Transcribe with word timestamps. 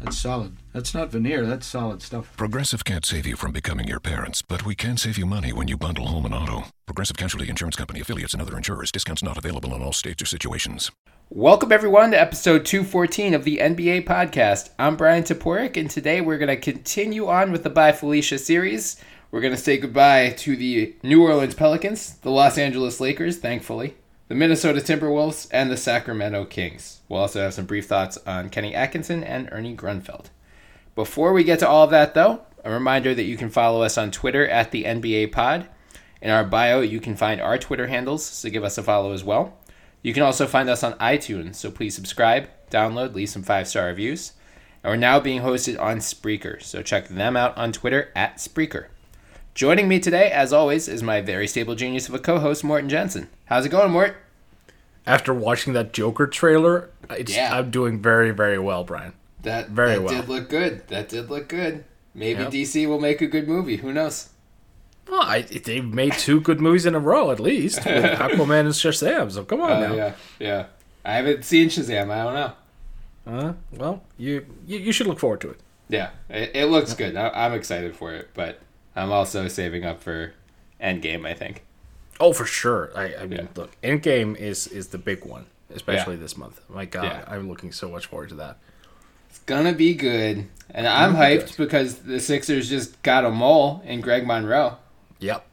That's 0.00 0.18
solid. 0.18 0.56
That's 0.72 0.94
not 0.94 1.10
veneer. 1.10 1.44
That's 1.44 1.66
solid 1.66 2.02
stuff. 2.02 2.36
Progressive 2.36 2.84
can't 2.84 3.04
save 3.04 3.26
you 3.26 3.36
from 3.36 3.52
becoming 3.52 3.88
your 3.88 4.00
parents, 4.00 4.42
but 4.42 4.64
we 4.64 4.74
can 4.74 4.96
save 4.96 5.18
you 5.18 5.26
money 5.26 5.52
when 5.52 5.66
you 5.66 5.76
bundle 5.76 6.06
home 6.06 6.24
and 6.24 6.34
auto. 6.34 6.66
Progressive 6.86 7.16
Casualty 7.16 7.48
Insurance 7.48 7.76
Company 7.76 8.00
affiliates 8.00 8.32
and 8.32 8.40
other 8.40 8.56
insurers. 8.56 8.92
Discounts 8.92 9.22
not 9.22 9.36
available 9.36 9.74
in 9.74 9.82
all 9.82 9.92
states 9.92 10.22
or 10.22 10.26
situations. 10.26 10.90
Welcome, 11.30 11.72
everyone, 11.72 12.12
to 12.12 12.20
episode 12.20 12.64
214 12.64 13.34
of 13.34 13.44
the 13.44 13.58
NBA 13.58 14.06
podcast. 14.06 14.70
I'm 14.78 14.96
Bryan 14.96 15.24
Toporek, 15.24 15.76
and 15.76 15.90
today 15.90 16.20
we're 16.20 16.38
going 16.38 16.48
to 16.48 16.56
continue 16.56 17.26
on 17.26 17.52
with 17.52 17.64
the 17.64 17.70
Bye 17.70 17.92
Felicia 17.92 18.38
series. 18.38 19.02
We're 19.30 19.42
going 19.42 19.54
to 19.54 19.60
say 19.60 19.76
goodbye 19.76 20.30
to 20.38 20.56
the 20.56 20.94
New 21.02 21.22
Orleans 21.22 21.54
Pelicans, 21.54 22.14
the 22.18 22.30
Los 22.30 22.56
Angeles 22.56 22.98
Lakers, 22.98 23.36
thankfully, 23.38 23.96
the 24.28 24.34
Minnesota 24.34 24.80
Timberwolves, 24.80 25.48
and 25.50 25.70
the 25.70 25.76
Sacramento 25.76 26.46
Kings. 26.46 26.97
We'll 27.08 27.20
also 27.20 27.40
have 27.40 27.54
some 27.54 27.66
brief 27.66 27.86
thoughts 27.86 28.18
on 28.26 28.50
Kenny 28.50 28.74
Atkinson 28.74 29.24
and 29.24 29.48
Ernie 29.50 29.76
Grunfeld. 29.76 30.26
Before 30.94 31.32
we 31.32 31.44
get 31.44 31.58
to 31.60 31.68
all 31.68 31.84
of 31.84 31.90
that, 31.90 32.14
though, 32.14 32.42
a 32.64 32.70
reminder 32.70 33.14
that 33.14 33.24
you 33.24 33.36
can 33.36 33.50
follow 33.50 33.82
us 33.82 33.96
on 33.96 34.10
Twitter 34.10 34.46
at 34.46 34.70
the 34.70 34.84
NBA 34.84 35.32
Pod. 35.32 35.68
In 36.20 36.30
our 36.30 36.44
bio, 36.44 36.80
you 36.80 37.00
can 37.00 37.16
find 37.16 37.40
our 37.40 37.56
Twitter 37.56 37.86
handles, 37.86 38.26
so 38.26 38.50
give 38.50 38.64
us 38.64 38.76
a 38.78 38.82
follow 38.82 39.12
as 39.12 39.24
well. 39.24 39.56
You 40.02 40.12
can 40.12 40.22
also 40.22 40.46
find 40.46 40.68
us 40.68 40.82
on 40.82 40.94
iTunes, 40.94 41.56
so 41.56 41.70
please 41.70 41.94
subscribe, 41.94 42.48
download, 42.70 43.14
leave 43.14 43.30
some 43.30 43.42
five 43.42 43.68
star 43.68 43.86
reviews. 43.86 44.32
And 44.82 44.92
we're 44.92 44.96
now 44.96 45.18
being 45.20 45.42
hosted 45.42 45.80
on 45.80 45.98
Spreaker, 45.98 46.62
so 46.62 46.82
check 46.82 47.08
them 47.08 47.36
out 47.36 47.56
on 47.56 47.72
Twitter 47.72 48.10
at 48.14 48.36
Spreaker. 48.36 48.86
Joining 49.54 49.88
me 49.88 49.98
today, 49.98 50.30
as 50.30 50.52
always, 50.52 50.88
is 50.88 51.02
my 51.02 51.20
very 51.20 51.48
stable 51.48 51.74
genius 51.74 52.08
of 52.08 52.14
a 52.14 52.18
co 52.18 52.38
host, 52.38 52.62
Morten 52.62 52.88
Jensen. 52.88 53.28
How's 53.46 53.66
it 53.66 53.70
going, 53.70 53.90
Mort? 53.90 54.16
After 55.08 55.32
watching 55.34 55.72
that 55.72 55.92
Joker 55.92 56.26
trailer, 56.26 56.90
it's, 57.10 57.34
Yeah. 57.34 57.56
I'm 57.58 57.70
doing 57.70 58.00
very, 58.00 58.30
very 58.30 58.58
well, 58.58 58.84
Bryan. 58.84 59.14
That 59.42 59.70
Very 59.70 59.92
that 59.94 60.02
well. 60.02 60.14
did 60.20 60.28
look 60.28 60.48
good. 60.48 60.86
That 60.88 61.08
did 61.08 61.30
look 61.30 61.48
good. 61.48 61.84
Maybe 62.14 62.42
Yep. 62.42 62.52
DC 62.52 62.86
will 62.86 63.00
make 63.00 63.20
a 63.22 63.26
good 63.26 63.46
movie. 63.48 63.76
Who 63.76 63.92
knows? 63.92 64.28
Well, 65.08 65.22
I, 65.22 65.42
they've 65.42 65.84
made 65.84 66.12
two 66.14 66.40
good 66.40 66.60
movies 66.60 66.84
in 66.84 66.94
a 66.94 66.98
row, 66.98 67.30
at 67.30 67.40
least, 67.40 67.78
Aquaman 67.82 68.60
and 68.60 68.68
Shazam. 68.70 69.30
So 69.30 69.44
come 69.44 69.60
on 69.62 69.70
Oh 69.70 69.80
now. 69.88 69.94
yeah, 69.94 70.12
yeah. 70.38 70.66
I 71.04 71.14
haven't 71.14 71.44
seen 71.44 71.68
Shazam. 71.68 72.10
I 72.10 72.24
don't 72.24 72.34
know. 72.34 72.52
Uh, 73.48 73.52
well, 73.72 74.02
you, 74.18 74.44
you 74.66 74.78
you 74.78 74.92
should 74.92 75.06
look 75.06 75.18
forward 75.18 75.40
to 75.42 75.50
it. 75.50 75.60
Yeah, 75.88 76.10
it, 76.28 76.50
it 76.54 76.66
looks 76.66 76.92
good. 76.94 77.16
I, 77.16 77.28
I'm 77.30 77.52
excited 77.54 77.94
for 77.96 78.12
it, 78.12 78.28
but 78.34 78.60
I'm 78.96 79.10
also 79.12 79.48
saving 79.48 79.84
up 79.86 80.02
for 80.02 80.32
Endgame. 80.82 81.26
I 81.26 81.32
think. 81.34 81.62
Oh, 82.20 82.32
for 82.32 82.44
sure. 82.46 82.90
I, 82.96 83.14
I 83.14 83.26
mean, 83.26 83.40
Yeah. 83.40 83.46
look, 83.54 83.80
Endgame 83.82 84.36
is 84.36 84.66
is 84.66 84.88
the 84.88 84.98
big 84.98 85.24
one, 85.24 85.46
especially 85.74 86.14
Yeah. 86.16 86.22
this 86.22 86.36
month. 86.36 86.60
My 86.68 86.84
God, 86.84 87.04
Yeah. 87.04 87.24
I'm 87.26 87.48
looking 87.48 87.72
so 87.72 87.88
much 87.88 88.06
forward 88.06 88.30
to 88.30 88.34
that. 88.36 88.56
It's 89.30 89.38
gonna 89.40 89.72
be 89.72 89.94
good, 89.94 90.46
and 90.70 90.88
I'm 90.88 91.12
Gonna 91.12 91.28
be 91.28 91.36
hyped 91.42 91.56
good. 91.56 91.66
because 91.66 91.94
the 91.96 92.18
Sixers 92.20 92.68
just 92.68 93.00
got 93.02 93.24
a 93.24 93.30
mole 93.30 93.82
in 93.84 94.00
Greg 94.00 94.26
Monroe. 94.26 94.76
Yep. 95.20 95.44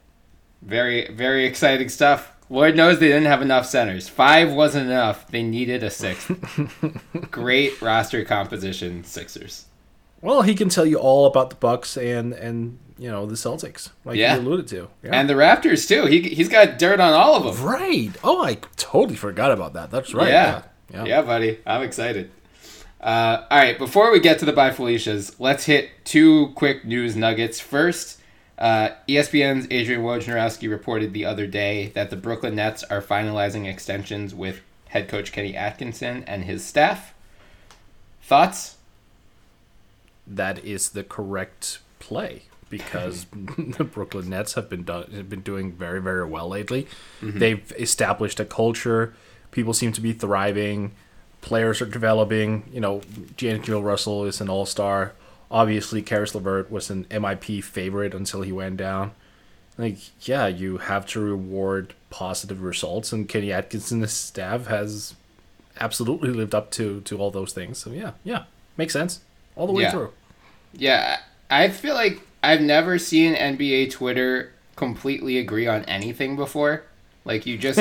Very, 0.62 1.08
very 1.12 1.46
exciting 1.46 1.90
stuff. 1.90 2.32
Lord 2.50 2.76
knows 2.78 3.00
they 3.00 3.08
didn't 3.08 3.26
have 3.26 3.42
enough 3.42 3.66
centers. 3.66 4.08
Five 4.08 4.52
wasn't 4.52 4.86
enough. 4.88 5.28
They 5.28 5.42
needed 5.44 5.84
a 5.84 5.90
sixth. 5.90 6.32
Great 7.32 7.82
roster 7.82 8.24
composition, 8.24 9.04
Sixers. 9.04 9.66
Well, 10.22 10.42
he 10.44 10.56
can 10.56 10.70
tell 10.70 10.86
you 10.86 10.98
all 10.98 11.26
about 11.26 11.50
the 11.50 11.56
Bucks 11.56 11.98
and 11.98 12.34
and 12.34 12.78
you 12.98 13.10
know 13.12 13.26
the 13.26 13.36
Celtics, 13.36 13.90
like 14.06 14.18
Yeah. 14.18 14.36
you 14.36 14.42
alluded 14.42 14.68
to. 14.70 14.88
Yeah. 15.04 15.12
And 15.14 15.30
the 15.30 15.34
Raptors 15.34 15.88
too. 15.88 16.06
He 16.06 16.22
he's 16.22 16.50
got 16.50 16.78
dirt 16.80 17.00
on 17.00 17.14
all 17.14 17.36
of 17.36 17.58
them. 17.58 17.66
right. 17.66 18.12
Oh, 18.24 18.44
I 18.44 18.56
totally 18.78 19.16
forgot 19.16 19.52
about 19.52 19.74
that. 19.74 19.92
That's 19.92 20.14
right. 20.14 20.30
Yeah. 20.30 20.64
Yeah. 20.94 21.06
yeah. 21.06 21.22
buddy. 21.22 21.60
I'm 21.66 21.82
excited. 21.84 22.32
Uh, 23.02 23.46
all 23.52 23.60
right, 23.60 23.78
before 23.78 24.12
we 24.12 24.20
get 24.20 24.40
to 24.40 24.46
the 24.46 24.54
Bye 24.54 24.72
Felicias, 24.72 25.36
let's 25.38 25.66
hit 25.66 25.92
two 26.06 26.48
quick 26.56 26.86
news 26.86 27.16
nuggets. 27.16 27.60
First, 27.60 28.20
uh, 28.58 28.90
ESPN's 29.08 29.68
Adrian 29.70 30.02
Wojnarowski 30.02 30.68
reported 30.68 31.14
the 31.14 31.24
other 31.24 31.46
day 31.46 31.92
that 31.94 32.10
the 32.10 32.16
Brooklyn 32.16 32.56
Nets 32.56 32.84
are 32.86 33.02
finalizing 33.04 33.68
extensions 33.70 34.34
with 34.34 34.62
head 34.88 35.08
coach 35.08 35.32
Kenny 35.32 35.56
Atkinson 35.56 36.24
and 36.26 36.46
his 36.46 36.64
staff. 36.66 37.14
Thoughts? 38.24 38.78
that 40.28 40.64
is 40.66 40.90
the 40.90 41.04
correct 41.04 41.78
play 42.00 42.44
because 42.78 43.26
the 43.78 43.84
Brooklyn 43.84 44.30
Nets 44.30 44.54
have 44.54 44.70
been 44.70 44.84
done, 44.84 45.12
have 45.12 45.30
been 45.30 45.42
doing 45.42 45.72
very 45.74 46.02
very 46.02 46.26
well 46.26 46.48
lately. 46.50 46.88
They've 47.22 47.72
established 47.78 48.40
a 48.40 48.46
culture. 48.46 49.14
People 49.52 49.74
seem 49.74 49.92
to 49.94 50.02
be 50.02 50.14
thriving. 50.14 50.92
Players 51.42 51.82
are 51.82 51.86
developing. 51.86 52.70
You 52.74 52.82
know, 52.82 53.02
D'Angelo 53.38 53.82
Russell 53.82 54.26
is 54.26 54.42
an 54.42 54.50
all 54.50 54.66
star. 54.66 55.14
Obviously, 55.52 56.02
Caris 56.02 56.34
LeVert 56.36 56.72
was 56.72 56.90
an 56.90 57.06
MIP 57.06 57.64
favorite 57.64 58.14
until 58.16 58.42
he 58.42 58.52
went 58.52 58.78
down. 58.78 59.12
Like, 59.78 59.98
yeah, 60.28 60.48
you 60.48 60.78
have 60.78 61.06
to 61.08 61.20
reward 61.20 61.94
positive 62.10 62.62
results, 62.64 63.12
and 63.14 63.28
Kenny 63.30 63.52
Atkinson's 63.52 64.12
staff 64.12 64.68
has 64.68 65.16
absolutely 65.80 66.30
lived 66.30 66.56
up 66.56 66.72
to 66.72 67.02
to 67.02 67.18
all 67.18 67.30
those 67.32 67.54
things. 67.54 67.78
So 67.78 67.92
yeah, 67.92 68.12
yeah, 68.24 68.44
makes 68.78 68.94
sense 68.94 69.22
all 69.56 69.68
the 69.68 69.74
way 69.74 69.84
Yeah. 69.84 69.92
through. 69.92 70.12
Yeah, 70.74 71.20
I 71.50 71.70
feel 71.70 71.94
like 71.94 72.22
I've 72.44 72.62
never 72.62 72.98
seen 73.00 73.36
NBA 73.36 73.92
Twitter 73.92 74.54
completely 74.76 75.38
agree 75.38 75.68
on 75.68 75.84
anything 75.86 76.36
before. 76.36 76.84
Like 77.24 77.46
you 77.46 77.58
just 77.58 77.80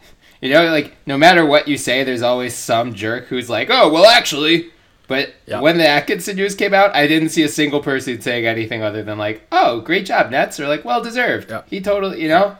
you 0.40 0.50
know, 0.50 0.70
like 0.70 0.96
no 1.06 1.16
matter 1.18 1.44
what 1.44 1.68
you 1.68 1.76
say, 1.76 2.04
there's 2.04 2.22
always 2.22 2.54
some 2.54 2.94
jerk 2.94 3.26
who's 3.26 3.50
like, 3.50 3.68
"Oh, 3.70 3.90
well, 3.92 4.06
actually." 4.06 4.70
But 5.08 5.34
when 5.60 5.78
the 5.78 5.86
Atkinson 5.86 6.34
news 6.34 6.56
came 6.56 6.74
out, 6.74 6.94
I 6.94 7.06
didn't 7.06 7.28
see 7.28 7.44
a 7.44 7.48
single 7.48 7.80
person 7.80 8.20
saying 8.20 8.44
anything 8.44 8.82
other 8.82 9.02
than 9.02 9.18
like, 9.18 9.46
"Oh, 9.52 9.80
great 9.80 10.06
job, 10.06 10.30
Nets," 10.30 10.58
or 10.58 10.66
like, 10.66 10.84
"Well 10.84 11.02
deserved." 11.02 11.52
He 11.68 11.80
totally, 11.80 12.20
you 12.22 12.28
know, 12.28 12.56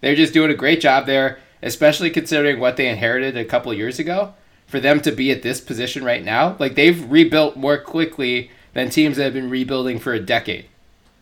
they're 0.00 0.14
just 0.14 0.32
doing 0.32 0.50
a 0.50 0.54
great 0.54 0.80
job 0.80 1.06
there, 1.06 1.38
especially 1.62 2.10
considering 2.10 2.60
what 2.60 2.76
they 2.76 2.88
inherited 2.88 3.36
a 3.36 3.44
couple 3.44 3.72
years 3.74 3.98
ago. 3.98 4.34
For 4.66 4.80
them 4.80 5.00
to 5.00 5.12
be 5.12 5.30
at 5.30 5.40
this 5.40 5.62
position 5.62 6.04
right 6.04 6.22
now, 6.22 6.54
like 6.58 6.74
they've 6.74 7.10
rebuilt 7.10 7.56
more 7.56 7.78
quickly 7.78 8.50
than 8.74 8.90
teams 8.90 9.16
that 9.16 9.24
have 9.24 9.32
been 9.32 9.48
rebuilding 9.48 9.98
for 9.98 10.12
a 10.12 10.20
decade. 10.20 10.66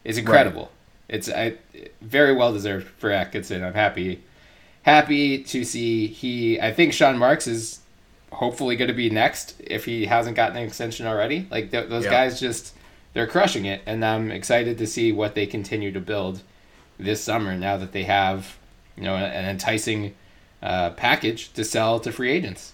It's 0.06 0.18
incredible. 0.18 0.70
It's 1.08 1.28
I, 1.28 1.54
very 2.00 2.34
well 2.34 2.52
deserved 2.52 2.86
for 2.86 3.10
Atkinson. 3.10 3.62
I'm 3.64 3.74
happy, 3.74 4.22
happy 4.82 5.42
to 5.44 5.64
see 5.64 6.06
he. 6.06 6.60
I 6.60 6.72
think 6.72 6.92
Sean 6.92 7.18
Marks 7.18 7.46
is 7.46 7.80
hopefully 8.32 8.76
going 8.76 8.88
to 8.88 8.94
be 8.94 9.10
next 9.10 9.54
if 9.60 9.84
he 9.84 10.06
hasn't 10.06 10.36
gotten 10.36 10.56
an 10.56 10.62
extension 10.64 11.06
already. 11.06 11.46
Like 11.50 11.70
th- 11.70 11.88
those 11.88 12.04
Yeah. 12.04 12.10
guys 12.10 12.40
just 12.40 12.74
they're 13.14 13.26
crushing 13.26 13.64
it, 13.66 13.82
and 13.86 14.04
I'm 14.04 14.30
excited 14.30 14.78
to 14.78 14.86
see 14.86 15.10
what 15.12 15.34
they 15.34 15.46
continue 15.46 15.90
to 15.92 16.00
build 16.00 16.42
this 16.98 17.20
summer. 17.22 17.56
Now 17.56 17.76
that 17.76 17.92
they 17.92 18.04
have 18.04 18.56
you 18.96 19.02
know 19.04 19.14
an 19.16 19.44
enticing 19.44 20.14
uh, 20.62 20.90
package 20.90 21.52
to 21.54 21.64
sell 21.64 22.00
to 22.00 22.12
free 22.12 22.30
agents. 22.30 22.72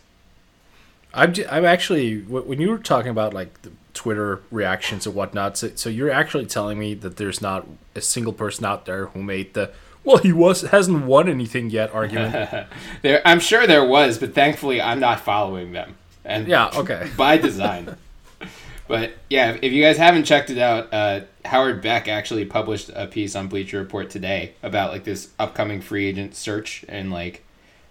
I'm, 1.14 1.32
j- 1.34 1.46
I'm 1.50 1.64
actually 1.66 2.20
when 2.22 2.60
you 2.60 2.70
were 2.70 2.78
talking 2.78 3.10
about 3.10 3.34
like 3.34 3.60
the 3.62 3.70
Twitter 3.94 4.42
reactions 4.50 5.06
and 5.06 5.14
whatnot. 5.14 5.56
So, 5.56 5.70
so 5.74 5.88
you're 5.88 6.10
actually 6.10 6.46
telling 6.46 6.78
me 6.78 6.94
that 6.94 7.16
there's 7.16 7.40
not 7.40 7.66
a 7.94 8.00
single 8.00 8.32
person 8.32 8.64
out 8.64 8.86
there 8.86 9.06
who 9.06 9.22
made 9.22 9.54
the 9.54 9.72
well, 10.04 10.16
he 10.16 10.32
was 10.32 10.62
hasn't 10.62 11.04
won 11.04 11.28
anything 11.28 11.70
yet 11.70 11.94
argument. 11.94 12.66
There, 13.02 13.22
I'm 13.24 13.40
sure 13.40 13.66
there 13.66 13.84
was, 13.84 14.18
but 14.18 14.34
thankfully 14.34 14.80
I'm 14.80 15.00
not 15.00 15.20
following 15.20 15.72
them. 15.72 15.96
And 16.24 16.46
yeah, 16.46 16.70
okay. 16.74 17.10
by 17.16 17.36
design. 17.36 17.96
but 18.88 19.12
yeah, 19.28 19.56
if 19.60 19.72
you 19.72 19.82
guys 19.82 19.96
haven't 19.98 20.24
checked 20.24 20.50
it 20.50 20.58
out, 20.58 20.92
uh, 20.92 21.20
Howard 21.44 21.82
Beck 21.82 22.08
actually 22.08 22.44
published 22.44 22.90
a 22.94 23.06
piece 23.06 23.34
on 23.34 23.48
Bleacher 23.48 23.78
Report 23.78 24.10
today 24.10 24.54
about 24.62 24.92
like 24.92 25.04
this 25.04 25.30
upcoming 25.38 25.80
free 25.80 26.06
agent 26.06 26.34
search 26.34 26.84
and 26.88 27.10
like 27.10 27.44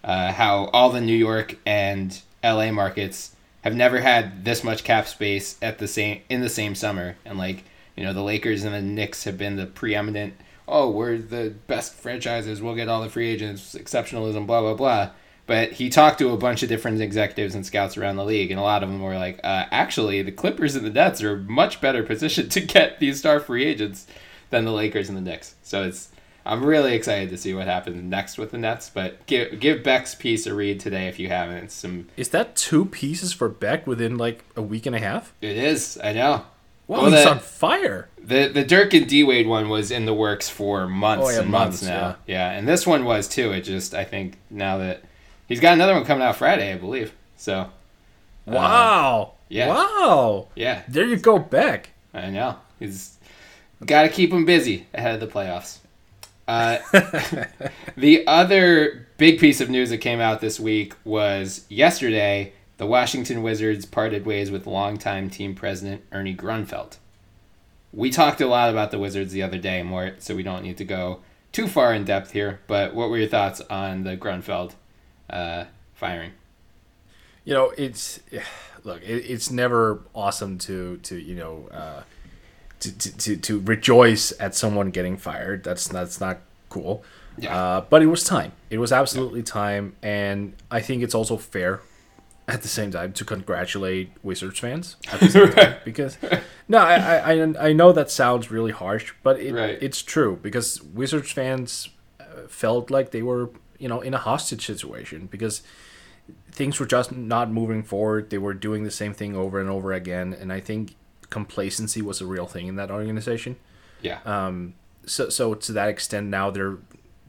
uh, 0.04 0.32
how 0.32 0.66
all 0.74 0.90
the 0.90 1.02
New 1.02 1.16
York 1.16 1.58
and 1.66 2.22
LA 2.44 2.72
markets 2.72 3.36
have 3.62 3.76
never 3.76 4.00
had 4.00 4.44
this 4.46 4.64
much 4.64 4.84
cap 4.84 5.08
space 5.08 5.58
at 5.62 5.78
the 5.78 5.88
same 5.88 6.22
in 6.30 6.42
the 6.42 6.50
same 6.50 6.76
summer, 6.76 7.16
and 7.26 7.38
like 7.38 7.64
you 7.96 8.04
know 8.04 8.14
the 8.14 8.24
Lakers 8.24 8.64
and 8.64 8.74
the 8.74 8.82
Knicks 8.82 9.24
have 9.24 9.38
been 9.38 9.56
the 9.56 9.66
preeminent. 9.66 10.34
Oh, 10.68 10.90
we're 10.90 11.18
the 11.18 11.54
best 11.68 11.94
franchises. 11.94 12.62
We'll 12.62 12.76
get 12.76 12.88
all 12.88 13.02
the 13.02 13.10
free 13.10 13.30
agents. 13.30 13.76
Exceptionalism. 13.76 14.46
Blah 14.48 14.62
blah 14.62 14.74
blah. 14.74 15.10
But 15.48 15.74
he 15.74 15.90
talked 15.90 16.20
to 16.20 16.30
a 16.30 16.38
bunch 16.38 16.64
of 16.64 16.70
different 16.70 17.02
executives 17.02 17.56
and 17.56 17.66
scouts 17.66 17.98
around 17.98 18.16
the 18.16 18.24
league, 18.24 18.52
and 18.52 18.60
a 18.60 18.64
lot 18.64 18.84
of 18.84 18.90
them 18.90 19.02
were 19.02 19.18
like, 19.18 19.40
uh, 19.44 19.66
actually, 19.72 20.22
the 20.22 20.32
Clippers 20.32 20.76
and 20.76 20.86
the 20.86 20.90
Nets 20.90 21.22
are 21.22 21.38
much 21.38 21.82
better 21.82 22.04
positioned 22.04 22.52
to 22.54 22.62
get 22.62 23.00
these 23.00 23.20
star 23.20 23.40
free 23.40 23.66
agents 23.66 24.08
than 24.50 24.66
the 24.66 24.72
Lakers 24.72 25.10
and 25.10 25.18
the 25.18 25.22
Knicks. 25.22 25.56
So 25.62 25.84
it's 25.84 26.10
I'm 26.46 26.64
really 26.66 26.94
excited 26.96 27.30
to 27.30 27.38
see 27.38 27.54
what 27.54 27.68
happens 27.68 28.02
next 28.04 28.38
with 28.38 28.52
the 28.52 28.58
Nets. 28.58 28.90
But 28.90 29.26
give 29.28 29.60
give 29.60 29.84
Beck's 29.84 30.16
piece 30.16 30.46
a 30.48 30.54
read 30.54 30.80
today 30.80 31.08
if 31.08 31.20
you 31.20 31.28
haven't. 31.30 31.58
It's 31.66 31.74
some 31.76 32.08
Is 32.18 32.30
that 32.30 32.56
two 32.56 32.86
pieces 32.86 33.32
for 33.34 33.48
Beck 33.50 33.86
within 33.86 34.18
like 34.18 34.44
a 34.56 34.62
week 34.62 34.86
and 34.86 34.96
a 34.96 35.00
half? 35.00 35.34
it 35.42 35.58
is 35.58 36.00
I 36.04 36.14
know. 36.14 36.44
Wow, 36.88 37.04
Well, 37.04 37.12
he's 37.12 37.24
the- 37.24 37.30
on 37.32 37.40
fire. 37.40 38.10
The 38.22 38.48
the 38.48 38.64
Dirk 38.64 38.94
and 38.94 39.08
D 39.08 39.24
Wade 39.24 39.48
one 39.48 39.70
was 39.70 39.92
in 39.92 40.06
the 40.06 40.14
works 40.14 40.50
for 40.50 40.88
months 40.88 41.26
Oh, 41.28 41.30
yeah, 41.30 41.40
and 41.42 41.50
months, 41.50 41.82
months, 41.82 41.84
now. 41.84 42.16
Yeah. 42.28 42.52
and 42.52 42.68
this 42.68 42.86
one 42.86 43.06
was 43.06 43.28
too. 43.28 43.52
It 43.52 43.62
just 43.62 43.94
I 43.94 44.04
think 44.04 44.38
now 44.50 44.78
that 44.80 45.04
he's 45.48 45.60
got 45.60 45.74
another 45.74 45.94
one 45.94 46.06
coming 46.06 46.24
out 46.24 46.36
Friday, 46.36 46.74
I 46.74 46.78
believe. 46.78 47.14
So 47.38 47.60
uh, 47.62 47.68
Wow. 48.48 49.34
yeah. 49.50 49.68
Wow. 49.70 50.48
yeah, 50.56 50.82
There 50.88 51.06
you 51.06 51.18
go, 51.18 51.38
Beck. 51.40 51.90
I 52.14 52.30
know. 52.30 52.58
He's 52.80 53.18
got 53.86 54.02
to 54.04 54.10
keep 54.10 54.32
him 54.34 54.44
busy 54.46 54.88
ahead 54.94 55.14
of 55.14 55.20
the 55.22 55.28
playoffs. 55.34 55.78
Uh, 56.52 56.80
the 57.96 58.28
other 58.28 59.08
big 59.16 59.40
piece 59.40 59.62
of 59.62 59.70
news 59.70 59.90
that 59.90 60.00
came 60.00 60.20
out 60.20 60.42
this 60.42 60.60
week 60.60 60.94
was 61.06 61.66
yesterday. 61.70 62.52
The 62.76 62.86
Washington 62.86 63.42
Wizards 63.42 63.86
parted 63.86 64.26
ways 64.26 64.52
with 64.52 64.68
longtime 64.68 65.30
team 65.30 65.56
president 65.56 66.04
Ernie 66.12 66.36
Grunfeld. 66.36 66.98
We 67.94 68.10
talked 68.10 68.42
a 68.42 68.48
lot 68.48 68.70
about 68.70 68.92
the 68.92 69.00
Wizards 69.00 69.32
the 69.32 69.42
other 69.44 69.58
day, 69.58 69.82
Mort, 69.82 70.22
so 70.24 70.36
we 70.36 70.44
don't 70.44 70.64
need 70.64 70.76
to 70.80 70.84
go 70.84 71.22
too 71.54 71.70
far 71.70 71.94
in 71.94 72.04
depth 72.04 72.32
here. 72.32 72.60
But 72.68 72.94
what 72.94 73.10
were 73.10 73.18
your 73.18 73.30
thoughts 73.30 73.62
on 73.70 74.04
the 74.04 74.18
Grunfeld 74.18 74.74
uh, 75.30 75.66
firing? 75.94 76.32
You 77.46 77.54
know, 77.54 77.74
it's 77.78 78.20
look, 78.84 79.02
it, 79.04 79.24
it's 79.30 79.52
never 79.52 80.02
awesome 80.14 80.58
to 80.60 80.98
to 80.98 81.18
you 81.18 81.36
know 81.36 81.70
uh, 81.72 82.04
to, 82.82 82.98
to, 82.98 83.18
to 83.18 83.38
to 83.38 83.60
rejoice 83.62 84.34
at 84.40 84.54
someone 84.56 84.90
getting 84.92 85.18
fired. 85.18 85.64
That's 85.64 85.88
that's 85.88 86.20
not 86.20 86.38
cool. 86.70 87.04
Yeah. 87.38 87.56
Uh, 87.58 87.82
but 87.90 88.02
it 88.02 88.08
was 88.08 88.24
time. 88.24 88.52
It 88.70 88.78
was 88.80 88.92
absolutely 88.92 89.42
time, 89.44 89.96
and 90.04 90.54
I 90.70 90.82
think 90.82 91.02
it's 91.02 91.16
also 91.16 91.38
fair 91.38 91.80
at 92.48 92.62
the 92.64 92.68
same 92.68 92.92
time 92.92 93.14
to 93.14 93.24
congratulate 93.24 94.12
Wizards 94.24 94.60
fans 94.60 94.98
at 95.14 95.20
the 95.22 95.30
same 95.30 95.52
time 95.60 95.76
because 95.86 96.18
no, 96.68 96.80
I, 96.80 96.96
I 96.96 97.32
I- 97.44 97.68
I 97.70 97.74
know 97.74 97.94
that 97.94 98.12
sounds 98.12 98.52
really 98.52 98.72
harsh, 98.74 99.14
but 99.24 99.40
it, 99.40 99.54
Right. 99.54 99.78
it's 99.82 100.02
true 100.02 100.38
because 100.42 100.82
Wizards 100.84 101.32
fans 101.32 101.90
uh, 102.20 102.24
felt 102.50 102.92
like 102.92 103.12
they 103.12 103.22
were 103.22 103.50
you 103.80 103.88
know 103.88 104.02
in 104.02 104.14
a 104.14 104.18
hostage 104.18 104.66
situation 104.66 105.28
because 105.32 105.62
things 106.52 106.80
were 106.80 106.86
just 106.86 107.12
not 107.14 107.50
moving 107.52 107.84
forward. 107.84 108.30
They 108.30 108.38
were 108.40 108.54
doing 108.54 108.84
the 108.84 108.92
same 108.92 109.14
thing 109.14 109.36
over 109.36 109.60
and 109.62 109.70
over 109.70 109.94
again, 109.94 110.34
and 110.34 110.52
I 110.52 110.60
think 110.60 110.96
complacency 111.32 112.04
was 112.04 112.22
a 112.22 112.28
real 112.28 112.46
thing 112.46 112.68
in 112.68 112.76
that 112.76 112.92
organization. 112.92 113.56
Yeah. 114.04 114.20
Um, 114.26 114.76
so 115.08 115.30
so 115.30 115.56
to 115.56 115.72
that 115.72 115.90
extent, 115.90 116.28
now 116.28 116.52
they're 116.52 116.78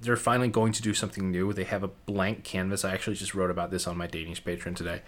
they're 0.02 0.16
finally 0.16 0.48
going 0.48 0.72
to 0.72 0.82
do 0.82 0.92
something 0.92 1.30
new. 1.30 1.54
They 1.54 1.64
have 1.64 1.82
a 1.82 1.88
blank 1.88 2.44
canvas. 2.44 2.84
I 2.84 2.92
actually 2.92 3.16
just 3.16 3.34
wrote 3.34 3.50
about 3.50 3.70
this 3.70 3.86
on 3.86 3.96
my 3.96 4.06
Danish 4.06 4.42
Patreon 4.44 4.76
today. 4.76 5.00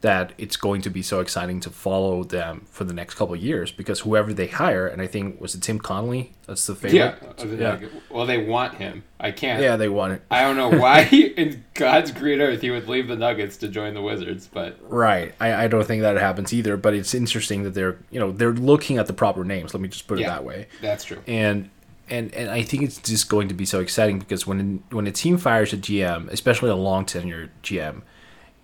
That 0.00 0.32
it's 0.38 0.56
going 0.56 0.82
to 0.82 0.90
be 0.90 1.02
so 1.02 1.18
exciting 1.18 1.58
to 1.60 1.70
follow 1.70 2.22
them 2.22 2.66
for 2.70 2.84
the 2.84 2.92
next 2.92 3.14
couple 3.14 3.34
of 3.34 3.42
years 3.42 3.72
because 3.72 4.00
whoever 4.00 4.32
they 4.32 4.46
hire, 4.46 4.86
and 4.86 5.02
I 5.02 5.08
think 5.08 5.40
was 5.40 5.56
it 5.56 5.62
Tim 5.62 5.80
Connolly? 5.80 6.34
That's 6.46 6.66
the 6.68 6.74
yeah. 6.92 7.16
favorite. 7.16 7.60
yeah, 7.60 7.88
Well, 8.08 8.24
they 8.24 8.38
want 8.38 8.74
him. 8.74 9.02
I 9.18 9.32
can't. 9.32 9.60
yeah, 9.60 9.74
they 9.74 9.88
want 9.88 10.12
it. 10.12 10.22
I 10.30 10.42
don't 10.42 10.56
know 10.56 10.70
why 10.78 11.00
in 11.36 11.64
God's 11.74 12.12
green 12.12 12.40
earth 12.40 12.60
he 12.60 12.70
would 12.70 12.86
leave 12.88 13.08
the 13.08 13.16
Nuggets 13.16 13.56
to 13.56 13.66
join 13.68 13.94
the 13.94 14.02
Wizards, 14.02 14.48
but 14.52 14.78
Right. 14.82 15.34
I, 15.40 15.64
I 15.64 15.66
don't 15.68 15.84
think 15.84 16.02
that 16.02 16.16
happens 16.16 16.52
either, 16.54 16.76
but 16.76 16.94
it's 16.94 17.12
interesting 17.12 17.64
that 17.64 17.74
they're 17.74 17.98
you 18.12 18.20
know 18.20 18.30
they're 18.30 18.52
looking 18.52 18.98
at 18.98 19.08
the 19.08 19.12
proper 19.12 19.44
names. 19.44 19.74
Let 19.74 19.80
me 19.80 19.88
just 19.88 20.06
put 20.06 20.18
it 20.20 20.22
Yeah. 20.22 20.30
that 20.30 20.44
way. 20.44 20.68
that's 20.80 21.02
true. 21.02 21.18
and 21.26 21.70
and 22.08 22.32
and 22.34 22.48
I 22.50 22.62
think 22.62 22.84
it's 22.84 22.98
just 22.98 23.28
going 23.28 23.48
to 23.48 23.54
be 23.54 23.64
so 23.66 23.80
exciting 23.80 24.20
because 24.20 24.46
when 24.46 24.84
when 24.90 25.08
a 25.08 25.12
team 25.12 25.38
fires 25.38 25.72
a 25.72 25.76
GM, 25.76 26.28
especially 26.30 26.70
a 26.70 26.76
long 26.76 27.04
tenured 27.04 27.48
GM, 27.64 28.02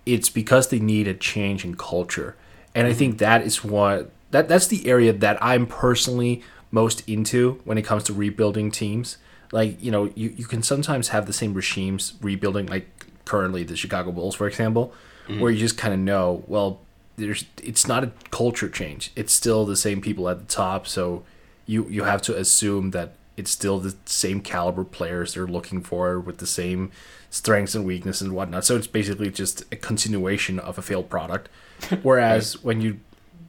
it's 0.05 0.29
because 0.29 0.69
they 0.69 0.79
need 0.79 1.07
a 1.07 1.13
change 1.13 1.65
in 1.65 1.75
culture, 1.75 2.35
and 2.73 2.87
I 2.87 2.93
think 2.93 3.15
mm-hmm. 3.15 3.25
that 3.25 3.41
is 3.43 3.63
what 3.63 4.11
that 4.31 4.47
that's 4.47 4.67
the 4.67 4.87
area 4.87 5.13
that 5.13 5.37
I'm 5.41 5.65
personally 5.65 6.43
most 6.71 7.07
into 7.07 7.61
when 7.63 7.77
it 7.77 7.83
comes 7.83 8.03
to 8.03 8.13
rebuilding 8.13 8.71
teams. 8.71 9.17
Like 9.51 9.81
you 9.81 9.91
know, 9.91 10.11
you 10.15 10.33
you 10.35 10.45
can 10.45 10.61
sometimes 10.63 11.09
have 11.09 11.25
the 11.25 11.33
same 11.33 11.53
regimes 11.53 12.13
rebuilding, 12.21 12.67
like 12.67 12.87
currently 13.25 13.63
the 13.63 13.75
Chicago 13.75 14.11
Bulls, 14.11 14.35
for 14.35 14.47
example, 14.47 14.93
mm-hmm. 15.27 15.39
where 15.39 15.51
you 15.51 15.59
just 15.59 15.77
kind 15.77 15.93
of 15.93 15.99
know, 15.99 16.43
well, 16.47 16.81
there's 17.15 17.45
it's 17.63 17.87
not 17.87 18.03
a 18.03 18.11
culture 18.31 18.69
change. 18.69 19.11
It's 19.15 19.33
still 19.33 19.65
the 19.65 19.75
same 19.75 20.01
people 20.01 20.27
at 20.29 20.39
the 20.39 20.45
top, 20.45 20.87
so 20.87 21.23
you 21.65 21.87
you 21.89 22.03
have 22.03 22.21
to 22.23 22.37
assume 22.37 22.91
that 22.91 23.15
it's 23.37 23.51
still 23.51 23.79
the 23.79 23.95
same 24.05 24.41
caliber 24.41 24.83
players 24.83 25.33
they're 25.33 25.47
looking 25.47 25.81
for 25.81 26.19
with 26.19 26.37
the 26.37 26.47
same 26.47 26.91
strengths 27.29 27.75
and 27.75 27.85
weaknesses 27.85 28.21
and 28.21 28.33
whatnot. 28.33 28.65
So 28.65 28.77
it's 28.77 28.87
basically 28.87 29.29
just 29.29 29.61
a 29.71 29.75
continuation 29.75 30.59
of 30.59 30.77
a 30.77 30.81
failed 30.81 31.09
product. 31.09 31.49
Whereas 32.01 32.63
when 32.63 32.81
you 32.81 32.99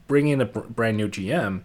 bring 0.07 0.27
in 0.27 0.41
a 0.41 0.45
brand 0.45 0.97
new 0.97 1.07
GM, 1.07 1.61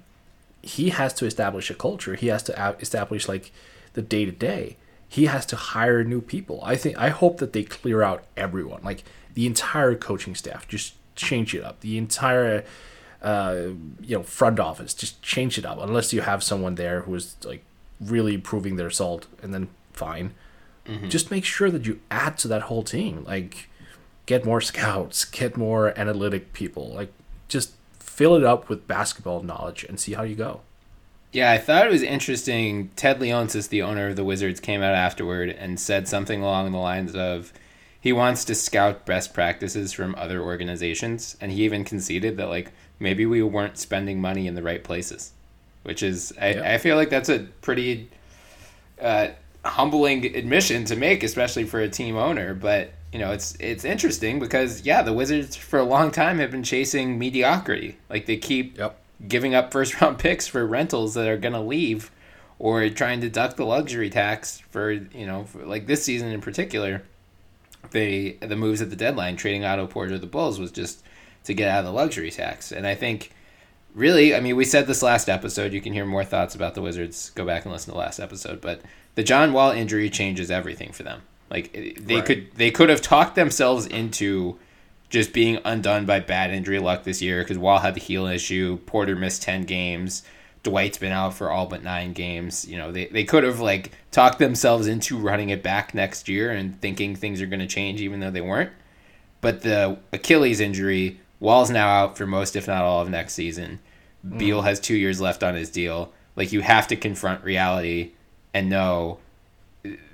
he 0.62 0.90
has 0.90 1.12
to 1.14 1.26
establish 1.26 1.70
a 1.70 1.74
culture. 1.74 2.14
He 2.14 2.28
has 2.28 2.42
to 2.44 2.76
establish 2.80 3.28
like 3.28 3.52
the 3.94 4.02
day 4.02 4.24
to 4.24 4.32
day. 4.32 4.76
He 5.08 5.26
has 5.26 5.44
to 5.46 5.56
hire 5.56 6.04
new 6.04 6.20
people. 6.20 6.60
I 6.62 6.76
think 6.76 6.96
I 6.96 7.10
hope 7.10 7.38
that 7.38 7.52
they 7.52 7.64
clear 7.64 8.02
out 8.02 8.24
everyone, 8.36 8.80
like 8.82 9.04
the 9.34 9.46
entire 9.46 9.94
coaching 9.94 10.34
staff. 10.34 10.66
Just 10.66 10.94
change 11.16 11.54
it 11.54 11.62
up. 11.62 11.80
The 11.80 11.98
entire 11.98 12.64
uh, 13.20 13.68
you 14.00 14.16
know 14.16 14.22
front 14.22 14.58
office. 14.58 14.94
Just 14.94 15.20
change 15.22 15.58
it 15.58 15.66
up. 15.66 15.78
Unless 15.80 16.12
you 16.12 16.22
have 16.22 16.42
someone 16.42 16.76
there 16.76 17.02
who 17.02 17.14
is 17.14 17.36
like 17.44 17.64
really 18.02 18.38
proving 18.38 18.76
their 18.76 18.90
salt, 18.90 19.26
and 19.42 19.54
then 19.54 19.68
fine. 19.92 20.34
Mm-hmm. 20.86 21.08
Just 21.08 21.30
make 21.30 21.44
sure 21.44 21.70
that 21.70 21.86
you 21.86 22.00
add 22.10 22.38
to 22.38 22.48
that 22.48 22.62
whole 22.62 22.82
team. 22.82 23.24
Like 23.24 23.68
get 24.26 24.44
more 24.44 24.60
scouts, 24.60 25.24
get 25.24 25.56
more 25.56 25.98
analytic 25.98 26.52
people. 26.52 26.88
Like 26.92 27.12
just 27.48 27.72
fill 27.98 28.34
it 28.34 28.44
up 28.44 28.68
with 28.68 28.86
basketball 28.86 29.42
knowledge 29.42 29.84
and 29.84 29.98
see 29.98 30.14
how 30.14 30.22
you 30.22 30.34
go. 30.34 30.60
Yeah, 31.32 31.50
I 31.50 31.58
thought 31.58 31.86
it 31.86 31.92
was 31.92 32.02
interesting. 32.02 32.90
Ted 32.94 33.18
Leonsis, 33.18 33.68
the 33.68 33.80
owner 33.80 34.08
of 34.08 34.16
the 34.16 34.24
Wizards, 34.24 34.60
came 34.60 34.82
out 34.82 34.94
afterward 34.94 35.48
and 35.48 35.80
said 35.80 36.06
something 36.06 36.42
along 36.42 36.72
the 36.72 36.78
lines 36.78 37.14
of 37.14 37.54
he 37.98 38.12
wants 38.12 38.44
to 38.44 38.54
scout 38.54 39.06
best 39.06 39.32
practices 39.32 39.92
from 39.92 40.14
other 40.16 40.42
organizations, 40.42 41.36
and 41.40 41.50
he 41.52 41.64
even 41.64 41.84
conceded 41.84 42.36
that 42.36 42.48
like 42.48 42.72
maybe 42.98 43.24
we 43.24 43.42
weren't 43.42 43.78
spending 43.78 44.20
money 44.20 44.46
in 44.46 44.54
the 44.54 44.62
right 44.62 44.84
places, 44.84 45.32
which 45.82 46.02
is 46.02 46.32
I, 46.40 46.54
Yeah. 46.54 46.74
I 46.74 46.78
feel 46.78 46.96
like 46.96 47.10
that's 47.10 47.28
a 47.28 47.40
pretty 47.60 48.08
uh, 49.00 49.28
humbling 49.64 50.24
admission 50.36 50.84
to 50.86 50.96
make, 50.96 51.22
especially 51.22 51.64
for 51.64 51.80
a 51.80 51.88
team 51.88 52.16
owner. 52.16 52.54
But 52.54 52.92
you 53.12 53.18
know, 53.18 53.32
it's 53.32 53.56
it's 53.60 53.84
interesting 53.84 54.38
because 54.38 54.82
yeah, 54.86 55.02
the 55.02 55.12
Wizards 55.12 55.56
for 55.56 55.78
a 55.78 55.84
long 55.84 56.10
time 56.10 56.38
have 56.38 56.50
been 56.50 56.62
chasing 56.62 57.18
mediocrity. 57.18 57.96
Like 58.08 58.26
they 58.26 58.36
keep 58.36 58.78
Yep. 58.78 58.98
giving 59.28 59.54
up 59.54 59.72
first 59.72 60.00
round 60.00 60.18
picks 60.26 60.46
for 60.46 60.66
rentals 60.66 61.14
that 61.14 61.28
are 61.28 61.36
gonna 61.36 61.62
leave, 61.62 62.10
or 62.58 62.88
trying 62.88 63.20
to 63.20 63.28
duck 63.28 63.56
the 63.56 63.64
luxury 63.66 64.08
tax 64.10 64.60
for 64.70 64.90
you 64.92 65.26
know 65.26 65.44
for, 65.44 65.64
like 65.64 65.86
this 65.86 66.02
season 66.04 66.28
in 66.28 66.40
particular. 66.40 67.02
They 67.90 68.38
the 68.40 68.56
moves 68.56 68.80
at 68.80 68.90
the 68.90 68.96
deadline, 68.96 69.36
trading 69.36 69.64
Otto 69.64 69.86
Porter 69.86 70.16
the 70.16 70.26
Bulls 70.26 70.58
was 70.58 70.70
just 70.70 71.02
to 71.44 71.52
get 71.52 71.68
out 71.68 71.80
of 71.80 71.84
the 71.86 71.92
luxury 71.92 72.30
tax, 72.30 72.70
and 72.72 72.86
I 72.86 72.94
think 72.94 73.32
really, 73.94 74.34
I 74.34 74.40
mean, 74.40 74.56
we 74.56 74.64
said 74.64 74.86
this 74.86 75.02
last 75.02 75.28
episode. 75.28 75.72
You 75.72 75.80
can 75.80 75.92
hear 75.92 76.04
more 76.06 76.24
thoughts 76.24 76.54
about 76.54 76.74
the 76.74 76.82
Wizards. 76.82 77.30
Go 77.34 77.44
back 77.44 77.64
and 77.64 77.72
listen 77.72 77.86
to 77.86 77.92
the 77.92 77.98
last 77.98 78.18
episode. 78.20 78.60
But 78.60 78.80
the 79.14 79.22
John 79.22 79.52
Wall 79.52 79.70
injury 79.70 80.08
changes 80.10 80.50
everything 80.50 80.92
for 80.92 81.02
them. 81.02 81.22
Like 81.50 81.72
they 82.00 82.16
Right. 82.16 82.24
could 82.24 82.54
they 82.56 82.70
could 82.70 82.88
have 82.88 83.02
talked 83.02 83.34
themselves 83.34 83.86
into 83.86 84.58
just 85.10 85.34
being 85.34 85.58
undone 85.64 86.06
by 86.06 86.20
bad 86.20 86.50
injury 86.50 86.78
luck 86.78 87.04
this 87.04 87.20
year 87.20 87.42
because 87.42 87.58
Wall 87.58 87.80
had 87.80 87.94
the 87.94 88.00
heel 88.00 88.26
issue. 88.26 88.78
Porter 88.86 89.14
missed 89.14 89.42
ten 89.42 89.64
games. 89.64 90.22
Dwight's 90.62 90.96
been 90.96 91.12
out 91.12 91.34
for 91.34 91.50
all 91.50 91.66
but 91.66 91.82
nine 91.82 92.12
games. 92.12 92.66
You 92.66 92.78
know, 92.78 92.92
they, 92.92 93.06
they 93.06 93.24
could 93.24 93.44
have 93.44 93.60
like 93.60 93.90
talked 94.12 94.38
themselves 94.38 94.86
into 94.86 95.18
running 95.18 95.50
it 95.50 95.62
back 95.62 95.92
next 95.92 96.28
year 96.28 96.50
and 96.52 96.80
thinking 96.80 97.14
things 97.16 97.42
are 97.42 97.46
going 97.46 97.60
to 97.60 97.66
change 97.66 98.00
even 98.00 98.20
though 98.20 98.30
they 98.30 98.40
weren't. 98.40 98.70
But 99.40 99.62
the 99.62 99.98
Achilles 100.12 100.60
injury, 100.60 101.20
Wall's 101.42 101.70
now 101.70 101.88
out 101.88 102.16
for 102.16 102.24
most, 102.24 102.54
if 102.54 102.68
not 102.68 102.84
all, 102.84 103.02
of 103.02 103.10
next 103.10 103.34
season. 103.34 103.80
Mm-hmm. 104.24 104.38
Beal 104.38 104.62
has 104.62 104.78
two 104.78 104.94
years 104.94 105.20
left 105.20 105.42
on 105.42 105.56
his 105.56 105.70
deal. 105.70 106.12
Like 106.36 106.52
you 106.52 106.60
have 106.60 106.86
to 106.86 106.96
confront 106.96 107.42
reality 107.42 108.12
and 108.54 108.70
know 108.70 109.18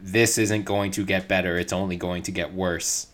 this 0.01 0.39
isn't 0.39 0.65
going 0.65 0.91
to 0.93 1.05
get 1.05 1.29
better. 1.29 1.59
It's 1.59 1.73
only 1.73 1.97
going 1.97 2.23
to 2.23 2.33
get 2.33 2.55
worse. 2.55 3.09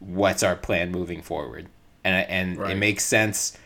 what's 0.00 0.42
our 0.42 0.54
plan 0.54 0.92
moving 0.92 1.22
forward, 1.22 1.68
and 2.04 2.28
and 2.28 2.70
it 2.70 2.76
makes 2.76 3.04
sense 3.04 3.56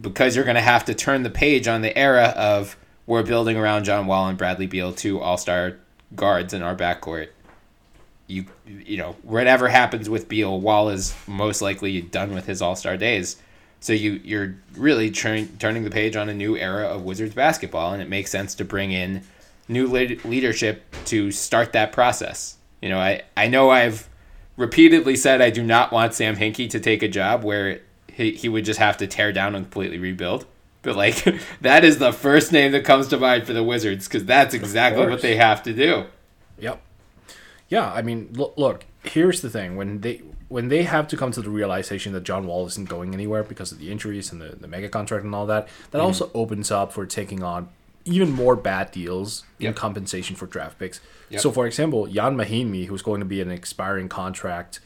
because 0.00 0.36
you're 0.36 0.44
going 0.44 0.54
to 0.54 0.60
have 0.60 0.84
to 0.84 0.94
turn 0.94 1.24
the 1.24 1.30
page 1.30 1.66
on 1.66 1.82
the 1.82 1.98
era 1.98 2.32
of 2.36 2.76
we're 3.06 3.24
building 3.24 3.56
around 3.56 3.82
John 3.82 4.06
Wall 4.06 4.28
and 4.28 4.38
Bradley 4.38 4.68
Beal, 4.68 4.92
two 4.92 5.18
All 5.18 5.38
Star 5.38 5.78
guards 6.14 6.54
in 6.54 6.62
our 6.62 6.76
backcourt. 6.76 7.30
You 8.28 8.44
you 8.66 8.98
know 8.98 9.16
whatever 9.22 9.68
happens 9.68 10.08
with 10.08 10.28
Beal, 10.28 10.60
Wall 10.60 10.90
is 10.90 11.14
most 11.26 11.60
likely 11.60 12.00
done 12.00 12.34
with 12.34 12.46
his 12.46 12.62
All 12.62 12.76
Star 12.76 12.96
days. 12.96 13.36
So 13.80 13.92
you 13.92 14.20
you're 14.24 14.56
really 14.74 15.10
turn, 15.10 15.48
turning 15.58 15.84
the 15.84 15.90
page 15.90 16.14
on 16.14 16.28
a 16.28 16.34
new 16.34 16.56
era 16.56 16.86
of 16.86 17.02
Wizards 17.02 17.34
basketball, 17.34 17.92
and 17.92 18.02
it 18.02 18.08
makes 18.08 18.30
sense 18.30 18.54
to 18.56 18.64
bring 18.64 18.92
in 18.92 19.24
new 19.68 19.86
lead- 19.86 20.24
leadership 20.24 20.84
to 21.06 21.30
start 21.30 21.72
that 21.72 21.92
process. 21.92 22.56
You 22.80 22.88
know, 22.88 22.98
I 22.98 23.22
I 23.36 23.48
know 23.48 23.70
I've 23.70 24.08
repeatedly 24.56 25.16
said 25.16 25.40
I 25.40 25.50
do 25.50 25.62
not 25.62 25.92
want 25.92 26.14
Sam 26.14 26.36
Hinkie 26.36 26.68
to 26.70 26.80
take 26.80 27.02
a 27.02 27.08
job 27.08 27.44
where 27.44 27.80
he, 28.12 28.32
he 28.32 28.48
would 28.48 28.64
just 28.64 28.80
have 28.80 28.96
to 28.98 29.06
tear 29.06 29.32
down 29.32 29.54
and 29.54 29.64
completely 29.64 29.98
rebuild. 29.98 30.44
But 30.82 30.96
like 30.96 31.24
that 31.62 31.84
is 31.84 31.98
the 31.98 32.12
first 32.12 32.52
name 32.52 32.72
that 32.72 32.84
comes 32.84 33.08
to 33.08 33.18
mind 33.18 33.46
for 33.46 33.52
the 33.52 33.62
Wizards 33.62 34.06
because 34.06 34.24
that's 34.24 34.54
exactly 34.54 35.06
what 35.06 35.22
they 35.22 35.36
have 35.36 35.62
to 35.62 35.72
do. 35.72 36.04
Yep. 36.58 36.82
Yeah, 37.68 37.92
I 37.92 38.02
mean, 38.02 38.30
look, 38.32 38.54
look. 38.56 38.86
Here's 39.04 39.40
the 39.40 39.50
thing: 39.50 39.76
when 39.76 40.00
they 40.00 40.22
when 40.48 40.68
they 40.68 40.84
have 40.84 41.06
to 41.08 41.16
come 41.16 41.30
to 41.32 41.42
the 41.42 41.50
realization 41.50 42.12
that 42.14 42.24
John 42.24 42.46
Wall 42.46 42.66
isn't 42.66 42.88
going 42.88 43.12
anywhere 43.14 43.44
because 43.44 43.70
of 43.70 43.78
the 43.78 43.90
injuries 43.90 44.32
and 44.32 44.40
the, 44.40 44.56
the 44.56 44.66
mega 44.66 44.88
contract 44.88 45.24
and 45.24 45.34
all 45.34 45.46
that, 45.46 45.68
that 45.90 46.00
also 46.00 46.30
opens 46.32 46.70
up 46.70 46.92
for 46.92 47.04
taking 47.04 47.42
on 47.42 47.68
even 48.06 48.30
more 48.32 48.56
bad 48.56 48.90
deals 48.90 49.44
in 49.60 49.74
compensation 49.74 50.34
for 50.34 50.46
draft 50.46 50.78
picks. 50.78 51.00
Yep. 51.28 51.40
So, 51.42 51.52
for 51.52 51.66
example, 51.66 52.06
Jan 52.06 52.36
Mahinmi, 52.36 52.86
who's 52.86 53.02
going 53.02 53.20
to 53.20 53.26
be 53.26 53.42
an 53.42 53.50
expiring 53.50 54.08
contract 54.08 54.80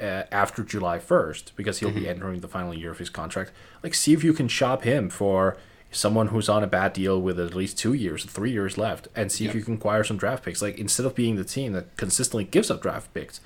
uh, 0.00 0.22
after 0.30 0.62
July 0.62 0.98
1st 0.98 1.52
because 1.56 1.80
he'll 1.80 1.90
be 1.90 2.08
entering 2.08 2.40
the 2.40 2.48
final 2.48 2.72
year 2.72 2.92
of 2.92 2.98
his 2.98 3.10
contract, 3.10 3.50
like 3.82 3.94
see 3.94 4.12
if 4.12 4.22
you 4.22 4.32
can 4.32 4.46
shop 4.46 4.84
him 4.84 5.10
for 5.10 5.56
someone 5.90 6.28
who's 6.28 6.48
on 6.48 6.62
a 6.62 6.66
bad 6.66 6.92
deal 6.92 7.20
with 7.20 7.40
at 7.40 7.54
least 7.54 7.78
two 7.78 7.92
years, 7.94 8.24
three 8.24 8.50
years 8.50 8.76
left, 8.76 9.08
and 9.16 9.32
see 9.32 9.46
if 9.46 9.54
you 9.54 9.62
can 9.62 9.74
acquire 9.74 10.04
some 10.04 10.16
draft 10.16 10.44
picks. 10.44 10.60
Like 10.60 10.78
instead 10.78 11.06
of 11.06 11.14
being 11.14 11.36
the 11.36 11.44
team 11.44 11.72
that 11.72 11.96
consistently 11.96 12.44
gives 12.44 12.70
up 12.70 12.82
draft 12.82 13.12
picks, 13.14 13.40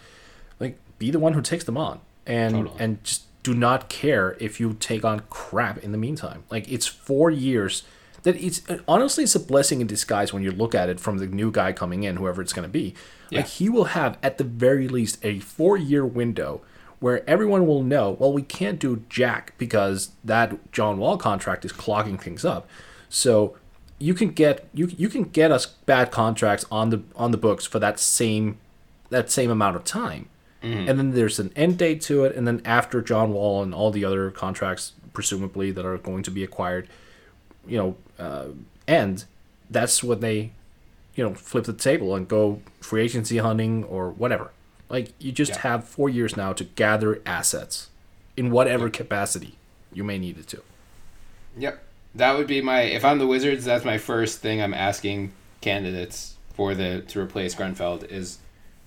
like 0.58 0.78
be 0.98 1.10
the 1.10 1.18
one 1.18 1.34
who 1.34 1.42
takes 1.42 1.64
them 1.64 1.76
on 1.76 2.00
and 2.26 2.54
Totally. 2.54 2.76
and 2.78 3.04
just 3.04 3.24
do 3.42 3.54
not 3.54 3.88
care 3.88 4.36
if 4.40 4.60
you 4.60 4.74
take 4.74 5.04
on 5.04 5.20
crap 5.30 5.78
in 5.78 5.92
the 5.92 5.98
meantime. 5.98 6.44
Like 6.50 6.70
it's 6.70 6.86
four 6.86 7.30
years 7.30 7.82
that 8.22 8.36
it's 8.36 8.62
honestly 8.86 9.24
it's 9.24 9.34
a 9.34 9.40
blessing 9.40 9.80
in 9.80 9.86
disguise 9.86 10.32
when 10.32 10.42
you 10.42 10.52
look 10.52 10.74
at 10.74 10.88
it 10.88 11.00
from 11.00 11.18
the 11.18 11.26
new 11.26 11.50
guy 11.50 11.72
coming 11.72 12.04
in, 12.04 12.16
whoever 12.16 12.40
it's 12.40 12.52
going 12.52 12.66
to 12.66 12.72
be. 12.72 12.94
Yeah. 13.30 13.38
Like 13.40 13.48
he 13.48 13.68
will 13.68 13.84
have 13.84 14.16
at 14.22 14.38
the 14.38 14.44
very 14.44 14.88
least 14.88 15.18
a 15.24 15.40
four 15.40 15.76
year 15.76 16.06
window 16.06 16.60
where 17.02 17.28
everyone 17.28 17.66
will 17.66 17.82
know, 17.82 18.12
well, 18.20 18.32
we 18.32 18.42
can't 18.42 18.78
do 18.78 19.02
jack 19.08 19.54
because 19.58 20.10
that 20.22 20.70
John 20.70 20.98
Wall 20.98 21.16
contract 21.16 21.64
is 21.64 21.72
clogging 21.72 22.16
things 22.16 22.44
up. 22.44 22.68
So 23.08 23.56
you 23.98 24.14
can 24.14 24.30
get 24.30 24.68
you 24.72 24.86
you 24.96 25.08
can 25.08 25.24
get 25.24 25.50
us 25.50 25.66
bad 25.66 26.12
contracts 26.12 26.64
on 26.70 26.90
the 26.90 27.02
on 27.16 27.32
the 27.32 27.36
books 27.36 27.66
for 27.66 27.80
that 27.80 27.98
same 27.98 28.58
that 29.10 29.32
same 29.32 29.50
amount 29.50 29.74
of 29.74 29.82
time. 29.84 30.28
And 30.88 30.96
then 30.96 31.10
there's 31.10 31.40
an 31.40 31.52
end 31.56 31.76
date 31.78 32.00
to 32.02 32.24
it, 32.24 32.36
and 32.36 32.46
then 32.46 32.62
after 32.64 33.02
John 33.02 33.32
Wall 33.32 33.64
and 33.64 33.74
all 33.74 33.90
the 33.90 34.04
other 34.04 34.30
contracts, 34.30 34.92
presumably 35.12 35.72
that 35.72 35.84
are 35.84 35.98
going 35.98 36.22
to 36.22 36.30
be 36.30 36.44
acquired, 36.44 36.88
you 37.66 37.76
know, 37.76 37.96
uh, 38.16 38.46
end, 38.86 39.24
that's 39.68 40.04
when 40.04 40.20
they, 40.20 40.52
you 41.16 41.24
know, 41.24 41.34
flip 41.34 41.64
the 41.64 41.72
table 41.72 42.14
and 42.14 42.28
go 42.28 42.62
free 42.80 43.02
agency 43.02 43.38
hunting 43.38 43.82
or 43.82 44.10
whatever. 44.12 44.52
Like 44.92 45.12
you 45.18 45.32
just 45.32 45.52
Yeah. 45.52 45.58
have 45.62 45.84
four 45.88 46.08
years 46.08 46.36
now 46.36 46.52
to 46.52 46.62
gather 46.64 47.20
assets, 47.26 47.88
in 48.36 48.50
whatever 48.50 48.88
capacity 48.90 49.56
you 49.92 50.04
may 50.04 50.18
need 50.18 50.38
it 50.38 50.46
to. 50.48 50.62
Yep. 51.58 51.82
That 52.14 52.36
would 52.36 52.46
be 52.46 52.60
my 52.60 52.82
if 52.82 53.04
I'm 53.04 53.18
the 53.18 53.26
Wizards, 53.26 53.64
that's 53.64 53.84
my 53.84 53.98
first 53.98 54.40
thing 54.40 54.62
I'm 54.62 54.74
asking 54.74 55.32
candidates 55.60 56.36
for 56.54 56.74
the 56.74 57.00
to 57.08 57.20
replace 57.20 57.54
Grunfeld 57.54 58.10
is 58.10 58.38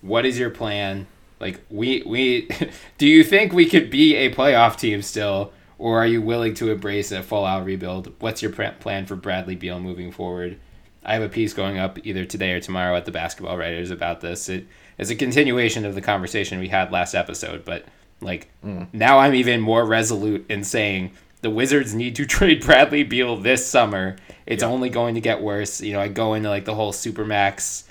what 0.02 0.26
is 0.26 0.38
your 0.38 0.52
plan? 0.52 1.08
Like 1.40 1.62
we 1.70 2.04
we 2.06 2.48
do 3.00 3.08
you 3.08 3.24
think 3.24 3.52
we 3.52 3.66
could 3.66 3.90
be 3.90 4.16
a 4.16 4.34
playoff 4.34 4.78
team 4.78 5.02
still 5.02 5.52
or 5.78 5.98
are 6.00 6.08
you 6.08 6.22
willing 6.22 6.54
to 6.56 6.72
embrace 6.72 7.12
a 7.12 7.22
full 7.24 7.46
out 7.46 7.66
rebuild? 7.66 8.14
What's 8.20 8.42
your 8.42 8.52
plan 8.52 9.06
for 9.08 9.16
Bradley 9.16 9.56
Beal 9.56 9.80
moving 9.80 10.12
forward? 10.12 10.58
I 11.04 11.14
have 11.14 11.24
a 11.24 11.30
piece 11.30 11.54
going 11.54 11.78
up 11.78 12.00
either 12.06 12.26
today 12.26 12.54
or 12.54 12.60
tomorrow 12.60 12.96
at 12.96 13.06
the 13.06 13.12
Basketball 13.12 13.58
Writers 13.58 13.92
about 13.92 14.22
this. 14.22 14.50
It 14.50 14.66
is 14.98 15.10
a 15.10 15.16
continuation 15.16 15.86
of 15.86 15.96
the 15.96 16.02
conversation 16.02 16.60
we 16.60 16.70
had 16.70 16.92
last 16.92 17.14
episode, 17.14 17.66
but 17.66 17.86
like 18.22 18.48
now 18.94 19.20
I'm 19.20 19.36
even 19.36 19.60
more 19.62 19.86
resolute 19.86 20.46
in 20.50 20.64
saying 20.64 21.12
the 21.42 21.50
Wizards 21.50 21.94
need 21.94 22.16
to 22.16 22.26
trade 22.36 22.66
Bradley 22.66 23.04
Beal 23.04 23.36
this 23.38 23.66
summer. 23.66 24.16
It's 24.46 24.64
only 24.64 24.90
going 24.90 25.16
to 25.16 25.22
get 25.22 25.42
worse. 25.42 25.82
You 25.82 25.94
know, 25.94 26.00
I 26.02 26.08
go 26.08 26.34
into 26.34 26.50
like 26.50 26.66
the 26.66 26.76
whole 26.76 26.92
supermax, 26.94 27.84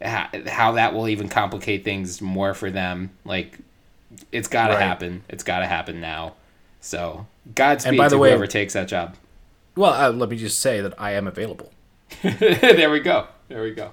how, 0.00 0.28
how 0.46 0.72
that 0.72 0.94
will 0.94 1.08
even 1.08 1.28
complicate 1.28 1.84
things 1.84 2.20
more 2.22 2.54
for 2.54 2.70
them. 2.70 3.10
Like, 3.24 3.58
it's 4.30 4.48
got 4.48 4.68
to 4.68 4.74
Right. 4.74 4.82
happen. 4.82 5.22
It's 5.28 5.42
got 5.42 5.60
to 5.60 5.66
happen 5.66 6.00
now. 6.00 6.34
So, 6.80 7.26
Godspeed 7.54 7.98
by 7.98 8.08
the 8.08 8.16
to 8.16 8.18
way- 8.18 8.30
whoever 8.30 8.46
takes 8.46 8.74
that 8.74 8.88
job. 8.88 9.16
Well, 9.74 9.92
uh, 9.92 10.10
let 10.12 10.28
me 10.30 10.36
just 10.36 10.60
say 10.60 10.80
that 10.80 10.94
I 10.98 11.12
am 11.12 11.26
available. 11.26 11.70
there 12.22 12.88
we 12.90 13.00
go. 13.00 13.26
There 13.48 13.62
we 13.62 13.72
go. 13.72 13.92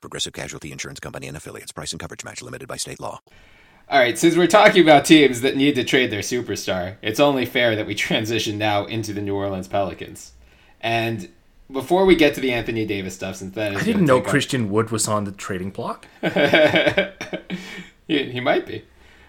Progressive 0.00 0.32
Casualty 0.32 0.72
Insurance 0.72 1.00
Company 1.00 1.26
and 1.26 1.36
affiliates. 1.36 1.72
Price 1.72 1.92
and 1.92 2.00
coverage 2.00 2.24
match 2.24 2.42
limited 2.42 2.68
by 2.68 2.76
state 2.76 3.00
law. 3.00 3.20
All 3.90 3.98
right, 3.98 4.18
since 4.18 4.36
we're 4.36 4.46
talking 4.46 4.82
about 4.82 5.06
teams 5.06 5.40
that 5.40 5.56
need 5.56 5.74
to 5.76 5.84
trade 5.84 6.10
their 6.10 6.20
superstar, 6.20 6.96
it's 7.00 7.18
only 7.18 7.46
fair 7.46 7.74
that 7.74 7.86
we 7.86 7.94
transition 7.94 8.58
now 8.58 8.84
into 8.84 9.14
the 9.14 9.22
New 9.22 9.34
Orleans 9.34 9.66
Pelicans. 9.66 10.32
And 10.80 11.28
before 11.72 12.04
we 12.04 12.14
get 12.14 12.34
to 12.34 12.40
the 12.40 12.52
Anthony 12.52 12.84
Davis 12.84 13.14
stuff, 13.14 13.36
since 13.36 13.54
that 13.54 13.72
is 13.72 13.80
I 13.80 13.84
didn't 13.84 14.04
know 14.04 14.20
Christian 14.20 14.70
Wood 14.70 14.90
was 14.90 15.08
on 15.08 15.24
the 15.24 15.32
trading 15.32 15.70
block. 15.70 16.06
he, 18.06 18.30
he 18.30 18.40
might 18.40 18.66
be. 18.66 18.84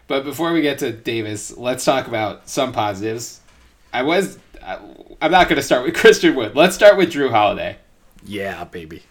But 0.08 0.24
before 0.24 0.52
we 0.54 0.62
get 0.62 0.80
to 0.80 0.92
Davis, 0.92 1.56
let's 1.56 1.86
talk 1.86 2.08
about 2.08 2.50
some 2.50 2.72
positives. 2.72 3.42
I 3.94 4.04
was. 4.04 4.40
I, 4.64 4.80
I'm 5.22 5.32
not 5.32 5.48
going 5.48 5.58
to 5.58 5.64
start 5.64 5.86
with 5.86 5.94
Christian 5.96 6.36
Wood. 6.36 6.56
Let's 6.56 6.76
start 6.76 6.98
with 6.98 7.12
Jrue 7.12 7.32
Holiday. 7.32 7.78
Yeah, 8.26 8.64
baby. 8.66 9.04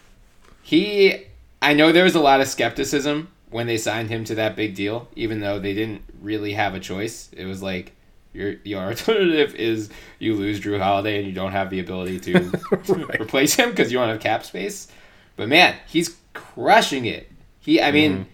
He, 0.61 1.25
I 1.61 1.73
know 1.73 1.91
there 1.91 2.03
was 2.03 2.15
a 2.15 2.21
lot 2.21 2.41
of 2.41 2.47
skepticism 2.47 3.29
when 3.49 3.67
they 3.67 3.77
signed 3.77 4.09
him 4.09 4.23
to 4.25 4.35
that 4.35 4.55
big 4.55 4.75
deal, 4.75 5.07
even 5.15 5.39
though 5.39 5.59
they 5.59 5.73
didn't 5.73 6.03
really 6.21 6.53
have 6.53 6.73
a 6.73 6.79
choice. 6.79 7.29
It 7.33 7.45
was 7.45 7.61
like 7.61 7.93
your 8.33 8.55
your 8.63 8.81
alternative 8.89 9.55
is 9.55 9.89
you 10.19 10.35
lose 10.35 10.59
Jrue 10.59 10.79
Holiday 10.79 11.19
and 11.19 11.27
you 11.27 11.33
don't 11.33 11.51
have 11.51 11.69
the 11.69 11.79
ability 11.79 12.19
to 12.21 12.51
replace 13.21 13.55
him 13.55 13.71
because 13.71 13.91
you 13.91 13.97
don't 13.97 14.09
have 14.09 14.19
cap 14.19 14.45
space. 14.45 14.87
But 15.35 15.49
man, 15.49 15.75
he's 15.87 16.17
crushing 16.33 17.05
it. 17.05 17.31
He, 17.61 17.81
I 17.81 17.91
mean, 17.91 18.27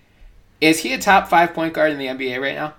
is 0.61 0.79
he 0.79 0.93
a 0.93 0.97
top 0.97 1.27
five 1.27 1.53
point 1.53 1.73
guard 1.73 1.91
in 1.91 1.97
the 1.97 2.07
NBA 2.07 2.41
right 2.41 2.55
now? 2.55 2.73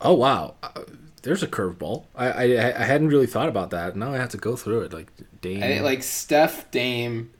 Oh 0.00 0.14
wow, 0.14 0.54
uh, 0.62 0.82
there's 1.22 1.42
a 1.42 1.46
curveball. 1.46 2.04
I, 2.14 2.28
I 2.30 2.80
I 2.80 2.84
hadn't 2.84 3.08
really 3.08 3.26
thought 3.26 3.48
about 3.48 3.70
that. 3.70 3.96
Now 3.96 4.12
I 4.12 4.16
have 4.16 4.30
to 4.30 4.36
go 4.36 4.56
through 4.56 4.82
it. 4.82 4.92
Like 4.92 5.12
Dame, 5.40 5.62
I, 5.62 5.80
like 5.80 6.02
Steph, 6.02 6.70
Dame. 6.70 7.30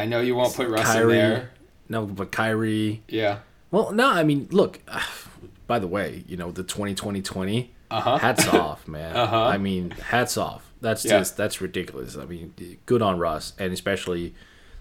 I 0.00 0.06
know 0.06 0.20
you 0.20 0.34
won't 0.34 0.54
put 0.54 0.68
Russ 0.68 0.94
in 0.96 1.08
there. 1.08 1.50
No, 1.88 2.06
but 2.06 2.30
Kyrie. 2.32 3.02
Yeah. 3.08 3.38
Well, 3.70 3.92
no, 3.92 4.08
I 4.08 4.22
mean, 4.24 4.48
look, 4.50 4.80
by 5.66 5.78
the 5.78 5.86
way, 5.86 6.24
you 6.26 6.36
know 6.36 6.50
the 6.50 6.62
2020 6.62 7.70
Uh-huh. 7.90 8.18
hats 8.18 8.46
off, 8.62 8.86
man. 8.88 9.16
Uh-huh. 9.16 9.44
I 9.44 9.58
mean, 9.58 9.90
hats 9.90 10.36
off. 10.36 10.62
That's 10.80 11.04
Yeah. 11.04 11.18
just 11.18 11.36
that's 11.36 11.60
ridiculous. 11.60 12.16
I 12.16 12.24
mean, 12.24 12.54
good 12.86 13.02
on 13.02 13.18
Russ, 13.18 13.52
and 13.58 13.72
especially 13.72 14.34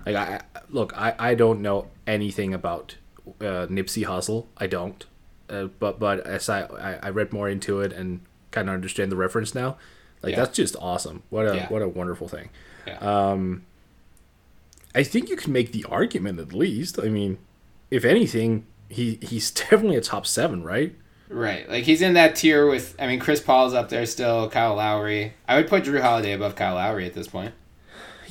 like 0.06 0.16
I 0.16 0.42
look, 0.70 0.94
I 0.98 1.14
I 1.20 1.36
don't 1.36 1.62
know 1.62 1.88
anything 2.08 2.54
about 2.54 2.96
uh, 3.42 3.68
Nipsey 3.70 4.06
Hussle. 4.06 4.46
I 4.58 4.68
don't, 4.68 5.06
uh, 5.50 5.66
but 5.80 6.00
but 6.00 6.26
as 6.26 6.48
I, 6.50 6.62
I 6.64 7.00
I 7.04 7.10
read 7.10 7.34
more 7.34 7.50
into 7.50 7.82
it 7.82 7.92
and 7.92 8.22
kind 8.52 8.70
of 8.70 8.74
understand 8.76 9.12
the 9.12 9.18
reference 9.18 9.54
now, 9.54 9.78
like 10.24 10.32
Yeah. 10.32 10.40
that's 10.46 10.56
just 10.56 10.76
awesome. 10.80 11.24
What 11.30 11.46
a 11.48 11.56
Yeah. 11.56 11.68
what 11.70 11.82
a 11.82 11.88
wonderful 11.90 12.28
thing. 12.30 12.50
Yeah. 12.88 12.98
I 14.96 15.04
think 15.04 15.30
you 15.30 15.36
can 15.36 15.54
make 15.54 15.72
the 15.72 15.86
argument 15.90 16.40
at 16.40 16.54
least. 16.54 17.00
I 17.00 17.10
mean, 17.10 17.38
if 17.92 18.04
anything, 18.06 18.66
he 18.90 19.20
he's 19.22 19.52
definitely 19.70 19.96
a 19.98 20.02
top 20.02 20.26
seven, 20.26 20.64
right? 20.64 20.96
Right. 21.30 21.70
Like 21.70 21.84
he's 21.84 22.02
in 22.02 22.14
that 22.14 22.36
tier 22.36 22.68
with 22.68 22.96
I 23.00 23.06
mean 23.08 23.20
Chris 23.20 23.40
Paul's 23.40 23.74
up 23.74 23.90
there 23.90 24.06
still, 24.06 24.50
Kyle 24.50 24.76
Lowry. 24.76 25.34
I 25.48 25.58
would 25.58 25.68
put 25.68 25.84
Jrue 25.84 26.02
Holiday 26.02 26.34
above 26.34 26.56
Kyle 26.56 26.76
Lowry 26.76 27.06
at 27.06 27.14
this 27.14 27.28
point. 27.28 27.54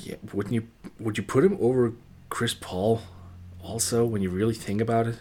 Yeah, 0.02 0.16
wouldn't 0.32 0.54
you? 0.54 0.66
Would 0.98 1.16
you 1.18 1.22
put 1.24 1.44
him 1.44 1.56
over 1.60 1.92
Chris 2.28 2.54
Paul? 2.54 3.02
Also, 3.62 4.04
when 4.06 4.22
you 4.22 4.30
really 4.30 4.54
think 4.54 4.80
about 4.80 5.06
it. 5.06 5.20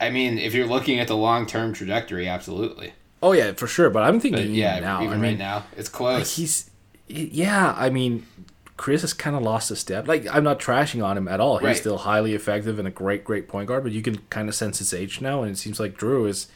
I 0.00 0.10
mean, 0.10 0.38
if 0.38 0.54
you're 0.54 0.66
looking 0.66 0.98
at 0.98 1.08
the 1.08 1.16
long 1.16 1.46
term 1.46 1.72
trajectory, 1.72 2.26
absolutely. 2.28 2.94
Oh 3.22 3.32
yeah, 3.32 3.52
for 3.52 3.66
sure. 3.66 3.90
But 3.90 4.02
I'm 4.02 4.18
thinking 4.20 4.38
But 4.38 4.44
even 4.46 4.54
yeah, 4.54 4.80
now. 4.80 5.00
even 5.02 5.12
I 5.14 5.16
mean, 5.16 5.30
right 5.32 5.38
now, 5.38 5.64
it's 5.76 5.88
like, 5.88 5.96
close. 5.96 6.36
he's 6.36 6.70
yeah. 7.06 7.74
I 7.76 7.90
mean, 7.90 8.26
Chris 8.76 9.02
has 9.02 9.12
kind 9.12 9.36
of 9.36 9.42
lost 9.42 9.70
a 9.70 9.76
step. 9.76 10.08
Like 10.08 10.26
I'm 10.34 10.42
not 10.44 10.58
trashing 10.58 11.04
on 11.04 11.16
him 11.16 11.28
at 11.28 11.40
all. 11.40 11.58
He's 11.58 11.66
Right. 11.66 11.76
still 11.76 11.98
highly 11.98 12.34
effective 12.34 12.78
and 12.78 12.88
a 12.88 12.90
great, 12.90 13.22
great 13.24 13.46
point 13.48 13.68
guard. 13.68 13.84
But 13.84 13.92
you 13.92 14.02
can 14.02 14.18
kind 14.30 14.48
of 14.48 14.54
sense 14.54 14.78
his 14.78 14.92
age 14.92 15.20
now, 15.20 15.42
and 15.42 15.52
it 15.52 15.56
seems 15.58 15.78
like 15.78 15.96
Jrue 15.96 16.28
is. 16.28 16.48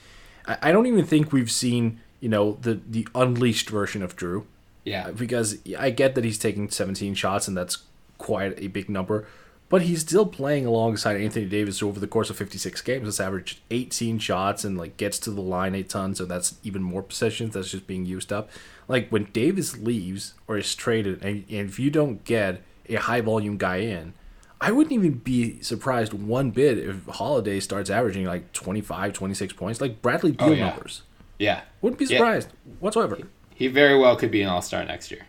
I, 0.47 0.59
I 0.63 0.73
don't 0.73 0.87
even 0.87 1.05
think 1.05 1.33
we've 1.33 1.51
seen 1.51 2.01
you 2.21 2.29
know 2.29 2.59
the 2.63 2.81
the 2.89 3.07
unleashed 3.15 3.71
version 3.71 4.03
of 4.03 4.17
Jrue. 4.17 4.45
yeah. 4.85 5.11
because 5.11 5.59
I 5.79 5.91
get 5.91 6.15
that 6.17 6.25
he's 6.25 6.39
taking 6.39 6.69
17 6.71 7.15
shots 7.15 7.47
and 7.47 7.57
that's 7.57 7.79
quite 8.19 8.59
a 8.61 8.67
big 8.67 8.89
number, 8.89 9.27
but 9.69 9.83
he's 9.83 10.01
still 10.01 10.25
playing 10.27 10.65
alongside 10.67 11.17
Anthony 11.21 11.45
Davis 11.47 11.83
over 11.83 12.01
the 12.01 12.07
course 12.07 12.31
of 12.31 12.37
56 12.37 12.81
games. 12.83 13.07
It's 13.09 13.21
averaged 13.21 13.61
18 13.71 14.19
shots 14.19 14.65
and 14.65 14.79
like 14.79 14.97
gets 14.97 15.19
to 15.21 15.31
the 15.31 15.41
line 15.43 15.75
a 15.75 15.83
ton, 15.83 16.15
so 16.15 16.25
that's 16.25 16.57
even 16.65 16.83
more 16.83 17.03
possessions 17.03 17.55
that's 17.55 17.71
just 17.71 17.87
being 17.87 18.07
used 18.07 18.33
up. 18.33 18.49
Like 18.89 19.09
when 19.11 19.25
Davis 19.33 19.77
leaves 19.79 20.35
or 20.47 20.57
is 20.59 20.75
traded, 20.75 21.23
and, 21.23 21.45
and 21.51 21.69
if 21.69 21.79
you 21.79 21.91
don't 21.91 22.25
get 22.25 22.63
a 22.89 22.95
high 22.97 23.21
volume 23.21 23.59
guy 23.59 23.77
in, 23.77 24.15
I 24.61 24.73
wouldn't 24.73 24.93
even 24.93 25.19
be 25.19 25.61
surprised 25.63 26.13
one 26.13 26.51
bit 26.51 26.79
if 26.79 27.05
Holiday 27.07 27.61
starts 27.61 27.91
averaging 27.91 28.25
like 28.25 28.53
25, 28.53 29.13
26 29.13 29.53
points, 29.53 29.81
like 29.81 30.03
Bradley 30.03 30.35
oh, 30.39 30.47
Beal 30.47 30.49
Oh, 30.49 30.53
yeah. 30.57 30.69
numbers. 30.71 31.03
Yeah. 31.39 31.61
Wouldn't 31.83 31.99
be 31.99 32.07
Yeah. 32.07 32.17
surprised 32.19 32.49
whatsoever. 32.81 33.19
He 33.55 33.69
very 33.69 33.97
well 33.99 34.17
could 34.17 34.31
be 34.31 34.43
an 34.43 34.49
all 34.49 34.63
star 34.63 34.85
next 34.85 35.11
year. 35.13 35.27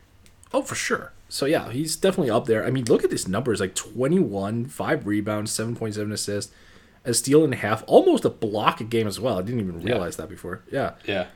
Oh, 0.53 0.61
for 0.63 0.73
sure. 0.75 1.11
So 1.29 1.45
yeah, 1.45 1.71
he's 1.71 1.95
definitely 1.95 2.31
up 2.31 2.45
there. 2.47 2.65
I 2.65 2.71
mean, 2.71 2.85
look 2.85 3.03
at 3.03 3.11
his 3.11 3.27
numbers: 3.27 3.59
like 3.59 3.75
twenty-one, 3.75 4.65
five 4.65 5.05
rebounds, 5.05 5.51
seven 5.51 5.75
point 5.75 5.93
seven 5.95 6.11
assists, 6.11 6.51
a 7.05 7.13
steal 7.13 7.43
and 7.43 7.53
a 7.53 7.57
half, 7.57 7.83
almost 7.87 8.25
a 8.25 8.29
block 8.29 8.81
a 8.81 8.83
game 8.83 9.07
as 9.07 9.19
well. 9.19 9.37
I 9.37 9.41
didn't 9.43 9.61
even 9.61 9.81
realize 9.81 10.17
that 10.17 10.27
before. 10.29 10.61
Yeah, 10.71 10.93
Yeah. 11.05 11.27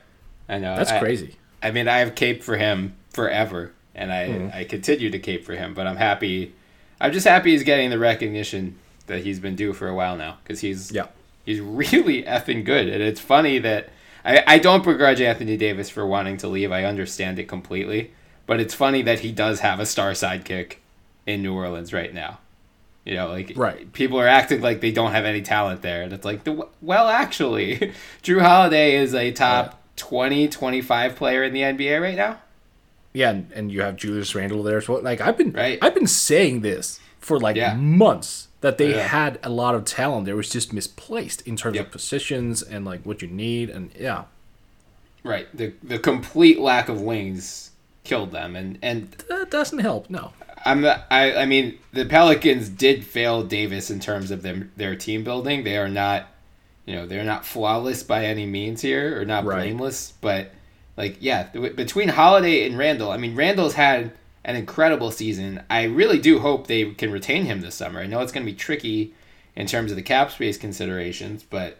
I 0.48 0.58
know. 0.58 0.76
that's 0.76 0.90
I- 0.90 0.98
crazy. 0.98 1.36
I 1.62 1.70
mean, 1.70 1.88
I 1.88 1.98
have 2.00 2.14
cape 2.14 2.42
for 2.42 2.56
him 2.58 2.94
forever, 3.10 3.72
and 3.94 4.12
I 4.12 4.28
Mm-hmm. 4.28 4.56
I 4.58 4.64
continue 4.64 5.10
to 5.10 5.18
cape 5.18 5.44
for 5.46 5.54
him. 5.54 5.72
But 5.74 5.86
I'm 5.86 5.96
happy. 5.96 6.52
I'm 7.00 7.12
just 7.12 7.26
happy 7.26 7.52
he's 7.52 7.62
getting 7.62 7.90
the 7.90 7.98
recognition 7.98 8.76
that 9.06 9.22
he's 9.22 9.38
been 9.40 9.54
due 9.56 9.72
for 9.72 9.88
a 9.88 9.94
while 9.94 10.16
now 10.16 10.38
because 10.42 10.60
he's 10.60 10.90
Yeah. 10.92 11.06
he's 11.44 11.60
really 11.60 12.22
effing 12.24 12.64
good. 12.64 12.88
And 12.88 13.02
it's 13.02 13.20
funny 13.20 13.58
that 13.60 13.90
I 14.24 14.42
I 14.46 14.58
don't 14.58 14.82
begrudge 14.84 15.20
Anthony 15.20 15.56
Davis 15.56 15.88
for 15.88 16.04
wanting 16.06 16.36
to 16.38 16.48
leave. 16.48 16.72
I 16.72 16.84
understand 16.84 17.38
it 17.38 17.44
completely, 17.48 18.10
but 18.46 18.60
it's 18.60 18.74
funny 18.74 19.02
that 19.02 19.20
he 19.20 19.32
does 19.32 19.60
have 19.60 19.80
a 19.80 19.86
star 19.86 20.12
sidekick 20.12 20.76
in 21.26 21.42
New 21.42 21.54
Orleans 21.54 21.92
right 21.92 22.12
now. 22.12 22.38
You 23.04 23.14
know, 23.16 23.28
like 23.28 23.52
Right. 23.56 23.92
people 23.92 24.18
are 24.18 24.26
acting 24.28 24.60
like 24.62 24.80
they 24.80 24.92
don't 24.92 25.12
have 25.12 25.24
any 25.24 25.42
talent 25.42 25.82
there, 25.82 26.02
and 26.02 26.12
it's 26.12 26.24
like, 26.24 26.44
the, 26.44 26.66
well, 26.80 27.08
actually, 27.08 27.92
Jrue 28.22 28.40
Holiday 28.40 28.96
is 28.96 29.14
a 29.14 29.30
top 29.32 29.80
20, 29.96 30.48
25 30.48 31.14
player 31.16 31.42
in 31.44 31.52
the 31.52 31.60
NBA 31.60 32.00
right 32.00 32.16
now. 32.16 32.38
Yeah, 33.12 33.30
and, 33.30 33.50
and 33.54 33.70
you 33.70 33.82
have 33.82 33.96
Julius 33.96 34.34
Randle 34.34 34.62
there 34.62 34.78
as 34.78 34.88
well. 34.88 35.00
Like 35.02 35.20
I've 35.20 35.36
been, 35.36 35.52
Right. 35.52 35.78
I've 35.82 35.94
been 35.94 36.06
saying 36.06 36.62
this 36.62 36.98
for 37.20 37.38
like 37.38 37.56
Yeah. 37.56 37.74
months 37.74 38.48
that 38.60 38.78
they 38.78 38.94
Yeah. 38.96 39.06
had 39.08 39.38
a 39.42 39.50
lot 39.50 39.74
of 39.74 39.84
talent. 39.84 40.24
There 40.24 40.34
was 40.34 40.48
just 40.48 40.72
misplaced 40.72 41.42
in 41.46 41.54
terms 41.56 41.76
Yep. 41.76 41.86
of 41.86 41.92
positions 41.92 42.62
and 42.62 42.84
like 42.86 43.02
what 43.04 43.20
you 43.22 43.28
need, 43.28 43.68
and 43.70 43.90
yeah, 43.98 44.24
Right. 45.22 45.46
The 45.56 45.72
the 45.82 45.98
complete 45.98 46.58
lack 46.58 46.88
of 46.88 47.00
wings 47.00 47.70
killed 48.04 48.30
them, 48.32 48.54
and 48.56 48.78
and 48.82 49.10
that 49.28 49.50
doesn't 49.50 49.80
help. 49.80 50.08
No, 50.08 50.32
I'm 50.64 50.84
I 50.84 51.00
I 51.10 51.46
mean 51.46 51.78
the 51.92 52.04
Pelicans 52.04 52.68
did 52.68 53.04
fail 53.04 53.42
Davis 53.42 53.90
in 53.90 53.98
terms 54.00 54.30
of 54.30 54.42
them 54.42 54.70
their 54.76 54.94
team 54.96 55.24
building. 55.24 55.64
They 55.64 55.76
are 55.76 55.88
not, 55.88 56.28
you 56.86 56.94
know, 56.94 57.06
they're 57.06 57.24
not 57.24 57.44
flawless 57.44 58.02
by 58.02 58.24
any 58.26 58.46
means 58.46 58.82
here, 58.82 59.20
or 59.20 59.24
not 59.24 59.44
Right. 59.44 59.62
blameless. 59.62 60.12
But 60.20 60.52
like, 60.96 61.16
yeah, 61.20 61.44
between 61.52 62.08
Holiday 62.10 62.66
and 62.66 62.78
Randle, 62.78 63.10
I 63.10 63.16
mean, 63.16 63.34
Randle's 63.34 63.74
had 63.74 64.12
an 64.44 64.54
incredible 64.56 65.10
season. 65.10 65.62
I 65.70 65.84
really 65.84 66.18
do 66.18 66.38
hope 66.38 66.66
they 66.66 66.92
can 66.92 67.10
retain 67.10 67.46
him 67.46 67.62
this 67.62 67.74
summer. 67.74 67.98
I 68.00 68.06
know 68.06 68.20
it's 68.20 68.30
going 68.30 68.46
to 68.46 68.52
be 68.52 68.56
tricky 68.56 69.14
in 69.56 69.66
terms 69.66 69.90
of 69.90 69.96
the 69.96 70.02
cap 70.02 70.30
space 70.30 70.56
considerations, 70.58 71.42
but 71.42 71.78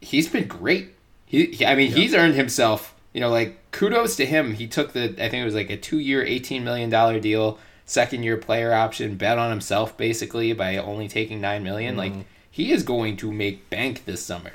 he's 0.00 0.28
been 0.28 0.48
great. 0.48 0.94
He, 1.26 1.46
he- 1.46 1.66
I 1.66 1.74
mean, 1.74 1.92
he's 1.92 2.14
earned 2.14 2.34
himself. 2.34 2.94
You 3.16 3.22
know, 3.22 3.30
like 3.30 3.70
kudos 3.70 4.14
to 4.16 4.26
him. 4.26 4.52
He 4.52 4.66
took 4.66 4.92
the 4.92 5.04
I 5.04 5.30
think 5.30 5.40
it 5.40 5.46
was 5.46 5.54
like 5.54 5.70
a 5.70 5.76
two 5.78 5.98
year, 5.98 6.22
eighteen 6.22 6.64
million 6.64 6.90
dollar 6.90 7.18
deal, 7.18 7.58
second 7.86 8.24
year 8.24 8.36
player 8.36 8.74
option, 8.74 9.16
bet 9.16 9.38
on 9.38 9.48
himself 9.48 9.96
basically 9.96 10.52
by 10.52 10.76
only 10.76 11.08
taking 11.08 11.40
nine 11.40 11.62
million. 11.64 11.96
Like 11.96 12.12
mm-hmm. 12.12 12.20
he 12.50 12.72
is 12.72 12.82
going 12.82 13.16
to 13.16 13.32
make 13.32 13.70
bank 13.70 14.04
this 14.04 14.22
summer. 14.22 14.52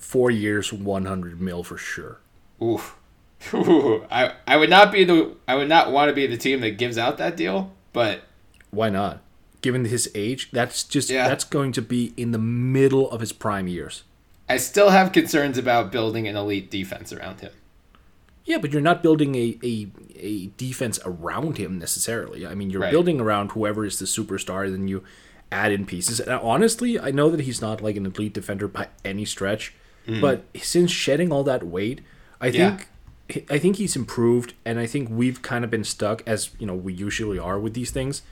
four 0.00 0.32
years, 0.32 0.72
one 0.72 1.04
hundred 1.04 1.40
mil 1.40 1.62
for 1.62 1.78
sure. 1.78 2.18
Oof. 2.60 2.96
Ooh, 3.54 4.04
I 4.10 4.32
I 4.48 4.56
would 4.56 4.68
not 4.70 4.90
be 4.90 5.04
the 5.04 5.36
I 5.46 5.54
would 5.54 5.68
not 5.68 5.92
want 5.92 6.08
to 6.08 6.12
be 6.12 6.26
the 6.26 6.36
team 6.36 6.62
that 6.62 6.78
gives 6.78 6.98
out 6.98 7.18
that 7.18 7.36
deal, 7.36 7.70
but 7.92 8.22
Why 8.72 8.90
not? 8.90 9.20
Given 9.62 9.84
his 9.84 10.10
age, 10.12 10.50
that's 10.50 10.82
just 10.82 11.08
Yeah. 11.08 11.28
that's 11.28 11.44
going 11.44 11.70
to 11.70 11.82
be 11.82 12.12
in 12.16 12.32
the 12.32 12.38
middle 12.38 13.08
of 13.12 13.20
his 13.20 13.32
prime 13.32 13.68
years. 13.68 14.02
I 14.48 14.56
still 14.56 14.90
have 14.90 15.12
concerns 15.12 15.56
about 15.56 15.92
building 15.92 16.26
an 16.26 16.34
elite 16.34 16.68
defense 16.68 17.12
around 17.12 17.42
him. 17.42 17.52
Yeah, 18.46 18.58
but 18.58 18.72
you're 18.72 18.80
not 18.80 19.02
building 19.02 19.34
a, 19.34 19.58
a, 19.62 19.88
a 20.16 20.46
defense 20.56 20.98
around 21.04 21.58
him 21.58 21.78
necessarily. 21.78 22.46
I 22.46 22.54
mean, 22.54 22.70
you're 22.70 22.80
Right. 22.80 22.92
building 22.92 23.20
around 23.20 23.52
whoever 23.52 23.84
is 23.84 23.98
the 23.98 24.06
superstar, 24.06 24.70
then 24.70 24.88
you 24.88 25.02
add 25.52 25.72
in 25.72 25.84
pieces. 25.84 26.20
And 26.20 26.30
honestly, 26.30 26.98
I 26.98 27.10
know 27.10 27.28
that 27.30 27.40
he's 27.40 27.60
not 27.60 27.82
like 27.82 27.96
an 27.96 28.06
elite 28.06 28.32
defender 28.32 28.68
by 28.68 28.88
any 29.04 29.24
stretch, 29.24 29.74
mm. 30.06 30.20
but 30.20 30.44
since 30.62 30.90
shedding 30.90 31.32
all 31.32 31.44
that 31.44 31.62
weight, 31.64 32.00
I. 32.40 32.46
Yeah. 32.48 32.76
think 32.76 32.88
I 33.50 33.58
think 33.58 33.74
he's 33.76 33.96
improved, 33.96 34.54
and 34.64 34.78
I 34.78 34.86
think 34.86 35.08
we've 35.10 35.42
kind 35.42 35.64
of 35.64 35.70
been 35.70 35.82
stuck 35.82 36.22
as 36.28 36.50
you 36.60 36.66
know 36.66 36.74
we 36.74 36.92
usually 36.92 37.40
are 37.40 37.58
with 37.58 37.74
these 37.74 37.90
things. 37.90 38.22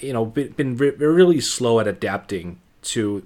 You 0.00 0.14
know, 0.14 0.24
been, 0.24 0.52
been 0.52 0.76
re- 0.78 0.90
really 0.90 1.38
slow 1.40 1.78
at 1.80 1.86
adapting 1.86 2.58
to 2.82 3.22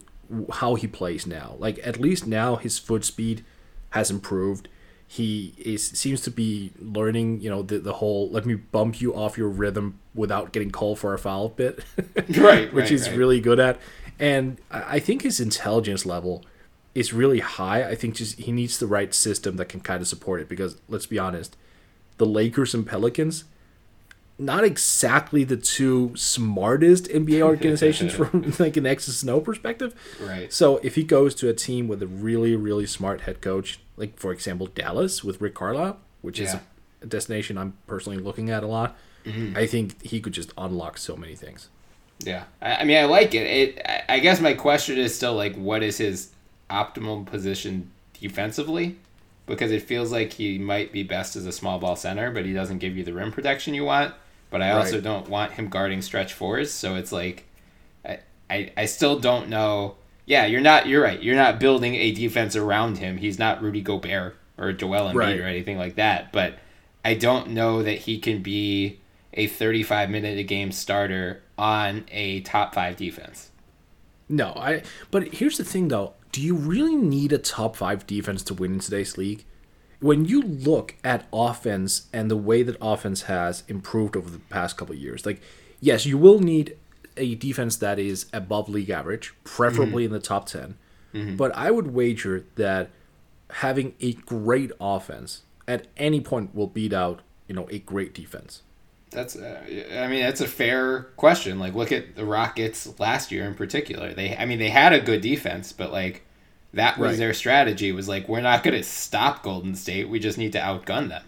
how 0.55 0.75
he 0.75 0.89
plays 0.89 1.29
now. 1.29 1.55
Like 1.61 1.79
at 1.85 2.01
least 2.01 2.27
now 2.27 2.57
his 2.57 2.79
foot 2.79 3.05
speed 3.05 3.45
has 3.91 4.11
improved. 4.11 4.69
He 5.13 5.55
is 5.59 5.85
seems 5.85 6.21
to 6.21 6.31
be 6.31 6.71
learning, 6.79 7.41
you 7.41 7.51
know, 7.51 7.63
the 7.63 7.81
the 7.81 7.95
whole 7.95 8.31
let 8.31 8.47
me 8.47 8.55
bump 8.55 9.01
you 9.01 9.13
off 9.13 9.37
your 9.37 9.49
rhythm 9.49 9.99
without 10.15 10.53
getting 10.53 10.71
called 10.71 11.01
for 11.01 11.15
a 11.15 11.19
foul 11.19 11.49
bit. 11.49 11.85
Right, 12.39 12.73
which 12.73 12.83
right, 12.83 12.89
he's 12.89 13.09
right. 13.09 13.19
really 13.19 13.41
good 13.41 13.59
at. 13.59 13.81
And 14.21 14.59
I 14.71 14.97
I 14.97 15.01
think 15.01 15.23
his 15.23 15.41
intelligence 15.41 16.07
level 16.07 16.45
is 16.95 17.13
really 17.13 17.41
high. 17.41 17.83
I 17.89 17.97
think 17.97 18.15
just 18.15 18.39
he 18.39 18.53
needs 18.53 18.79
the 18.79 18.87
right 18.87 19.13
system 19.13 19.57
that 19.57 19.69
can 19.69 19.81
kind 19.81 20.01
of 20.01 20.07
support 20.07 20.43
it 20.43 20.49
because 20.49 20.77
let's 20.89 21.07
be 21.07 21.19
honest, 21.19 21.57
the 22.19 22.27
Lakers 22.27 22.73
and 22.73 22.87
Pelicans 22.87 23.45
not 24.41 24.65
exactly 24.65 25.45
the 25.45 25.57
two 25.57 26.13
smartest 26.17 27.05
NBA 27.05 27.43
organizations 27.43 28.13
from 28.13 28.55
like 28.59 28.77
an 28.77 28.87
X's 28.87 29.29
O 29.29 29.41
perspective. 29.41 29.95
Right. 30.21 30.53
So 30.53 30.79
if 30.79 30.95
he 30.95 31.05
goes 31.05 31.35
to 31.37 31.49
a 31.49 31.55
team 31.55 31.87
with 31.87 32.03
a 32.03 32.07
really, 32.07 32.57
really 32.57 32.87
smart 32.87 33.23
head 33.23 33.43
coach, 33.43 33.81
like 33.97 34.19
for 34.19 34.33
example 34.33 34.67
Dallas 34.67 35.23
with 35.23 35.41
Rick 35.41 35.55
Carlisle, 35.55 35.99
which 36.23 36.41
is 36.41 36.55
a 36.55 37.07
destination 37.07 37.59
I'm 37.59 37.75
personally 37.87 38.19
looking 38.19 38.51
at 38.51 38.63
a 38.63 38.67
lot, 38.67 38.97
mm-hmm. 39.25 39.57
I 39.57 39.67
think 39.67 40.03
he 40.03 40.21
could 40.21 40.33
just 40.33 40.53
unlock 40.57 40.97
so 40.99 41.17
many 41.17 41.35
things. 41.35 41.69
Yeah, 42.21 42.45
I, 42.61 42.77
I 42.77 42.85
mean, 42.85 42.99
I 42.99 43.05
like 43.05 43.35
it. 43.35 43.47
It. 43.47 43.87
I 44.09 44.19
guess 44.19 44.41
my 44.41 44.55
question 44.55 44.99
is 44.99 45.15
still 45.15 45.35
like, 45.35 45.55
what 45.57 45.83
is 45.83 45.99
his 45.99 46.31
optimal 46.69 47.25
position 47.25 47.91
defensively? 48.21 48.97
Because 49.47 49.71
it 49.71 49.83
feels 49.83 50.13
like 50.13 50.35
he 50.35 50.59
might 50.59 50.93
be 50.93 51.03
best 51.03 51.35
as 51.35 51.47
a 51.47 51.53
small 51.53 51.79
ball 51.79 51.97
center, 51.97 52.31
but 52.31 52.45
he 52.45 52.53
doesn't 52.53 52.79
give 52.79 52.97
you 52.97 53.05
the 53.05 53.15
rim 53.15 53.33
protection 53.33 53.75
you 53.75 53.85
want. 53.85 54.15
But 54.51 54.63
I 54.63 54.73
also 54.73 55.01
don't 55.01 55.29
want 55.29 55.53
him 55.53 55.69
guarding 55.69 56.03
stretch 56.03 56.33
fours, 56.33 56.73
so 56.73 56.97
it's 56.97 57.13
like, 57.13 57.47
I, 58.05 58.19
I, 58.51 58.73
I 58.77 58.85
still 58.87 59.19
don't 59.21 59.49
know. 59.49 59.97
yeah, 60.27 60.45
you're 60.47 60.61
not. 60.61 60.87
You're 60.89 61.03
right. 61.03 61.23
You're 61.23 61.37
not 61.37 61.61
building 61.61 61.95
a 61.95 62.11
defense 62.13 62.57
around 62.57 62.99
him. 62.99 63.17
He's 63.19 63.39
not 63.39 63.63
Rudy 63.63 63.81
Gobert 63.81 64.37
or 64.59 64.73
Joel 64.73 65.11
Embiid 65.11 65.15
Right. 65.15 65.41
or 65.41 65.45
anything 65.45 65.79
like 65.79 65.95
that. 65.95 66.33
But 66.33 66.59
I 67.05 67.15
don't 67.15 67.51
know 67.51 67.83
that 67.85 67.99
he 67.99 68.19
can 68.19 68.43
be 68.43 68.99
a 69.35 69.47
35 69.47 70.11
minute 70.11 70.37
a 70.39 70.43
game 70.43 70.73
starter 70.73 71.43
on 71.57 72.05
a 72.11 72.41
top 72.41 72.75
five 72.75 72.97
defense. 72.97 73.51
No, 74.29 74.49
I. 74.57 74.83
But 75.13 75.35
here's 75.35 75.59
the 75.59 75.65
thing, 75.65 75.89
though. 75.89 76.15
Do 76.33 76.41
you 76.43 76.55
really 76.55 76.97
need 76.97 77.33
a 77.33 77.39
top 77.39 77.77
five 77.77 78.07
defense 78.07 78.43
to 78.45 78.55
win 78.55 78.75
in 78.75 78.79
today's 78.81 79.17
league? 79.17 79.45
When 80.01 80.25
you 80.25 80.43
look 80.43 80.97
at 81.05 81.27
offense 81.33 82.09
and 82.13 82.31
the 82.31 82.37
way 82.37 82.63
that 82.63 82.77
offense 82.81 83.23
has 83.23 83.63
improved 83.69 84.17
over 84.17 84.31
the 84.31 84.39
past 84.39 84.77
couple 84.77 84.95
of 84.95 85.01
years, 85.01 85.27
like, 85.27 85.43
yes, 85.81 86.07
you 86.07 86.17
will 86.17 86.41
need 86.41 86.77
a 87.17 87.35
defense 87.35 87.77
that 87.77 87.99
is 87.99 88.27
above 88.33 88.69
league 88.69 88.89
average, 88.91 89.35
preferably 89.45 90.05
in 90.07 90.11
the 90.13 90.21
top 90.21 90.47
10. 90.47 90.77
But 91.37 91.55
I 91.55 91.71
would 91.71 91.93
wager 91.93 92.47
that 92.55 92.91
having 93.51 93.95
a 94.01 94.13
great 94.13 94.71
offense 94.81 95.43
at 95.67 95.87
any 95.97 96.21
point 96.21 96.55
will 96.55 96.69
beat 96.69 96.93
out, 96.93 97.21
you 97.47 97.55
know, 97.55 97.67
a 97.71 97.81
great 97.81 98.15
defense. 98.15 98.63
That's, 99.11 99.35
uh, 99.35 99.61
I 99.93 100.07
mean, 100.07 100.23
that's 100.23 100.41
a 100.41 100.47
fair 100.47 101.03
question. 101.17 101.59
Like, 101.59 101.75
look 101.75 101.91
at 101.91 102.15
the 102.15 102.25
Rockets 102.25 102.99
last 103.01 103.33
year 103.33 103.45
in 103.45 103.55
particular. 103.55 104.15
They, 104.15 104.37
I 104.37 104.45
mean, 104.47 104.61
they 104.61 104.71
had 104.71 104.93
a 104.93 105.01
good 105.01 105.21
defense, 105.21 105.73
but 105.73 105.91
like, 105.93 106.25
that 106.75 106.99
was 106.99 107.11
Right. 107.13 107.19
their 107.19 107.35
strategy. 107.35 107.93
Was 107.93 108.09
like, 108.09 108.29
we're 108.29 108.41
not 108.41 108.63
going 108.63 108.77
to 108.77 108.83
stop 108.83 109.43
Golden 109.43 109.75
State. 109.75 110.09
We 110.09 110.19
just 110.19 110.39
need 110.39 110.53
to 110.53 110.59
outgun 110.59 111.09
them. 111.09 111.23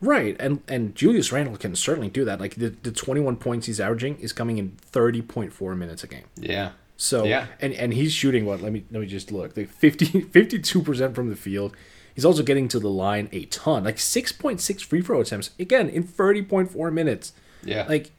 Right, 0.00 0.36
and 0.38 0.60
and 0.68 0.94
Julius 0.94 1.32
Randle 1.32 1.56
can 1.56 1.74
certainly 1.74 2.10
do 2.10 2.24
that. 2.26 2.38
Like 2.38 2.56
the, 2.56 2.68
the 2.82 2.90
21 2.92 3.36
points 3.36 3.66
he's 3.66 3.80
averaging 3.80 4.18
is 4.18 4.32
coming 4.32 4.58
in 4.58 4.72
30.4 4.92 5.76
minutes 5.76 6.04
a 6.04 6.06
game. 6.06 6.24
Yeah. 6.36 6.72
So 6.98 7.24
Yeah. 7.24 7.46
and 7.60 7.72
and 7.72 7.94
he's 7.94 8.12
shooting 8.12 8.44
what? 8.44 8.60
Let 8.60 8.72
me 8.72 8.84
let 8.90 9.00
me 9.00 9.06
just 9.06 9.32
look. 9.32 9.56
Like 9.56 9.70
50 9.70 10.20
52 10.20 10.82
percent 10.82 11.14
from 11.14 11.30
the 11.30 11.36
field. 11.36 11.74
He's 12.14 12.24
also 12.26 12.42
getting 12.42 12.68
to 12.68 12.78
the 12.78 12.90
line 12.90 13.28
a 13.32 13.44
ton, 13.46 13.84
like 13.84 13.96
6.6 13.96 14.82
free 14.84 15.02
throw 15.02 15.20
attempts 15.20 15.50
again 15.58 15.88
in 15.90 16.02
30.4 16.04 16.92
minutes. 16.92 17.32
Yeah. 17.62 17.86
Like 17.88 18.10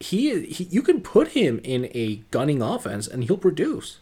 he, 0.00 0.44
he 0.46 0.64
you 0.64 0.82
can 0.82 1.00
put 1.00 1.28
him 1.28 1.60
in 1.62 1.86
a 1.94 2.22
gunning 2.32 2.60
offense 2.62 3.06
and 3.06 3.22
he'll 3.24 3.36
produce. 3.36 3.98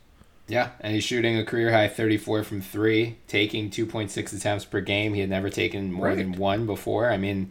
Yeah, 0.49 0.71
and 0.81 0.95
he's 0.95 1.05
shooting 1.05 1.39
a 1.39 1.45
career 1.45 1.71
high 1.71 1.89
34 1.89 2.43
from 2.43 2.61
three, 2.63 3.19
taking 3.27 3.71
2.6 3.71 4.35
attempts 4.35 4.65
per 4.65 4.81
game. 4.81 5.15
He 5.15 5.21
had 5.21 5.31
never 5.31 5.51
taken 5.51 5.93
more 5.93 6.15
than 6.15 6.33
one 6.33 6.67
before. 6.67 7.11
I 7.11 7.19
mean, 7.19 7.51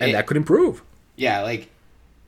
And 0.00 0.10
it- 0.10 0.12
that 0.14 0.26
could 0.26 0.38
improve. 0.38 0.82
yeah, 1.16 1.42
like 1.42 1.68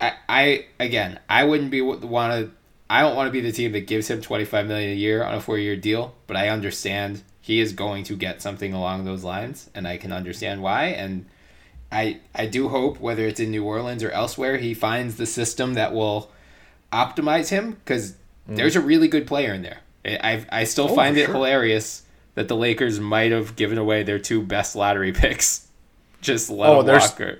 I, 0.01 0.13
I 0.29 0.67
again, 0.79 1.19
I 1.29 1.45
wouldn't 1.45 1.71
be 1.71 1.81
want 1.81 2.33
to. 2.33 2.51
I 2.91 3.01
don't 3.01 3.17
want 3.17 3.29
to 3.29 3.33
be 3.33 3.41
the 3.41 3.51
team 3.51 3.73
that 3.73 3.87
gives 3.87 4.09
him 4.09 4.21
25 4.21 4.67
million 4.67 4.91
a 4.91 4.95
year 4.95 5.25
on 5.25 5.35
a 5.35 5.41
four-year 5.41 5.75
deal, 5.75 6.15
but 6.27 6.37
I 6.37 6.51
understand 6.51 7.23
he 7.41 7.61
is 7.61 7.73
going 7.73 8.05
to 8.05 8.17
get 8.17 8.43
something 8.43 8.75
along 8.75 9.05
those 9.05 9.25
lines, 9.25 9.71
and 9.75 9.89
I 9.89 9.97
can 9.97 10.13
understand 10.13 10.63
why. 10.63 10.87
And 10.87 11.25
I, 11.91 12.21
I 12.35 12.47
do 12.47 12.69
hope 12.69 13.01
whether 13.01 13.27
it's 13.27 13.41
in 13.41 13.51
New 13.51 13.65
Orleans 13.65 14.03
or 14.03 14.11
elsewhere, 14.11 14.59
he 14.59 14.75
finds 14.75 15.17
the 15.17 15.27
system 15.27 15.75
that 15.75 15.95
will 15.95 16.31
optimize 16.93 17.49
him 17.49 17.73
because 17.73 18.13
mm. 18.49 18.57
there's 18.57 18.77
a 18.77 18.81
really 18.81 19.09
good 19.09 19.27
player 19.27 19.55
in 19.55 19.63
there. 19.63 19.81
I, 20.05 20.47
I 20.51 20.65
still 20.65 20.91
Oh, 20.91 20.95
find 20.95 21.17
it 21.17 21.25
sure. 21.27 21.35
hilarious 21.35 22.03
that 22.35 22.49
the 22.49 22.57
Lakers 22.57 23.01
might 23.01 23.33
have 23.33 23.57
given 23.57 23.79
away 23.79 24.03
their 24.03 24.19
two 24.19 24.43
best 24.43 24.77
lottery 24.77 25.13
picks. 25.23 25.67
Just 26.21 26.51
let 26.51 26.71
Oh, 26.71 26.83
there's- 26.83 27.19
walk. 27.19 27.39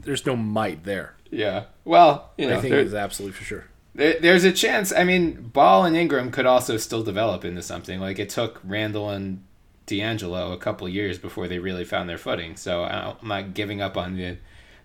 There's 0.00 0.26
no 0.26 0.34
might 0.36 0.84
there. 0.84 1.14
yeah. 1.30 1.64
Well, 1.84 2.30
you 2.38 2.48
know, 2.48 2.58
I 2.58 2.60
think 2.60 2.74
it's 2.74 2.94
absolutely 2.94 3.36
for 3.36 3.44
sure. 3.44 3.64
there, 3.94 4.18
there's 4.20 4.44
a 4.44 4.52
chance. 4.52 4.92
I 4.92 5.04
mean, 5.04 5.50
Ball 5.52 5.84
and 5.84 5.96
Ingram 5.96 6.30
could 6.30 6.46
also 6.46 6.76
still 6.76 7.02
develop 7.02 7.44
into 7.44 7.62
something. 7.62 8.00
Like 8.00 8.18
it 8.18 8.28
took 8.30 8.60
Randle 8.64 9.10
and 9.10 9.42
D'Angelo 9.86 10.52
a 10.52 10.56
couple 10.58 10.88
years 10.88 11.18
before 11.18 11.46
they 11.48 11.58
really 11.58 11.84
found 11.84 12.08
their 12.08 12.18
footing. 12.18 12.56
So 12.56 12.84
I'm 12.84 13.16
not 13.28 13.54
giving 13.54 13.80
up 13.80 13.96
on 13.96 14.16
the 14.16 14.38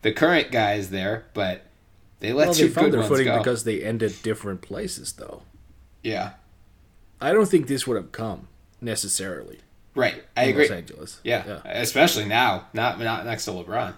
the 0.04 0.12
current 0.12 0.52
guys 0.52 0.90
there, 0.92 1.26
but 1.34 1.64
they 2.20 2.34
let 2.34 2.48
Well, 2.48 2.56
two 2.56 2.68
they 2.68 2.74
found 2.74 2.94
their 2.94 3.04
footing 3.04 3.26
go. 3.28 3.38
because 3.40 3.64
they 3.64 3.84
ended 3.84 4.16
different 4.24 4.62
places, 4.62 5.14
though. 5.14 5.42
yeah, 6.04 6.34
I 7.19 7.34
don't 7.34 7.47
think 7.47 7.67
this 7.67 7.88
would 7.88 7.97
have 7.97 8.12
come 8.12 8.47
necessarily. 8.82 9.60
right. 9.95 10.23
I 10.36 10.45
agree. 10.45 10.63
Los 10.63 10.71
Angeles. 10.71 11.21
Yeah. 11.23 11.62
especially 11.65 12.25
now, 12.25 12.67
not 12.73 12.99
not 12.99 13.25
next 13.25 13.45
to 13.45 13.51
LeBron. 13.51 13.95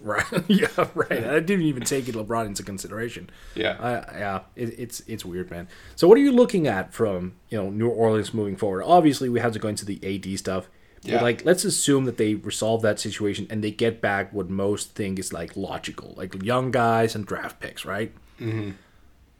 Right. 0.00 0.24
yeah. 0.48 0.66
Right. 0.94 1.24
I 1.24 1.40
didn't 1.40 1.62
even 1.62 1.84
take 1.84 2.08
it 2.08 2.14
LeBron 2.14 2.46
into 2.46 2.62
consideration. 2.62 3.30
Yeah. 3.54 3.76
I, 3.80 4.18
yeah. 4.18 4.40
It, 4.56 4.78
it's 4.78 5.00
it's 5.06 5.24
weird, 5.24 5.50
man. 5.50 5.68
So, 5.96 6.08
what 6.08 6.18
are 6.18 6.20
you 6.20 6.32
looking 6.32 6.66
at 6.66 6.92
from 6.92 7.34
you 7.48 7.58
know 7.58 7.70
New 7.70 7.88
Orleans 7.88 8.34
moving 8.34 8.56
forward? 8.56 8.82
Obviously, 8.84 9.28
we 9.28 9.40
have 9.40 9.52
to 9.52 9.58
go 9.58 9.68
into 9.68 9.84
the 9.84 10.00
AD 10.02 10.38
stuff. 10.38 10.68
Yeah. 11.02 11.16
But 11.16 11.22
like, 11.22 11.44
let's 11.44 11.64
assume 11.64 12.04
that 12.04 12.16
they 12.16 12.34
resolve 12.34 12.82
that 12.82 13.00
situation 13.00 13.46
and 13.50 13.62
they 13.62 13.72
get 13.72 14.00
back 14.00 14.32
what 14.32 14.48
most 14.48 14.94
think 14.94 15.18
is 15.18 15.32
like 15.32 15.56
logical, 15.56 16.14
like 16.16 16.40
young 16.42 16.70
guys 16.70 17.14
and 17.14 17.26
draft 17.26 17.58
picks, 17.60 17.84
right? 17.84 18.12
Mm-hmm. 18.40 18.72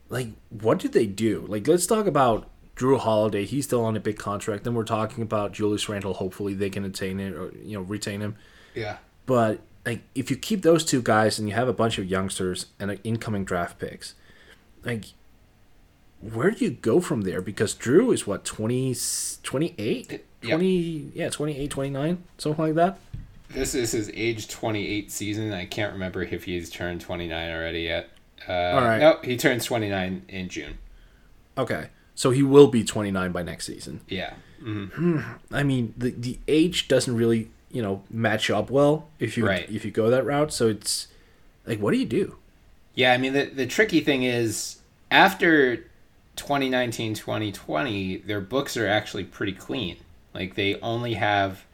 Like, 0.09 0.29
what 0.51 0.79
do 0.81 0.89
they 0.89 1.07
do? 1.07 1.45
Like, 1.49 1.67
let's 1.69 1.87
talk 1.87 2.07
about 2.07 2.49
Jrue 2.77 2.99
Holiday. 2.99 3.45
He's 3.45 3.65
still 3.65 3.85
on 3.85 3.97
a 3.97 4.01
big 4.01 4.19
contract. 4.19 4.65
Then 4.65 4.75
we're 4.75 4.85
talking 4.85 5.23
about 5.23 5.53
Julius 5.53 5.89
Randle. 5.89 6.15
Hopefully, 6.15 6.55
they 6.55 6.71
can 6.71 6.85
attain 6.85 7.21
it 7.21 7.35
or 7.35 7.53
you 7.63 7.79
know 7.79 7.83
retain 7.83 8.21
him. 8.21 8.37
yeah. 8.75 8.99
But 9.25 9.61
like, 9.87 10.03
if 10.15 10.31
you 10.31 10.37
keep 10.37 10.63
those 10.63 10.85
two 10.85 11.01
guys 11.01 11.39
and 11.39 11.49
you 11.49 11.55
have 11.55 11.69
a 11.69 11.73
bunch 11.73 11.99
of 11.99 12.07
youngsters 12.07 12.67
and 12.81 12.91
like, 12.91 13.01
incoming 13.05 13.45
draft 13.45 13.79
picks, 13.79 14.15
like, 14.85 15.07
where 16.21 16.51
do 16.51 16.65
you 16.65 16.71
go 16.73 17.01
from 17.01 17.23
there? 17.23 17.41
Because 17.41 17.75
Jrue 17.75 18.13
is 18.13 18.27
what 18.27 18.45
20, 18.45 18.97
28? 19.43 20.11
Yep. 20.11 20.51
20 20.51 21.13
yeah 21.15 21.29
28 21.31 21.71
29 21.71 22.25
something 22.39 22.65
like 22.65 22.75
that 22.75 22.99
This 23.51 23.77
is 23.77 23.93
his 23.93 24.11
age 24.13 24.49
28 24.49 25.13
season. 25.13 25.53
I 25.53 25.67
can't 25.67 25.93
remember 25.93 26.21
if 26.25 26.43
he's 26.43 26.69
turned 26.69 27.01
29 27.01 27.51
already 27.53 27.83
yet. 27.83 28.11
Uh, 28.49 28.53
All 28.53 28.81
right. 28.81 28.99
Nope, 28.99 29.25
he 29.25 29.37
turns 29.37 29.65
29 29.65 30.23
in 30.29 30.49
June. 30.49 30.79
okay 31.57 31.87
so 32.15 32.31
he 32.31 32.43
will 32.43 32.69
be 32.69 32.85
29 32.85 33.33
by 33.33 33.43
next 33.43 33.67
season 33.67 34.01
Yeah. 34.09 34.35
Hmm. 34.63 35.21
i 35.51 35.63
mean 35.65 35.93
the 35.97 36.11
the 36.11 36.39
age 36.47 36.87
doesn't 36.87 37.17
really 37.17 37.51
you 37.73 37.83
know 37.83 38.03
match 38.11 38.49
up 38.51 38.71
well 38.71 39.09
if 39.19 39.37
you 39.37 39.47
Right. 39.47 39.69
if 39.71 39.85
you 39.85 39.91
go 39.91 40.09
that 40.11 40.25
route 40.25 40.53
so 40.53 40.69
it's 40.69 41.09
like 41.67 41.81
what 41.81 41.93
do 41.93 41.99
you 41.99 42.07
do 42.07 42.37
Yeah, 42.95 43.13
I 43.13 43.19
mean 43.19 43.33
the 43.33 43.47
the 43.47 43.67
tricky 43.67 44.01
thing 44.01 44.23
is 44.23 44.79
after 45.11 45.77
2019 46.37 47.15
2020 47.15 48.19
their 48.19 48.41
books 48.41 48.77
are 48.77 48.87
actually 48.87 49.25
pretty 49.25 49.53
clean. 49.53 49.97
Like 50.35 50.55
they 50.55 50.79
only 50.81 51.15
have 51.15 51.65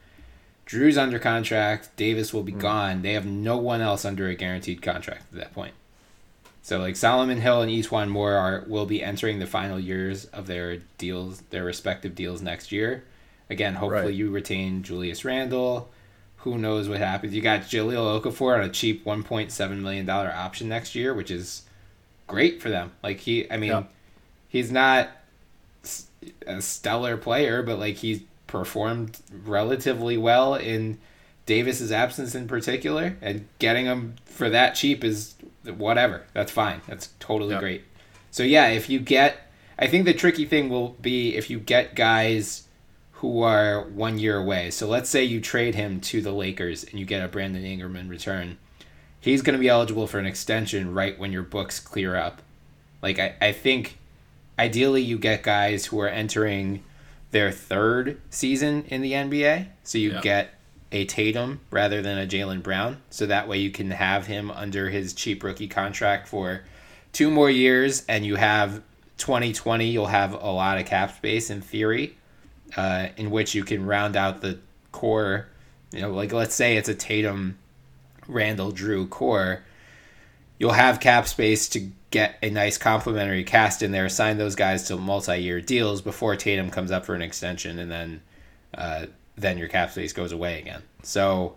Jrue's 0.65 0.97
under 0.97 1.17
contract, 1.19 1.89
Davis 1.95 2.33
will 2.33 2.43
be 2.43 2.51
hmm. 2.53 2.59
gone. 2.59 3.01
They 3.01 3.13
have 3.13 3.25
no 3.25 3.57
one 3.57 3.81
else 3.81 4.05
under 4.05 4.27
a 4.29 4.35
guaranteed 4.35 4.81
contract 4.81 5.23
at 5.33 5.39
that 5.39 5.53
point. 5.53 5.73
So 6.61 6.77
like 6.79 6.95
Solomon 6.95 7.39
Hill 7.41 7.61
and 7.61 7.71
E'Twaun 7.71 8.09
Moore 8.09 8.33
are 8.33 8.63
will 8.67 8.85
be 8.85 9.01
entering 9.03 9.39
the 9.39 9.47
final 9.47 9.79
years 9.79 10.25
of 10.25 10.47
their 10.47 10.77
deals, 10.97 11.41
their 11.49 11.63
respective 11.63 12.15
deals 12.15 12.41
next 12.41 12.71
year. 12.71 13.03
Again, 13.49 13.75
hopefully 13.75 14.03
Right. 14.07 14.13
you 14.13 14.29
retain 14.29 14.83
Julius 14.83 15.25
Randle. 15.25 15.89
Who 16.43 16.57
knows 16.57 16.87
what 16.87 16.99
happens? 16.99 17.33
You 17.33 17.41
got 17.41 17.61
Jahlil 17.63 18.21
Okafor 18.21 18.55
on 18.55 18.61
a 18.63 18.69
cheap 18.69 19.03
1.7 19.05 19.81
million 19.81 20.05
dollar 20.05 20.31
option 20.31 20.69
next 20.69 20.95
year, 20.95 21.13
which 21.13 21.31
is 21.31 21.63
great 22.27 22.61
for 22.61 22.69
them. 22.69 22.91
Like 23.01 23.19
he, 23.21 23.49
I 23.51 23.57
mean, 23.57 23.71
Yeah. 23.71 23.83
he's 24.47 24.71
not 24.71 25.09
a 26.45 26.61
stellar 26.61 27.17
player, 27.17 27.63
but 27.63 27.79
like 27.79 27.95
he's 27.97 28.21
performed 28.47 29.19
relatively 29.45 30.17
well 30.17 30.55
in 30.55 30.97
Davis's 31.45 31.91
absence 31.91 32.35
in 32.35 32.47
particular, 32.47 33.17
and 33.21 33.47
getting 33.57 33.85
him 33.85 34.15
for 34.25 34.49
that 34.49 34.75
cheap 34.75 35.03
is 35.03 35.33
whatever. 35.65 36.23
That's 36.33 36.51
fine. 36.51 36.81
That's 36.87 37.09
totally 37.19 37.53
Yeah. 37.53 37.59
great. 37.59 37.83
So 38.31 38.43
yeah, 38.43 38.67
if 38.67 38.89
you 38.89 38.99
get, 38.99 39.37
I 39.77 39.87
think 39.87 40.05
the 40.05 40.13
tricky 40.13 40.45
thing 40.45 40.69
will 40.69 40.89
be 41.01 41.35
if 41.35 41.49
you 41.49 41.59
get 41.59 41.95
guys 41.95 42.63
who 43.13 43.41
are 43.41 43.83
one 43.83 44.17
year 44.19 44.37
away. 44.37 44.71
So 44.71 44.87
let's 44.87 45.09
say 45.09 45.23
you 45.23 45.41
trade 45.41 45.75
him 45.75 45.99
to 46.01 46.21
the 46.21 46.31
Lakers 46.31 46.83
and 46.85 46.99
you 46.99 47.05
get 47.05 47.23
a 47.23 47.27
Brandon 47.27 47.63
Ingram 47.65 47.95
in 47.95 48.07
return. 48.07 48.57
He's 49.19 49.41
going 49.41 49.53
to 49.55 49.59
be 49.59 49.67
eligible 49.67 50.07
for 50.07 50.19
an 50.19 50.25
extension 50.25 50.93
right 50.93 51.19
when 51.19 51.33
your 51.33 51.41
books 51.43 51.79
clear 51.79 52.15
up. 52.15 52.41
Like 53.01 53.19
I, 53.19 53.35
I 53.41 53.51
think 53.51 53.97
ideally 54.57 55.01
you 55.01 55.17
get 55.17 55.43
guys 55.43 55.87
who 55.87 55.99
are 55.99 56.07
entering 56.07 56.83
their 57.31 57.51
third 57.51 58.19
season 58.29 58.85
in 58.87 59.01
the 59.01 59.11
NBA. 59.13 59.67
So 59.83 59.97
you 59.97 60.13
Yeah. 60.13 60.21
get 60.21 60.53
a 60.91 61.05
Tatum 61.05 61.59
rather 61.71 62.01
than 62.01 62.17
a 62.17 62.27
Jaylen 62.27 62.63
Brown. 62.63 63.01
So 63.09 63.25
that 63.25 63.47
way 63.47 63.59
you 63.59 63.71
can 63.71 63.91
have 63.91 64.27
him 64.27 64.51
under 64.51 64.89
his 64.89 65.13
cheap 65.13 65.43
rookie 65.43 65.67
contract 65.67 66.27
for 66.27 66.63
two 67.13 67.29
more 67.29 67.49
years 67.49 68.05
and 68.07 68.25
you 68.25 68.35
have 68.35 68.83
2020 69.17 69.87
you'll 69.87 70.05
have 70.05 70.33
a 70.33 70.51
lot 70.51 70.77
of 70.77 70.85
cap 70.85 71.15
space 71.15 71.49
in 71.49 71.59
theory 71.59 72.15
uh, 72.77 73.07
in 73.17 73.31
which 73.31 73.55
you 73.55 73.63
can 73.63 73.85
round 73.85 74.15
out 74.15 74.41
the 74.41 74.59
core 74.91 75.47
you 75.91 75.99
know 75.99 76.11
like 76.11 76.31
let's 76.31 76.53
say 76.53 76.77
it's 76.77 76.87
a 76.87 76.93
Tatum 76.93 77.57
Randle 78.27 78.71
Jrue 78.71 79.09
core 79.09 79.63
you'll 80.59 80.71
have 80.71 80.99
cap 80.99 81.27
space 81.27 81.67
to 81.69 81.89
get 82.11 82.37
a 82.41 82.49
nice 82.49 82.77
complementary 82.77 83.43
cast 83.43 83.81
in 83.81 83.91
there, 83.91 84.09
sign 84.09 84.37
those 84.37 84.55
guys 84.55 84.83
to 84.83 84.97
multi-year 84.97 85.61
deals 85.61 86.01
before 86.01 86.35
Tatum 86.35 86.69
comes 86.69 86.91
up 86.91 87.05
for 87.05 87.15
an 87.15 87.21
extension, 87.21 87.79
and 87.79 87.91
then 87.91 88.21
uh, 88.73 89.05
then 89.41 89.57
your 89.57 89.67
cap 89.67 89.91
space 89.91 90.13
goes 90.13 90.31
away 90.31 90.59
again. 90.59 90.83
So 91.03 91.55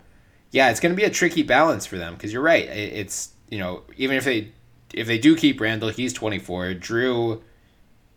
yeah, 0.51 0.71
it's 0.71 0.81
going 0.81 0.93
to 0.93 0.97
be 0.97 1.05
a 1.05 1.11
tricky 1.11 1.43
balance 1.43 1.87
for 1.87 1.97
them 1.99 2.15
because 2.15 2.33
you're 2.33 2.43
right. 2.43 2.65
It, 2.67 2.93
it's 2.95 3.33
you 3.51 3.59
know 3.59 3.83
even 3.97 4.17
if 4.17 4.25
they 4.25 4.53
if 4.95 5.07
they 5.07 5.19
do 5.19 5.35
keep 5.37 5.61
Randle, 5.61 5.89
he's 5.91 6.13
24. 6.13 6.75
Jrue 6.75 7.41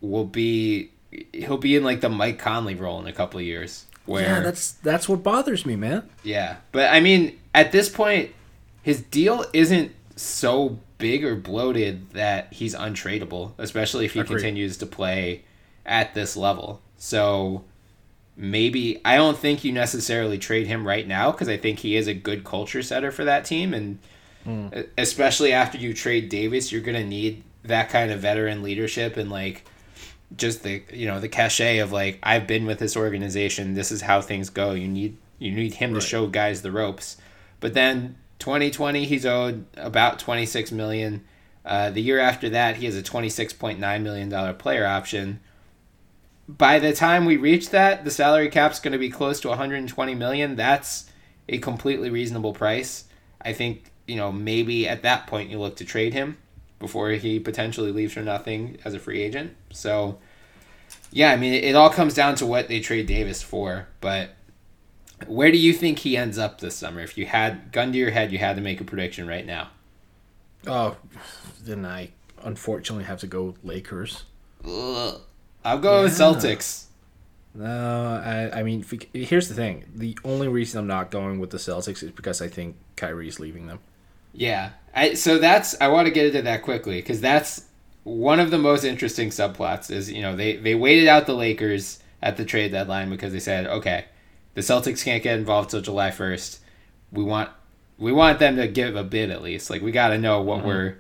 will 0.02 0.26
be 0.26 0.92
he'll 1.34 1.58
be 1.58 1.76
in 1.76 1.84
like 1.84 2.02
the 2.02 2.10
Mike 2.10 2.38
Conley 2.40 2.76
role 2.76 3.00
in 3.00 3.08
a 3.08 3.14
couple 3.14 3.40
of 3.40 3.46
years. 3.46 3.86
Where 4.06 4.22
Yeah, 4.24 4.40
that's 4.42 4.74
that's 4.74 5.10
what 5.10 5.24
bothers 5.24 5.66
me, 5.66 5.76
man. 5.76 6.08
yeah, 6.24 6.58
but 6.72 6.94
I 6.94 7.00
mean, 7.00 7.40
at 7.56 7.72
this 7.72 7.90
point, 7.90 8.32
his 8.84 9.02
deal 9.02 9.46
isn't 9.52 9.94
so 10.16 10.78
big 11.00 11.26
or 11.26 11.36
bloated 11.36 12.12
that 12.12 12.54
he's 12.54 12.76
untradeable, 12.76 13.54
especially 13.58 14.06
if 14.06 14.14
he 14.14 14.20
Agreed. 14.20 14.36
continues 14.36 14.78
to 14.78 14.86
play 14.86 15.44
at 15.88 16.14
this 16.14 16.38
level. 16.38 16.82
So 16.98 17.64
maybe 18.38 19.02
I 19.06 19.16
don't 19.16 19.38
think 19.38 19.64
you 19.64 19.72
necessarily 19.72 20.38
trade 20.38 20.68
him 20.68 20.88
right 20.88 21.08
now 21.08 21.32
because 21.32 21.48
I 21.50 21.58
think 21.58 21.80
he 21.80 21.96
is 21.96 22.08
a 22.08 22.14
good 22.14 22.44
culture 22.44 22.84
setter 22.84 23.12
for 23.12 23.24
that 23.26 23.46
team, 23.46 23.74
and 23.74 24.00
e- 24.76 24.84
especially 24.98 25.54
after 25.54 25.78
you 25.78 25.94
trade 25.94 26.30
Davis, 26.30 26.72
you're 26.72 26.82
gonna 26.82 27.04
need 27.06 27.44
that 27.64 27.90
kind 27.90 28.12
of 28.12 28.20
veteran 28.20 28.62
leadership 28.62 29.18
and 29.18 29.30
like 29.32 29.66
just 30.38 30.64
the 30.64 30.84
you 30.92 31.08
know 31.08 31.20
the 31.20 31.30
cachet 31.30 31.80
of 31.80 31.92
like 31.92 32.20
I've 32.24 32.48
been 32.48 32.66
with 32.66 32.80
this 32.80 32.98
organization. 32.98 33.74
This 33.74 33.92
is 33.92 34.02
how 34.02 34.22
things 34.22 34.50
go. 34.50 34.72
You 34.72 34.88
need 34.88 35.18
you 35.40 35.52
need 35.52 35.76
him 35.76 35.94
to 35.94 36.02
show 36.02 36.28
guys 36.28 36.62
the 36.62 36.72
ropes. 36.72 37.18
But 37.60 37.74
then 37.74 38.18
2020, 38.40 39.06
he's 39.06 39.26
owed 39.26 39.66
about 39.78 40.20
26 40.20 40.72
million. 40.72 41.24
Uh, 41.66 41.90
the 41.90 42.02
year 42.02 42.20
after 42.20 42.50
that, 42.50 42.76
he 42.78 42.86
has 42.86 42.96
a 42.96 43.02
26.9 43.02 44.02
million 44.02 44.30
dollar 44.30 44.54
player 44.54 44.86
option. 44.86 45.40
By 46.48 46.80
the 46.80 46.94
time 46.94 47.26
we 47.26 47.38
reach 47.38 47.72
that, 47.72 48.06
the 48.06 48.12
salary 48.12 48.50
cap's 48.50 48.80
going 48.80 48.92
to 48.92 49.00
be 49.00 49.10
close 49.10 49.40
to 49.42 49.50
120 49.50 50.16
million. 50.16 50.56
That's 50.56 51.10
a 51.50 51.58
completely 51.58 52.10
reasonable 52.10 52.54
price. 52.54 53.06
I 53.42 53.54
think 53.54 53.92
you 54.08 54.16
know 54.16 54.32
maybe 54.32 54.88
at 54.88 55.02
that 55.04 55.28
point 55.28 55.50
you 55.50 55.60
look 55.60 55.76
to 55.78 55.86
trade 55.86 56.14
him 56.14 56.38
before 56.80 57.10
he 57.12 57.40
potentially 57.40 57.92
leaves 57.92 58.14
for 58.14 58.22
nothing 58.22 58.78
as 58.86 58.94
a 58.94 59.00
free 59.00 59.22
agent. 59.22 59.56
So, 59.72 60.20
yeah, 61.12 61.32
I 61.32 61.38
mean, 61.38 61.54
it, 61.54 61.76
all 61.76 61.90
comes 61.90 62.14
down 62.14 62.36
to 62.36 62.46
what 62.46 62.68
they 62.68 62.80
trade 62.80 63.08
Davis 63.08 63.42
for. 63.42 63.88
But 64.02 64.32
where 65.26 65.52
do 65.52 65.58
you 65.58 65.74
think 65.74 66.00
he 66.00 66.18
ends 66.18 66.38
up 66.38 66.60
this 66.60 66.76
summer? 66.76 67.00
If 67.00 67.18
you 67.18 67.26
had 67.26 67.72
gun 67.72 67.92
to 67.92 67.98
your 67.98 68.12
head, 68.12 68.32
you 68.32 68.38
had 68.38 68.56
to 68.58 68.62
make 68.62 68.82
a 68.82 68.84
prediction 68.84 69.28
right 69.28 69.46
now. 69.46 69.70
Oh, 70.68 70.98
then 71.64 71.86
I 71.86 72.10
unfortunately 72.44 73.06
have 73.06 73.20
to 73.22 73.28
go 73.28 73.56
Lakers. 73.64 74.24
Ugh. 74.64 75.22
I'll 75.66 75.80
go 75.80 76.04
with 76.04 76.14
Celtics. 76.14 76.86
No, 77.56 78.22
I, 78.24 78.60
I 78.60 78.64
mean, 78.64 78.86
here's 79.14 79.48
the 79.48 79.56
thing. 79.56 79.86
The 79.96 80.18
only 80.24 80.48
reason 80.48 80.80
I'm 80.80 80.88
not 80.88 81.10
going 81.10 81.40
with 81.40 81.50
the 81.50 81.58
Celtics 81.58 82.04
is 82.04 82.12
because 82.12 82.42
I 82.42 82.48
think 82.48 82.76
Kyrie's 82.96 83.40
leaving 83.40 83.68
them. 83.68 83.80
Yeah. 84.34 84.72
I 84.94 85.14
so 85.14 85.40
that's 85.40 85.80
I 85.82 85.88
want 85.88 86.08
to 86.08 86.14
get 86.14 86.28
into 86.28 86.42
that 86.44 86.62
quickly 86.62 86.98
because 87.02 87.22
that's 87.22 87.66
one 88.04 88.40
of 88.40 88.52
the 88.52 88.58
most 88.58 88.84
interesting 88.84 89.30
subplots. 89.30 89.90
Is 89.90 90.12
you 90.12 90.22
know 90.22 90.36
they 90.36 90.58
they 90.58 90.76
waited 90.76 91.08
out 91.08 91.26
the 91.26 91.34
Lakers 91.34 92.00
at 92.22 92.38
the 92.38 92.46
trade 92.46 92.72
deadline 92.72 93.10
because 93.10 93.34
they 93.34 93.40
said 93.40 93.66
okay, 93.66 94.06
the 94.54 94.62
Celtics 94.62 95.04
can't 95.04 95.24
get 95.24 95.40
involved 95.40 95.70
till 95.70 95.82
July 95.82 96.12
first. 96.12 96.60
We 97.12 97.24
want 97.24 97.50
we 97.98 98.12
want 98.12 98.40
them 98.40 98.58
to 98.58 98.68
give 98.68 98.96
a 98.96 99.04
bid 99.04 99.32
at 99.32 99.42
least. 99.42 99.70
Like 99.70 99.82
we 99.82 99.92
got 99.92 100.10
to 100.10 100.18
know 100.18 100.42
what 100.42 100.60
mm-hmm. 100.60 100.68
we're 100.68 100.98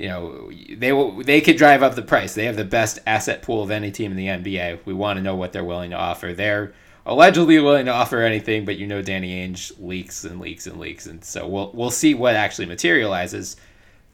you 0.00 0.08
know 0.08 0.50
they 0.76 0.92
will 0.92 1.22
they 1.22 1.42
could 1.42 1.58
drive 1.58 1.82
up 1.82 1.94
the 1.94 2.02
price. 2.02 2.34
They 2.34 2.46
have 2.46 2.56
the 2.56 2.64
best 2.64 2.98
asset 3.06 3.42
pool 3.42 3.62
of 3.62 3.70
any 3.70 3.90
team 3.90 4.10
in 4.10 4.16
the 4.16 4.28
NBA. 4.28 4.80
We 4.86 4.94
want 4.94 5.18
to 5.18 5.22
know 5.22 5.36
what 5.36 5.52
they're 5.52 5.62
willing 5.62 5.90
to 5.90 5.96
offer. 5.96 6.32
They're 6.32 6.72
allegedly 7.04 7.58
willing 7.60 7.84
to 7.84 7.92
offer 7.92 8.22
anything, 8.22 8.64
but 8.64 8.78
you 8.78 8.86
know 8.86 9.02
Danny 9.02 9.46
Ainge 9.46 9.72
leaks 9.78 10.24
and 10.24 10.40
leaks 10.40 10.66
and 10.66 10.80
leaks, 10.80 11.06
and 11.06 11.22
so 11.22 11.46
we'll 11.46 11.70
we'll 11.74 11.90
see 11.90 12.14
what 12.14 12.34
actually 12.34 12.64
materializes. 12.64 13.56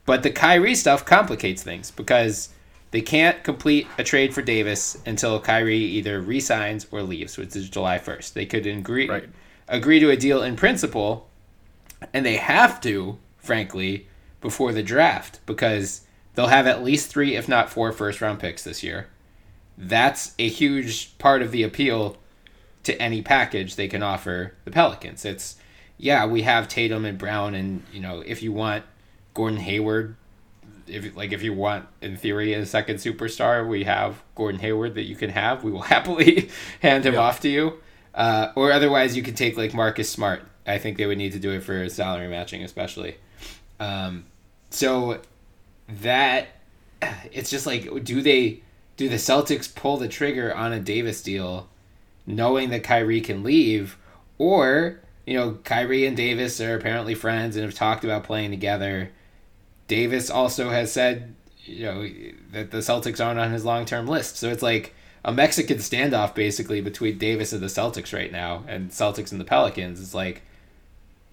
But 0.07 0.25
the 0.25 0.31
Kyrie 0.31 0.75
stuff 0.75 1.05
complicates 1.05 1.63
things 1.63 1.93
because 1.93 2.49
they 2.91 3.01
can't 3.01 3.45
complete 3.45 3.87
a 3.97 4.03
trade 4.03 4.35
for 4.35 4.43
Davis 4.43 4.99
until 5.07 5.39
Kyrie 5.41 5.79
either 5.79 6.21
resigns 6.21 6.87
or 6.91 7.03
leaves, 7.03 7.39
which 7.39 7.55
is 7.55 7.69
July 7.69 7.99
first. 7.99 8.35
They 8.35 8.47
could 8.47 8.67
agree 8.67 9.09
Right. 9.09 9.29
agree 9.69 10.01
to 10.01 10.11
a 10.11 10.17
deal 10.17 10.43
in 10.43 10.57
principle, 10.57 11.29
and 12.13 12.27
they 12.27 12.37
have 12.37 12.81
to, 12.81 13.19
frankly, 13.39 14.09
before 14.41 14.73
the 14.73 14.83
draft 14.83 15.41
because 15.47 16.03
they'll 16.35 16.47
have 16.47 16.67
at 16.67 16.85
least 16.85 17.11
three, 17.11 17.37
if 17.37 17.49
not 17.49 17.71
four, 17.71 17.93
first 17.93 18.21
round 18.21 18.39
picks 18.39 18.65
this 18.65 18.83
year. 18.83 19.09
That's 19.79 20.35
a 20.39 20.49
huge 20.49 21.17
part 21.19 21.43
of 21.43 21.51
the 21.51 21.63
appeal 21.63 22.17
to 22.85 23.01
any 23.03 23.21
package 23.21 23.75
they 23.75 23.89
can 23.89 24.03
offer 24.03 24.55
the 24.65 24.71
Pelicans. 24.71 25.25
It's 25.25 25.57
yeah, 25.99 26.27
we 26.27 26.43
have 26.43 26.69
Tatum 26.69 27.05
and 27.05 27.19
Brown, 27.19 27.55
and 27.55 27.83
you 27.93 28.01
know 28.01 28.23
if 28.25 28.43
you 28.43 28.53
want 28.53 28.85
Gordon 29.35 29.59
Hayward, 29.59 30.17
if 30.87 31.17
like 31.17 31.33
if 31.33 31.43
you 31.43 31.53
want 31.53 31.87
in 32.01 32.17
theory 32.17 32.55
a 32.55 32.65
second 32.65 32.97
superstar, 32.97 33.67
we 33.67 33.85
have 33.85 34.23
Gordon 34.35 34.61
Hayward 34.61 34.95
that 34.95 35.05
you 35.05 35.17
can 35.17 35.31
have. 35.31 35.65
We 35.65 35.73
will 35.73 35.83
happily 35.95 36.51
hand 36.81 37.05
him 37.05 37.19
off 37.19 37.41
to 37.41 37.49
you, 37.49 37.81
uh, 38.15 38.53
or 38.55 38.73
otherwise 38.73 39.17
you 39.17 39.23
could 39.23 39.37
take 39.37 39.57
like 39.57 39.75
Marcus 39.75 40.09
Smart. 40.09 40.43
I 40.67 40.79
think 40.79 40.97
they 40.97 41.07
would 41.07 41.19
need 41.19 41.33
to 41.33 41.39
do 41.39 41.53
it 41.53 41.63
for 41.63 41.89
salary 41.89 42.29
matching, 42.29 42.63
especially. 42.63 43.17
Um, 43.79 44.25
so 44.71 45.21
that 45.89 46.49
it's 47.33 47.51
just 47.51 47.67
like 47.67 48.05
do 48.05 48.23
they 48.23 48.63
do 48.97 49.09
the 49.09 49.17
Celtics 49.17 49.73
pull 49.73 49.97
the 49.97 50.09
trigger 50.09 50.55
on 50.55 50.73
a 50.73 50.81
Davis 50.81 51.23
deal 51.23 51.69
knowing 52.27 52.71
that 52.71 52.83
Kyrie 52.83 53.21
can 53.21 53.43
leave? 53.43 53.97
Or 54.39 55.01
you 55.27 55.37
know 55.37 55.59
Kyrie 55.65 56.07
and 56.07 56.17
Davis 56.17 56.61
are 56.61 56.77
apparently 56.77 57.15
friends 57.15 57.57
and 57.57 57.65
have 57.65 57.75
talked 57.75 58.05
about 58.05 58.25
playing 58.25 58.51
together. 58.51 59.11
Davis 59.89 60.31
also 60.31 60.71
has 60.71 60.93
said 60.93 61.35
you 61.65 61.85
know 61.85 62.09
that 62.53 62.71
the 62.71 62.79
Celtics 62.79 63.25
aren't 63.25 63.41
on 63.41 63.53
his 63.53 63.65
long-term 63.65 64.07
list. 64.07 64.37
So 64.37 64.51
it's 64.51 64.63
like 64.63 64.95
a 65.25 65.33
Mexican 65.33 65.79
standoff 65.79 66.35
basically 66.35 66.81
between 66.81 67.19
Davis 67.19 67.53
and 67.53 67.63
the 67.63 67.67
Celtics 67.67 68.15
right 68.15 68.31
now 68.31 68.65
and 68.69 68.91
Celtics 68.91 69.33
and 69.33 69.41
the 69.41 69.45
Pelicans. 69.45 70.01
It's 70.01 70.15
like 70.15 70.43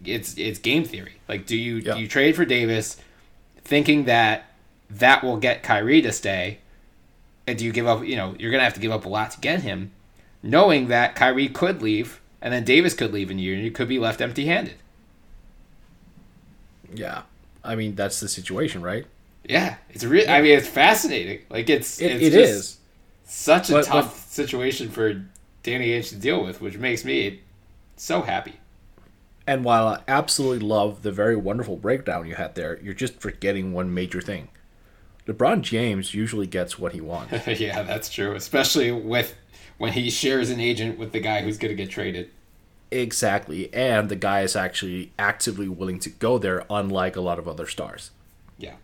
it's 0.05 0.37
it's 0.37 0.59
game 0.59 0.83
theory 0.83 1.13
like 1.27 1.45
do 1.45 1.55
you 1.57 1.75
Yeah. 1.77 1.95
do 1.95 2.01
you 2.01 2.07
trade 2.07 2.35
for 2.35 2.45
Davis 2.45 2.97
thinking 3.63 4.05
that 4.05 4.45
that 4.89 5.23
will 5.23 5.37
get 5.37 5.63
Kyrie 5.63 6.01
to 6.01 6.11
stay 6.11 6.59
and 7.47 7.57
do 7.57 7.65
you 7.65 7.71
give 7.71 7.87
up 7.87 8.03
you 8.05 8.15
know 8.15 8.35
you're 8.39 8.51
gonna 8.51 8.63
have 8.63 8.73
to 8.75 8.79
give 8.79 8.91
up 8.91 9.05
a 9.05 9.09
lot 9.09 9.31
to 9.31 9.39
get 9.39 9.61
him 9.61 9.91
knowing 10.41 10.87
that 10.89 11.15
Kyrie 11.15 11.47
could 11.49 11.81
leave 11.81 12.19
and 12.41 12.53
then 12.53 12.63
Davis 12.63 12.93
could 12.93 13.13
leave 13.13 13.31
in 13.31 13.39
a 13.39 13.41
year 13.41 13.55
and 13.55 13.63
you 13.63 13.71
could 13.71 13.87
be 13.87 13.99
left 13.99 14.19
empty 14.21 14.45
handed 14.45 14.75
Yeah. 16.93 17.23
I 17.63 17.75
mean, 17.75 17.95
that's 17.95 18.19
the 18.19 18.27
situation, 18.27 18.81
right? 18.81 19.05
yeah 19.49 19.75
it's 19.89 20.05
real 20.05 20.29
I 20.29 20.41
mean 20.41 20.57
it's 20.57 20.69
fascinating 20.69 21.41
like 21.49 21.69
it's 21.69 21.99
It, 21.99 22.11
it's 22.13 22.23
it 22.27 22.31
just 22.31 22.53
is. 22.53 22.77
such 23.25 23.69
a 23.69 23.73
But- 23.73 23.85
tough 23.85 24.29
situation 24.31 24.89
for 24.89 25.21
Danny 25.63 25.89
Ainge 25.89 26.09
to 26.09 26.15
deal 26.15 26.41
with 26.45 26.61
which 26.61 26.77
makes 26.77 27.03
me 27.03 27.41
so 27.97 28.21
happy 28.21 28.53
And 29.45 29.63
while 29.63 29.88
I 29.88 30.01
absolutely 30.08 30.65
love 30.65 31.03
the 31.03 31.12
very 31.12 31.36
wonderful 31.36 31.75
breakdown 31.75 32.27
you 32.27 32.36
had 32.36 32.56
there, 32.56 32.79
you're 32.82 32.93
just 32.93 33.19
forgetting 33.19 33.73
one 33.73 33.93
major 33.93 34.21
thing. 34.21 34.49
LeBron 35.27 35.62
James 35.62 36.13
usually 36.13 36.47
gets 36.47 36.79
what 36.79 36.93
he 36.93 37.01
wants. 37.01 37.47
yeah 37.60 37.82
that's 37.84 38.10
true 38.10 38.36
especially 38.36 38.91
with 38.91 39.36
when 39.77 39.93
he 39.93 40.10
shares 40.10 40.49
an 40.49 40.60
agent 40.60 40.99
with 40.99 41.13
the 41.13 41.19
guy 41.21 41.41
who's 41.41 41.58
gonna 41.58 41.73
get 41.73 41.89
traded 41.89 42.29
exactly. 42.93 43.73
And 43.73 44.10
the 44.10 44.15
guy 44.15 44.41
is 44.41 44.56
actually 44.56 45.12
actively 45.17 45.67
willing 45.67 45.99
to 45.99 46.10
go 46.10 46.38
there, 46.38 46.63
unlike 46.69 47.15
a 47.15 47.21
lot 47.21 47.39
of 47.39 47.47
other 47.47 47.67
stars. 47.67 48.12
yeah 48.58 48.75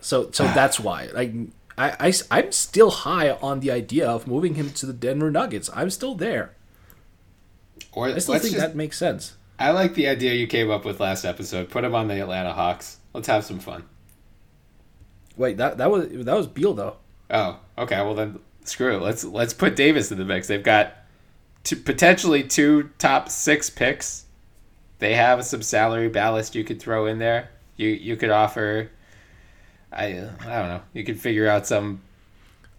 So 0.00 0.30
so 0.32 0.44
that's 0.54 0.80
why. 0.80 1.08
Like 1.12 1.32
I, 1.76 2.08
I, 2.08 2.12
I'm 2.30 2.50
still 2.52 2.90
high 2.90 3.30
on 3.30 3.60
the 3.60 3.70
idea 3.70 4.08
of 4.08 4.26
moving 4.26 4.54
him 4.54 4.70
to 4.70 4.86
the 4.86 4.92
Denver 4.92 5.30
Nuggets. 5.30 5.70
I'm 5.74 5.90
still 5.90 6.14
there. 6.14 6.54
Or 7.92 8.08
I 8.08 8.18
still 8.18 8.34
think 8.34 8.54
just, 8.54 8.56
that 8.56 8.76
makes 8.76 8.98
sense. 8.98 9.36
I 9.58 9.70
like 9.70 9.94
the 9.94 10.08
idea 10.08 10.34
you 10.34 10.46
came 10.46 10.70
up 10.70 10.84
with 10.84 11.00
last 11.00 11.24
episode 11.24 11.70
put 11.70 11.84
him 11.84 11.94
on 11.94 12.08
the 12.08 12.20
Atlanta 12.20 12.52
Hawks 12.52 12.98
let's 13.12 13.26
have 13.26 13.44
some 13.44 13.58
fun 13.58 13.84
Wait, 15.38 15.56
that 15.58 15.78
that 15.78 15.90
was 15.90 16.08
that 16.10 16.36
was 16.36 16.48
Beal 16.48 16.74
though. 16.74 16.96
Oh, 17.30 17.60
okay. 17.78 17.96
Well 18.02 18.14
then, 18.14 18.40
screw 18.64 18.96
it. 18.96 19.02
Let's 19.02 19.24
let's 19.24 19.54
put 19.54 19.76
Davis 19.76 20.10
in 20.10 20.18
the 20.18 20.24
mix. 20.24 20.48
They've 20.48 20.62
got 20.62 20.94
two, 21.62 21.76
potentially 21.76 22.42
two 22.42 22.90
top 22.98 23.30
six 23.30 23.70
picks. 23.70 24.26
They 24.98 25.14
have 25.14 25.44
some 25.44 25.62
salary 25.62 26.08
ballast 26.08 26.56
you 26.56 26.64
could 26.64 26.80
throw 26.80 27.06
in 27.06 27.18
there. 27.18 27.50
You 27.76 27.88
you 27.88 28.16
could 28.16 28.30
offer. 28.30 28.90
I 29.92 30.06
I 30.06 30.10
don't 30.10 30.68
know. 30.68 30.82
You 30.92 31.04
could 31.04 31.20
figure 31.20 31.48
out 31.48 31.66
some. 31.66 32.00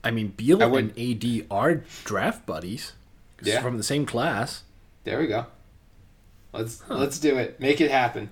I 0.03 0.11
mean, 0.11 0.33
Beal 0.35 0.61
I 0.61 0.65
and 0.65 0.91
AD 0.99 1.47
are 1.49 1.75
draft 2.03 2.45
buddies. 2.45 2.93
Yeah. 3.41 3.61
From 3.61 3.77
the 3.77 3.83
same 3.83 4.05
class. 4.05 4.63
There 5.03 5.19
we 5.19 5.27
go. 5.27 5.45
Let's 6.53 6.81
let's 6.89 7.19
do 7.19 7.37
it. 7.37 7.59
Make 7.59 7.81
it 7.81 7.91
happen. 7.91 8.29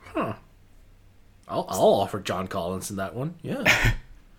Huh. 0.00 0.34
I'll, 1.48 1.66
I'll 1.68 1.94
offer 1.94 2.20
John 2.20 2.46
Collins 2.46 2.90
in 2.90 2.96
that 2.96 3.14
one. 3.14 3.34
Yeah. 3.42 3.64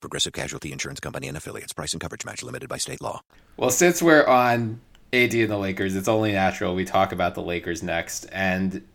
Progressive 0.00 0.32
Casualty 0.32 0.72
Insurance 0.72 1.00
Company 1.00 1.28
and 1.28 1.36
affiliates. 1.36 1.72
Price 1.72 1.92
and 1.92 2.00
coverage 2.00 2.24
match 2.24 2.42
limited 2.42 2.68
by 2.68 2.76
state 2.76 3.00
law. 3.00 3.20
Well, 3.56 3.70
since 3.70 4.00
we're 4.00 4.26
on 4.26 4.80
AD 5.12 5.34
and 5.34 5.50
the 5.50 5.58
Lakers, 5.58 5.96
it's 5.96 6.08
only 6.08 6.32
natural 6.32 6.74
we 6.74 6.84
talk 6.84 7.12
about 7.12 7.34
the 7.34 7.42
Lakers 7.42 7.82
next. 7.82 8.26
And 8.30 8.86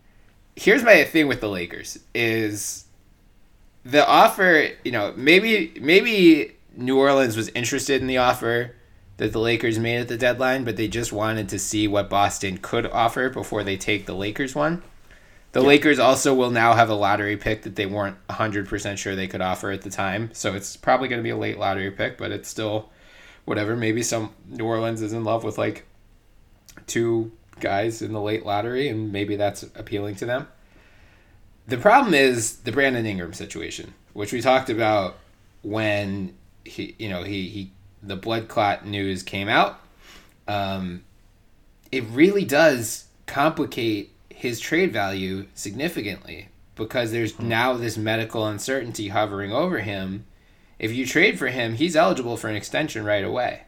here's 0.56 0.84
my 0.84 1.04
thing 1.04 1.28
with 1.28 1.42
the 1.42 1.50
Lakers 1.50 2.00
is 2.14 2.86
the 3.84 4.08
offer, 4.08 4.70
you 4.84 4.92
know, 4.92 5.14
maybe 5.18 5.74
maybe 5.82 6.56
New 6.76 6.98
Orleans 6.98 7.36
was 7.36 7.50
interested 7.50 8.02
in 8.02 8.08
the 8.08 8.18
offer 8.18 8.76
that 9.18 9.32
the 9.32 9.40
Lakers 9.40 9.78
made 9.78 10.00
at 10.00 10.08
the 10.08 10.18
deadline, 10.18 10.64
but 10.64 10.78
they 10.78 10.88
just 10.88 11.12
wanted 11.12 11.50
to 11.50 11.60
see 11.60 11.88
what 11.88 12.10
Boston 12.10 12.58
could 12.58 12.86
offer 12.88 13.30
before 13.30 13.64
they 13.64 13.78
take 13.78 14.06
the 14.06 14.16
Lakers 14.16 14.56
one. 14.56 14.82
The 15.54 15.62
Lakers 15.62 16.00
also 16.00 16.34
will 16.34 16.50
now 16.50 16.74
have 16.74 16.90
a 16.90 16.96
lottery 16.96 17.38
pick 17.38 17.62
that 17.62 17.76
they 17.76 17.86
weren't 17.86 18.18
100% 18.28 18.98
sure 18.98 19.16
they 19.16 19.28
could 19.28 19.42
offer 19.42 19.70
at 19.70 19.84
the 19.84 19.92
time. 19.92 20.32
So 20.34 20.56
it's 20.56 20.76
probably 20.76 21.08
going 21.08 21.20
to 21.20 21.24
be 21.24 21.30
a 21.30 21.38
late 21.38 21.60
lottery 21.60 21.92
pick, 21.92 22.18
but 22.18 22.32
it's 22.32 22.50
still 22.50 22.90
whatever. 23.46 23.76
Maybe 23.76 24.02
some 24.02 24.32
New 24.48 24.66
Orleans 24.66 25.04
is 25.04 25.14
in 25.14 25.24
love 25.24 25.44
with 25.44 25.60
like 25.60 25.86
two 26.88 27.32
guys 27.60 28.02
in 28.02 28.14
the 28.14 28.22
late 28.22 28.48
lottery, 28.48 28.90
and 28.90 29.12
maybe 29.12 29.36
that's 29.36 29.62
appealing 29.76 30.16
to 30.16 30.26
them. 30.26 30.48
The 31.68 31.78
problem 31.78 32.16
is 32.16 32.58
the 32.62 32.72
Brandon 32.72 33.06
Ingram 33.06 33.34
situation, 33.34 33.94
which 34.14 34.34
we 34.34 34.42
talked 34.42 34.72
about 34.72 35.20
when 35.62 36.34
he, 36.66 36.96
you 36.98 37.10
know, 37.10 37.22
he, 37.22 37.48
he 37.48 37.72
the 38.02 38.16
blood 38.16 38.48
clot 38.48 38.88
news 38.88 39.22
came 39.22 39.50
out. 39.50 39.80
Um, 40.48 41.04
it 41.92 42.04
really 42.06 42.44
does 42.44 43.06
complicate 43.28 44.13
his 44.44 44.60
trade 44.60 44.92
value 44.92 45.48
significantly 45.56 46.50
because 46.76 47.12
there's 47.12 47.32
hmm. 47.32 47.48
now 47.48 47.74
this 47.74 47.98
medical 47.98 48.46
uncertainty 48.46 49.08
hovering 49.08 49.54
over 49.54 49.80
him. 49.80 50.26
If 50.78 50.92
you 50.94 51.06
trade 51.06 51.40
for 51.40 51.48
him, 51.48 51.76
he's 51.76 51.96
eligible 51.96 52.36
for 52.36 52.50
an 52.50 52.58
extension 52.58 53.06
right 53.06 53.24
away. 53.24 53.62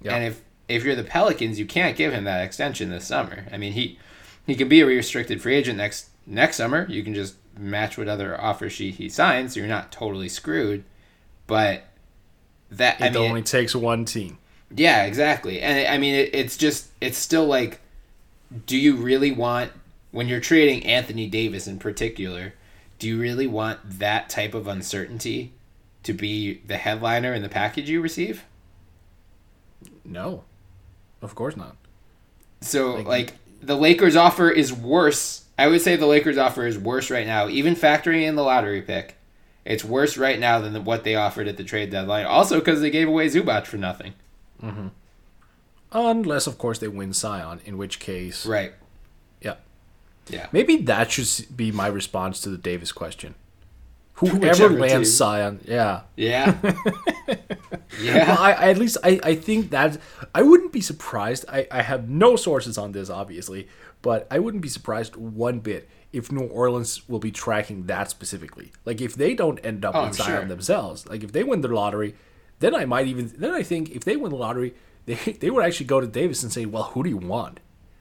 Yeah. 0.00 0.14
And 0.14 0.24
if 0.24 0.42
if 0.68 0.84
you're 0.84 0.94
the 0.94 1.02
Pelicans, 1.02 1.58
you 1.58 1.66
can't 1.66 1.96
give 1.96 2.12
him 2.12 2.22
that 2.22 2.44
extension 2.44 2.88
this 2.90 3.04
summer. 3.04 3.46
I 3.52 3.58
mean, 3.58 3.72
he 3.72 3.98
he 4.46 4.54
can 4.54 4.68
be 4.68 4.80
a 4.80 4.86
restricted 4.86 5.42
free 5.42 5.56
agent 5.56 5.76
next 5.76 6.10
next 6.24 6.56
summer. 6.56 6.86
You 6.88 7.02
can 7.02 7.12
just 7.12 7.34
match 7.58 7.98
what 7.98 8.06
other 8.08 8.40
offer 8.40 8.70
sheet 8.70 8.94
he 8.94 9.08
signs, 9.08 9.54
so 9.54 9.60
you're 9.60 9.68
not 9.68 9.90
totally 9.90 10.28
screwed. 10.28 10.84
But 11.48 11.82
that 12.70 13.00
It 13.00 13.04
I 13.06 13.10
mean, 13.10 13.28
only 13.28 13.42
takes 13.42 13.74
one 13.74 14.04
team. 14.04 14.38
yeah, 14.72 15.02
exactly. 15.02 15.60
And 15.60 15.88
I 15.88 15.98
mean, 15.98 16.14
it, 16.14 16.30
it's 16.32 16.56
just 16.56 16.90
it's 17.00 17.18
still 17.18 17.46
like, 17.46 17.80
do 18.66 18.76
you 18.76 18.94
really 18.94 19.32
want 19.32 19.72
when 20.10 20.28
you're 20.28 20.40
trading 20.40 20.84
Anthony 20.84 21.26
Davis 21.26 21.66
in 21.66 21.78
particular? 21.78 22.54
Do 22.98 23.08
you 23.08 23.18
really 23.18 23.46
want 23.46 23.78
that 23.98 24.28
type 24.28 24.54
of 24.54 24.66
uncertainty 24.66 25.52
to 26.02 26.12
be 26.12 26.60
the 26.66 26.76
headliner 26.76 27.32
in 27.32 27.42
the 27.42 27.48
package 27.48 27.88
you 27.88 28.00
receive? 28.00 28.44
No. 30.04 30.44
Of 31.22 31.34
course 31.34 31.56
not. 31.56 31.76
So 32.60 32.96
like, 32.96 33.34
the 33.62 33.76
Lakers 33.76 34.16
offer 34.16 34.50
is 34.50 34.72
worse. 34.72 35.44
I 35.58 35.66
would 35.66 35.80
say 35.80 35.96
the 35.96 36.06
Lakers 36.06 36.38
offer 36.38 36.66
is 36.66 36.78
worse 36.78 37.10
right 37.10 37.26
now, 37.26 37.48
even 37.48 37.74
factoring 37.74 38.22
in 38.22 38.34
the 38.34 38.42
lottery 38.42 38.82
pick. 38.82 39.16
It's 39.64 39.84
worse 39.84 40.16
right 40.16 40.38
now 40.38 40.58
than 40.60 40.84
what 40.84 41.04
they 41.04 41.14
offered 41.14 41.46
at 41.46 41.56
the 41.58 41.64
trade 41.64 41.90
deadline. 41.90 42.24
Also, 42.26 42.58
because 42.58 42.80
they 42.80 42.90
gave 42.90 43.08
away 43.08 43.28
Zubac 43.28 43.66
for 43.66 43.76
nothing. 43.76 44.14
Mm-hmm. 44.62 44.88
Unless, 45.92 46.46
of 46.46 46.56
course, 46.56 46.78
they 46.78 46.88
win 46.88 47.12
Zion, 47.12 47.60
in 47.64 47.76
which 47.76 47.98
case. 47.98 48.46
Right. 48.46 48.72
Yeah. 50.28 50.46
Maybe 50.52 50.76
that 50.76 51.10
should 51.10 51.56
be 51.56 51.72
my 51.72 51.86
response 51.88 52.40
to 52.42 52.48
the 52.50 52.58
Davis 52.58 52.92
question. 52.92 53.34
Whoever 54.20 54.68
lands 54.68 55.08
team. 55.08 55.16
Zion, 55.16 55.60
yeah. 55.64 56.02
Yeah. 56.16 56.56
Well, 57.92 58.06
yeah. 58.06 58.36
I, 58.38 58.52
I 58.52 58.70
at 58.70 58.78
least 58.78 58.96
I, 59.02 59.18
I 59.22 59.34
think 59.34 59.70
that 59.70 59.98
I 60.34 60.42
wouldn't 60.42 60.72
be 60.72 60.80
surprised. 60.80 61.44
I, 61.48 61.66
I 61.70 61.82
have 61.82 62.08
no 62.08 62.36
sources 62.36 62.78
on 62.78 62.92
this, 62.92 63.10
obviously, 63.10 63.68
but 64.00 64.26
I 64.30 64.38
wouldn't 64.38 64.62
be 64.62 64.68
surprised 64.68 65.16
one 65.16 65.58
bit 65.58 65.88
if 66.12 66.30
New 66.30 66.46
Orleans 66.46 67.08
will 67.08 67.18
be 67.18 67.30
tracking 67.32 67.86
that 67.86 68.08
specifically. 68.08 68.70
Like 68.84 69.00
if 69.00 69.16
they 69.16 69.34
don't 69.34 69.58
end 69.64 69.84
up 69.84 69.94
Oh, 69.96 70.06
with 70.06 70.14
Zion 70.16 70.40
sure. 70.42 70.44
themselves, 70.46 71.08
like 71.08 71.24
if 71.24 71.32
they 71.32 71.42
win 71.42 71.60
the 71.62 71.68
lottery, 71.68 72.14
then 72.60 72.74
I 72.74 72.84
might 72.84 73.06
even 73.08 73.32
then 73.36 73.52
I 73.52 73.62
think 73.64 73.90
if 73.90 74.04
they 74.04 74.16
win 74.16 74.30
the 74.30 74.36
lottery, 74.38 74.74
they 75.06 75.14
they 75.14 75.50
would 75.50 75.64
actually 75.64 75.86
go 75.86 76.00
to 76.00 76.06
Davis 76.06 76.42
and 76.44 76.52
say, 76.52 76.64
well, 76.64 76.84
who 76.84 77.02
do 77.02 77.10
you 77.10 77.18
want? 77.18 77.58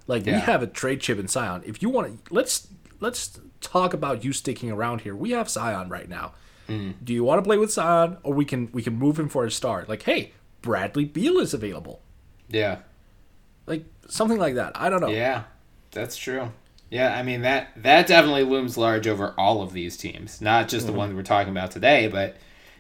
Like 0.10 0.26
we 0.26 0.32
have 0.32 0.63
a 0.63 0.67
trade 0.67 1.02
chip 1.02 1.19
in 1.19 1.28
Zion. 1.28 1.62
If 1.67 1.84
you 1.84 1.89
want 1.89 2.26
to, 2.26 2.34
let's 2.34 2.67
let's 3.00 3.39
talk 3.62 3.93
about 3.93 4.24
you 4.24 4.34
sticking 4.34 4.72
around 4.72 5.02
here. 5.02 5.15
We 5.15 5.32
have 5.32 5.48
Zion 5.48 5.88
right 5.88 6.10
now. 6.10 6.34
Mm. 6.67 6.95
Do 7.04 7.13
you 7.13 7.24
want 7.24 7.38
to 7.38 7.48
play 7.48 7.60
with 7.60 7.72
Zion, 7.72 8.17
or 8.24 8.34
we 8.34 8.43
can 8.43 8.69
we 8.72 8.82
can 8.82 8.95
move 8.95 9.19
him 9.19 9.30
for 9.30 9.45
a 9.45 9.52
start? 9.52 9.88
Like, 9.88 10.02
hey, 10.02 10.32
Bradley 10.63 11.06
Beal 11.06 11.38
is 11.38 11.54
available. 11.54 12.02
Yeah. 12.48 12.80
Like 13.67 13.86
something 14.08 14.39
like 14.39 14.56
that. 14.56 14.72
I 14.74 14.89
don't 14.89 15.00
know. 15.00 15.10
Yeah, 15.10 15.43
that's 15.91 16.17
true. 16.17 16.54
Yeah, 16.89 17.15
I 17.15 17.22
mean 17.22 17.43
that 17.43 17.69
that 17.76 18.08
definitely 18.08 18.45
looms 18.45 18.80
large 18.80 19.08
over 19.08 19.36
all 19.38 19.62
of 19.62 19.74
these 19.74 19.95
teams, 19.95 20.41
not 20.41 20.69
just 20.69 20.88
the 20.88 20.91
ones 20.91 21.13
we're 21.13 21.22
talking 21.22 21.52
about 21.52 21.69
today. 21.69 22.08
But 22.08 22.36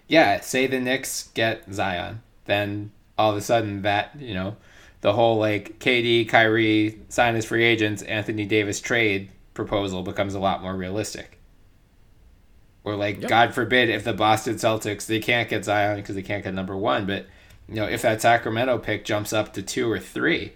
yeah, 0.07 0.39
say 0.39 0.65
the 0.65 0.79
Knicks 0.79 1.29
get 1.35 1.71
Zion, 1.71 2.23
then 2.45 2.91
all 3.19 3.29
of 3.29 3.37
a 3.37 3.41
sudden 3.41 3.83
that 3.83 4.19
you 4.19 4.33
know 4.33 4.55
the 5.01 5.13
whole 5.13 5.37
like 5.37 5.79
KD, 5.79 6.27
Kyrie 6.27 6.99
sign 7.09 7.35
as 7.35 7.45
free 7.45 7.63
agents, 7.63 8.01
Anthony 8.03 8.45
Davis 8.45 8.79
trade 8.79 9.29
proposal 9.53 10.03
becomes 10.03 10.33
a 10.33 10.39
lot 10.39 10.61
more 10.61 10.75
realistic. 10.75 11.39
Or 12.83 12.95
like, 12.95 13.21
God 13.21 13.53
forbid, 13.53 13.89
if 13.89 14.03
the 14.03 14.13
Boston 14.13 14.55
Celtics 14.55 15.05
they 15.05 15.19
can't 15.19 15.49
get 15.49 15.65
Zion 15.65 15.97
because 15.97 16.15
they 16.15 16.21
can't 16.21 16.43
get 16.43 16.53
number 16.53 16.75
one, 16.75 17.05
but 17.05 17.27
you 17.67 17.75
know 17.75 17.85
if 17.85 18.01
that 18.01 18.21
Sacramento 18.21 18.77
pick 18.79 19.05
jumps 19.05 19.33
up 19.33 19.53
to 19.53 19.61
two 19.61 19.91
or 19.91 19.99
three, 19.99 20.53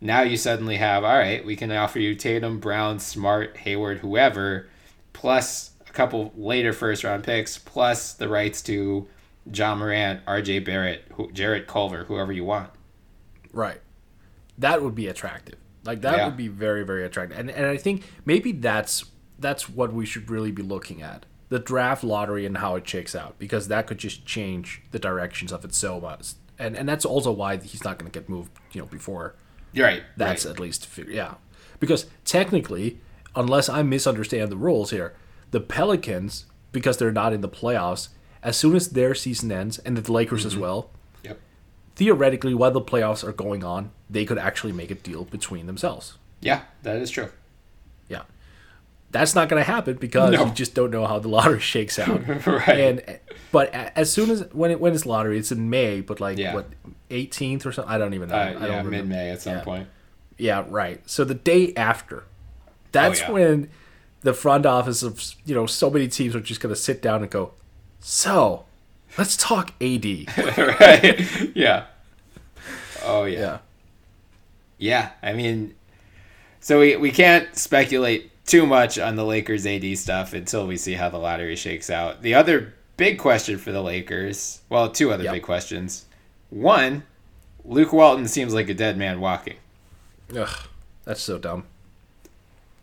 now 0.00 0.22
you 0.22 0.36
suddenly 0.36 0.76
have 0.76 1.04
all 1.04 1.18
right 1.18 1.44
we 1.44 1.56
can 1.56 1.72
offer 1.72 1.98
you 1.98 2.14
tatum 2.14 2.58
brown 2.58 2.98
smart 2.98 3.56
hayward 3.58 3.98
whoever 3.98 4.68
plus 5.12 5.70
a 5.88 5.92
couple 5.92 6.32
later 6.36 6.72
first 6.72 7.04
round 7.04 7.24
picks 7.24 7.58
plus 7.58 8.12
the 8.14 8.28
rights 8.28 8.60
to 8.62 9.06
ja 9.52 9.74
morant 9.74 10.24
rj 10.26 10.64
barrett 10.64 11.04
who, 11.14 11.30
jarrett 11.32 11.66
culver 11.66 12.04
whoever 12.04 12.32
you 12.32 12.44
want 12.44 12.70
Right. 13.56 13.80
That 14.58 14.82
would 14.82 14.94
be 14.94 15.08
attractive. 15.08 15.56
Like 15.84 16.02
that 16.02 16.18
Yeah. 16.18 16.26
would 16.26 16.36
be 16.36 16.48
very 16.48 16.84
very 16.84 17.04
attractive. 17.04 17.38
And 17.38 17.50
and 17.50 17.66
I 17.66 17.76
think 17.76 18.02
maybe 18.24 18.52
that's 18.52 19.06
that's 19.38 19.68
what 19.68 19.92
we 19.92 20.06
should 20.06 20.30
really 20.30 20.52
be 20.52 20.62
looking 20.62 21.02
at. 21.02 21.26
The 21.48 21.58
draft 21.58 22.04
lottery 22.04 22.44
and 22.44 22.58
how 22.58 22.76
it 22.76 22.88
shakes 22.88 23.14
out 23.14 23.38
because 23.38 23.68
that 23.68 23.86
could 23.86 23.98
just 23.98 24.26
change 24.26 24.82
the 24.90 24.98
directions 24.98 25.52
of 25.52 25.64
it 25.64 25.74
so 25.74 26.00
much. 26.00 26.34
And 26.58 26.76
and 26.76 26.88
that's 26.88 27.04
also 27.04 27.32
why 27.32 27.56
he's 27.56 27.84
not 27.84 27.98
going 27.98 28.10
to 28.10 28.18
get 28.18 28.28
moved, 28.28 28.50
you 28.72 28.80
know, 28.82 28.86
before 28.86 29.34
you're 29.72 29.86
right 29.86 30.02
that's 30.16 30.44
right. 30.44 30.52
at 30.52 30.60
least 30.60 30.88
yeah. 31.08 31.34
Because 31.80 32.06
technically, 32.24 33.00
unless 33.34 33.68
I 33.68 33.82
misunderstand 33.82 34.50
the 34.50 34.56
rules 34.56 34.90
here, 34.90 35.14
the 35.50 35.60
Pelicans 35.60 36.46
because 36.72 36.98
they're 36.98 37.12
not 37.12 37.32
in 37.32 37.40
the 37.40 37.48
playoffs, 37.48 38.08
as 38.42 38.56
soon 38.56 38.76
as 38.76 38.90
their 38.90 39.14
season 39.14 39.50
ends 39.50 39.78
and 39.78 39.96
the 39.96 40.12
Lakers 40.12 40.44
as 40.44 40.52
mm-hmm. 40.52 40.62
well, 40.62 40.90
theoretically, 41.96 42.54
while 42.54 42.70
the 42.70 42.80
playoffs 42.80 43.24
are 43.26 43.32
going 43.32 43.64
on, 43.64 43.90
they 44.08 44.24
could 44.24 44.38
actually 44.38 44.72
make 44.72 44.90
a 44.90 44.94
deal 44.94 45.24
between 45.24 45.66
themselves. 45.66 46.18
yeah 46.40 46.60
that 46.82 46.96
is 46.96 47.10
true 47.10 47.30
Yeah. 48.08 48.22
That's 49.10 49.34
not 49.34 49.48
going 49.48 49.60
to 49.64 49.70
happen 49.76 49.96
because 49.96 50.32
No. 50.32 50.44
you 50.46 50.50
just 50.52 50.74
don't 50.74 50.90
know 50.90 51.06
how 51.06 51.18
the 51.18 51.28
lottery 51.28 51.60
shakes 51.74 51.98
out. 51.98 52.20
Right. 52.46 52.78
And 52.86 53.18
but 53.52 53.72
as 53.74 54.12
soon 54.12 54.30
as 54.30 54.40
when 54.52 54.70
it 54.70 54.78
when 54.80 54.92
it's 54.94 55.06
lottery, 55.06 55.38
it's 55.38 55.50
in 55.52 55.70
May, 55.70 56.00
but 56.02 56.20
like 56.20 56.36
Yeah. 56.38 56.54
what 56.54 56.66
18th 57.10 57.64
or 57.66 57.72
something. 57.72 57.92
I 57.94 57.98
don't 57.98 58.14
even 58.14 58.28
know. 58.28 58.34
Uh, 58.36 58.38
I 58.40 58.52
don't 58.52 58.60
yeah, 58.62 58.68
remember. 58.68 58.90
mid 58.90 59.08
May 59.08 59.30
at 59.30 59.40
some 59.42 59.54
Yeah. 59.56 59.64
point. 59.64 59.88
Yeah, 60.38 60.64
right. 60.68 61.00
So 61.08 61.24
the 61.24 61.34
day 61.52 61.72
after, 61.76 62.24
that's 62.92 63.20
Oh, 63.22 63.24
yeah. 63.26 63.30
when 63.32 63.70
the 64.22 64.34
front 64.34 64.66
office 64.66 65.02
of 65.02 65.22
you 65.46 65.54
know 65.54 65.66
so 65.66 65.88
many 65.88 66.08
teams 66.08 66.34
are 66.36 66.40
just 66.40 66.60
going 66.60 66.74
to 66.74 66.80
sit 66.88 67.00
down 67.00 67.22
and 67.22 67.30
go, 67.30 67.52
so 68.00 68.64
let's 69.18 69.36
talk 69.36 69.72
AD. 69.80 70.04
right? 70.58 71.56
Yeah. 71.56 71.84
Oh 73.04 73.24
yeah. 73.24 73.38
yeah. 73.38 73.58
Yeah, 74.78 75.10
I 75.22 75.32
mean, 75.32 75.74
so 76.60 76.80
we 76.80 76.96
we 76.96 77.10
can't 77.10 77.54
speculate 77.56 78.30
too 78.46 78.66
much 78.66 78.98
on 78.98 79.16
the 79.16 79.24
Lakers 79.24 79.66
AD 79.66 79.96
stuff 79.98 80.34
until 80.34 80.66
we 80.66 80.76
see 80.76 80.92
how 80.94 81.08
the 81.08 81.18
lottery 81.18 81.56
shakes 81.56 81.88
out. 81.88 82.20
The 82.22 82.34
other 82.34 82.74
big 82.98 83.18
question 83.18 83.56
for 83.58 83.72
the 83.72 83.82
Lakers, 83.82 84.60
well, 84.68 84.90
two 84.90 85.12
other 85.12 85.24
Yep. 85.24 85.32
big 85.32 85.42
questions. 85.42 86.04
One, 86.50 87.04
Luke 87.64 87.92
Walton 87.92 88.28
seems 88.28 88.52
like 88.54 88.68
a 88.68 88.74
dead 88.74 88.96
man 88.98 89.18
walking. 89.20 89.56
Ugh, 90.36 90.68
that's 91.04 91.22
so 91.22 91.38
dumb. 91.38 91.64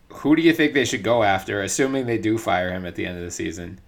Who 0.09 0.35
do 0.35 0.41
you 0.41 0.53
think 0.53 0.73
they 0.73 0.85
should 0.85 1.03
go 1.03 1.23
after, 1.23 1.61
assuming 1.61 2.05
they 2.05 2.17
do 2.17 2.37
fire 2.37 2.71
him 2.71 2.85
at 2.85 2.95
the 2.95 3.05
end 3.05 3.17
of 3.17 3.23
the 3.23 3.31
season? 3.31 3.79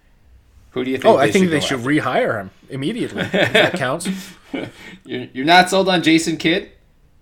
Who 0.76 0.84
do 0.84 0.90
you 0.90 0.98
think? 0.98 1.06
Oh, 1.06 1.16
I 1.16 1.30
think 1.30 1.48
they 1.48 1.58
should 1.58 1.78
after? 1.78 1.88
rehire 1.90 2.38
him 2.38 2.50
immediately. 2.68 3.22
that 3.22 3.72
counts. 3.76 4.06
You're, 4.52 5.28
you're 5.32 5.46
not 5.46 5.70
sold 5.70 5.88
on 5.88 6.02
Jason 6.02 6.36
Kidd? 6.36 6.70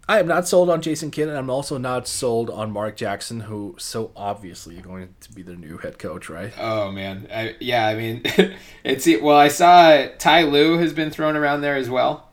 I 0.08 0.18
am 0.18 0.26
not 0.26 0.48
sold 0.48 0.68
on 0.70 0.82
Jason 0.82 1.12
Kidd, 1.12 1.28
and 1.28 1.38
I'm 1.38 1.48
also 1.48 1.78
not 1.78 2.08
sold 2.08 2.50
on 2.50 2.72
Mark 2.72 2.96
Jackson, 2.96 3.38
who 3.38 3.76
so 3.78 4.10
obviously 4.16 4.78
is 4.78 4.82
going 4.82 5.14
to 5.20 5.30
be 5.32 5.42
the 5.42 5.54
new 5.54 5.78
head 5.78 6.00
coach, 6.00 6.28
right? 6.28 6.52
Oh 6.58 6.90
man, 6.90 7.28
I, 7.32 7.54
yeah. 7.60 7.86
I 7.86 7.94
mean, 7.94 8.22
it's 8.84 9.06
well. 9.22 9.38
I 9.38 9.46
saw 9.46 10.08
Ty 10.18 10.42
Lue 10.42 10.78
has 10.78 10.92
been 10.92 11.12
thrown 11.12 11.36
around 11.36 11.60
there 11.60 11.76
as 11.76 11.88
well, 11.88 12.30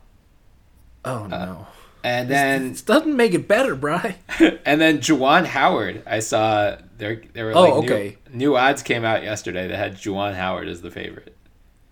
Oh 1.04 1.26
uh, 1.26 1.28
no, 1.28 1.66
and 2.02 2.28
then 2.28 2.72
it 2.72 2.82
doesn't 2.84 3.16
make 3.16 3.32
it 3.32 3.46
better, 3.46 3.76
Bry. 3.76 4.16
and 4.66 4.80
then 4.80 4.98
Juwan 4.98 5.46
Howard. 5.46 6.02
I 6.04 6.18
saw 6.18 6.78
there. 7.02 7.22
There 7.34 7.44
were 7.46 7.52
Oh, 7.56 7.62
like 7.62 7.72
okay. 7.84 8.16
new, 8.30 8.36
new 8.38 8.56
odds 8.56 8.82
came 8.82 9.04
out 9.04 9.22
yesterday 9.22 9.66
that 9.68 9.76
had 9.76 9.96
Juwan 9.96 10.34
Howard 10.34 10.68
as 10.68 10.80
the 10.82 10.90
favorite. 10.90 11.36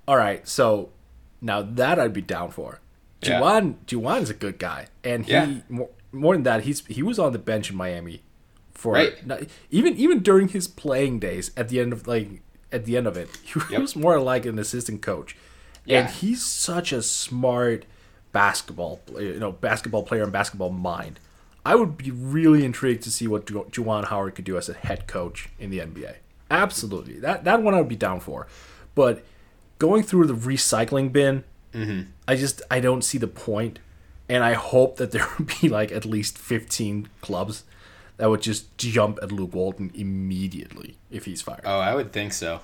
All 0.09 0.17
right, 0.17 0.47
so 0.49 0.91
now 1.41 1.63
that 1.63 1.99
I'd 1.99 2.13
be 2.13 2.23
down 2.23 2.51
for. 2.51 2.81
Yeah. 3.23 3.41
Juwan, 3.41 3.75
Juwan's 3.87 4.31
a 4.31 4.35
good 4.35 4.59
guy, 4.59 4.87
and 5.05 5.27
he 5.27 5.33
Yeah. 5.33 5.59
more, 5.69 5.91
more 6.13 6.35
than 6.35 6.43
that, 6.45 6.63
he's 6.65 6.85
he 6.87 7.03
was 7.03 7.19
on 7.19 7.33
the 7.33 7.39
bench 7.39 7.71
in 7.71 7.77
Miami 7.77 8.23
for 8.73 8.95
Right. 8.95 9.27
not- 9.27 9.43
even 9.71 9.95
even 9.97 10.21
during 10.21 10.49
his 10.49 10.67
playing 10.67 11.19
days. 11.19 11.51
At 11.57 11.69
the 11.69 11.81
end 11.81 11.93
of 11.93 12.07
like 12.07 12.41
at 12.73 12.85
the 12.87 12.97
end 12.97 13.07
of 13.07 13.17
it, 13.17 13.29
he 13.45 13.61
Yep. 13.71 13.81
was 13.81 13.95
more 13.97 14.19
like 14.21 14.47
an 14.47 14.59
assistant 14.59 15.03
coach, 15.03 15.37
Yeah. 15.85 16.01
and 16.01 16.11
he's 16.11 16.45
such 16.45 16.93
a 16.93 17.03
smart 17.03 17.85
basketball 18.33 19.01
you 19.19 19.39
know 19.41 19.53
basketball 19.53 20.03
player 20.05 20.23
and 20.23 20.33
basketball 20.33 20.71
mind. 20.71 21.19
I 21.65 21.75
would 21.75 21.97
be 21.97 22.11
really 22.11 22.65
intrigued 22.65 23.03
to 23.03 23.11
see 23.11 23.27
what 23.27 23.47
Ju- 23.47 23.67
Juwan 23.71 24.07
Howard 24.07 24.35
could 24.35 24.45
do 24.45 24.57
as 24.57 24.69
a 24.69 24.75
head 24.75 25.07
coach 25.07 25.49
in 25.59 25.71
the 25.71 25.79
NBA. 25.79 26.17
Absolutely, 26.51 27.21
that 27.21 27.45
that 27.45 27.63
one 27.63 27.75
I 27.75 27.79
would 27.79 27.89
be 27.89 27.97
down 27.97 28.21
for, 28.21 28.47
but 28.95 29.25
going 29.79 30.03
through 30.03 30.27
the 30.27 30.35
recycling 30.35 31.13
bin, 31.13 31.45
mm-hmm. 31.73 32.11
I 32.27 32.37
just 32.37 32.63
I 32.71 32.81
don't 32.81 33.03
see 33.03 33.19
the 33.19 33.29
point. 33.29 33.75
point, 33.75 33.79
and 34.29 34.43
I 34.43 34.55
hope 34.55 34.97
that 34.97 35.13
there 35.13 35.27
would 35.39 35.53
be 35.61 35.69
like 35.69 35.93
at 35.93 36.05
least 36.05 36.39
fifteen 36.39 37.09
clubs 37.21 37.65
that 38.21 38.29
would 38.29 38.43
just 38.43 38.77
jump 38.77 39.19
at 39.23 39.33
Luke 39.33 39.55
Walton 39.55 39.91
immediately 39.95 40.99
if 41.11 41.25
he's 41.25 41.41
fired. 41.41 41.63
Oh, 41.65 41.79
I 41.79 41.95
would 41.95 42.13
think 42.13 42.35
so. 42.35 42.61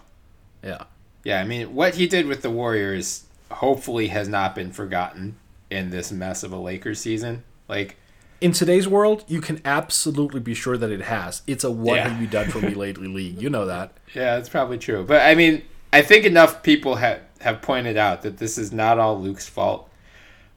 yeah, 0.62 0.84
Yeah, 1.24 1.40
I 1.40 1.44
mean, 1.44 1.74
what 1.74 1.94
he 1.94 2.07
did 2.07 2.26
with 2.26 2.42
the 2.42 2.51
Warriors 2.51 3.24
hopefully 3.51 4.09
has 4.09 4.28
not 4.28 4.55
been 4.55 4.70
forgotten 4.70 5.36
in 5.70 5.88
this 5.88 6.12
mess 6.12 6.42
of 6.42 6.53
a 6.53 6.59
Lakers 6.59 7.01
season. 7.01 7.42
Like, 7.68 7.97
in 8.41 8.53
today's 8.53 8.87
world, 8.87 9.24
you 9.28 9.41
can 9.41 9.61
absolutely 9.64 10.41
be 10.41 10.55
sure 10.55 10.76
that 10.76 10.91
it 10.91 11.03
has. 11.03 11.43
It's 11.47 11.64
a 11.64 11.70
what 11.70 11.97
Yeah. 11.97 12.09
have 12.09 12.20
you 12.20 12.26
done 12.26 12.51
for 12.51 12.61
me 12.61 12.74
lately 12.74 13.09
league. 13.09 13.41
You 13.41 13.51
know 13.51 13.66
that. 13.66 13.97
yeah, 14.14 14.37
that's 14.37 14.49
probably 14.49 14.78
true. 14.78 15.05
But 15.05 15.22
I 15.22 15.34
mean, 15.34 15.62
I 15.93 16.03
think 16.03 16.24
enough 16.26 16.62
people 16.62 16.97
have 16.97 17.20
have 17.41 17.61
pointed 17.62 17.97
out 17.97 18.22
that 18.22 18.39
this 18.39 18.57
is 18.59 18.72
not 18.72 18.99
all 18.99 19.20
Luke's 19.20 19.49
fault. 19.49 19.89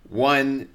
One, 0.10 0.70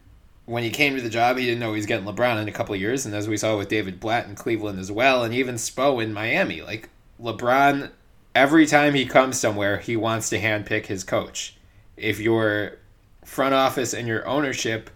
when 0.47 0.63
he 0.63 0.71
came 0.71 0.95
to 0.97 1.01
the 1.03 1.09
job, 1.09 1.39
he 1.39 1.47
didn't 1.47 1.61
know 1.61 1.71
he 1.73 1.77
was 1.79 1.87
getting 1.87 2.07
LeBron 2.07 2.41
in 2.43 2.49
a 2.49 2.53
couple 2.53 2.75
of 2.75 2.81
years, 2.81 3.07
and 3.07 3.15
as 3.15 3.27
we 3.27 3.37
saw 3.37 3.57
with 3.57 3.69
David 3.69 3.99
Blatt 4.01 4.27
in 4.27 4.35
Cleveland 4.35 4.79
as 4.79 4.93
well, 4.93 5.25
and 5.25 5.33
even 5.35 5.55
Spo 5.57 6.03
in 6.03 6.13
Miami, 6.13 6.61
like 6.61 6.91
LeBron, 7.21 7.91
every 8.35 8.67
time 8.67 8.95
he 8.95 9.07
comes 9.07 9.41
somewhere, 9.41 9.79
he 9.79 9.97
wants 9.97 10.29
to 10.31 10.39
handpick 10.39 10.87
his 10.87 11.03
coach. 11.05 11.57
If 11.97 12.21
your 12.21 12.77
front 13.25 13.55
office 13.55 13.95
and 13.95 14.07
your 14.07 14.27
ownership 14.29 14.91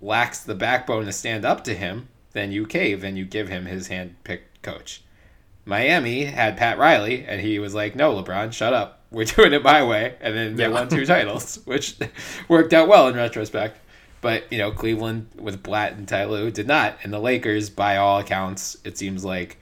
lacks 0.00 0.40
the 0.40 0.54
backbone 0.54 1.04
to 1.06 1.12
stand 1.12 1.44
up 1.44 1.64
to 1.64 1.74
him, 1.74 2.08
then 2.32 2.52
you 2.52 2.66
cave 2.66 3.02
and 3.04 3.18
you 3.18 3.24
give 3.24 3.48
him 3.48 3.66
his 3.66 3.88
hand-picked 3.88 4.62
coach. 4.62 5.02
Miami 5.64 6.24
had 6.24 6.56
Pat 6.56 6.78
Riley, 6.78 7.24
and 7.26 7.40
he 7.40 7.58
was 7.58 7.74
like, 7.74 7.94
"No, 7.94 8.14
LeBron, 8.20 8.52
shut 8.52 8.72
up. 8.72 9.00
We're 9.10 9.24
doing 9.36 9.52
it 9.52 9.62
my 9.62 9.82
way." 9.84 10.14
And 10.20 10.34
then 10.34 10.56
they 10.56 10.64
Yeah. 10.64 10.68
won 10.70 10.88
two 10.88 11.04
titles, 11.06 11.60
which 11.64 11.96
worked 12.48 12.72
out 12.72 12.88
well 12.88 13.08
in 13.08 13.14
retrospect. 13.16 13.78
But 14.20 14.50
you 14.52 14.58
know, 14.58 14.70
Cleveland 14.70 15.28
with 15.36 15.62
Blatt 15.62 15.92
and 15.92 16.06
Ty 16.08 16.24
Lue 16.26 16.50
did 16.50 16.66
not, 16.66 16.96
and 17.02 17.12
the 17.12 17.18
Lakers, 17.18 17.70
by 17.70 17.96
all 17.96 18.18
accounts, 18.18 18.76
it 18.84 18.98
seems 18.98 19.24
like 19.24 19.58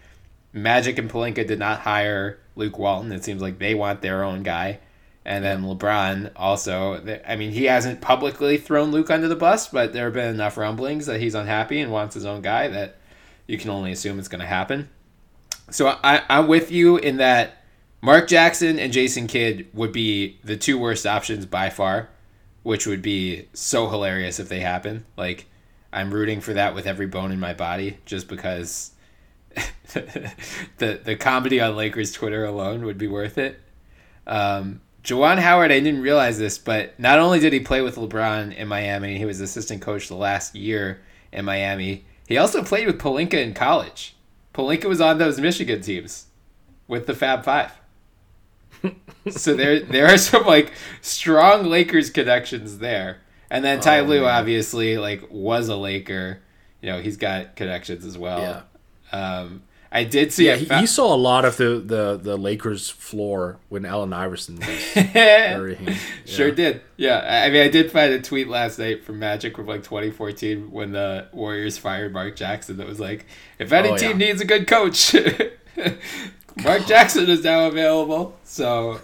Magic 0.52 0.98
and 0.98 1.10
Pelinka 1.10 1.46
did 1.46 1.58
not 1.58 1.80
hire 1.80 2.38
Luke 2.56 2.78
Walton. 2.78 3.12
It 3.12 3.24
seems 3.24 3.42
like 3.42 3.58
they 3.58 3.74
want 3.74 4.00
their 4.02 4.24
own 4.24 4.42
guy. 4.42 4.78
And 5.28 5.44
then 5.44 5.62
LeBron 5.62 6.32
also, 6.36 7.20
I 7.26 7.36
mean, 7.36 7.50
he 7.50 7.64
hasn't 7.64 8.00
publicly 8.00 8.56
thrown 8.56 8.90
Luke 8.90 9.10
under 9.10 9.28
the 9.28 9.36
bus, 9.36 9.68
but 9.68 9.92
there 9.92 10.06
have 10.06 10.14
been 10.14 10.34
enough 10.34 10.56
rumblings 10.56 11.04
that 11.04 11.20
he's 11.20 11.34
unhappy 11.34 11.80
and 11.80 11.92
wants 11.92 12.14
his 12.14 12.24
own 12.24 12.40
guy 12.40 12.68
that 12.68 12.96
you 13.46 13.58
can 13.58 13.68
only 13.68 13.92
assume 13.92 14.18
it's 14.18 14.28
going 14.28 14.40
to 14.40 14.46
happen. 14.46 14.88
So 15.70 15.98
I, 16.02 16.22
I'm 16.30 16.48
with 16.48 16.72
you 16.72 16.96
in 16.96 17.18
that 17.18 17.62
Mark 18.00 18.26
Jackson 18.26 18.78
and 18.78 18.90
Jason 18.90 19.26
Kidd 19.26 19.68
would 19.74 19.92
be 19.92 20.38
the 20.44 20.56
two 20.56 20.78
worst 20.78 21.04
options 21.04 21.44
by 21.44 21.68
far, 21.68 22.08
which 22.62 22.86
would 22.86 23.02
be 23.02 23.48
so 23.52 23.90
hilarious 23.90 24.40
if 24.40 24.48
they 24.48 24.60
happen. 24.60 25.04
Like, 25.18 25.44
I'm 25.92 26.10
rooting 26.10 26.40
for 26.40 26.54
that 26.54 26.74
with 26.74 26.86
every 26.86 27.06
bone 27.06 27.32
in 27.32 27.38
my 27.38 27.52
body 27.52 27.98
just 28.06 28.28
because 28.28 28.92
the 29.92 31.00
the 31.04 31.16
comedy 31.16 31.60
on 31.60 31.76
Lakers 31.76 32.12
Twitter 32.12 32.46
alone 32.46 32.86
would 32.86 32.96
be 32.96 33.08
worth 33.08 33.36
it. 33.36 33.60
Um, 34.26 34.80
Juwan 35.04 35.38
Howard, 35.38 35.72
I 35.72 35.80
didn't 35.80 36.02
realize 36.02 36.38
this, 36.38 36.58
but 36.58 36.98
not 36.98 37.18
only 37.18 37.38
did 37.38 37.52
he 37.52 37.60
play 37.60 37.80
with 37.80 37.96
LeBron 37.96 38.54
in 38.54 38.68
Miami, 38.68 39.16
he 39.16 39.24
was 39.24 39.40
assistant 39.40 39.80
coach 39.80 40.08
the 40.08 40.14
last 40.16 40.54
year 40.54 41.00
in 41.32 41.44
Miami. 41.44 42.04
He 42.26 42.36
also 42.36 42.62
played 42.62 42.86
with 42.86 42.98
Pelinka 43.00 43.34
in 43.34 43.54
college. 43.54 44.16
Pelinka 44.52 44.84
was 44.84 45.00
on 45.00 45.18
those 45.18 45.40
Michigan 45.40 45.80
teams 45.80 46.26
with 46.86 47.06
the 47.06 47.14
Fab 47.14 47.44
Five. 47.44 47.72
so 49.30 49.54
there 49.54 49.80
there 49.80 50.06
are 50.06 50.18
some 50.18 50.44
like 50.44 50.72
strong 51.00 51.66
Lakers 51.66 52.10
connections 52.10 52.78
there. 52.78 53.18
And 53.50 53.64
then 53.64 53.80
Ty 53.80 54.00
Oh, 54.00 54.04
Lue 54.04 54.26
obviously 54.26 54.98
like 54.98 55.26
was 55.30 55.68
a 55.68 55.76
Laker. 55.76 56.40
You 56.82 56.90
know, 56.90 57.00
he's 57.00 57.16
got 57.16 57.56
connections 57.56 58.04
as 58.04 58.18
well. 58.18 58.40
Yeah. 58.40 58.60
Um, 59.18 59.62
I 59.90 60.04
did 60.04 60.32
see 60.32 60.46
Yeah, 60.46 60.52
a 60.54 60.56
he, 60.56 60.64
fa- 60.66 60.86
saw 60.86 61.14
a 61.14 61.16
lot 61.16 61.44
of 61.46 61.56
the, 61.56 61.82
the, 61.84 62.18
the 62.22 62.36
Lakers 62.36 62.90
floor 62.90 63.58
when 63.70 63.86
Allen 63.86 64.12
Iverson 64.12 64.56
was 64.56 64.84
burying. 65.12 65.94
Sure 66.26 66.50
did. 66.50 66.82
Yeah, 66.98 67.44
I 67.46 67.48
mean, 67.50 67.62
I 67.62 67.68
did 67.68 67.90
find 67.90 68.12
a 68.12 68.20
tweet 68.20 68.48
last 68.48 68.78
night 68.78 69.02
from 69.04 69.18
Magic 69.18 69.56
from 69.56 69.66
like 69.66 69.82
2014 69.82 70.70
when 70.70 70.92
the 70.92 71.26
Warriors 71.32 71.78
fired 71.78 72.12
Mark 72.12 72.36
Jackson 72.36 72.76
that 72.76 72.86
was 72.86 73.00
like, 73.00 73.24
if 73.58 73.72
any 73.72 73.88
Oh, 73.88 73.96
team 73.96 74.20
yeah. 74.20 74.26
needs 74.28 74.40
a 74.42 74.44
good 74.44 74.66
coach, 74.66 75.14
Mark 76.62 76.86
Jackson 76.86 77.28
is 77.30 77.42
now 77.44 77.66
available. 77.68 78.36
So 78.44 79.00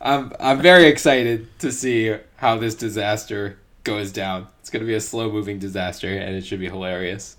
I'm 0.00 0.32
I'm 0.38 0.60
very 0.60 0.84
excited 0.86 1.48
to 1.60 1.72
see 1.72 2.14
how 2.36 2.58
this 2.58 2.74
disaster 2.74 3.58
goes 3.84 4.12
down. 4.12 4.46
It's 4.60 4.70
going 4.70 4.82
to 4.82 4.86
be 4.86 4.94
a 4.94 5.00
slow 5.00 5.30
moving 5.32 5.58
disaster, 5.58 6.08
and 6.08 6.36
it 6.36 6.44
should 6.46 6.60
be 6.60 6.68
hilarious. 6.68 7.36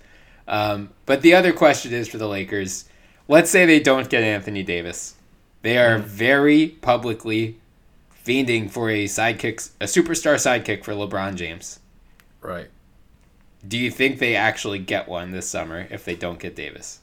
Um, 0.50 0.90
but 1.06 1.22
the 1.22 1.32
other 1.32 1.52
question 1.52 1.94
is 1.94 2.08
for 2.08 2.18
the 2.18 2.28
Lakers. 2.28 2.86
Let's 3.28 3.50
say 3.50 3.64
they 3.64 3.80
don't 3.80 4.10
get 4.10 4.24
Anthony 4.24 4.64
Davis. 4.64 5.14
They 5.62 5.78
are 5.78 5.98
very 5.98 6.66
publicly 6.68 7.58
fiending 8.26 8.68
for 8.68 8.90
a 8.90 9.04
sidekick, 9.04 9.70
a 9.80 9.84
superstar 9.84 10.34
sidekick 10.34 10.84
for 10.84 10.92
LeBron 10.92 11.36
James. 11.36 11.78
Right. 12.40 12.68
Do 13.66 13.78
you 13.78 13.90
think 13.90 14.18
they 14.18 14.34
actually 14.34 14.80
get 14.80 15.08
one 15.08 15.30
this 15.30 15.48
summer 15.48 15.86
if 15.90 16.04
they 16.04 16.16
don't 16.16 16.40
get 16.40 16.56
Davis? 16.56 17.00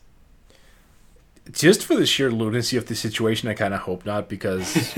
Just 1.50 1.86
for 1.86 1.96
the 1.96 2.06
sheer 2.06 2.30
lunacy 2.30 2.76
of 2.76 2.88
the 2.88 2.96
situation, 2.96 3.48
I 3.48 3.54
kind 3.54 3.74
of 3.74 3.82
hope 3.82 4.06
not 4.06 4.28
because 4.28 4.94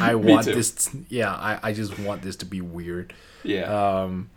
I 0.00 0.16
want 0.16 0.46
this. 0.46 0.90
Yeah, 1.08 1.32
I, 1.32 1.60
I 1.62 1.72
just 1.72 1.96
want 2.00 2.22
this 2.22 2.34
to 2.36 2.46
be 2.46 2.60
weird. 2.60 3.14
Yeah. 3.44 4.02
Um, 4.02 4.30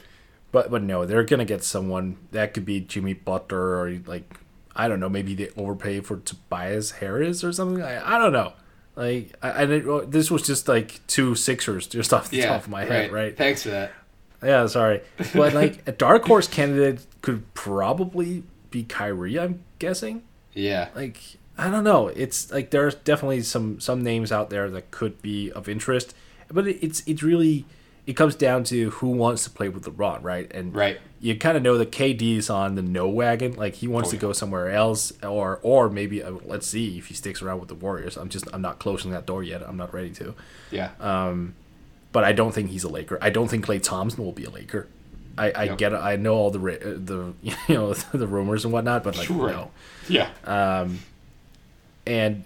but 0.57 0.71
but 0.71 0.81
no, 0.81 1.05
they're 1.05 1.23
gonna 1.23 1.45
get 1.45 1.63
someone 1.63 2.17
that 2.31 2.55
could 2.55 2.65
be 2.65 2.79
Jimmy 2.79 3.13
Butler 3.13 3.79
or 3.79 3.91
like 4.07 4.39
I 4.75 4.87
don't 4.87 4.99
know, 4.99 5.07
maybe 5.07 5.35
they 5.35 5.49
overpay 5.55 5.99
for 5.99 6.17
Tobias 6.17 6.91
Harris 6.91 7.43
or 7.43 7.53
something. 7.53 7.83
I, 7.83 8.15
I 8.15 8.17
don't 8.17 8.33
know. 8.33 8.53
Like 8.95 9.35
I, 9.43 9.61
I 9.61 9.65
didn't, 9.67 10.09
this 10.09 10.31
was 10.31 10.41
just 10.41 10.67
like 10.67 11.05
two 11.05 11.35
Sixers 11.35 11.85
just 11.85 12.11
off 12.11 12.31
the 12.31 12.41
top 12.41 12.63
of 12.63 12.69
my 12.69 12.85
head, 12.85 13.11
right? 13.11 13.37
Thanks 13.37 13.61
for 13.61 13.69
that. 13.69 13.91
Yeah, 14.43 14.65
sorry, 14.65 15.01
but 15.35 15.53
like 15.53 15.87
a 15.87 15.91
dark 15.91 16.25
horse 16.25 16.47
candidate 16.47 17.05
could 17.21 17.53
probably 17.53 18.41
be 18.71 18.81
Kyrie. 18.81 19.39
I'm 19.39 19.63
guessing. 19.77 20.23
Yeah. 20.55 20.89
Like 20.95 21.21
I 21.55 21.69
don't 21.69 21.83
know. 21.83 22.07
It's 22.07 22.51
like 22.51 22.71
there's 22.71 22.95
definitely 22.95 23.43
some 23.43 23.79
some 23.79 24.01
names 24.01 24.31
out 24.31 24.49
there 24.49 24.71
that 24.71 24.89
could 24.89 25.21
be 25.21 25.51
of 25.51 25.69
interest, 25.69 26.15
but 26.47 26.67
it, 26.67 26.83
it's 26.83 27.03
it's 27.05 27.21
really 27.21 27.65
it 28.07 28.13
comes 28.15 28.35
down 28.35 28.63
to 28.63 28.89
who 28.91 29.09
wants 29.09 29.43
to 29.43 29.49
play 29.51 29.69
with 29.69 29.83
LeBron, 29.85 30.23
right? 30.23 30.49
And 30.53 30.73
Right. 30.73 30.97
you 31.19 31.35
kind 31.35 31.55
of 31.57 31.61
know 31.63 31.77
that 31.77 31.91
KD 31.91 32.37
is 32.37 32.49
on 32.49 32.73
the 32.75 32.81
no 32.81 33.07
wagon. 33.09 33.53
Like 33.53 33.75
he 33.75 33.87
wants 33.87 34.09
to 34.11 34.17
go 34.17 34.31
somewhere 34.33 34.71
else, 34.71 35.11
or 35.21 35.59
or 35.61 35.89
maybe 35.89 36.23
uh, 36.23 36.31
let's 36.45 36.65
see 36.65 36.97
if 36.97 37.07
he 37.07 37.13
sticks 37.13 37.41
around 37.41 37.59
with 37.59 37.67
the 37.69 37.75
Warriors. 37.75 38.15
I'm 38.17 38.29
just 38.29 38.45
I'm 38.53 38.61
not 38.61 38.79
closing 38.79 39.11
that 39.11 39.25
door 39.25 39.43
yet. 39.43 39.61
I'm 39.61 39.77
not 39.77 39.93
ready 39.93 40.09
to. 40.11 40.33
Yeah. 40.71 40.91
Um, 41.01 41.53
but 42.13 42.23
I 42.23 42.31
don't 42.31 42.53
think 42.53 42.69
he's 42.69 42.83
a 42.85 42.89
Laker. 42.89 43.19
I 43.21 43.29
don't 43.29 43.49
think 43.49 43.65
Klay 43.65 43.83
Thompson 43.83 44.23
will 44.23 44.31
be 44.31 44.45
a 44.45 44.49
Laker. 44.49 44.87
I, 45.37 45.51
I 45.51 45.63
Yep. 45.65 45.77
get 45.77 45.93
it. 45.93 45.97
I 45.97 46.15
know 46.15 46.33
all 46.35 46.49
the 46.49 46.59
uh, 46.59 46.95
the 46.97 47.33
you 47.67 47.75
know 47.75 47.93
the 48.13 48.25
rumors 48.25 48.63
and 48.63 48.71
whatnot, 48.73 49.03
but 49.03 49.17
like 49.17 49.27
Sure. 49.27 49.49
no. 49.51 49.71
yeah. 50.07 50.29
Um, 50.45 50.99
and 52.05 52.43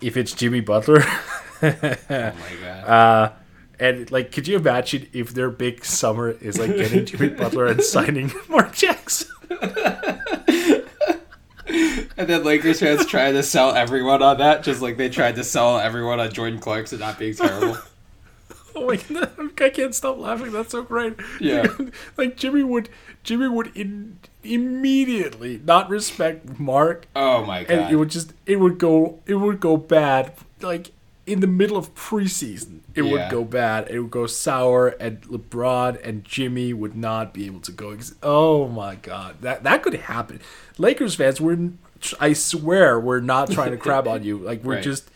if 0.00 0.16
it's 0.16 0.32
Jimmy 0.32 0.60
Butler, 0.60 1.02
oh 1.62 1.74
my 1.80 1.96
god. 2.60 2.84
uh, 2.84 3.32
and 3.80 4.10
like, 4.10 4.32
could 4.32 4.48
you 4.48 4.56
imagine 4.56 5.08
if 5.12 5.34
their 5.34 5.50
big 5.50 5.84
summer 5.84 6.30
is 6.30 6.58
like 6.58 6.74
getting 6.76 7.04
Jimmy 7.06 7.28
Butler 7.30 7.66
and 7.66 7.82
signing 7.82 8.32
Mark 8.48 8.74
Jackson? 8.74 9.28
and 12.16 12.26
then 12.28 12.44
Lakers 12.44 12.80
fans 12.80 13.06
trying 13.06 13.34
to 13.34 13.42
sell 13.42 13.74
everyone 13.74 14.22
on 14.22 14.38
that, 14.38 14.62
just 14.62 14.80
like 14.82 14.96
they 14.96 15.08
tried 15.08 15.36
to 15.36 15.44
sell 15.44 15.78
everyone 15.78 16.20
on 16.20 16.32
Jordan 16.32 16.58
Clarkson 16.58 16.98
not 17.00 17.18
being 17.18 17.34
terrible. 17.34 17.76
Oh 18.74 18.86
my 18.86 18.96
god, 18.96 19.60
I 19.60 19.70
can't 19.70 19.92
stop 19.92 20.18
laughing. 20.18 20.52
That's 20.52 20.70
so 20.70 20.82
great. 20.82 21.14
Yeah. 21.40 21.66
like 22.16 22.36
Jimmy 22.36 22.62
would, 22.62 22.88
Jimmy 23.24 23.48
would 23.48 23.76
in, 23.76 24.20
immediately 24.44 25.60
not 25.64 25.90
respect 25.90 26.60
Mark, 26.60 27.06
Oh 27.16 27.44
my 27.44 27.64
god! 27.64 27.70
and 27.76 27.92
it 27.92 27.96
would 27.96 28.10
just, 28.10 28.34
it 28.46 28.60
would 28.60 28.78
go, 28.78 29.18
it 29.26 29.34
would 29.34 29.58
go 29.58 29.76
bad. 29.76 30.32
Like 30.60 30.92
in 31.28 31.40
the 31.40 31.46
middle 31.46 31.76
of 31.76 31.94
preseason, 31.94 32.80
it 32.94 33.02
Yeah. 33.04 33.12
would 33.12 33.30
go 33.30 33.44
bad. 33.44 33.88
It 33.90 34.00
would 34.00 34.10
go 34.10 34.26
sour, 34.26 34.88
and 34.88 35.20
LeBron 35.22 35.98
and 36.02 36.24
Jimmy 36.24 36.72
would 36.72 36.96
not 36.96 37.32
be 37.34 37.46
able 37.46 37.60
to 37.60 37.72
go. 37.72 37.90
Ex- 37.90 38.14
oh 38.22 38.68
my 38.68 38.94
god, 38.96 39.36
that 39.42 39.62
that 39.64 39.82
could 39.82 39.94
happen. 39.94 40.40
Lakers 40.78 41.14
fans, 41.16 41.40
we're, 41.40 41.70
I 42.20 42.32
swear, 42.32 42.98
we're 42.98 43.20
not 43.20 43.50
trying 43.50 43.70
to 43.72 43.76
crab 43.76 44.08
on 44.08 44.24
you. 44.24 44.38
Like 44.48 44.64
we're 44.64 44.74
Right. 44.74 44.82
just 44.84 45.10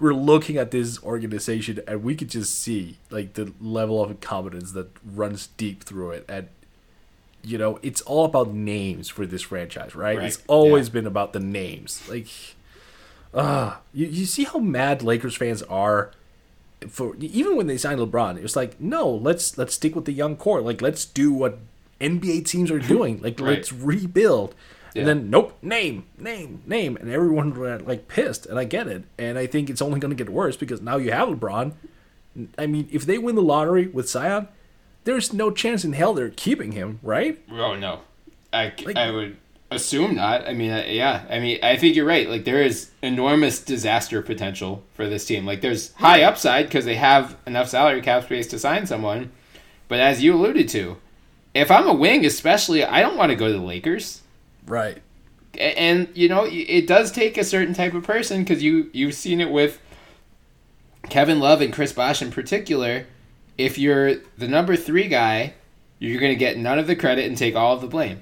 we're 0.00 0.12
looking 0.12 0.56
at 0.56 0.70
this 0.72 1.02
organization 1.04 1.80
and 1.86 2.02
we 2.02 2.14
could 2.16 2.28
just 2.28 2.58
see 2.60 2.96
like 3.10 3.34
the 3.34 3.52
level 3.60 4.02
of 4.02 4.10
incompetence 4.10 4.72
that 4.72 4.88
runs 5.04 5.46
deep 5.56 5.84
through 5.84 6.10
it 6.10 6.24
and 6.28 6.48
you 7.44 7.56
know 7.56 7.78
it's 7.80 8.00
all 8.02 8.24
about 8.24 8.52
names 8.52 9.08
for 9.08 9.24
this 9.24 9.42
franchise 9.42 9.94
right, 9.94 10.18
Right, 10.18 10.26
it's 10.26 10.42
always 10.48 10.88
yeah. 10.88 10.94
been 10.94 11.06
about 11.06 11.32
the 11.32 11.38
names 11.40 12.02
like 12.10 12.26
uh 13.34 13.76
you, 13.92 14.06
you 14.06 14.24
see 14.26 14.44
how 14.44 14.58
mad 14.58 15.02
lakers 15.02 15.36
fans 15.36 15.62
are 15.64 16.12
for 16.88 17.16
even 17.20 17.56
when 17.56 17.66
they 17.66 17.76
signed 17.76 17.98
lebron 18.00 18.36
it 18.36 18.42
was 18.42 18.54
like 18.56 18.80
no 18.80 19.08
let's 19.08 19.58
let's 19.58 19.74
stick 19.74 19.94
with 19.96 20.04
the 20.04 20.12
young 20.12 20.36
core. 20.36 20.60
Like 20.60 20.80
let's 20.82 21.04
do 21.04 21.32
what 21.32 21.58
nba 22.00 22.44
teams 22.44 22.70
are 22.70 22.78
doing. 22.78 23.20
Like 23.22 23.40
Right. 23.40 23.56
let's 23.56 23.72
rebuild. 23.72 24.54
Yeah. 24.94 25.00
and 25.00 25.08
then 25.08 25.30
nope 25.30 25.56
name 25.62 26.04
name 26.18 26.62
name. 26.66 26.96
And 26.96 27.10
everyone 27.10 27.52
were 27.54 27.78
like 27.80 28.06
pissed. 28.08 28.46
And 28.46 28.58
i 28.58 28.64
get 28.64 28.86
it. 28.86 29.04
And 29.18 29.38
i 29.38 29.46
think 29.46 29.68
it's 29.70 29.82
only 29.82 29.98
going 29.98 30.10
to 30.16 30.22
get 30.24 30.32
worse 30.32 30.56
because 30.56 30.80
now 30.80 30.96
you 30.98 31.10
have 31.10 31.28
lebron. 31.28 31.72
I 32.58 32.66
mean 32.66 32.88
if 32.92 33.06
they 33.06 33.18
win 33.18 33.34
the 33.34 33.42
lottery 33.42 33.86
with 33.88 34.08
zion 34.08 34.48
there's 35.04 35.32
no 35.32 35.50
chance 35.50 35.84
in 35.84 35.92
hell 35.94 36.14
they're 36.14 36.30
keeping 36.30 36.72
him 36.72 36.98
right? 37.02 37.38
Oh 37.50 37.74
no, 37.76 38.00
I, 38.52 38.72
Like- 38.84 38.96
I 38.96 39.10
would 39.10 39.36
assume 39.70 40.14
not. 40.14 40.46
I 40.48 40.52
mean, 40.52 40.70
uh, 40.70 40.84
yeah. 40.86 41.24
I 41.28 41.38
mean, 41.38 41.58
I 41.62 41.76
think 41.76 41.96
you're 41.96 42.06
right. 42.06 42.28
Like 42.28 42.44
there 42.44 42.62
is 42.62 42.90
enormous 43.02 43.62
disaster 43.62 44.22
potential 44.22 44.82
for 44.94 45.08
this 45.08 45.26
team. 45.26 45.46
Like 45.46 45.60
there's 45.60 45.92
high 45.94 46.22
upside 46.22 46.66
because 46.66 46.84
they 46.84 46.96
have 46.96 47.36
enough 47.46 47.68
salary 47.68 48.00
cap 48.00 48.24
space 48.24 48.46
to 48.48 48.58
sign 48.58 48.86
someone. 48.86 49.32
But 49.88 50.00
as 50.00 50.22
you 50.22 50.34
alluded 50.34 50.68
to, 50.70 50.96
if 51.52 51.70
I'm 51.70 51.86
a 51.86 51.94
wing, 51.94 52.24
especially, 52.24 52.84
I 52.84 53.00
don't 53.00 53.16
want 53.16 53.30
to 53.30 53.36
go 53.36 53.46
to 53.46 53.52
the 53.52 53.64
Lakers. 53.64 54.22
right 54.66 55.00
And 55.58 56.08
you 56.14 56.28
know, 56.28 56.46
it 56.48 56.86
does 56.86 57.12
take 57.12 57.38
a 57.38 57.44
certain 57.44 57.74
type 57.74 57.94
of 57.94 58.04
person 58.04 58.42
because 58.42 58.62
you 58.62 58.90
you've 58.92 59.14
seen 59.14 59.40
it 59.40 59.50
with 59.50 59.80
Kevin 61.10 61.38
Love 61.40 61.60
and 61.60 61.72
Chris 61.72 61.92
Bosh 61.92 62.22
in 62.22 62.30
particular. 62.30 63.06
If 63.56 63.78
you're 63.78 64.16
the 64.36 64.48
number 64.48 64.74
three 64.74 65.06
guy, 65.06 65.54
you're 65.98 66.20
going 66.20 66.32
to 66.32 66.36
get 66.36 66.56
none 66.56 66.78
of 66.78 66.88
the 66.88 66.96
credit 66.96 67.26
and 67.26 67.36
take 67.36 67.54
all 67.54 67.74
of 67.74 67.80
the 67.80 67.86
blame. 67.86 68.20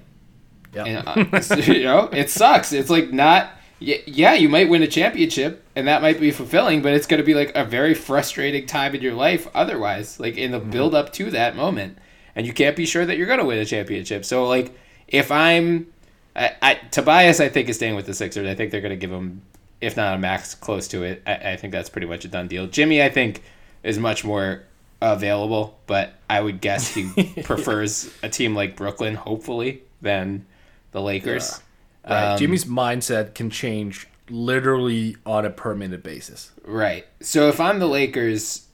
Yeah 0.72 0.84
And, 0.84 1.34
uh, 1.34 1.56
you 1.56 1.84
know, 1.84 2.08
it 2.12 2.30
sucks. 2.30 2.72
It's 2.72 2.90
like 2.90 3.12
not. 3.12 3.58
Yeah, 3.80 4.34
you 4.34 4.48
might 4.48 4.68
win 4.68 4.84
a 4.84 4.86
championship, 4.86 5.64
and 5.74 5.88
that 5.88 6.02
might 6.02 6.20
be 6.20 6.30
fulfilling, 6.30 6.82
but 6.82 6.92
it's 6.92 7.08
going 7.08 7.18
to 7.18 7.26
be 7.26 7.34
like 7.34 7.50
a 7.56 7.64
very 7.64 7.94
frustrating 7.94 8.64
time 8.64 8.94
in 8.94 9.02
your 9.02 9.14
life 9.14 9.48
otherwise, 9.56 10.20
like 10.20 10.36
in 10.36 10.52
the 10.52 10.60
build 10.60 10.94
up 10.94 11.12
to 11.14 11.32
that 11.32 11.56
moment. 11.56 11.98
And 12.36 12.46
you 12.46 12.52
can't 12.52 12.76
be 12.76 12.86
sure 12.86 13.04
that 13.04 13.16
you're 13.16 13.26
going 13.26 13.40
to 13.40 13.44
win 13.44 13.58
a 13.58 13.64
championship. 13.64 14.24
So, 14.24 14.46
like, 14.46 14.72
if 15.08 15.30
I'm. 15.30 15.88
I, 16.34 16.54
I, 16.62 16.74
Tobias, 16.74 17.40
I 17.40 17.48
think, 17.48 17.68
is 17.68 17.76
staying 17.76 17.96
with 17.96 18.06
the 18.06 18.14
Sixers. 18.14 18.46
I 18.46 18.54
think 18.54 18.70
they're 18.70 18.80
going 18.80 18.90
to 18.90 18.96
give 18.96 19.10
him, 19.10 19.42
if 19.80 19.96
not 19.96 20.14
a 20.14 20.18
max, 20.18 20.54
close 20.54 20.88
to 20.88 21.02
it. 21.02 21.22
I, 21.26 21.34
I 21.34 21.56
think 21.56 21.72
that's 21.72 21.90
pretty 21.90 22.06
much 22.06 22.24
a 22.24 22.28
done 22.28 22.48
deal. 22.48 22.68
Jimmy, 22.68 23.02
I 23.02 23.10
think, 23.10 23.42
is 23.82 23.98
much 23.98 24.24
more 24.24 24.62
available, 25.02 25.78
but 25.86 26.14
I 26.30 26.40
would 26.40 26.60
guess 26.60 26.94
he 26.94 27.10
prefers 27.44 28.10
a 28.22 28.28
team 28.28 28.54
like 28.54 28.76
Brooklyn, 28.76 29.14
hopefully, 29.14 29.82
than 30.00 30.46
the 30.92 31.02
Lakers. 31.02 31.60
right 32.04 32.32
Um, 32.32 32.38
jimmy's 32.38 32.64
mindset 32.64 33.34
can 33.34 33.50
change 33.50 34.06
literally 34.30 35.16
on 35.26 35.44
a 35.44 35.50
per 35.50 35.74
minute 35.74 36.02
basis 36.02 36.52
Right. 36.64 37.06
So 37.20 37.48
if 37.48 37.60
I'm 37.60 37.78
the 37.78 37.86
Lakers, 37.86 38.66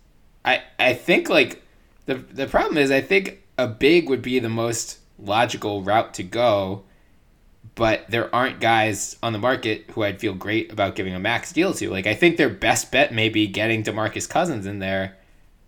I 0.45 0.63
I 0.79 0.95
think 0.95 1.29
like 1.29 1.63
the 2.07 2.17
the 2.17 2.47
problem 2.47 2.79
is 2.79 2.91
I 2.91 3.01
think 3.01 3.43
a 3.57 3.67
big 3.67 4.09
would 4.09 4.23
be 4.23 4.39
the 4.39 4.49
most 4.49 4.99
logical 5.19 5.83
route 5.83 6.15
to 6.15 6.23
go, 6.23 6.85
but 7.75 8.09
there 8.09 8.35
aren't 8.35 8.61
guys 8.61 9.17
on 9.23 9.33
the 9.33 9.39
market 9.39 9.91
who 9.93 10.03
I'd 10.05 10.21
feel 10.21 10.35
great 10.35 10.73
about 10.73 10.95
giving 10.95 11.15
a 11.15 11.19
max 11.19 11.53
deal 11.53 11.73
to. 11.75 11.91
Like 11.91 12.07
I 12.07 12.15
think 12.15 12.37
their 12.37 12.51
best 12.51 12.93
bet 12.93 13.13
may 13.13 13.29
be 13.29 13.47
getting 13.47 13.83
DeMarcus 13.83 14.29
Cousins 14.29 14.67
in 14.67 14.79
there, 14.79 15.17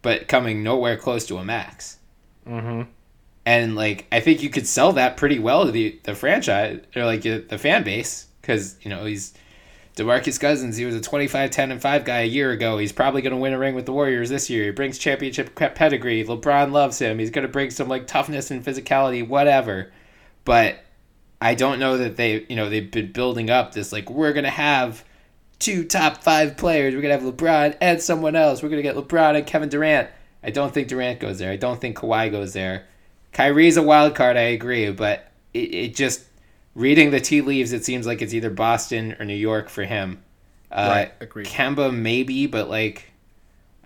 but 0.03 0.29
coming 0.29 0.63
nowhere 0.63 0.97
close 0.97 1.27
to 1.27 1.39
a 1.39 1.45
max. 1.45 1.99
Mm-hmm. 2.47 2.91
And 3.47 3.75
like 3.75 4.07
I 4.13 4.21
think 4.21 4.43
you 4.43 4.51
could 4.51 4.67
sell 4.67 4.93
that 4.93 5.17
pretty 5.17 5.39
well 5.39 5.65
to 5.65 5.73
the 5.73 5.99
the 6.05 6.15
franchise 6.15 6.81
or 6.95 7.05
like 7.05 7.23
the 7.23 7.59
fan 7.59 7.83
base 7.83 8.27
because 8.41 8.77
you 8.83 8.91
know 8.91 9.05
he's 9.05 9.33
DeMarcus 9.97 10.39
Cousins, 10.41 10.77
he 10.77 10.85
was 10.85 10.95
a 10.95 11.01
25 11.01 11.51
10 11.51 11.73
and 11.73 11.83
5 11.83 12.05
guy 12.05 12.21
a 12.21 12.27
year 12.27 12.53
ago. 12.53 12.79
He's 12.79 12.93
probably 12.93 13.23
going 13.23 13.33
to 13.33 13.37
win 13.37 13.53
a 13.53 13.59
ring 13.59 13.75
with 13.75 13.87
the 13.87 13.93
Warriors 13.93 14.31
this 14.31 14.49
year. 14.49 14.65
He 14.65 14.71
brings 14.71 14.99
championship 14.99 15.55
pedigree. 15.55 16.25
LeBron 16.25 16.73
loves 16.73 16.99
him. 16.99 17.19
He's 17.19 17.31
going 17.31 17.47
to 17.47 17.53
bring 17.53 17.71
some 17.71 17.89
like 17.89 18.07
toughness 18.07 18.51
and 18.51 18.65
physicality, 18.65 19.27
whatever. 19.27 19.93
But 20.45 20.79
I 21.41 21.55
don't 21.55 21.79
know 21.79 21.99
that 21.99 22.17
they, 22.17 22.47
you 22.49 22.57
know, 22.57 22.71
they've 22.71 22.91
been 22.91 23.13
building 23.13 23.51
up 23.51 23.73
this 23.73 23.93
like 23.93 24.09
we're 24.09 24.33
going 24.33 24.45
to 24.45 24.51
have 24.51 25.05
two 25.59 25.85
top 25.85 26.23
5 26.23 26.57
players. 26.57 26.95
We're 26.95 27.03
going 27.03 27.19
to 27.19 27.25
have 27.25 27.35
LeBron 27.35 27.77
and 27.81 28.01
someone 28.01 28.37
else. 28.37 28.63
We're 28.63 28.71
going 28.71 28.83
to 28.83 28.89
get 28.89 28.97
LeBron 28.97 29.37
and 29.37 29.47
Kevin 29.47 29.69
Durant. 29.69 30.09
I 30.43 30.51
don't 30.51 30.73
think 30.73 30.89
Durant 30.89 31.21
goes 31.21 31.39
there. 31.39 31.51
I 31.51 31.57
don't 31.57 31.81
think 31.81 31.99
Kawhi 31.99 32.31
goes 32.31 32.55
there. 32.55 32.87
Kyrie's 33.33 33.77
a 33.77 33.83
wild 33.83 34.15
card, 34.15 34.37
I 34.37 34.43
agree, 34.43 34.91
but 34.91 35.31
it, 35.55 35.75
it 35.75 35.95
just 35.95 36.25
reading 36.75 37.11
the 37.11 37.21
tea 37.21 37.41
leaves, 37.41 37.73
it 37.73 37.85
seems 37.85 38.07
like 38.07 38.23
it's 38.23 38.35
either 38.35 38.51
Boston 38.51 39.17
or 39.19 39.25
New 39.25 39.35
York 39.35 39.69
for 39.69 39.85
him. 39.85 40.23
Uh, 40.71 40.87
Right, 40.89 41.13
agreed. 41.21 41.47
Kemba 41.47 41.93
maybe, 41.93 42.47
but 42.47 42.69
like 42.69 43.11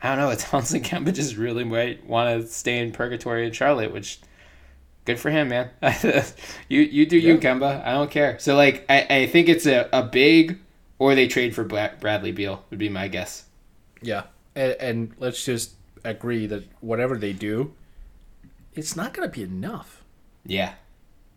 I 0.02 0.08
don't 0.08 0.18
know. 0.18 0.30
It 0.30 0.40
sounds 0.40 0.72
like 0.72 0.82
Kemba 0.82 1.14
just 1.14 1.36
really 1.36 1.64
might 1.64 2.04
want 2.06 2.42
to 2.42 2.46
stay 2.46 2.78
in 2.78 2.92
purgatory 2.92 3.46
in 3.46 3.52
Charlotte, 3.52 3.92
which 3.92 4.20
good 5.06 5.18
for 5.18 5.30
him, 5.30 5.48
man. 5.48 5.70
you 6.68 6.80
you 6.82 7.06
do 7.06 7.16
you, 7.18 7.38
Kemba. 7.38 7.84
I 7.84 7.92
don't 7.92 8.10
care. 8.10 8.38
So 8.38 8.54
like 8.54 8.84
I, 8.88 9.06
I 9.08 9.26
think 9.26 9.48
it's 9.48 9.66
a, 9.66 9.88
a 9.92 10.02
big 10.02 10.58
or 10.98 11.14
they 11.14 11.26
trade 11.26 11.54
for 11.54 11.64
Bradley 11.64 12.32
Beal 12.32 12.64
would 12.70 12.78
be 12.78 12.88
my 12.90 13.08
guess. 13.08 13.44
Yeah, 14.02 14.24
and, 14.54 14.72
and 14.78 15.12
let's 15.18 15.42
just 15.42 15.72
agree 16.04 16.46
that 16.48 16.64
whatever 16.80 17.16
they 17.16 17.32
do, 17.32 17.72
it's 18.74 18.96
not 18.96 19.14
going 19.14 19.28
to 19.28 19.34
be 19.34 19.42
enough. 19.42 20.02
Yeah. 20.44 20.74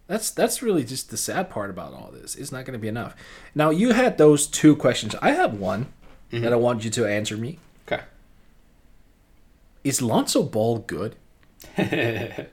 That's 0.07 0.31
that's 0.31 0.61
really 0.61 0.83
just 0.83 1.09
the 1.09 1.17
sad 1.17 1.49
part 1.49 1.69
about 1.69 1.93
all 1.93 2.11
this. 2.11 2.35
It's 2.35 2.51
not 2.51 2.65
going 2.65 2.73
to 2.73 2.79
be 2.79 2.87
enough. 2.87 3.15
Now 3.53 3.71
you 3.71 3.91
had 3.91 4.17
those 4.17 4.47
two 4.47 4.75
questions. 4.75 5.15
I 5.21 5.31
have 5.31 5.55
one 5.55 5.87
mm-hmm. 6.31 6.43
that 6.43 6.53
I 6.53 6.55
want 6.55 6.85
you 6.85 6.89
to 6.91 7.05
answer 7.05 7.35
me. 7.35 7.59
Okay. 7.85 8.03
Is 9.83 10.01
Lonzo 10.01 10.43
Ball 10.43 10.79
good? 10.79 11.15
no, 11.77 12.47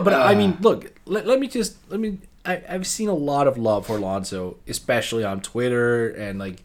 but 0.00 0.14
I 0.14 0.34
uh. 0.34 0.36
mean, 0.36 0.56
look. 0.60 0.92
Let, 1.06 1.26
let 1.26 1.38
me 1.38 1.46
just 1.46 1.76
let 1.88 2.00
me 2.00 2.18
I, 2.44 2.62
I've 2.68 2.86
seen 2.86 3.08
a 3.08 3.14
lot 3.14 3.46
of 3.46 3.58
love 3.58 3.86
for 3.86 3.98
Lonzo, 3.98 4.56
especially 4.66 5.24
on 5.24 5.40
Twitter 5.40 6.08
and 6.08 6.38
like 6.38 6.62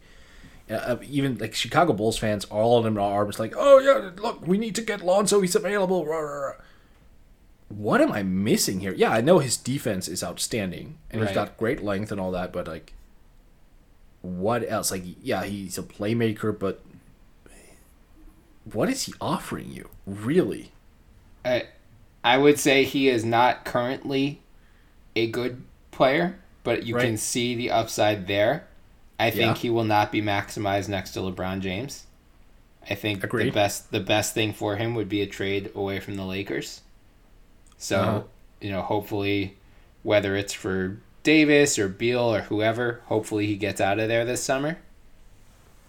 uh, 0.70 0.74
uh, 0.74 0.98
even 1.08 1.36
like 1.38 1.54
Chicago 1.54 1.92
Bulls 1.92 2.18
fans. 2.18 2.44
All 2.46 2.78
of 2.78 2.84
them 2.84 2.98
are 2.98 3.26
just 3.26 3.38
like, 3.38 3.54
"Oh 3.56 3.78
yeah, 3.78 4.10
look, 4.20 4.46
we 4.46 4.58
need 4.58 4.74
to 4.76 4.82
get 4.82 5.04
Lonzo. 5.04 5.40
He's 5.40 5.54
available." 5.54 6.06
Rah, 6.06 6.18
rah, 6.18 6.46
rah. 6.46 6.52
What 7.68 8.00
am 8.00 8.12
I 8.12 8.22
missing 8.22 8.80
here? 8.80 8.94
Yeah, 8.94 9.10
I 9.10 9.20
know 9.20 9.38
his 9.40 9.56
defense 9.56 10.06
is 10.08 10.22
outstanding 10.22 10.98
and 11.10 11.22
he's 11.22 11.32
got 11.32 11.56
great 11.56 11.82
length 11.82 12.12
and 12.12 12.20
all 12.20 12.30
that, 12.32 12.52
but 12.52 12.68
like, 12.68 12.92
what 14.22 14.64
else? 14.68 14.90
Like, 14.90 15.02
yeah, 15.22 15.44
he's 15.44 15.76
a 15.76 15.82
playmaker, 15.82 16.56
but 16.56 16.80
what 18.72 18.88
is 18.88 19.04
he 19.04 19.14
offering 19.20 19.72
you? 19.72 19.88
Really? 20.06 20.72
I, 21.44 21.64
I 22.24 22.38
would 22.38 22.58
say 22.58 22.84
he 22.84 23.08
is 23.08 23.24
not 23.24 23.64
currently 23.64 24.40
a 25.14 25.26
good 25.28 25.62
player, 25.90 26.38
but 26.64 26.84
you 26.84 26.94
can 26.96 27.16
see 27.16 27.54
the 27.54 27.70
upside 27.70 28.26
there. 28.26 28.66
I 29.18 29.30
think 29.30 29.56
Yeah. 29.56 29.62
he 29.62 29.70
will 29.70 29.84
not 29.84 30.12
be 30.12 30.20
maximized 30.20 30.88
next 30.88 31.12
to 31.12 31.20
LeBron 31.20 31.60
James. 31.60 32.04
I 32.88 32.94
think 32.94 33.20
the 33.22 33.50
best 33.50 33.90
the 33.90 34.00
best 34.00 34.34
thing 34.34 34.52
for 34.52 34.76
him 34.76 34.94
would 34.94 35.08
be 35.08 35.20
a 35.20 35.26
trade 35.26 35.72
away 35.74 35.98
from 35.98 36.14
the 36.16 36.24
Lakers. 36.24 36.82
So, 37.78 37.98
Uh-huh. 38.00 38.22
you 38.60 38.70
know, 38.70 38.82
hopefully 38.82 39.56
whether 40.02 40.36
it's 40.36 40.52
for 40.52 40.98
Davis 41.22 41.78
or 41.78 41.88
Beal 41.88 42.20
or 42.34 42.42
whoever, 42.42 43.00
hopefully 43.06 43.46
he 43.46 43.56
gets 43.56 43.80
out 43.80 43.98
of 43.98 44.08
there 44.08 44.24
this 44.24 44.42
summer. 44.42 44.78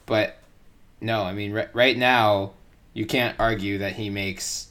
But 0.06 0.38
no, 1.02 1.24
I 1.24 1.34
mean 1.34 1.54
right, 1.54 1.74
right 1.76 1.98
now 1.98 2.54
you 2.94 3.06
can't 3.06 3.40
argue 3.40 3.78
that 3.78 3.94
he 3.94 4.10
makes 4.10 4.70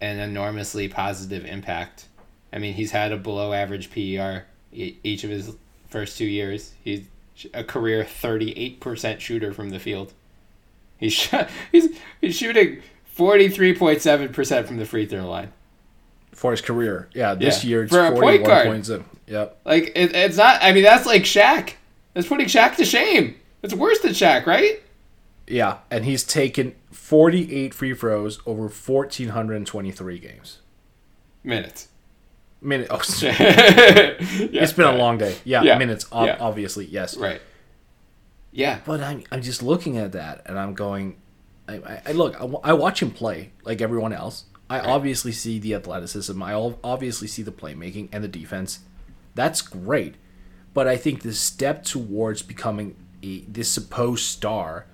an 0.00 0.18
enormously 0.18 0.88
positive 0.88 1.44
impact. 1.44 2.06
I 2.52 2.58
mean, 2.58 2.74
he's 2.74 2.90
had 2.90 3.12
a 3.12 3.16
below 3.16 3.52
average 3.52 3.90
PER 3.90 4.44
each 4.72 5.24
of 5.24 5.30
his 5.30 5.52
first 5.88 6.18
two 6.18 6.26
years. 6.26 6.72
He's 6.82 7.06
a 7.54 7.62
career 7.64 8.02
38% 8.04 9.20
shooter 9.20 9.52
from 9.52 9.70
the 9.70 9.78
field. 9.78 10.12
He's 10.98 11.12
shot, 11.22 11.48
he's 11.70 11.96
he's 12.20 12.34
shooting 12.36 12.82
43.7% 13.16 14.66
from 14.66 14.76
the 14.78 14.84
free 14.84 15.06
throw 15.06 15.28
line. 15.28 15.52
For 16.36 16.50
his 16.50 16.60
career, 16.60 17.08
yeah. 17.14 17.34
This 17.34 17.64
Yeah. 17.64 17.70
year 17.70 17.82
it's 17.84 17.92
For 17.92 18.04
a 18.04 18.12
point 18.12 18.44
guard. 18.44 18.66
points. 18.66 18.88
in. 18.90 19.04
Yep. 19.26 19.60
Like 19.64 19.92
it, 19.96 20.14
it's 20.14 20.36
not 20.36 20.62
I 20.62 20.72
mean, 20.72 20.84
that's 20.84 21.06
like 21.06 21.22
Shaq. 21.22 21.72
That's 22.14 22.28
putting 22.28 22.46
Shaq 22.46 22.76
to 22.76 22.84
shame. 22.84 23.36
It's 23.62 23.74
worse 23.74 23.98
than 24.00 24.12
Shaq, 24.12 24.46
right? 24.46 24.82
Yeah, 25.48 25.78
and 25.90 26.04
he's 26.04 26.24
taken 26.24 26.74
48 26.92 27.72
free 27.72 27.94
throws 27.94 28.40
over 28.46 28.68
1,423 28.68 30.18
games. 30.18 30.58
Minutes. 31.44 31.88
Minute. 32.60 32.88
Oh, 32.90 32.96
it's 32.96 33.22
it's 33.22 34.72
been 34.72 34.86
a 34.86 34.96
long 34.96 35.18
day. 35.18 35.36
Yeah, 35.44 35.62
Yeah. 35.62 35.78
minutes. 35.78 36.06
ob- 36.12 36.26
Yeah. 36.26 36.36
Obviously, 36.40 36.84
yes. 36.86 37.16
Right. 37.16 37.40
Yeah. 38.52 38.80
But 38.84 39.00
I'm, 39.00 39.22
I'm 39.30 39.42
just 39.42 39.62
looking 39.62 39.98
at 39.98 40.12
that, 40.12 40.42
and 40.46 40.58
I'm 40.58 40.74
going. 40.74 41.16
I, 41.68 41.74
I, 41.76 42.02
I 42.06 42.12
look. 42.12 42.34
I, 42.40 42.70
I 42.70 42.72
watch 42.72 43.00
him 43.02 43.10
play 43.10 43.52
like 43.64 43.80
everyone 43.80 44.12
else. 44.12 44.44
I 44.68 44.80
obviously 44.80 45.32
see 45.32 45.58
the 45.58 45.74
athleticism. 45.74 46.42
I 46.42 46.52
obviously 46.82 47.28
see 47.28 47.42
the 47.42 47.52
playmaking 47.52 48.08
and 48.12 48.24
the 48.24 48.28
defense. 48.28 48.80
That's 49.34 49.62
great, 49.62 50.16
but 50.74 50.88
I 50.88 50.96
think 50.96 51.22
the 51.22 51.32
step 51.32 51.84
towards 51.84 52.42
becoming 52.42 52.96
a 53.22 53.40
this 53.42 53.68
supposed 53.68 54.24
star 54.24 54.86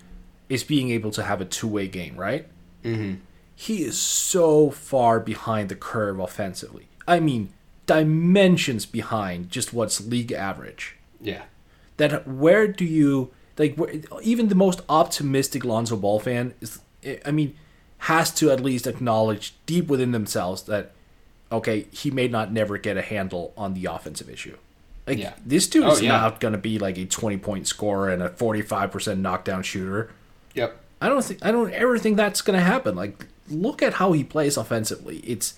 is 0.48 0.62
being 0.64 0.90
able 0.90 1.10
to 1.12 1.22
have 1.22 1.40
a 1.40 1.44
two 1.44 1.68
way 1.68 1.88
game, 1.88 2.16
right? 2.16 2.46
Mm-hmm. 2.84 3.14
He 3.54 3.84
is 3.84 3.98
so 3.98 4.70
far 4.70 5.20
behind 5.20 5.68
the 5.68 5.76
curve 5.76 6.18
offensively. 6.18 6.88
I 7.06 7.20
mean, 7.20 7.52
dimensions 7.86 8.86
behind 8.86 9.50
just 9.50 9.72
what's 9.72 10.00
league 10.00 10.32
average 10.32 10.96
Yeah. 11.20 11.42
that 11.96 12.26
where 12.26 12.66
do 12.68 12.84
you 12.84 13.30
like 13.58 13.76
where, 13.76 13.92
even 14.22 14.48
the 14.48 14.54
most 14.54 14.80
optimistic 14.88 15.64
Lonzo 15.64 15.96
Ball 15.96 16.18
fan 16.20 16.54
is 16.60 16.80
I 17.24 17.30
mean 17.30 17.54
has 18.07 18.32
to 18.34 18.50
at 18.50 18.61
least 18.61 18.86
acknowledge 18.86 19.55
deep 19.66 19.86
within 19.88 20.11
themselves 20.12 20.62
that 20.64 20.92
okay 21.50 21.86
he 21.92 22.11
may 22.11 22.26
not 22.28 22.53
never 22.53 22.78
get 22.78 22.96
a 22.96 23.03
handle 23.03 23.53
on 23.57 23.74
the 23.74 23.84
offensive 23.86 24.28
issue 24.28 24.57
like 25.07 25.18
Yeah. 25.18 25.34
this 25.44 25.66
dude 25.68 25.84
Oh, 25.84 25.92
is 25.92 26.03
yeah. 26.03 26.12
not 26.12 26.40
going 26.40 26.53
to 26.53 26.59
be 26.59 26.78
like 26.78 26.96
a 26.98 27.05
20 27.05 27.36
point 27.38 27.66
scorer 27.68 28.09
and 28.09 28.22
a 28.22 28.28
45% 28.28 29.18
knockdown 29.18 29.62
shooter 29.62 30.11
Yep. 30.55 30.76
I 31.00 31.09
don't 31.09 31.24
think 31.24 31.44
I 31.44 31.50
don't 31.53 31.72
ever 31.72 31.98
think 31.98 32.16
that's 32.16 32.42
going 32.42 32.59
to 32.59 32.64
happen 32.64 32.94
like 32.96 33.26
look 33.48 33.82
at 33.82 33.94
how 33.94 34.12
he 34.12 34.22
plays 34.24 34.57
offensively 34.57 35.18
it's 35.18 35.55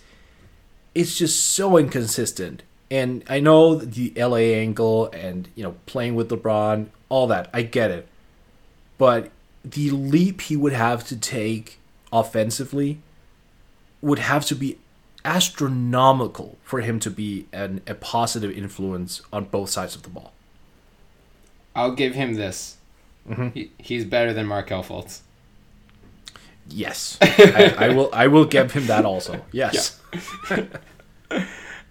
it's 0.95 1.17
just 1.17 1.47
so 1.47 1.77
inconsistent 1.79 2.63
and 2.91 3.25
I 3.29 3.41
know 3.41 3.75
the 3.77 4.13
LA 4.17 4.37
angle 4.61 5.07
and 5.13 5.49
you 5.55 5.63
know 5.63 5.75
playing 5.87 6.15
with 6.15 6.29
LeBron 6.31 6.87
all 7.09 7.27
that 7.29 7.49
I 7.55 7.63
get 7.63 7.91
it 7.91 8.07
but 8.99 9.31
the 9.65 9.91
leap 9.91 10.43
he 10.43 10.57
would 10.57 10.73
have 10.75 11.07
to 11.09 11.17
take 11.17 11.79
offensively 12.15 13.01
would 14.01 14.21
have 14.21 14.47
to 14.47 14.55
be 14.55 14.79
astronomical 15.25 16.57
for 16.63 16.81
him 16.81 16.99
to 17.01 17.11
be 17.11 17.47
an, 17.53 17.81
a 17.87 17.95
positive 17.95 18.51
influence 18.57 19.21
on 19.33 19.45
both 19.47 19.71
sides 19.71 19.97
of 19.97 20.03
the 20.03 20.09
ball. 20.09 20.33
I'll 21.75 21.95
give 21.95 22.15
him 22.15 22.35
this. 22.35 22.77
Mm-hmm. 23.29 23.49
He, 23.49 23.71
he's 23.79 24.05
better 24.05 24.33
than 24.33 24.47
Markelle 24.47 24.85
Fultz. 24.85 25.21
yes. 26.69 27.19
I, 27.21 27.75
I 27.79 27.89
will 27.89 28.11
I 28.13 28.27
will 28.29 28.45
give 28.45 28.73
him 28.73 28.87
that 28.87 29.05
also. 29.05 29.45
Yes 29.53 30.01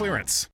clearance. 0.00 0.48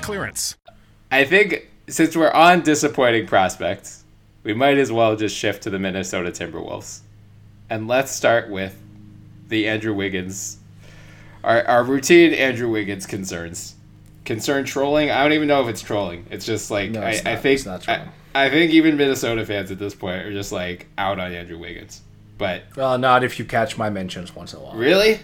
clearance. 0.00 0.56
I 1.10 1.24
think 1.24 1.68
since 1.88 2.16
we're 2.16 2.30
on 2.32 2.62
disappointing 2.62 3.26
prospects, 3.26 4.04
we 4.42 4.52
might 4.54 4.78
as 4.78 4.90
well 4.92 5.16
just 5.16 5.36
shift 5.36 5.62
to 5.64 5.70
the 5.70 5.78
Minnesota 5.78 6.30
Timberwolves. 6.30 7.00
And 7.70 7.88
let's 7.88 8.12
start 8.12 8.50
with 8.50 8.80
the 9.48 9.68
Andrew 9.68 9.94
Wiggins, 9.94 10.58
our, 11.42 11.62
our 11.66 11.84
routine 11.84 12.32
Andrew 12.34 12.70
Wiggins 12.70 13.06
concerns. 13.06 13.74
Concern 14.24 14.64
trolling? 14.64 15.10
I 15.10 15.22
don't 15.22 15.32
even 15.32 15.48
know 15.48 15.62
if 15.62 15.68
it's 15.68 15.82
trolling. 15.82 16.26
It's 16.30 16.46
just 16.46 16.70
like, 16.70 16.90
No, 16.90 17.00
I, 17.02 17.10
it's 17.10 17.26
I 17.26 17.34
not. 17.34 17.42
think, 17.42 17.56
It's 17.58 17.66
not 17.66 17.88
I, 17.88 17.94
trolling. 17.96 18.12
I 18.34 18.50
think 18.50 18.72
even 18.72 18.96
Minnesota 18.96 19.44
fans 19.46 19.70
at 19.70 19.78
this 19.78 19.94
point 19.94 20.24
are 20.24 20.32
just 20.32 20.50
like 20.52 20.86
out 20.98 21.18
on 21.18 21.32
Andrew 21.32 21.58
Wiggins. 21.58 22.00
But 22.36 22.64
well 22.76 22.98
not 22.98 23.22
if 23.22 23.38
you 23.38 23.44
catch 23.44 23.78
my 23.78 23.90
mentions 23.90 24.34
once 24.34 24.52
in 24.54 24.58
a 24.58 24.62
while 24.62 24.74
really? 24.74 25.20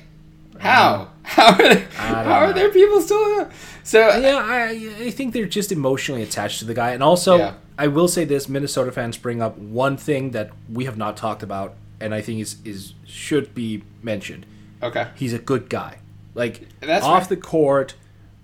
How? 0.59 1.11
How 1.23 1.53
are, 1.55 1.59
there, 1.59 1.89
how 1.95 2.35
are 2.45 2.53
there 2.53 2.71
people 2.71 3.01
still? 3.01 3.49
So 3.83 3.99
yeah, 4.19 4.37
I 4.37 5.05
I 5.07 5.11
think 5.11 5.33
they're 5.35 5.47
just 5.47 5.73
emotionally 5.73 6.23
attached 6.23 6.59
to 6.61 6.65
the 6.65 6.75
guy, 6.75 6.91
and 6.93 7.03
also 7.03 7.39
Yeah. 7.39 7.55
I 7.79 7.87
will 7.87 8.09
say 8.09 8.25
this: 8.25 8.49
Minnesota 8.49 8.93
fans 8.93 9.17
bring 9.17 9.41
up 9.41 9.57
one 9.59 9.97
thing 9.97 10.31
that 10.33 10.51
we 10.73 10.85
have 10.85 10.97
not 10.97 11.17
talked 11.17 11.43
about, 11.43 11.75
and 12.01 12.15
I 12.15 12.21
think 12.21 12.41
is 12.41 12.57
is 12.65 12.95
should 13.07 13.55
be 13.55 13.83
mentioned. 14.03 14.47
okay, 14.83 15.09
He's 15.15 15.33
a 15.33 15.39
good 15.39 15.69
guy. 15.69 15.99
Like 16.35 16.69
That's 16.81 17.05
off 17.05 17.23
right. 17.23 17.29
the 17.31 17.37
court, 17.37 17.95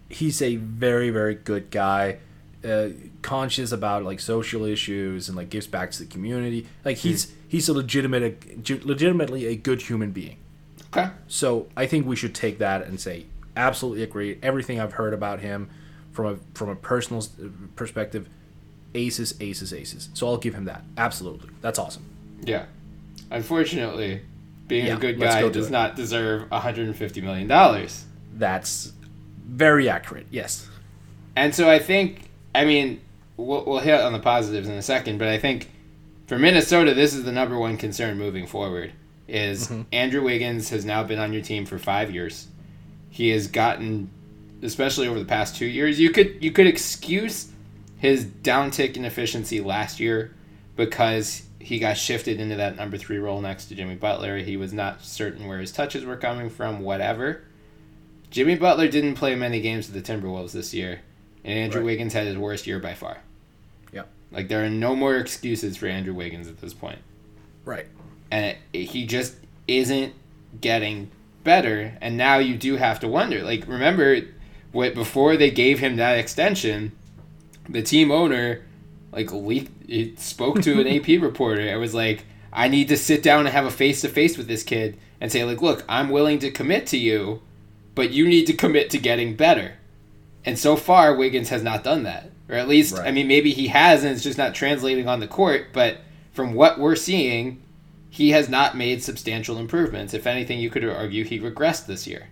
he's 0.08 0.40
a 0.42 0.56
very 0.56 1.10
very 1.10 1.34
good 1.34 1.70
guy. 1.70 2.18
Uh, 2.64 2.88
conscious 3.22 3.70
about 3.70 4.02
like 4.02 4.18
social 4.18 4.64
issues 4.64 5.28
and 5.28 5.36
like 5.36 5.50
gives 5.50 5.66
back 5.68 5.90
to 5.92 5.98
the 6.00 6.06
community. 6.06 6.66
Like 6.84 6.96
he's 6.96 7.32
he's 7.46 7.68
a 7.68 7.72
legitimate, 7.72 8.84
legitimately 8.84 9.46
a 9.46 9.54
good 9.54 9.82
human 9.82 10.10
being. 10.10 10.38
okay, 10.92 11.10
So 11.28 11.68
I 11.76 11.86
think 11.86 12.06
we 12.06 12.16
should 12.16 12.34
take 12.34 12.58
that 12.58 12.86
and 12.86 12.98
say 12.98 13.26
absolutely 13.56 14.02
agree. 14.02 14.38
Everything 14.42 14.80
I've 14.80 14.92
heard 14.94 15.14
about 15.14 15.40
him 15.40 15.70
from 16.12 16.26
a 16.26 16.36
from 16.54 16.68
a 16.68 16.76
personal 16.76 17.24
perspective, 17.74 18.28
aces, 18.94 19.34
aces, 19.40 19.72
aces. 19.72 20.08
So 20.14 20.26
I'll 20.26 20.36
give 20.36 20.54
him 20.54 20.64
that. 20.66 20.84
Absolutely, 20.96 21.50
that's 21.60 21.78
awesome. 21.78 22.04
Yeah. 22.42 22.66
Unfortunately, 23.30 24.22
being 24.68 24.86
Yeah, 24.86 24.96
a 24.96 24.98
good 24.98 25.18
guy 25.18 25.40
go 25.40 25.50
does 25.50 25.68
it. 25.68 25.70
not 25.72 25.96
deserve 25.96 26.50
150 26.50 27.20
million 27.20 27.48
dollars. 27.48 28.04
That's 28.34 28.92
very 29.46 29.88
accurate. 29.88 30.26
Yes. 30.30 30.68
And 31.34 31.54
so 31.54 31.68
I 31.68 31.78
think, 31.78 32.30
I 32.54 32.64
mean, 32.64 33.00
we'll, 33.36 33.64
we'll 33.64 33.80
hit 33.80 34.00
on 34.00 34.12
the 34.12 34.18
positives 34.18 34.68
in 34.68 34.74
a 34.74 34.82
second, 34.82 35.18
but 35.18 35.28
I 35.28 35.38
think 35.38 35.70
for 36.26 36.38
Minnesota, 36.38 36.94
this 36.94 37.14
is 37.14 37.24
the 37.24 37.32
number 37.32 37.58
one 37.58 37.76
concern 37.76 38.18
moving 38.18 38.46
forward. 38.46 38.92
Is 39.28 39.66
mm-hmm. 39.68 39.82
Andrew 39.92 40.22
Wiggins 40.22 40.70
has 40.70 40.84
now 40.84 41.02
been 41.02 41.18
on 41.18 41.32
your 41.32 41.42
team 41.42 41.66
for 41.66 41.78
five 41.78 42.12
years. 42.12 42.46
He 43.16 43.30
has 43.30 43.46
gotten, 43.46 44.10
especially 44.60 45.08
over 45.08 45.18
the 45.18 45.24
past 45.24 45.56
two 45.56 45.64
years, 45.64 45.98
you 45.98 46.10
could 46.10 46.36
you 46.42 46.52
could 46.52 46.66
excuse 46.66 47.48
his 47.96 48.26
downtick 48.26 48.94
in 48.98 49.06
efficiency 49.06 49.58
last 49.62 49.98
year 50.00 50.34
because 50.76 51.44
he 51.58 51.78
got 51.78 51.96
shifted 51.96 52.38
into 52.40 52.56
that 52.56 52.76
number 52.76 52.98
three 52.98 53.16
role 53.16 53.40
next 53.40 53.64
to 53.68 53.74
Jimmy 53.74 53.94
Butler. 53.94 54.36
He 54.36 54.58
was 54.58 54.74
not 54.74 55.02
certain 55.02 55.46
where 55.46 55.60
his 55.60 55.72
touches 55.72 56.04
were 56.04 56.18
coming 56.18 56.50
from, 56.50 56.80
whatever. 56.80 57.42
Jimmy 58.30 58.54
Butler 58.54 58.86
didn't 58.86 59.14
play 59.14 59.34
many 59.34 59.62
games 59.62 59.90
with 59.90 60.04
the 60.04 60.12
Timberwolves 60.12 60.52
this 60.52 60.74
year, 60.74 61.00
and 61.42 61.58
Andrew 61.58 61.80
Right. 61.80 61.86
Wiggins 61.86 62.12
had 62.12 62.26
his 62.26 62.36
worst 62.36 62.66
year 62.66 62.78
by 62.78 62.92
far. 62.92 63.16
Yeah. 63.94 64.02
Like 64.30 64.48
there 64.48 64.62
are 64.62 64.68
no 64.68 64.94
more 64.94 65.16
excuses 65.16 65.78
for 65.78 65.86
Andrew 65.86 66.12
Wiggins 66.12 66.48
at 66.48 66.60
this 66.60 66.74
point, 66.74 66.98
Right. 67.64 67.86
and 68.30 68.54
it, 68.74 68.82
he 68.82 69.06
just 69.06 69.36
isn't 69.66 70.12
getting 70.60 71.10
better. 71.46 71.96
And 72.02 72.18
now 72.18 72.36
you 72.36 72.56
do 72.58 72.76
have 72.76 73.00
to 73.00 73.08
wonder. 73.08 73.42
Like 73.42 73.66
remember, 73.66 74.20
what 74.72 74.94
before 74.94 75.38
they 75.38 75.50
gave 75.50 75.78
him 75.78 75.96
that 75.96 76.18
extension, 76.18 76.92
the 77.66 77.82
team 77.82 78.10
owner 78.10 78.62
like 79.12 79.32
leaked, 79.32 79.72
it 79.88 80.20
spoke 80.20 80.60
to 80.60 80.78
an 80.78 80.86
AP 80.86 81.22
reporter. 81.22 81.62
It 81.62 81.78
was 81.78 81.94
like, 81.94 82.26
I 82.52 82.68
need 82.68 82.88
to 82.88 82.96
sit 82.98 83.22
down 83.22 83.40
and 83.40 83.48
have 83.48 83.64
a 83.64 83.70
face 83.70 84.02
to 84.02 84.08
face 84.08 84.36
with 84.36 84.48
this 84.48 84.62
kid 84.62 84.98
and 85.20 85.32
say 85.32 85.44
like, 85.44 85.62
look, 85.62 85.84
I'm 85.88 86.10
willing 86.10 86.38
to 86.40 86.50
commit 86.50 86.86
to 86.88 86.98
you, 86.98 87.40
but 87.94 88.10
you 88.10 88.28
need 88.28 88.46
to 88.46 88.52
commit 88.52 88.90
to 88.90 88.98
getting 88.98 89.34
better. 89.34 89.74
And 90.44 90.58
so 90.58 90.76
far, 90.76 91.14
Wiggins 91.14 91.48
has 91.48 91.62
not 91.62 91.82
done 91.82 92.02
that. 92.02 92.30
Or 92.48 92.54
at 92.54 92.68
least, 92.68 92.96
I 92.98 93.10
mean, 93.10 93.26
maybe 93.26 93.52
he 93.52 93.68
has 93.68 94.04
and 94.04 94.12
it's 94.12 94.22
just 94.22 94.38
not 94.38 94.54
translating 94.54 95.08
on 95.08 95.20
the 95.20 95.26
court, 95.26 95.68
but 95.72 95.98
from 96.32 96.54
what 96.54 96.78
we're 96.78 96.94
seeing, 96.94 97.62
he 98.16 98.30
has 98.30 98.48
not 98.48 98.76
made 98.76 99.02
substantial 99.02 99.58
improvements. 99.58 100.14
If 100.14 100.26
anything, 100.26 100.58
you 100.58 100.70
could 100.70 100.84
argue 100.84 101.22
he 101.22 101.38
regressed 101.38 101.84
this 101.86 102.06
year. 102.06 102.28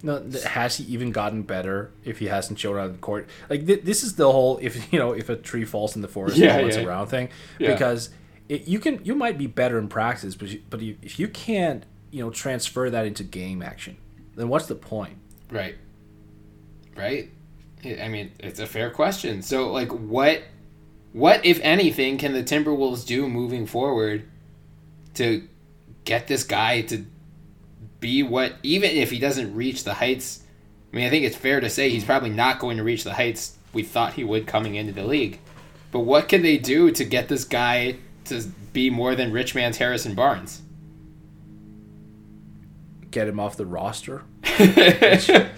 No, 0.00 0.24
has 0.46 0.76
he 0.76 0.84
even 0.84 1.10
gotten 1.10 1.42
better 1.42 1.90
if 2.04 2.20
he 2.20 2.26
hasn't 2.26 2.60
shown 2.60 2.76
on 2.76 2.92
the 2.92 2.98
court? 2.98 3.28
Like 3.50 3.66
th- 3.66 3.82
this 3.82 4.04
is 4.04 4.14
the 4.14 4.30
whole 4.30 4.58
if 4.62 4.92
you 4.92 4.98
know 4.98 5.12
if 5.12 5.28
a 5.28 5.34
tree 5.34 5.64
falls 5.64 5.96
in 5.96 6.02
the 6.02 6.08
forest, 6.08 6.36
Yeah, 6.36 6.58
all 6.58 6.66
it's 6.66 6.76
yeah. 6.76 6.84
around 6.84 7.08
thing. 7.08 7.30
Yeah. 7.58 7.72
Because 7.72 8.10
it, 8.48 8.68
you 8.68 8.78
can 8.78 9.04
you 9.04 9.16
might 9.16 9.36
be 9.36 9.48
better 9.48 9.76
in 9.76 9.88
practice, 9.88 10.36
but 10.36 10.48
you, 10.48 10.62
but 10.70 10.80
you, 10.80 10.96
if 11.02 11.18
you 11.18 11.26
can't 11.26 11.84
you 12.12 12.22
know 12.24 12.30
transfer 12.30 12.88
that 12.88 13.06
into 13.06 13.24
game 13.24 13.60
action, 13.60 13.96
then 14.36 14.48
what's 14.48 14.66
the 14.66 14.76
point? 14.76 15.16
Right. 15.50 15.74
Right? 16.96 17.30
I 17.84 18.02
I 18.02 18.08
mean, 18.08 18.30
it's 18.38 18.60
a 18.60 18.66
fair 18.66 18.90
question. 18.90 19.42
So, 19.42 19.72
like, 19.72 19.90
what, 19.90 20.42
what 21.12 21.44
if 21.44 21.58
anything, 21.62 22.18
can 22.18 22.32
the 22.32 22.42
Timberwolves 22.42 23.04
do 23.06 23.28
moving 23.28 23.66
forward 23.66 24.28
to 25.18 25.46
get 26.04 26.26
this 26.26 26.42
guy 26.42 26.82
to 26.82 27.04
be 28.00 28.22
what, 28.22 28.54
even 28.62 28.90
if 28.90 29.10
he 29.10 29.18
doesn't 29.18 29.54
reach 29.54 29.84
the 29.84 29.94
heights? 29.94 30.42
I 30.92 30.96
mean, 30.96 31.06
I 31.06 31.10
think 31.10 31.24
it's 31.24 31.36
fair 31.36 31.60
to 31.60 31.70
say 31.70 31.90
he's 31.90 32.04
probably 32.04 32.30
not 32.30 32.58
going 32.58 32.78
to 32.78 32.82
reach 32.82 33.04
the 33.04 33.14
heights 33.14 33.56
we 33.72 33.82
thought 33.82 34.14
he 34.14 34.24
would 34.24 34.46
coming 34.46 34.74
into 34.74 34.92
the 34.92 35.04
league. 35.04 35.38
But 35.92 36.00
what 36.00 36.28
can 36.28 36.42
they 36.42 36.58
do 36.58 36.90
to 36.90 37.04
get 37.04 37.28
this 37.28 37.44
guy 37.44 37.96
to 38.24 38.42
be 38.72 38.90
more 38.90 39.14
than 39.14 39.32
rich 39.32 39.54
man's 39.54 39.78
Harrison 39.78 40.14
Barnes? 40.14 40.62
Get 43.10 43.28
him 43.28 43.40
off 43.40 43.56
the 43.56 43.66
roster. 43.66 44.24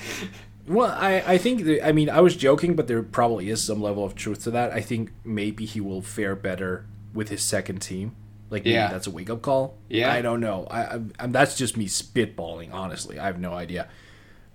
Well, 0.71 0.95
I, 0.97 1.25
I 1.27 1.39
think 1.39 1.65
that, 1.65 1.85
I 1.85 1.91
mean 1.91 2.09
I 2.09 2.21
was 2.21 2.37
joking, 2.37 2.77
but 2.77 2.87
there 2.87 3.03
probably 3.03 3.51
is 3.51 3.61
some 3.61 3.83
level 3.83 4.05
of 4.05 4.15
truth 4.15 4.45
to 4.45 4.53
that. 4.53 4.73
I 4.73 4.81
think 4.81 5.11
maybe 5.25 5.67
he 5.67 5.81
will 5.81 6.01
fare 6.01 6.37
better 6.37 6.87
with 7.13 7.29
his 7.29 7.43
second 7.43 7.81
team. 7.83 8.15
Like 8.51 8.65
maybe 8.65 8.75
Yeah. 8.75 8.89
that's 8.91 9.07
a 9.07 9.11
wake 9.11 9.31
up 9.31 9.43
call. 9.43 9.77
Yeah. 9.89 10.13
I 10.13 10.23
don't 10.23 10.41
know. 10.41 10.67
I, 10.71 10.81
I 10.83 11.01
I'm, 11.21 11.33
that's 11.33 11.57
just 11.57 11.77
me 11.77 11.87
spitballing. 11.87 12.73
Honestly, 12.73 13.19
I 13.19 13.27
have 13.27 13.39
no 13.39 13.55
idea. 13.55 13.89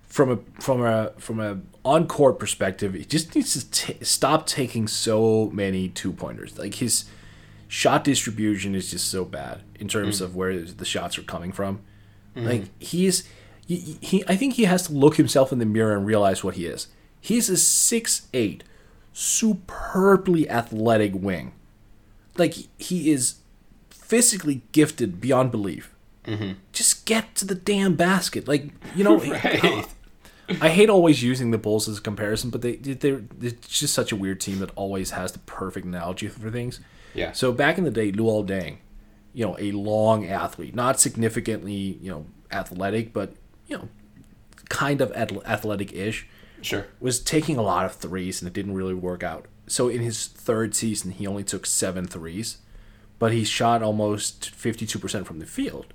From 0.06 0.30
a 0.30 0.38
from 0.60 0.82
a 0.82 1.12
from 1.18 1.40
a 1.40 1.60
on 1.84 2.06
court 2.06 2.38
perspective, 2.38 2.94
he 2.94 3.04
just 3.04 3.34
needs 3.34 3.52
to 3.54 3.70
t- 3.70 4.04
stop 4.04 4.46
taking 4.46 4.86
so 4.86 5.50
many 5.52 5.88
two 5.88 6.12
pointers. 6.12 6.58
Like 6.58 6.74
his 6.74 7.06
shot 7.68 8.04
distribution 8.04 8.74
is 8.74 8.90
just 8.90 9.08
so 9.08 9.24
bad 9.24 9.62
in 9.78 9.88
terms 9.88 10.20
mm. 10.20 10.24
of 10.24 10.36
where 10.36 10.60
the 10.60 10.84
shots 10.84 11.18
are 11.18 11.22
coming 11.22 11.52
from. 11.52 11.80
Mm-hmm. 12.36 12.46
Like 12.46 12.62
he's 12.78 13.28
he, 13.66 13.98
he 14.00 14.24
I 14.28 14.36
think 14.36 14.54
he 14.54 14.64
has 14.64 14.86
to 14.86 14.92
look 14.92 15.16
himself 15.16 15.52
in 15.52 15.58
the 15.58 15.66
mirror 15.66 15.96
and 15.96 16.06
realize 16.06 16.44
what 16.44 16.54
he 16.54 16.66
is. 16.66 16.88
He's 17.20 17.50
a 17.50 17.56
six 17.56 18.28
eight, 18.32 18.62
superbly 19.12 20.48
athletic 20.48 21.12
wing. 21.14 21.52
Like 22.36 22.54
he 22.78 23.10
is 23.10 23.36
physically 24.06 24.62
gifted 24.72 25.20
beyond 25.20 25.50
belief. 25.50 25.94
Mm-hmm. 26.24 26.52
Just 26.72 27.06
get 27.06 27.34
to 27.36 27.44
the 27.44 27.54
damn 27.54 27.94
basket. 27.94 28.48
Like 28.48 28.70
you 28.94 29.04
know, 29.04 29.18
Right. 29.20 29.86
I 30.60 30.68
hate 30.68 30.88
always 30.88 31.22
using 31.24 31.50
the 31.50 31.58
Bulls 31.58 31.88
as 31.88 31.98
a 31.98 32.00
comparison, 32.00 32.50
but 32.50 32.62
they 32.62 32.76
they're 32.76 33.22
it's 33.40 33.66
just 33.80 33.92
such 33.94 34.12
a 34.12 34.16
weird 34.16 34.40
team 34.40 34.60
that 34.60 34.70
always 34.76 35.10
has 35.10 35.32
the 35.32 35.40
perfect 35.40 35.86
analogy 35.86 36.28
for 36.28 36.50
things. 36.50 36.80
Yeah. 37.14 37.32
So 37.32 37.50
back 37.52 37.78
in 37.78 37.84
the 37.84 37.90
day, 37.90 38.12
Luol 38.12 38.46
Deng, 38.46 38.76
you 39.34 39.44
know, 39.44 39.56
a 39.58 39.72
long 39.72 40.26
athlete, 40.26 40.74
not 40.74 41.00
significantly, 41.00 41.98
you 42.00 42.10
know, 42.10 42.26
athletic, 42.52 43.12
but 43.12 43.34
you 43.66 43.76
know, 43.76 43.88
kind 44.68 45.00
of 45.00 45.10
athletic-ish, 45.12 46.26
Sure. 46.62 46.86
was 47.00 47.20
taking 47.20 47.56
a 47.56 47.62
lot 47.62 47.84
of 47.84 47.94
threes 47.94 48.40
and 48.40 48.46
it 48.48 48.52
didn't 48.54 48.74
really 48.74 48.94
work 48.94 49.22
out. 49.24 49.46
So 49.66 49.88
in 49.88 50.00
his 50.00 50.26
third 50.28 50.74
season, 50.76 51.10
he 51.10 51.26
only 51.26 51.42
took 51.42 51.66
seven 51.66 52.06
threes, 52.06 52.58
but 53.18 53.32
he 53.32 53.44
shot 53.44 53.82
almost 53.82 54.50
52% 54.54 55.24
from 55.24 55.38
the 55.38 55.46
field. 55.46 55.86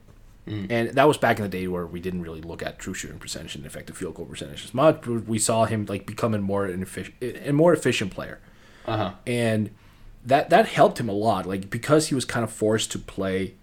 And 0.48 0.90
that 0.90 1.08
was 1.08 1.18
back 1.18 1.38
in 1.38 1.44
the 1.44 1.50
day 1.50 1.68
where 1.68 1.86
we 1.86 2.02
didn't 2.02 2.24
really 2.24 2.42
look 2.42 2.62
at 2.62 2.78
true 2.78 2.94
shooting 2.94 3.20
percentage 3.20 3.56
and 3.56 3.66
effective 3.66 3.96
field 3.96 4.16
goal 4.16 4.26
percentage 4.26 4.66
as 4.66 4.74
much. 4.74 5.00
But 5.02 5.26
we 5.26 5.40
saw 5.40 5.64
him 5.64 5.86
like 5.86 6.06
becoming 6.06 6.42
more 6.42 6.66
an 6.66 6.82
efficient, 6.82 7.16
a 7.22 7.54
more 7.54 7.72
efficient 7.74 8.12
player, 8.12 8.40
Uh 8.86 8.98
huh. 8.98 9.12
and 9.26 9.70
that 10.26 10.50
that 10.50 10.66
helped 10.68 11.00
him 11.00 11.08
a 11.08 11.14
lot. 11.14 11.46
Like 11.46 11.70
because 11.70 12.10
he 12.10 12.16
was 12.16 12.26
kind 12.26 12.44
of 12.44 12.52
forced 12.52 12.92
to 12.92 13.00
play 13.00 13.54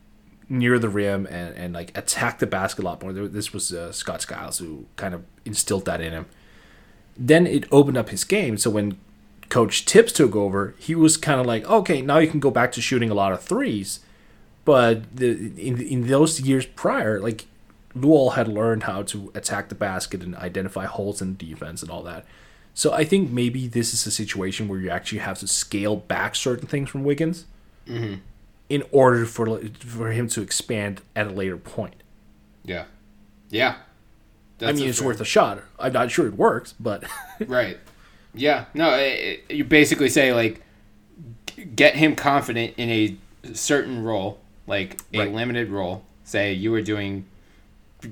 near 0.49 0.79
the 0.79 0.89
rim 0.89 1.27
and, 1.27 1.55
and 1.57 1.75
like 1.75 1.95
attack 1.99 2.39
the 2.39 2.47
basket 2.47 2.83
a 2.83 2.87
lot 2.87 3.03
more. 3.03 3.13
This 3.13 3.53
was 3.53 3.71
uh, 3.71 3.93
Scott 3.93 4.23
Skiles 4.23 4.59
who 4.59 4.87
kind 4.97 5.13
of 5.15 5.25
instilled 5.45 5.85
that 5.85 6.01
in 6.01 6.13
him. 6.13 6.25
Then 7.19 7.47
it 7.47 7.67
opened 7.71 7.99
up 7.99 8.09
his 8.09 8.25
game. 8.25 8.57
So 8.57 8.71
when 8.71 8.99
Coach 9.49 9.85
Thibs 9.85 10.13
took 10.13 10.37
over, 10.37 10.75
he 10.79 10.95
was 10.95 11.17
kind 11.17 11.41
of 11.41 11.47
like, 11.47 11.69
okay, 11.69 12.03
now 12.03 12.19
you 12.19 12.29
can 12.29 12.41
go 12.41 12.51
back 12.51 12.73
to 12.73 12.81
shooting 12.81 13.11
a 13.11 13.15
lot 13.15 13.33
of 13.33 13.43
threes. 13.43 14.01
But 14.65 15.17
the, 15.17 15.31
in 15.57 15.81
in 15.81 16.07
those 16.09 16.41
years 16.41 16.67
prior, 16.67 17.21
like 17.21 17.47
Luol 17.97 18.35
had 18.35 18.49
learned 18.49 18.85
how 18.85 19.03
to 19.05 19.33
attack 19.35 19.69
the 19.69 19.75
basket 19.75 20.23
and 20.23 20.37
identify 20.37 20.85
holes 20.85 21.23
in 21.23 21.37
defense 21.37 21.83
and 21.83 21.91
all 21.91 22.03
that. 22.03 22.27
So 22.75 22.93
I 22.93 23.05
think 23.05 23.31
maybe 23.31 23.67
this 23.67 23.93
is 23.93 24.07
a 24.07 24.11
situation 24.11 24.69
where 24.69 24.79
you 24.79 24.91
actually 24.91 25.19
have 25.19 25.39
to 25.39 25.49
scale 25.49 25.97
back 25.97 26.37
certain 26.37 26.69
things 26.69 26.91
from 26.91 27.03
Wiggins 27.03 27.47
mm-hmm. 27.89 28.17
in 28.69 28.85
order 28.93 29.25
for 29.25 29.59
for 29.81 30.13
him 30.13 30.29
to 30.29 30.43
expand 30.43 31.01
at 31.17 31.27
a 31.27 31.31
later 31.31 31.57
point. 31.57 32.03
Yeah. 32.65 32.85
Yeah. 33.51 33.77
I 34.61 34.73
mean, 34.73 34.89
it's 34.89 34.99
fair- 34.99 35.09
worth 35.09 35.21
a 35.21 35.25
shot. 35.25 35.63
I'm 35.79 35.93
not 35.93 36.11
sure 36.11 36.27
it 36.27 36.35
works, 36.35 36.75
but 36.79 37.05
Right. 37.47 37.79
Yeah. 38.35 38.67
No, 38.75 38.95
it, 38.95 39.43
it- 39.49 39.55
you 39.55 39.65
basically 39.65 40.09
say 40.09 40.33
like 40.33 40.63
g- 41.47 41.65
get 41.65 41.95
him 41.97 42.15
confident 42.17 42.75
in 42.77 42.89
a 42.91 43.17
certain 43.55 44.03
role, 44.03 44.39
like 44.67 45.01
a 45.13 45.21
Right. 45.21 45.33
limited 45.33 45.71
role. 45.71 46.05
Say 46.25 46.53
you 46.53 46.71
were 46.71 46.83
doing 46.83 47.25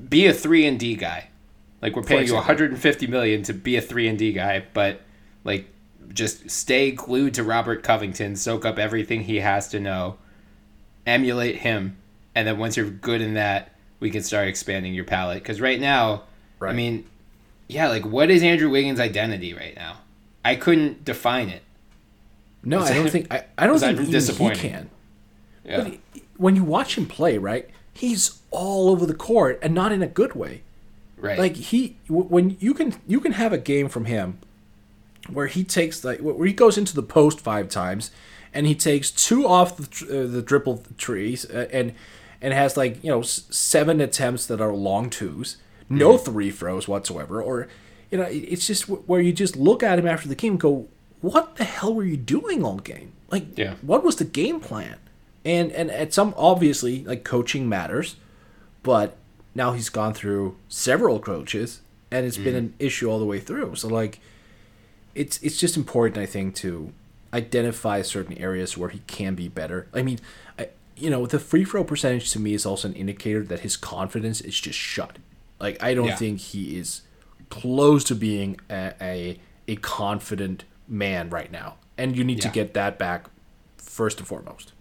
be 0.08 0.26
a 0.26 0.32
3 0.32 0.66
and 0.66 0.78
D 0.80 0.96
guy. 0.96 1.28
Like 1.82 1.94
we're 1.94 2.02
paying 2.02 2.26
you 2.26 2.34
150 2.34 3.06
million 3.06 3.42
to 3.44 3.52
be 3.54 3.76
a 3.76 3.80
3 3.82 4.08
and 4.08 4.18
D 4.18 4.32
guy, 4.32 4.64
but 4.72 5.02
like 5.44 5.68
just 6.12 6.48
stay 6.50 6.90
glued 6.90 7.34
to 7.34 7.44
Robert 7.44 7.82
Covington, 7.82 8.34
soak 8.36 8.64
up 8.64 8.78
everything 8.78 9.24
he 9.24 9.36
has 9.40 9.68
to 9.68 9.78
know, 9.78 10.16
emulate 11.06 11.56
him, 11.58 11.96
and 12.34 12.48
then 12.48 12.58
once 12.58 12.76
you're 12.76 12.88
good 12.90 13.20
in 13.20 13.34
that, 13.34 13.72
we 14.00 14.10
can 14.10 14.22
start 14.22 14.48
expanding 14.48 14.94
your 14.94 15.04
palette 15.04 15.44
cuz 15.44 15.60
right 15.60 15.80
now 15.80 16.22
I 16.60 16.72
mean, 16.72 17.04
yeah, 17.68 17.88
like 17.88 18.06
what 18.06 18.30
is 18.30 18.42
Andrew 18.42 18.70
Wiggins' 18.70 18.98
identity 18.98 19.52
right 19.52 19.76
now? 19.76 19.98
I 20.50 20.56
couldn't 20.56 21.04
define 21.04 21.48
it. 21.48 21.62
no, 22.64 22.80
I 22.80 22.94
don't 22.94 23.10
think 23.10 23.32
I, 23.32 23.44
I 23.58 23.66
don't 23.66 23.74
think 23.88 23.98
even 24.24 24.34
he 24.54 24.68
can. 24.68 24.90
Yeah. 25.64 25.76
But 25.78 25.86
he- 26.14 26.22
when 26.36 26.54
you 26.56 26.64
watch 26.64 26.96
him 26.98 27.06
play, 27.06 27.38
right, 27.38 27.68
he's 27.92 28.40
all 28.50 28.90
over 28.90 29.06
the 29.06 29.14
court 29.14 29.58
and 29.62 29.74
not 29.74 29.90
in 29.92 30.02
a 30.02 30.06
good 30.06 30.34
way. 30.34 30.62
right. 31.16 31.38
Like 31.38 31.56
he, 31.56 31.96
when 32.08 32.56
you 32.60 32.74
can 32.74 32.94
you 33.06 33.20
can 33.20 33.32
have 33.32 33.52
a 33.52 33.58
game 33.58 33.88
from 33.88 34.04
him 34.04 34.38
where 35.28 35.46
he 35.46 35.64
takes 35.64 36.04
like 36.04 36.20
where 36.20 36.46
he 36.46 36.52
goes 36.52 36.76
into 36.78 36.94
the 36.94 37.02
post 37.02 37.40
five 37.40 37.68
times, 37.68 38.10
and 38.54 38.66
he 38.66 38.74
takes 38.74 39.10
two 39.10 39.46
off 39.46 39.76
the 39.76 39.86
uh, 40.06 40.26
the 40.30 40.42
dribble 40.42 40.82
trees 40.98 41.44
uh, 41.50 41.66
and 41.72 41.94
and 42.42 42.52
has 42.52 42.76
like 42.76 43.02
you 43.02 43.10
know 43.10 43.22
seven 43.22 44.00
attempts 44.00 44.46
that 44.46 44.60
are 44.60 44.72
long 44.72 45.08
twos, 45.10 45.56
no 45.88 46.16
three 46.18 46.50
throws 46.50 46.86
whatsoever, 46.86 47.42
or 47.42 47.66
you 48.10 48.18
know 48.18 48.24
it's 48.30 48.66
just 48.66 48.88
where 48.88 49.20
you 49.20 49.32
just 49.32 49.56
look 49.56 49.82
at 49.82 49.98
him 49.98 50.06
after 50.06 50.28
the 50.28 50.34
game 50.34 50.52
and 50.54 50.60
go, 50.60 50.88
what 51.20 51.56
the 51.56 51.64
hell 51.64 51.94
were 51.94 52.04
you 52.04 52.16
doing 52.16 52.64
all 52.64 52.76
game? 52.78 53.12
Like, 53.30 53.56
Yeah. 53.58 53.74
what 53.82 54.04
was 54.04 54.16
the 54.16 54.24
game 54.24 54.60
plan? 54.60 54.96
And 55.44 55.72
and 55.72 55.90
at 55.90 56.12
some 56.12 56.34
obviously 56.36 57.04
like 57.04 57.24
coaching 57.24 57.68
matters, 57.68 58.16
but 58.82 59.16
now 59.54 59.72
he's 59.72 59.88
gone 59.88 60.12
through 60.14 60.56
several 60.68 61.18
coaches 61.18 61.80
and 62.10 62.26
it's 62.26 62.36
been 62.36 62.54
mm-hmm. 62.54 62.56
an 62.56 62.74
issue 62.78 63.10
all 63.10 63.18
the 63.18 63.24
way 63.24 63.40
through. 63.40 63.76
So 63.76 63.88
like 63.88 64.20
it's 65.14 65.38
it's 65.42 65.56
just 65.56 65.76
important 65.76 66.18
I 66.18 66.26
think 66.26 66.54
to 66.56 66.92
identify 67.32 68.02
certain 68.02 68.38
areas 68.38 68.76
where 68.76 68.88
he 68.88 69.00
can 69.06 69.34
be 69.34 69.48
better. 69.48 69.86
I 69.92 70.02
mean, 70.02 70.18
I, 70.58 70.68
you 70.96 71.10
know, 71.10 71.26
the 71.26 71.38
free 71.38 71.64
throw 71.64 71.84
percentage 71.84 72.30
to 72.32 72.40
me 72.40 72.54
is 72.54 72.64
also 72.64 72.88
an 72.88 72.94
indicator 72.94 73.42
that 73.44 73.60
his 73.60 73.76
confidence 73.76 74.40
is 74.40 74.58
just 74.58 74.78
shut. 74.78 75.18
Like 75.60 75.82
I 75.82 75.94
don't 75.94 76.06
Yeah. 76.06 76.16
think 76.16 76.40
he 76.40 76.78
is 76.78 77.02
close 77.50 78.04
to 78.04 78.14
being 78.14 78.58
a 78.70 78.92
a, 79.00 79.38
a 79.68 79.76
confident 79.76 80.64
man 80.88 81.30
right 81.30 81.50
now. 81.50 81.76
And 81.98 82.16
you 82.16 82.24
need 82.24 82.42
to 82.42 82.48
get 82.48 82.74
that 82.74 82.98
back 82.98 83.26
first 83.78 84.18
and 84.18 84.28
foremost. 84.28 84.72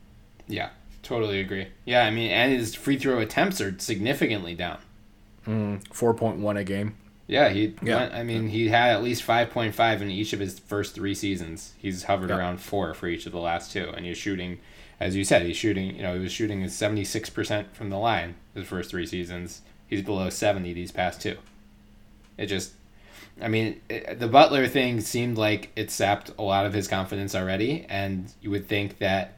Yeah, 0.47 0.70
totally 1.01 1.39
agree. 1.39 1.68
Yeah, 1.86 2.05
I 2.05 2.11
mean, 2.11 2.30
and 2.30 2.51
his 2.51 2.76
free 2.76 2.97
throw 2.97 3.20
attempts 3.20 3.61
are 3.61 3.78
significantly 3.80 4.53
down. 4.53 4.80
Mm, 5.47 5.84
4.1 5.89 6.57
a 6.59 6.63
game. 6.63 6.97
Yeah, 7.28 7.49
he. 7.49 7.74
Yeah. 7.82 7.97
Went, 8.01 8.13
I 8.13 8.24
mean, 8.24 8.49
he 8.49 8.68
had 8.68 8.91
at 8.95 9.01
least 9.03 9.24
five 9.24 9.49
point 9.49 9.74
five 9.74 10.01
in 10.01 10.11
each 10.11 10.34
of 10.34 10.39
his 10.39 10.59
first 10.59 10.93
three 10.93 11.16
seasons. 11.16 11.74
He's 11.78 12.03
hovered 12.03 12.30
Yeah. 12.30 12.38
around 12.38 12.59
four 12.59 12.93
for 12.93 13.07
each 13.07 13.26
of 13.26 13.32
the 13.32 13.39
last 13.39 13.72
two, 13.72 13.89
and 13.95 14.05
he's 14.05 14.18
shooting, 14.18 14.59
as 14.99 15.16
you 15.16 15.24
said, 15.24 15.41
he's 15.43 15.57
shooting. 15.57 15.95
You 15.95 16.03
know, 16.03 16.13
he 16.13 16.20
was 16.20 16.32
shooting 16.32 16.68
seventy 16.70 17.03
six 17.03 17.32
percent 17.32 17.76
from 17.76 17.89
the 17.89 17.97
line 17.97 18.36
his 18.53 18.68
first 18.68 18.91
three 18.91 19.07
seasons. 19.07 19.61
He's 19.88 20.03
below 20.03 20.30
seventy 20.30 20.72
these 20.74 20.91
past 20.91 21.20
two. 21.22 21.38
It 22.38 22.47
just, 22.47 22.73
I 23.41 23.47
mean, 23.47 23.81
it, 23.89 24.19
the 24.19 24.27
Butler 24.27 24.67
thing 24.67 25.01
seemed 25.01 25.38
like 25.38 25.71
it 25.75 25.91
sapped 25.91 26.31
a 26.38 26.41
lot 26.41 26.65
of 26.65 26.73
his 26.73 26.88
confidence 26.88 27.36
already, 27.36 27.86
and 27.89 28.31
you 28.41 28.49
would 28.51 28.67
think 28.67 28.99
that 28.99 29.38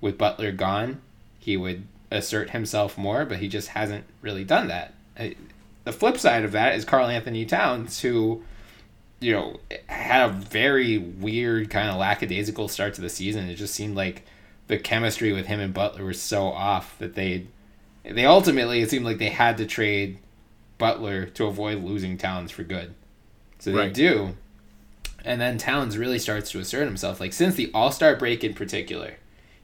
with 0.00 0.18
Butler 0.18 0.52
gone, 0.52 1.00
he 1.38 1.56
would 1.56 1.84
assert 2.10 2.50
himself 2.50 2.96
more, 2.98 3.24
but 3.24 3.38
he 3.38 3.48
just 3.48 3.68
hasn't 3.68 4.04
really 4.20 4.44
done 4.44 4.68
that. 4.68 4.94
The 5.84 5.92
flip 5.92 6.18
side 6.18 6.44
of 6.44 6.52
that 6.52 6.74
is 6.74 6.84
Karl-Anthony 6.84 7.46
Towns, 7.46 8.00
who, 8.00 8.42
you 9.20 9.32
know, 9.32 9.60
had 9.86 10.28
a 10.28 10.32
very 10.32 10.98
weird 10.98 11.70
kind 11.70 11.88
of 11.88 11.96
lackadaisical 11.96 12.68
start 12.68 12.94
to 12.94 13.00
the 13.00 13.08
season. 13.08 13.48
It 13.48 13.54
just 13.54 13.74
seemed 13.74 13.96
like 13.96 14.24
the 14.66 14.78
chemistry 14.78 15.32
with 15.32 15.46
him 15.46 15.60
and 15.60 15.72
Butler 15.72 16.04
was 16.04 16.20
so 16.20 16.48
off 16.48 16.98
that 16.98 17.14
they, 17.14 17.46
they 18.04 18.26
ultimately 18.26 18.82
it 18.82 18.90
seemed 18.90 19.04
like 19.04 19.18
they 19.18 19.30
had 19.30 19.56
to 19.58 19.66
trade 19.66 20.18
Butler 20.78 21.26
to 21.26 21.46
avoid 21.46 21.82
losing 21.82 22.18
Towns 22.18 22.50
for 22.50 22.62
good. 22.62 22.94
So 23.58 23.70
they 23.72 23.78
Right. 23.78 23.94
do. 23.94 24.36
And 25.24 25.40
then 25.40 25.58
Towns 25.58 25.98
really 25.98 26.18
starts 26.18 26.50
to 26.52 26.60
assert 26.60 26.84
himself. 26.84 27.20
Like 27.20 27.32
since 27.32 27.54
the 27.54 27.70
All 27.74 27.90
Star 27.90 28.14
break 28.16 28.44
in 28.44 28.54
particular, 28.54 29.14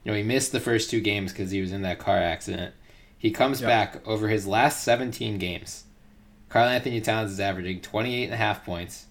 you 0.03 0.11
know, 0.11 0.17
he 0.17 0.23
missed 0.23 0.51
the 0.51 0.59
first 0.59 0.89
two 0.89 0.99
games 0.99 1.31
because 1.31 1.51
he 1.51 1.61
was 1.61 1.71
in 1.71 1.81
that 1.83 1.99
car 1.99 2.17
accident. 2.17 2.73
He 3.17 3.31
comes 3.31 3.61
Yep. 3.61 3.69
back 3.69 4.07
over 4.07 4.27
his 4.27 4.45
last 4.45 4.83
17 4.83 5.37
games. 5.37 5.85
Karl-Anthony 6.49 6.99
Towns 7.01 7.31
is 7.31 7.39
averaging 7.39 7.79
28 7.81 8.25
and 8.25 8.33
a 8.33 8.37
half 8.37 8.65
points, 8.65 9.05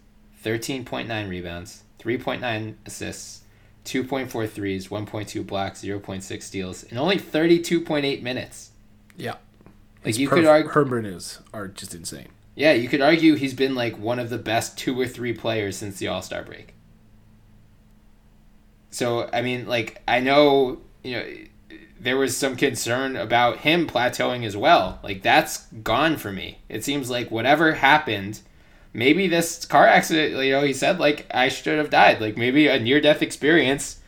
13.9 0.45 1.29
rebounds, 1.29 1.83
3.9 1.99 2.75
assists, 2.85 3.41
2.4 3.85 4.47
threes, 4.47 4.89
1.2 4.89 5.43
blocks, 5.47 5.83
0.6 5.83 6.43
steals, 6.47 6.83
in 6.85 6.99
only 6.99 7.17
32.8 7.19 8.23
minutes. 8.23 8.71
Yeah. 9.17 9.37
Like 10.05 10.19
you 10.19 10.29
perf- 10.29 10.33
could 10.33 10.47
argue, 10.47 10.71
Herman 10.71 11.05
is 11.07 11.41
are 11.53 11.69
just 11.69 11.95
insane. 11.95 12.29
yeah, 12.57 12.73
you 12.73 12.89
could 12.89 13.01
argue 13.01 13.35
he's 13.35 13.55
been 13.55 13.75
like 13.75 13.99
one 13.99 14.19
of 14.19 14.31
the 14.31 14.39
best 14.39 14.77
two 14.77 14.99
or 15.01 15.07
three 15.07 15.33
players 15.33 15.77
since 15.77 15.99
the 15.99 16.09
All 16.09 16.23
Star 16.23 16.43
break. 16.43 16.75
So 18.91 19.29
I 19.33 19.43
mean, 19.43 19.67
like 19.67 20.03
I 20.07 20.21
know 20.21 20.81
you 21.03 21.17
know 21.17 21.27
there 22.01 22.17
was 22.17 22.37
some 22.37 22.57
concern 22.57 23.17
about 23.17 23.59
him 23.59 23.87
plateauing 23.87 24.45
as 24.45 24.57
well. 24.57 24.99
Like 25.03 25.23
that's 25.23 25.67
gone 25.67 26.17
for 26.17 26.33
me. 26.33 26.59
It 26.69 26.85
seems 26.85 27.09
like 27.09 27.31
whatever 27.31 27.75
happened, 27.75 28.41
maybe 28.93 29.29
this 29.29 29.65
car 29.65 29.87
accident. 29.87 30.35
You 30.45 30.51
know, 30.53 30.63
he 30.63 30.73
said 30.73 30.99
like 30.99 31.27
I 31.33 31.49
should 31.49 31.79
have 31.79 31.91
died. 31.91 32.21
Like 32.21 32.37
maybe 32.37 32.67
a 32.67 32.79
near 32.81 33.01
death 33.01 33.23
experience 33.23 34.01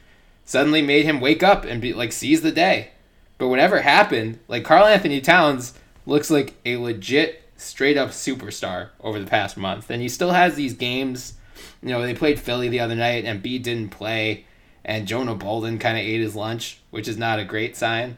suddenly 0.45 0.82
made 0.82 1.05
him 1.07 1.20
wake 1.20 1.42
up 1.42 1.64
and 1.64 1.80
be 1.80 1.92
like 1.92 2.12
seize 2.12 2.42
the 2.42 2.53
day. 2.53 2.90
But 3.38 3.49
whatever 3.49 3.80
happened, 3.80 4.38
like 4.47 4.64
Karl-Anthony 4.64 5.20
Towns 5.20 5.74
looks 6.07 6.30
like 6.30 6.55
a 6.64 6.76
legit 6.76 7.42
straight 7.57 7.96
up 7.96 8.11
superstar 8.11 8.90
over 9.00 9.18
the 9.18 9.26
past 9.26 9.57
month. 9.57 9.90
And 9.90 10.02
he 10.02 10.09
still 10.09 10.32
has 10.32 10.55
these 10.55 10.74
games. 10.74 11.34
You 11.82 11.90
know, 11.90 12.02
they 12.02 12.14
played 12.14 12.40
Philly 12.40 12.68
the 12.68 12.80
other 12.80 12.94
night 12.94 13.24
and 13.24 13.42
B 13.42 13.59
didn't 13.59 13.90
play 13.90 14.44
and 14.84 15.07
Jonah 15.07 15.34
Bolden 15.34 15.78
kind 15.78 15.96
of 15.96 16.05
ate 16.05 16.20
his 16.20 16.36
lunch, 16.36 16.80
which 16.90 17.09
is 17.09 17.16
not 17.16 17.38
a 17.38 17.44
great 17.44 17.76
sign. 17.76 18.16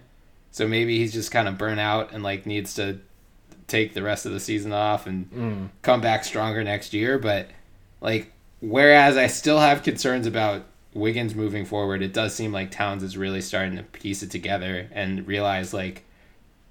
So 0.50 0.66
maybe 0.66 0.98
he's 0.98 1.12
just 1.12 1.30
kind 1.30 1.48
of 1.48 1.58
burnt 1.58 1.80
out 1.80 2.12
and 2.12 2.22
like 2.22 2.46
needs 2.46 2.74
to 2.74 2.98
take 3.68 3.94
the 3.94 4.02
rest 4.02 4.26
of 4.26 4.32
the 4.32 4.40
season 4.40 4.72
off 4.72 5.06
and 5.06 5.30
mm. 5.30 5.68
come 5.82 6.00
back 6.00 6.24
stronger 6.24 6.64
next 6.64 6.92
year. 6.92 7.18
But 7.18 7.50
like, 8.00 8.32
whereas 8.60 9.16
I 9.16 9.26
still 9.28 9.58
have 9.58 9.82
concerns 9.82 10.26
about 10.26 10.64
Wiggins 10.94 11.34
moving 11.34 11.66
forward, 11.66 12.02
it 12.02 12.12
does 12.12 12.34
seem 12.34 12.52
like 12.52 12.70
Towns 12.70 13.02
is 13.02 13.16
really 13.16 13.42
starting 13.42 13.76
to 13.76 13.82
piece 13.82 14.22
it 14.22 14.30
together 14.30 14.88
and 14.92 15.26
realize 15.26 15.74
like 15.74 16.05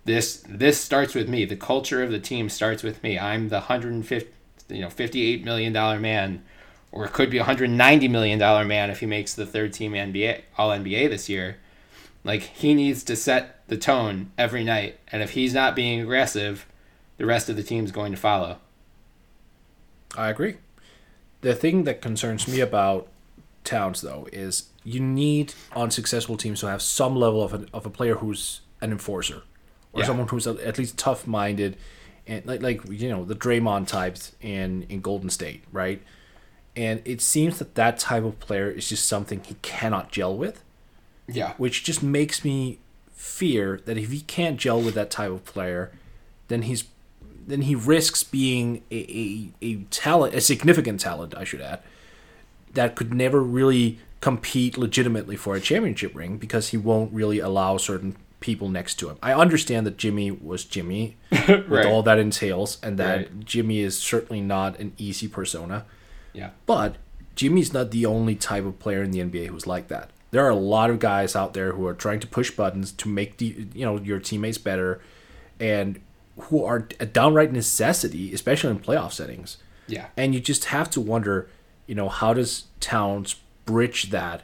this 0.06 0.43
this 0.47 0.80
starts 0.80 1.14
with 1.14 1.28
me. 1.28 1.45
The 1.45 1.56
culture 1.56 2.01
of 2.01 2.12
the 2.12 2.20
team 2.20 2.49
starts 2.49 2.84
with 2.84 3.03
me. 3.03 3.20
I'm 3.20 3.49
the 3.49 3.56
150 3.58 4.32
you 4.70 4.82
know 4.82 4.89
58 4.89 5.43
million 5.43 5.74
dollar 5.74 5.99
man 5.99 6.43
or 6.91 7.06
it 7.06 7.14
could 7.14 7.30
be 7.30 7.38
190 7.38 8.08
million 8.08 8.39
dollar 8.39 8.66
man 8.66 8.89
if 8.89 8.99
he 8.99 9.06
makes 9.06 9.34
the 9.34 9.45
third 9.45 9.74
team 9.74 9.91
NBA 9.91 10.41
all 10.58 10.70
NBA 10.70 11.10
this 11.10 11.28
year. 11.28 11.58
Like 12.24 12.41
he 12.41 12.74
needs 12.74 13.03
to 13.03 13.16
set 13.16 13.68
the 13.68 13.78
tone 13.78 14.32
every 14.38 14.64
night 14.64 14.99
and 15.12 15.22
if 15.22 15.32
he's 15.32 15.53
not 15.53 15.76
being 15.76 15.99
aggressive, 15.99 16.66
the 17.18 17.26
rest 17.26 17.49
of 17.49 17.56
the 17.56 17.64
team's 17.64 17.91
going 17.91 18.12
to 18.12 18.18
follow. 18.18 18.58
I 20.16 20.30
agree. 20.30 20.58
The 21.41 21.56
thing 21.56 21.84
that 21.84 22.01
concerns 22.01 22.47
me 22.47 22.60
about 22.60 23.08
Towns, 23.66 24.01
though, 24.01 24.28
is 24.32 24.70
you 24.84 24.99
need 24.99 25.56
on 25.74 25.89
successful 25.89 26.38
teams 26.38 26.60
to 26.60 26.68
have 26.68 26.84
some 26.84 27.16
level 27.16 27.41
of 27.43 27.51
a, 27.51 27.66
of 27.74 27.84
a 27.86 27.89
player 27.89 28.16
who's 28.16 28.62
an 28.80 28.91
enforcer 28.91 29.41
or 29.96 30.02
Yeah. 30.02 30.06
someone 30.06 30.28
who's 30.28 30.46
at 30.46 30.78
least 30.78 30.98
tough 30.98 31.26
minded 31.26 31.78
and 32.28 32.46
like 32.46 32.62
like 32.62 32.82
you 32.89 33.10
know 33.10 33.24
the 33.26 33.36
Draymond 33.36 33.88
types 33.88 34.34
in 34.41 34.86
in 34.89 35.02
Golden 35.02 35.30
State, 35.30 35.64
right? 35.72 36.02
And 36.76 37.02
it 37.06 37.22
seems 37.22 37.58
that 37.60 37.76
that 37.76 37.98
type 38.00 38.24
of 38.24 38.39
player 38.39 38.70
is 38.70 38.89
just 38.89 39.08
something 39.08 39.41
he 39.43 39.56
cannot 39.62 40.12
gel 40.12 40.36
with, 40.36 40.62
Yeah. 41.28 41.54
which 41.58 41.84
just 41.86 42.04
makes 42.04 42.43
me 42.43 42.80
fear 43.14 43.80
that 43.86 43.98
if 43.98 44.12
he 44.12 44.22
can't 44.22 44.58
gel 44.58 44.82
with 44.82 44.93
that 44.96 45.10
type 45.10 45.32
of 45.32 45.46
player, 45.46 45.91
then 46.50 46.64
he's 46.64 46.84
then 47.48 47.62
he 47.62 47.76
risks 47.76 48.24
being 48.24 48.82
a, 48.91 48.96
a, 48.96 49.52
a 49.62 49.76
talent, 49.91 50.34
a 50.34 50.41
significant 50.41 51.00
talent, 51.00 51.36
I 51.38 51.43
should 51.43 51.62
add, 51.62 51.80
that 52.74 52.96
could 52.96 53.14
never 53.14 53.39
really 53.41 54.00
compete 54.20 54.78
legitimately 54.80 55.36
for 55.36 55.56
a 55.56 55.62
championship 55.62 56.16
ring 56.16 56.38
because 56.38 56.70
he 56.70 56.78
won't 56.78 57.14
really 57.14 57.38
allow 57.39 57.78
certain 57.78 58.16
people 58.46 58.70
next 58.70 58.96
to 58.96 59.10
him. 59.10 59.18
I 59.24 59.34
understand 59.34 59.86
that 59.88 59.98
Jimmy 59.98 60.30
was 60.32 60.64
Jimmy 60.66 61.18
with 61.32 61.68
Right. 61.68 61.86
all 61.86 62.04
that 62.04 62.20
entails, 62.20 62.78
and 62.84 62.98
that 63.00 63.18
Right. 63.18 63.39
Jimmy 63.46 63.80
is 63.80 63.98
certainly 63.98 64.41
not 64.41 64.80
an 64.80 64.93
easy 64.98 65.28
persona. 65.28 65.86
Yeah. 66.34 66.52
But 66.66 66.96
Jimmy's 67.36 67.74
not 67.74 67.91
the 67.91 68.06
only 68.06 68.36
type 68.36 68.66
of 68.66 68.78
player 68.80 69.02
in 69.04 69.12
the 69.12 69.20
NBA 69.20 69.48
who's 69.48 69.66
like 69.68 69.88
that. 69.89 70.12
There 70.32 70.46
are 70.46 70.50
a 70.50 70.56
lot 70.56 70.89
of 70.89 71.00
guys 71.00 71.36
out 71.36 71.54
there 71.54 71.72
who 71.74 71.86
are 71.88 71.93
trying 71.93 72.20
to 72.20 72.28
push 72.28 72.52
buttons 72.52 72.91
to 72.93 73.08
make 73.10 73.38
the 73.38 73.68
you 73.74 73.86
know 73.86 73.98
your 74.00 74.20
teammates 74.20 74.58
better, 74.60 75.02
and 75.60 76.00
who 76.38 76.64
are 76.64 76.88
a 77.00 77.06
downright 77.06 77.52
necessity, 77.54 78.34
especially 78.34 78.70
in 78.72 78.80
playoff 78.80 79.12
settings. 79.14 79.58
Yeah. 79.88 80.08
And 80.18 80.34
you 80.36 80.39
just 80.41 80.66
have 80.66 80.89
to 80.91 81.02
wonder, 81.02 81.48
you 81.88 81.96
know, 81.96 82.10
how 82.10 82.34
does 82.34 82.66
Towns 82.82 83.36
bridge 83.66 84.10
that 84.12 84.43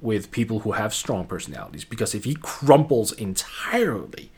with 0.00 0.30
people 0.30 0.60
who 0.60 0.72
have 0.72 0.94
strong 0.94 1.26
personalities? 1.26 1.84
Because 1.84 2.14
if 2.14 2.24
he 2.24 2.34
crumples 2.34 3.12
entirely 3.12 4.30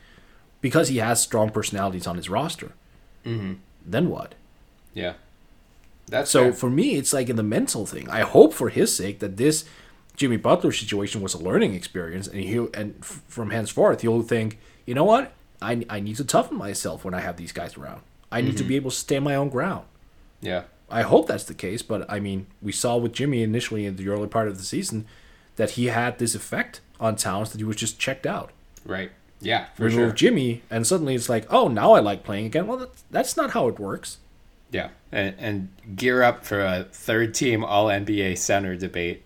because 0.61 0.87
he 0.87 0.97
has 0.97 1.21
strong 1.21 1.49
personalities 1.49 2.07
on 2.07 2.17
his 2.17 2.29
roster, 2.29 2.71
mm-hmm. 3.25 3.53
then 3.85 4.09
what? 4.09 4.35
Yeah. 4.93 5.13
That's 6.07 6.31
So 6.31 6.45
fair. 6.45 6.53
for 6.53 6.69
me, 6.69 6.95
it's 6.95 7.13
like 7.13 7.29
in 7.29 7.35
the 7.35 7.43
mental 7.43 7.85
thing. 7.85 8.09
I 8.09 8.21
hope 8.21 8.53
for 8.53 8.69
his 8.69 8.95
sake 8.95 9.19
that 9.19 9.37
this 9.37 9.65
Jimmy 10.15 10.37
Butler 10.37 10.71
situation 10.71 11.21
was 11.21 11.33
a 11.33 11.37
learning 11.37 11.73
experience, 11.75 12.27
and 12.27 12.41
he 12.41 12.55
and 12.73 12.95
f- 13.01 13.21
from 13.27 13.51
henceforth 13.51 14.01
he'll 14.01 14.23
think, 14.23 14.57
you 14.85 14.95
know 14.95 15.03
what, 15.03 15.33
I 15.61 15.85
I 15.89 15.99
need 15.99 16.15
to 16.17 16.25
toughen 16.25 16.57
myself 16.57 17.05
when 17.05 17.13
I 17.13 17.19
have 17.19 17.37
these 17.37 17.51
guys 17.51 17.77
around. 17.77 18.01
I 18.31 18.41
need 18.41 18.57
to 18.57 18.63
mm-hmm. 18.63 18.69
be 18.69 18.75
able 18.77 18.91
to 18.91 18.97
stand 18.97 19.23
my 19.23 19.35
own 19.35 19.49
ground. 19.49 19.85
Yeah. 20.41 20.63
I 20.89 21.01
hope 21.01 21.27
that's 21.27 21.43
the 21.43 21.53
case, 21.53 21.81
but 21.81 22.09
I 22.09 22.19
mean, 22.19 22.47
we 22.61 22.71
saw 22.71 22.97
with 22.97 23.11
Jimmy 23.13 23.43
initially 23.43 23.85
in 23.85 23.97
the 23.97 24.07
early 24.09 24.27
part 24.27 24.47
of 24.47 24.57
the 24.57 24.63
season 24.63 25.05
that 25.57 25.71
he 25.71 25.87
had 25.87 26.17
this 26.17 26.33
effect 26.33 26.81
on 26.99 27.15
Towns 27.15 27.51
that 27.51 27.59
he 27.59 27.63
was 27.63 27.75
just 27.75 27.99
checked 27.99 28.25
out. 28.25 28.51
Right. 28.85 29.11
Yeah, 29.39 29.65
for 29.75 29.83
Remove 29.83 29.99
sure. 29.99 30.11
Jimmy, 30.13 30.63
and 30.71 30.87
suddenly 30.87 31.13
it's 31.13 31.29
like, 31.29 31.45
oh, 31.53 31.67
now 31.67 31.91
I 31.91 31.99
like 31.99 32.23
playing 32.23 32.47
again. 32.47 32.65
Well, 32.65 32.77
that's, 32.77 33.03
that's 33.11 33.37
not 33.37 33.51
how 33.51 33.67
it 33.67 33.79
works. 33.79 34.17
Yeah, 34.71 34.89
and, 35.11 35.35
and 35.37 35.95
gear 35.95 36.23
up 36.23 36.43
for 36.43 36.59
a 36.59 36.87
third 36.91 37.35
team 37.35 37.63
All 37.63 37.85
NBA 37.85 38.37
center 38.39 38.75
debate. 38.75 39.23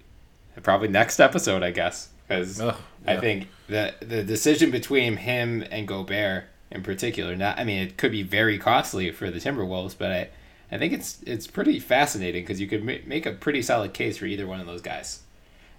Probably 0.62 0.90
next 0.90 1.20
episode, 1.20 1.64
I 1.64 1.72
guess, 1.72 2.10
because 2.28 2.60
Ugh, 2.60 2.76
I 3.08 3.18
think 3.18 3.48
the 3.68 3.96
the 4.02 4.22
decision 4.22 4.70
between 4.70 5.16
him 5.16 5.64
and 5.72 5.88
Gobert 5.88 6.44
in 6.72 6.84
particular. 6.84 7.36
Not, 7.36 7.60
I 7.60 7.64
mean, 7.64 7.82
it 7.82 7.98
could 7.98 8.12
be 8.12 8.24
very 8.24 8.58
costly 8.58 9.12
for 9.12 9.30
the 9.30 9.40
Timberwolves, 9.40 9.96
but 9.98 10.12
I 10.12 10.30
I 10.72 10.78
think 10.78 10.94
it's 10.94 11.22
it's 11.26 11.48
pretty 11.48 11.80
fascinating 11.80 12.44
because 12.44 12.62
you 12.62 12.68
could 12.68 12.84
ma- 12.84 12.94
make 13.06 13.26
a 13.26 13.34
pretty 13.34 13.62
solid 13.62 13.94
case 13.94 14.18
for 14.18 14.26
either 14.26 14.48
one 14.48 14.60
of 14.60 14.68
those 14.68 14.82
guys. 14.82 15.22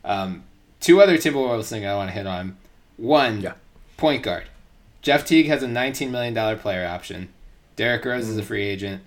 Um, 0.05 0.45
two 0.81 1.01
other 1.01 1.17
Timberwolves 1.17 1.69
thing 1.69 1.87
I 1.87 1.95
want 1.95 2.11
to 2.11 2.15
hit 2.15 2.27
on. 2.27 2.57
One, 2.97 3.41
Yeah. 3.41 3.55
point 3.97 4.23
guard. 4.23 4.45
Jeff 5.01 5.25
Teague 5.27 5.47
has 5.47 5.63
a 5.63 5.67
$19 5.67 6.11
million 6.11 6.59
player 6.59 6.87
option. 6.87 7.29
Derrick 7.77 8.05
Rose 8.05 8.29
is 8.29 8.37
a 8.37 8.43
free 8.43 8.65
agent. 8.65 9.03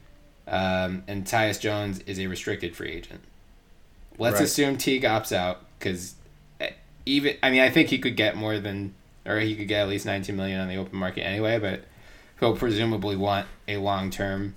Um, 0.47 1.03
and 1.07 1.25
Tyus 1.25 1.59
Jones 1.59 1.99
is 2.05 2.19
a 2.19 2.27
restricted 2.27 2.75
free 2.75 2.91
agent. 2.91 3.21
Let's 4.17 4.35
Right. 4.35 4.43
assume 4.43 4.77
Teague 4.77 5.03
opts 5.03 5.31
out 5.35 5.61
because 5.79 6.15
even 7.05 7.35
I 7.43 7.49
mean 7.51 7.61
I 7.61 7.69
think 7.69 7.89
he 7.89 7.97
could 7.99 8.15
get 8.15 8.35
more 8.35 8.59
than 8.59 8.93
or 9.25 9.39
he 9.39 9.55
could 9.55 9.67
get 9.67 9.81
at 9.81 9.89
least 9.89 10.05
19 10.05 10.35
million 10.35 10.59
on 10.59 10.67
the 10.67 10.77
open 10.77 10.97
market 10.99 11.23
anyway, 11.23 11.57
but 11.59 11.83
he'll 12.39 12.55
presumably 12.55 13.15
want 13.15 13.47
a 13.67 13.77
long 13.77 14.09
term 14.11 14.55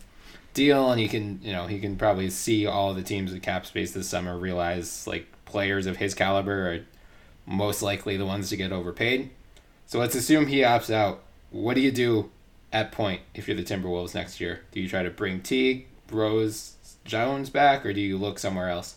deal 0.54 0.90
and 0.90 1.00
he 1.00 1.08
can 1.08 1.40
you 1.42 1.52
know 1.52 1.66
he 1.66 1.78
can 1.78 1.96
probably 1.96 2.28
see 2.30 2.66
all 2.66 2.92
the 2.94 3.02
teams 3.02 3.32
with 3.32 3.40
cap 3.42 3.64
space 3.64 3.92
this 3.92 4.08
summer 4.08 4.36
realize 4.38 5.06
like 5.06 5.26
players 5.48 5.86
of 5.86 5.96
his 5.96 6.14
caliber 6.14 6.70
are 6.72 6.80
most 7.46 7.82
likely 7.82 8.16
the 8.16 8.26
ones 8.26 8.50
to 8.50 8.56
get 8.56 8.72
overpaid. 8.72 9.30
So 9.86 9.98
let's 9.98 10.14
assume 10.14 10.46
he 10.46 10.58
opts 10.58 10.92
out. 10.92 11.22
What 11.50 11.74
do 11.74 11.80
you 11.80 11.90
do 11.90 12.30
at 12.72 12.92
point 12.92 13.22
if 13.34 13.48
you're 13.48 13.56
the 13.56 13.64
Timberwolves 13.64 14.14
next 14.14 14.40
year? 14.40 14.60
Do 14.72 14.80
you 14.80 14.88
try 14.88 15.02
to 15.02 15.10
bring 15.10 15.40
Teague, 15.40 15.86
Rose, 16.10 16.74
Jones 17.04 17.48
back, 17.50 17.86
or 17.86 17.92
do 17.94 18.00
you 18.00 18.18
look 18.18 18.38
somewhere 18.38 18.68
else? 18.68 18.96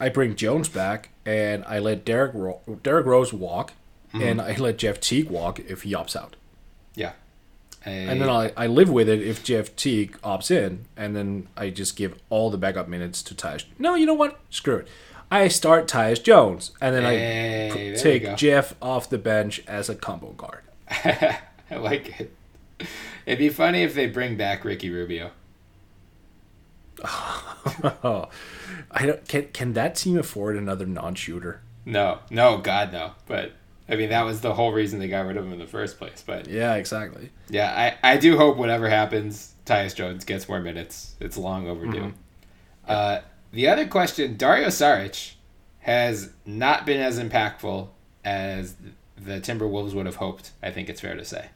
I 0.00 0.08
bring 0.08 0.34
Jones 0.34 0.68
back, 0.70 1.10
and 1.26 1.62
I 1.66 1.78
let 1.78 2.04
Derrick 2.06 2.32
Ro- 2.34 2.60
Derrick 2.82 3.06
Rose 3.06 3.32
walk, 3.32 3.72
Mm-hmm. 4.14 4.22
and 4.26 4.40
I 4.42 4.56
let 4.56 4.76
Jeff 4.78 4.98
Teague 4.98 5.30
walk 5.30 5.60
if 5.60 5.82
he 5.82 5.92
opts 5.92 6.16
out. 6.16 6.34
Yeah. 6.96 7.12
And 7.84 8.20
then 8.20 8.28
I, 8.28 8.52
I 8.56 8.66
live 8.66 8.90
with 8.90 9.08
it 9.08 9.22
if 9.22 9.44
Jeff 9.44 9.76
Teague 9.76 10.18
opts 10.22 10.50
in, 10.50 10.86
and 10.96 11.14
then 11.14 11.46
I 11.56 11.70
just 11.70 11.94
give 11.94 12.18
all 12.28 12.50
the 12.50 12.58
backup 12.58 12.88
minutes 12.88 13.22
to 13.22 13.36
Taj. 13.36 13.64
No, 13.78 13.94
you 13.94 14.06
know 14.06 14.14
what? 14.14 14.40
Screw 14.50 14.78
it. 14.78 14.88
I 15.30 15.48
start 15.48 15.86
Tyus 15.86 16.22
Jones, 16.22 16.72
and 16.80 16.94
then 16.94 17.04
Hey, 17.04 17.70
I 17.70 17.74
p- 17.74 17.96
take. 17.96 18.36
Jeff 18.36 18.74
off 18.82 19.08
the 19.08 19.18
bench 19.18 19.62
as 19.66 19.88
a 19.88 19.94
combo 19.94 20.32
guard. 20.32 20.62
I 20.90 21.38
like 21.76 22.20
it. 22.20 22.34
It'd 23.26 23.38
be 23.38 23.48
funny 23.48 23.82
if 23.82 23.94
they 23.94 24.06
bring 24.06 24.36
back 24.36 24.64
Ricky 24.64 24.90
Rubio. 24.90 25.30
Oh, 27.04 28.28
I 28.90 29.06
don't, 29.06 29.26
can 29.28 29.48
can 29.52 29.72
that 29.74 29.94
team 29.94 30.18
afford 30.18 30.56
another 30.56 30.86
non-shooter? 30.86 31.62
No, 31.86 32.18
no, 32.30 32.58
God, 32.58 32.92
no. 32.92 33.12
But 33.26 33.52
I 33.88 33.96
mean, 33.96 34.10
that 34.10 34.24
was 34.24 34.40
the 34.40 34.54
whole 34.54 34.72
reason 34.72 34.98
they 34.98 35.08
got 35.08 35.26
rid 35.26 35.36
of 35.36 35.44
him 35.46 35.52
in 35.52 35.58
the 35.58 35.66
first 35.66 35.98
place. 35.98 36.22
But 36.26 36.48
Yeah, 36.48 36.74
exactly. 36.74 37.30
yeah, 37.48 37.96
I, 38.02 38.12
I 38.14 38.16
do 38.16 38.36
hope 38.36 38.56
whatever 38.56 38.88
happens, 38.88 39.54
Tyus 39.64 39.94
Jones 39.94 40.24
gets 40.24 40.48
more 40.48 40.60
minutes. 40.60 41.14
It's 41.20 41.36
long 41.38 41.68
overdue. 41.68 42.12
Uh, 42.86 43.20
the 43.52 43.68
other 43.68 43.86
question, 43.86 44.36
Dario 44.36 44.68
Saric 44.68 45.34
has 45.80 46.30
not 46.44 46.86
been 46.86 47.00
as 47.00 47.18
impactful 47.18 47.88
as 48.24 48.76
the 49.16 49.40
Timberwolves 49.40 49.94
would 49.94 50.06
have 50.06 50.16
hoped. 50.16 50.52
I 50.62 50.70
think 50.70 50.88
it's 50.88 51.00
fair 51.00 51.16
to 51.16 51.24
say. 51.24 51.46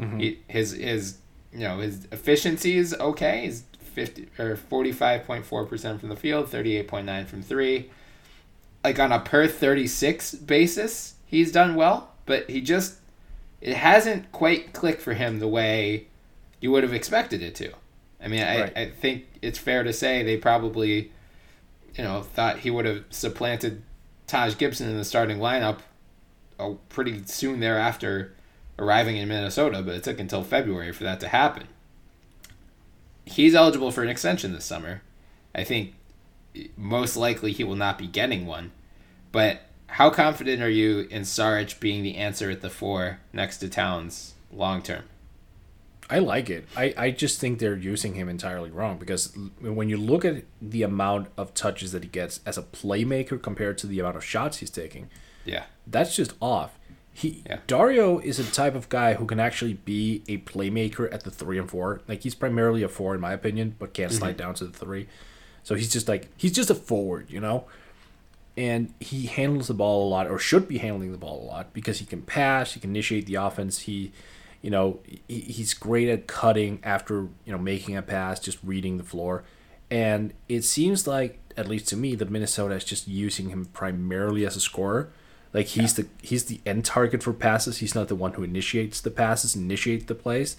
Mm-hmm. 0.00 0.18
He, 0.18 0.38
his 0.48 0.72
his 0.72 1.18
you 1.52 1.60
know 1.60 1.78
his 1.78 2.06
efficiency 2.12 2.76
is 2.76 2.94
okay. 2.94 3.42
He's 3.42 3.64
fifty 3.80 4.28
or 4.38 4.56
forty 4.56 4.92
five 4.92 5.24
point 5.24 5.44
four 5.46 5.64
percent 5.64 6.00
from 6.00 6.10
the 6.10 6.16
field, 6.16 6.48
thirty 6.50 6.76
eight 6.76 6.88
point 6.88 7.06
nine 7.06 7.26
from 7.26 7.42
three. 7.42 7.90
Like 8.84 8.98
on 8.98 9.10
a 9.10 9.20
per 9.20 9.46
thirty 9.46 9.86
six 9.86 10.34
basis, 10.34 11.14
he's 11.24 11.50
done 11.50 11.74
well, 11.74 12.12
but 12.26 12.48
he 12.50 12.60
just 12.60 12.98
it 13.60 13.76
hasn't 13.76 14.30
quite 14.32 14.72
clicked 14.74 15.00
for 15.00 15.14
him 15.14 15.38
the 15.38 15.48
way 15.48 16.06
you 16.60 16.70
would 16.70 16.82
have 16.82 16.92
expected 16.92 17.42
it 17.42 17.54
to. 17.56 17.72
I 18.22 18.28
mean, 18.28 18.42
I, 18.42 18.60
Right. 18.60 18.76
I 18.76 18.90
think 18.90 19.24
it's 19.42 19.58
fair 19.58 19.82
to 19.82 19.92
say 19.92 20.22
they 20.22 20.36
probably, 20.36 21.12
you 21.96 22.04
know, 22.04 22.22
thought 22.22 22.60
he 22.60 22.70
would 22.70 22.84
have 22.84 23.04
supplanted 23.10 23.82
Taj 24.26 24.56
Gibson 24.56 24.88
in 24.88 24.96
the 24.96 25.04
starting 25.04 25.38
lineup 25.38 25.78
uh, 26.58 26.72
pretty 26.88 27.24
soon 27.26 27.60
thereafter 27.60 28.34
arriving 28.78 29.16
in 29.16 29.28
Minnesota, 29.28 29.82
but 29.82 29.94
it 29.94 30.04
took 30.04 30.20
until 30.20 30.42
February 30.42 30.92
for 30.92 31.04
that 31.04 31.20
to 31.20 31.28
happen. 31.28 31.68
He's 33.24 33.54
eligible 33.54 33.90
for 33.90 34.02
an 34.02 34.08
extension 34.08 34.52
this 34.52 34.64
summer. 34.64 35.02
I 35.54 35.64
think 35.64 35.94
most 36.76 37.16
likely 37.16 37.52
he 37.52 37.64
will 37.64 37.76
not 37.76 37.98
be 37.98 38.06
getting 38.06 38.46
one. 38.46 38.72
But 39.32 39.62
how 39.88 40.10
confident 40.10 40.62
are 40.62 40.70
you 40.70 41.00
in 41.10 41.22
Saric 41.22 41.80
being 41.80 42.02
the 42.02 42.16
answer 42.16 42.50
at 42.50 42.60
the 42.60 42.70
four 42.70 43.20
next 43.32 43.58
to 43.58 43.68
Towns 43.68 44.34
long 44.52 44.82
term? 44.82 45.04
I 46.08 46.20
like 46.20 46.50
it. 46.50 46.66
I, 46.76 46.94
I 46.96 47.10
just 47.10 47.40
think 47.40 47.58
they're 47.58 47.76
using 47.76 48.14
him 48.14 48.28
entirely 48.28 48.70
wrong 48.70 48.98
because 48.98 49.36
when 49.60 49.88
you 49.88 49.96
look 49.96 50.24
at 50.24 50.44
the 50.62 50.82
amount 50.82 51.28
of 51.36 51.52
touches 51.54 51.92
that 51.92 52.04
he 52.04 52.08
gets 52.08 52.40
as 52.46 52.56
a 52.56 52.62
playmaker 52.62 53.42
compared 53.42 53.76
to 53.78 53.86
the 53.86 53.98
amount 54.00 54.16
of 54.16 54.24
shots 54.24 54.58
he's 54.58 54.70
taking, 54.70 55.10
Yeah. 55.44 55.64
that's 55.86 56.14
just 56.14 56.34
off. 56.40 56.78
He 57.12 57.42
Yeah. 57.46 57.58
Dario 57.66 58.18
is 58.18 58.38
a 58.38 58.44
type 58.44 58.74
of 58.74 58.88
guy 58.88 59.14
who 59.14 59.26
can 59.26 59.40
actually 59.40 59.74
be 59.74 60.22
a 60.28 60.38
playmaker 60.38 61.12
at 61.12 61.24
the 61.24 61.30
three 61.30 61.58
and 61.58 61.68
four. 61.68 62.02
Like 62.06 62.22
he's 62.22 62.34
primarily 62.34 62.82
a 62.82 62.88
four 62.88 63.14
in 63.14 63.20
my 63.20 63.32
opinion, 63.32 63.74
but 63.78 63.94
can't 63.94 64.12
mm-hmm. 64.12 64.18
slide 64.18 64.36
down 64.36 64.54
to 64.54 64.66
the 64.66 64.78
three. 64.78 65.08
So 65.64 65.74
he's 65.74 65.92
just 65.92 66.06
like 66.08 66.28
he's 66.36 66.52
just 66.52 66.70
a 66.70 66.74
forward, 66.74 67.30
you 67.30 67.40
know. 67.40 67.64
And 68.56 68.94
he 69.00 69.26
handles 69.26 69.68
the 69.68 69.74
ball 69.74 70.06
a 70.06 70.08
lot, 70.08 70.28
or 70.28 70.38
should 70.38 70.66
be 70.68 70.78
handling 70.78 71.12
the 71.12 71.18
ball 71.18 71.42
a 71.42 71.46
lot, 71.46 71.74
because 71.74 71.98
he 71.98 72.06
can 72.06 72.22
pass, 72.22 72.72
he 72.72 72.80
can 72.80 72.88
initiate 72.90 73.26
the 73.26 73.34
offense. 73.34 73.80
He, 73.80 74.12
you 74.66 74.72
know, 74.72 74.98
he, 75.28 75.42
he's 75.42 75.74
great 75.74 76.08
at 76.08 76.26
cutting 76.26 76.80
after 76.82 77.28
you 77.44 77.52
know 77.52 77.56
making 77.56 77.96
a 77.96 78.02
pass, 78.02 78.40
just 78.40 78.58
reading 78.64 78.96
the 78.96 79.04
floor. 79.04 79.44
And 79.92 80.34
it 80.48 80.62
seems 80.62 81.06
like, 81.06 81.38
at 81.56 81.68
least 81.68 81.86
to 81.90 81.96
me, 81.96 82.16
that 82.16 82.32
Minnesota 82.32 82.74
is 82.74 82.82
just 82.82 83.06
using 83.06 83.50
him 83.50 83.66
primarily 83.66 84.44
as 84.44 84.56
a 84.56 84.60
scorer. 84.60 85.12
Like 85.54 85.66
he's 85.66 85.94
the 85.94 86.08
he's 86.20 86.46
the 86.46 86.60
end 86.66 86.84
target 86.84 87.22
for 87.22 87.32
passes. 87.32 87.78
He's 87.78 87.94
not 87.94 88.08
the 88.08 88.16
one 88.16 88.32
who 88.32 88.42
initiates 88.42 89.00
the 89.00 89.12
passes, 89.12 89.54
initiates 89.54 90.06
the 90.06 90.16
plays. 90.16 90.56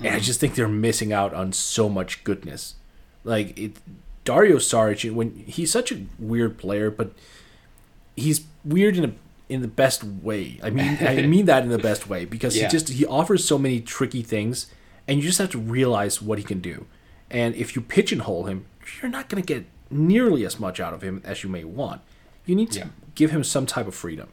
And 0.00 0.08
I 0.08 0.10
mm-hmm. 0.10 0.20
just 0.20 0.38
think 0.38 0.54
they're 0.54 0.68
missing 0.68 1.14
out 1.14 1.32
on 1.32 1.54
so 1.54 1.88
much 1.88 2.24
goodness. 2.24 2.74
Like 3.24 3.58
it, 3.58 3.78
Dario 4.26 4.56
Saric, 4.56 5.10
when 5.10 5.34
he's 5.46 5.72
such 5.72 5.90
a 5.90 6.04
weird 6.18 6.58
player, 6.58 6.90
but 6.90 7.12
he's 8.16 8.44
weird 8.66 8.98
in 8.98 9.04
a 9.06 9.12
in 9.48 9.62
the 9.62 9.68
best 9.68 10.02
way. 10.04 10.58
I 10.62 10.70
mean, 10.70 10.98
I 11.00 11.22
mean 11.22 11.46
that 11.46 11.62
in 11.62 11.68
the 11.70 11.78
best 11.78 12.08
way 12.08 12.24
because 12.24 12.56
Yeah. 12.56 12.64
he 12.64 12.68
just 12.70 12.88
he 12.88 13.06
offers 13.06 13.44
so 13.44 13.58
many 13.58 13.80
tricky 13.80 14.22
things, 14.22 14.66
and 15.06 15.18
you 15.18 15.22
just 15.24 15.38
have 15.38 15.50
to 15.50 15.58
realize 15.58 16.20
what 16.22 16.38
he 16.38 16.44
can 16.44 16.60
do. 16.60 16.86
And 17.30 17.54
if 17.54 17.74
you 17.76 17.82
pigeonhole 17.82 18.44
him, 18.44 18.66
you're 19.00 19.10
not 19.10 19.28
going 19.28 19.42
to 19.42 19.46
get 19.54 19.66
nearly 19.90 20.44
as 20.44 20.58
much 20.60 20.80
out 20.80 20.94
of 20.94 21.02
him 21.02 21.20
as 21.24 21.42
you 21.42 21.50
may 21.50 21.64
want. 21.64 22.00
You 22.44 22.54
need 22.54 22.70
to 22.72 22.80
Yeah. 22.80 22.86
give 23.14 23.30
him 23.30 23.42
some 23.44 23.66
type 23.66 23.86
of 23.86 23.94
freedom. 23.94 24.28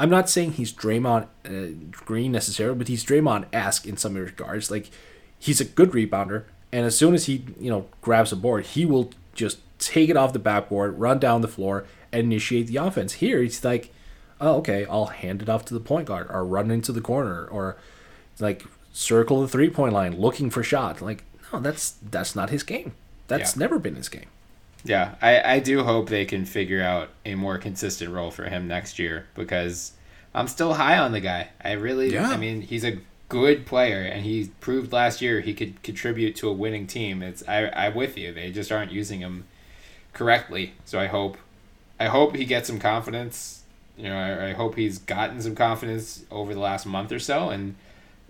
I'm 0.00 0.10
not 0.10 0.28
saying 0.30 0.52
he's 0.52 0.72
Draymond 0.72 1.26
uh, 1.44 1.74
Green 2.04 2.30
necessarily, 2.30 2.78
but 2.78 2.86
he's 2.88 3.04
Draymond 3.04 3.46
esque 3.52 3.86
in 3.86 3.96
some 3.96 4.14
regards. 4.14 4.70
Like 4.70 4.90
he's 5.38 5.60
a 5.60 5.64
good 5.64 5.90
rebounder, 5.90 6.44
and 6.72 6.86
as 6.86 6.96
soon 6.96 7.14
as 7.14 7.26
he 7.26 7.44
you 7.60 7.70
know 7.70 7.86
grabs 8.00 8.30
a 8.32 8.36
board, 8.36 8.66
he 8.66 8.86
will 8.86 9.10
just 9.34 9.58
take 9.80 10.08
it 10.08 10.16
off 10.16 10.32
the 10.32 10.38
backboard, 10.40 10.98
run 10.98 11.18
down 11.18 11.40
the 11.40 11.48
floor, 11.48 11.84
and 12.12 12.22
initiate 12.24 12.66
the 12.68 12.76
offense. 12.76 13.14
Here, 13.14 13.42
it's 13.42 13.62
like, 13.64 13.92
oh 14.40 14.56
okay, 14.58 14.86
I'll 14.86 15.06
hand 15.06 15.42
it 15.42 15.48
off 15.48 15.64
to 15.66 15.74
the 15.74 15.80
point 15.80 16.06
guard, 16.08 16.26
or 16.30 16.44
run 16.44 16.70
into 16.70 16.92
the 16.92 17.00
corner, 17.00 17.46
or 17.46 17.76
like 18.38 18.64
circle 18.92 19.40
the 19.42 19.48
three 19.48 19.70
point 19.70 19.92
line 19.92 20.16
looking 20.18 20.50
for 20.50 20.62
shots. 20.62 21.00
Like 21.02 21.24
no, 21.52 21.60
that's 21.60 21.92
that's 22.10 22.34
not 22.36 22.50
his 22.50 22.62
game. 22.62 22.92
That's 23.28 23.54
Yeah. 23.56 23.60
never 23.60 23.78
been 23.78 23.96
his 23.96 24.08
game. 24.08 24.26
Yeah, 24.84 25.16
I, 25.20 25.54
I 25.54 25.58
do 25.58 25.82
hope 25.82 26.08
they 26.08 26.24
can 26.24 26.44
figure 26.44 26.82
out 26.82 27.08
a 27.26 27.34
more 27.34 27.58
consistent 27.58 28.12
role 28.12 28.30
for 28.30 28.44
him 28.44 28.68
next 28.68 28.98
year 28.98 29.26
because 29.34 29.92
I'm 30.34 30.46
still 30.46 30.74
high 30.74 30.96
on 30.98 31.10
the 31.12 31.20
guy. 31.20 31.48
I 31.62 31.72
really, 31.72 32.12
Yeah. 32.12 32.30
I 32.30 32.36
mean, 32.36 32.62
he's 32.62 32.84
a 32.84 32.98
good 33.28 33.66
player 33.66 34.00
and 34.02 34.24
he 34.24 34.50
proved 34.60 34.92
last 34.92 35.20
year 35.20 35.40
he 35.40 35.52
could 35.52 35.82
contribute 35.82 36.36
to 36.36 36.48
a 36.48 36.52
winning 36.52 36.86
team. 36.86 37.22
It's 37.22 37.46
I 37.48 37.68
I'm 37.70 37.94
with 37.94 38.16
you. 38.16 38.32
They 38.32 38.50
just 38.52 38.70
aren't 38.72 38.92
using 38.92 39.20
him 39.20 39.44
correctly. 40.12 40.74
So 40.84 40.98
I 40.98 41.06
hope 41.06 41.36
I 42.00 42.06
hope 42.06 42.36
he 42.36 42.44
gets 42.44 42.68
some 42.68 42.78
confidence. 42.78 43.57
You 43.98 44.04
know, 44.04 44.16
I, 44.16 44.50
I 44.50 44.52
hope 44.52 44.76
he's 44.76 44.98
gotten 44.98 45.42
some 45.42 45.54
confidence 45.54 46.24
over 46.30 46.54
the 46.54 46.60
last 46.60 46.86
month 46.86 47.12
or 47.12 47.18
so 47.18 47.50
and 47.50 47.74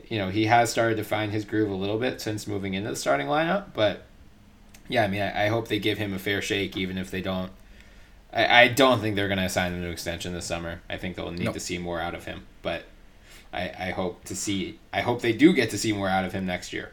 you 0.09 0.19
know, 0.19 0.31
he 0.31 0.47
has 0.47 0.71
started 0.71 0.97
to 0.97 1.05
find 1.05 1.33
his 1.33 1.45
groove 1.45 1.71
a 1.71 1.75
little 1.75 1.99
bit 1.99 2.21
since 2.21 2.47
moving 2.47 2.75
into 2.75 2.89
the 2.91 2.97
starting 2.97 3.27
lineup, 3.27 3.67
but 3.75 4.03
yeah, 4.89 5.05
I 5.05 5.09
mean, 5.09 5.21
I, 5.21 5.45
I 5.45 5.49
hope 5.49 5.69
they 5.69 5.79
give 5.79 5.99
him 5.99 6.15
a 6.15 6.19
fair 6.19 6.41
shake, 6.41 6.77
even 6.77 6.97
if 6.97 7.11
they 7.11 7.21
don't. 7.21 7.53
I, 8.33 8.63
I 8.63 8.69
don't 8.69 9.01
think 9.01 9.17
they're 9.17 9.29
going 9.29 9.39
to 9.39 9.45
assign 9.45 9.73
him 9.73 9.83
to 9.83 9.91
extension 9.91 10.33
this 10.33 10.47
summer. 10.47 10.81
I 10.89 10.97
think 10.97 11.17
they'll 11.17 11.31
need 11.31 11.45
Nope. 11.45 11.55
to 11.55 11.61
see 11.61 11.79
more 11.79 12.01
out 12.01 12.15
of 12.15 12.25
him, 12.25 12.47
but 12.63 12.85
I, 13.53 13.71
I 13.79 13.91
hope 13.91 14.25
to 14.25 14.37
see. 14.37 14.79
I 14.93 15.03
hope 15.03 15.21
they 15.21 15.33
do 15.33 15.53
get 15.53 15.71
to 15.71 15.79
see 15.79 15.93
more 15.93 16.09
out 16.09 16.25
of 16.25 16.33
him 16.33 16.47
next 16.47 16.73
year. 16.73 16.93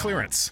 clearance. 0.01 0.51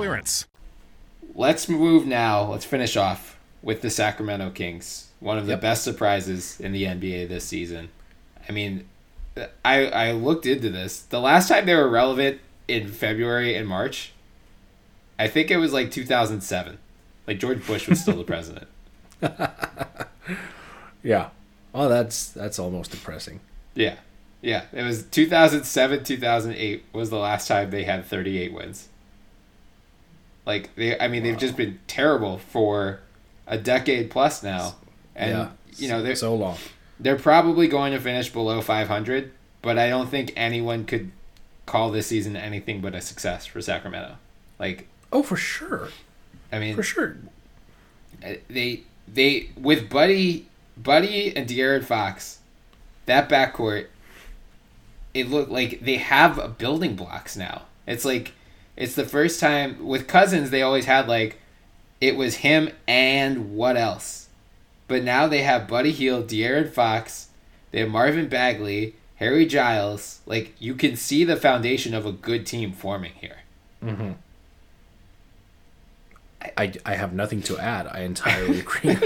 clearance. 0.07 0.45
Let's 1.33 1.69
move 1.69 2.05
now. 2.05 2.43
Let's 2.51 2.65
finish 2.65 2.97
off 2.97 3.37
with 3.61 3.81
the 3.81 3.89
Sacramento 3.89 4.49
Kings, 4.51 5.09
one 5.19 5.37
of 5.37 5.45
the 5.45 5.51
Yep. 5.53 5.61
best 5.61 5.83
surprises 5.83 6.59
in 6.59 6.71
the 6.71 6.85
NBA 6.85 7.25
this 7.27 7.45
season. 7.45 7.89
I 8.47 8.51
mean, 8.51 8.85
I 9.63 9.85
I 9.87 10.11
looked 10.11 10.45
into 10.45 10.69
this. 10.69 10.99
The 11.01 11.19
last 11.21 11.47
time 11.47 11.65
they 11.65 11.75
were 11.75 11.87
relevant 11.89 12.41
in 12.67 12.87
February 12.89 13.55
and 13.55 13.67
March, 13.67 14.11
I 15.19 15.27
think 15.27 15.51
it 15.51 15.57
was 15.57 15.71
like 15.73 15.91
2007. 15.91 16.77
Like 17.27 17.39
George 17.39 17.65
Bush 17.65 17.87
was 17.87 18.01
still 18.01 18.17
the 18.17 18.23
president. 18.23 18.67
Yeah. 21.03 21.29
Oh, 21.73 21.87
that's 21.89 22.29
that's 22.29 22.59
almost 22.59 22.91
depressing. 22.91 23.39
Yeah. 23.73 23.95
Yeah, 24.43 24.63
it 24.73 24.83
was 24.83 25.03
2007, 25.03 26.03
2008 26.03 26.85
was 26.93 27.09
the 27.11 27.17
last 27.17 27.47
time 27.47 27.69
they 27.69 27.83
had 27.83 28.05
38 28.05 28.51
wins. 28.53 28.87
Like 30.45 30.73
they 30.75 30.99
I 30.99 31.07
mean 31.07 31.23
they've 31.23 31.37
just 31.37 31.55
been 31.55 31.79
terrible 31.87 32.37
for 32.37 32.99
a 33.47 33.57
decade 33.57 34.09
plus 34.09 34.41
now. 34.43 34.75
And 35.15 35.31
yeah. 35.31 35.49
you 35.77 35.87
know, 35.89 36.01
they're 36.01 36.15
so 36.15 36.33
long. 36.35 36.57
they're 36.99 37.17
probably 37.17 37.67
going 37.67 37.91
to 37.93 37.99
finish 37.99 38.29
below 38.31 38.61
500, 38.61 39.31
but 39.61 39.77
I 39.77 39.89
don't 39.89 40.09
think 40.09 40.33
anyone 40.35 40.85
could 40.85 41.11
call 41.65 41.91
this 41.91 42.07
season 42.07 42.35
anything 42.35 42.81
but 42.81 42.95
a 42.95 43.01
success 43.01 43.45
for 43.45 43.61
Sacramento. 43.61 44.15
Like 44.59 44.87
Oh, 45.11 45.23
for 45.23 45.35
sure. 45.35 45.89
I 46.51 46.59
mean 46.59 46.75
For 46.75 46.83
sure. 46.83 47.17
uh, 48.25 48.33
they 48.49 48.83
they 49.07 49.49
with 49.57 49.89
Buddy 49.89 50.47
Buddy 50.77 51.35
and 51.35 51.47
De'Aaron 51.47 51.83
Fox, 51.83 52.39
that 53.05 53.29
backcourt, 53.29 53.87
it 55.13 55.29
looked 55.29 55.51
like 55.51 55.81
they 55.81 55.97
have 55.97 56.57
building 56.57 56.95
blocks 56.95 57.35
now. 57.35 57.63
It's 57.85 58.05
like 58.05 58.33
it's 58.81 58.95
the 58.95 59.05
first 59.05 59.39
time 59.39 59.85
with 59.85 60.07
Cousins 60.07 60.49
they 60.49 60.63
always 60.63 60.85
had 60.85 61.07
like 61.07 61.37
it 62.01 62.15
was 62.15 62.37
him 62.37 62.71
and 62.87 63.55
what 63.55 63.77
else, 63.77 64.27
but 64.87 65.03
now 65.03 65.27
they 65.27 65.43
have 65.43 65.67
Buddy 65.67 65.91
Hield, 65.91 66.27
De'Aaron 66.27 66.67
Fox, 66.67 67.27
they 67.69 67.81
have 67.81 67.89
Marvin 67.89 68.27
Bagley, 68.27 68.95
Harry 69.17 69.45
Giles. 69.45 70.21
Like 70.25 70.55
you 70.57 70.73
can 70.73 70.95
see 70.95 71.23
the 71.23 71.37
foundation 71.37 71.93
of 71.93 72.07
a 72.07 72.11
good 72.11 72.47
team 72.47 72.73
forming 72.73 73.13
here. 73.13 73.37
Mm-hmm. 73.83 74.11
I, 76.57 76.73
I 76.83 76.95
have 76.95 77.13
nothing 77.13 77.43
to 77.43 77.59
add. 77.59 77.85
I 77.85 77.99
entirely 77.99 78.59
agree. 78.61 78.97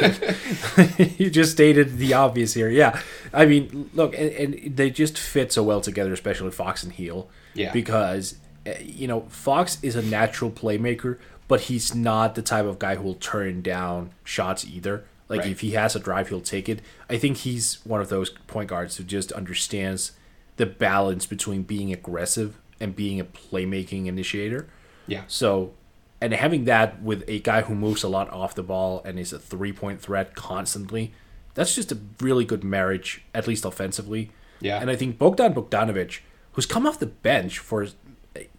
you 1.18 1.30
just 1.30 1.52
stated 1.52 1.98
the 1.98 2.14
obvious 2.14 2.54
here. 2.54 2.70
Yeah, 2.70 3.02
I 3.34 3.46
mean, 3.46 3.90
look, 3.94 4.18
and, 4.18 4.32
and 4.32 4.78
they 4.78 4.90
just 4.90 5.18
fit 5.18 5.52
so 5.52 5.64
well 5.64 5.82
together, 5.82 6.14
especially 6.14 6.52
Fox 6.52 6.82
and 6.82 6.94
Hield. 6.94 7.28
Yeah. 7.54 7.74
Because 7.74 8.36
Eh, 8.66 8.80
you 8.84 9.08
know 9.08 9.22
Fox 9.30 9.78
is 9.82 9.96
a 9.96 10.02
natural 10.02 10.52
playmaker, 10.52 11.18
but 11.48 11.62
he's 11.62 11.94
not 11.96 12.36
the 12.36 12.42
type 12.42 12.66
of 12.66 12.80
guy 12.80 12.96
who 12.96 13.04
will 13.04 13.16
turn 13.16 13.62
down 13.62 14.12
shots 14.24 14.66
either. 14.66 15.06
Like 15.28 15.42
Right. 15.42 15.52
if 15.52 15.62
he 15.62 15.72
has 15.72 15.96
a 15.96 16.00
drive, 16.00 16.30
he'll 16.30 16.42
take 16.42 16.70
it. 16.70 16.82
I 17.10 17.18
think 17.18 17.38
he's 17.38 17.80
one 17.84 18.00
of 18.02 18.10
those 18.10 18.30
point 18.30 18.70
guards 18.70 18.98
who 18.98 19.04
just 19.04 19.32
understands 19.32 20.12
the 20.58 20.66
balance 20.66 21.26
between 21.26 21.64
being 21.64 21.92
aggressive 21.92 22.58
and 22.80 22.96
being 22.96 23.20
a 23.20 23.26
playmaking 23.26 24.06
initiator. 24.06 24.68
Yeah. 25.08 25.24
So, 25.28 25.74
and 26.22 26.32
having 26.34 26.66
that 26.66 27.02
with 27.02 27.24
a 27.28 27.40
guy 27.40 27.62
who 27.62 27.74
moves 27.76 28.04
a 28.04 28.08
lot 28.08 28.30
off 28.32 28.54
the 28.56 28.64
ball 28.64 29.02
and 29.04 29.18
is 29.20 29.34
a 29.34 29.40
three 29.40 29.74
point 29.74 30.00
threat 30.02 30.36
constantly, 30.36 31.12
that's 31.56 31.74
just 31.76 31.92
a 31.92 31.98
really 32.22 32.46
good 32.46 32.64
marriage, 32.64 33.24
at 33.34 33.48
least 33.48 33.66
offensively. 33.66 34.32
Yeah. 34.62 34.80
And 34.80 34.90
I 34.92 34.96
think 34.96 35.18
Bogdan 35.18 35.54
Bogdanovic, 35.54 36.20
who's 36.54 36.66
come 36.66 36.86
off 36.86 37.00
the 37.00 37.06
bench 37.08 37.60
for, 37.60 37.88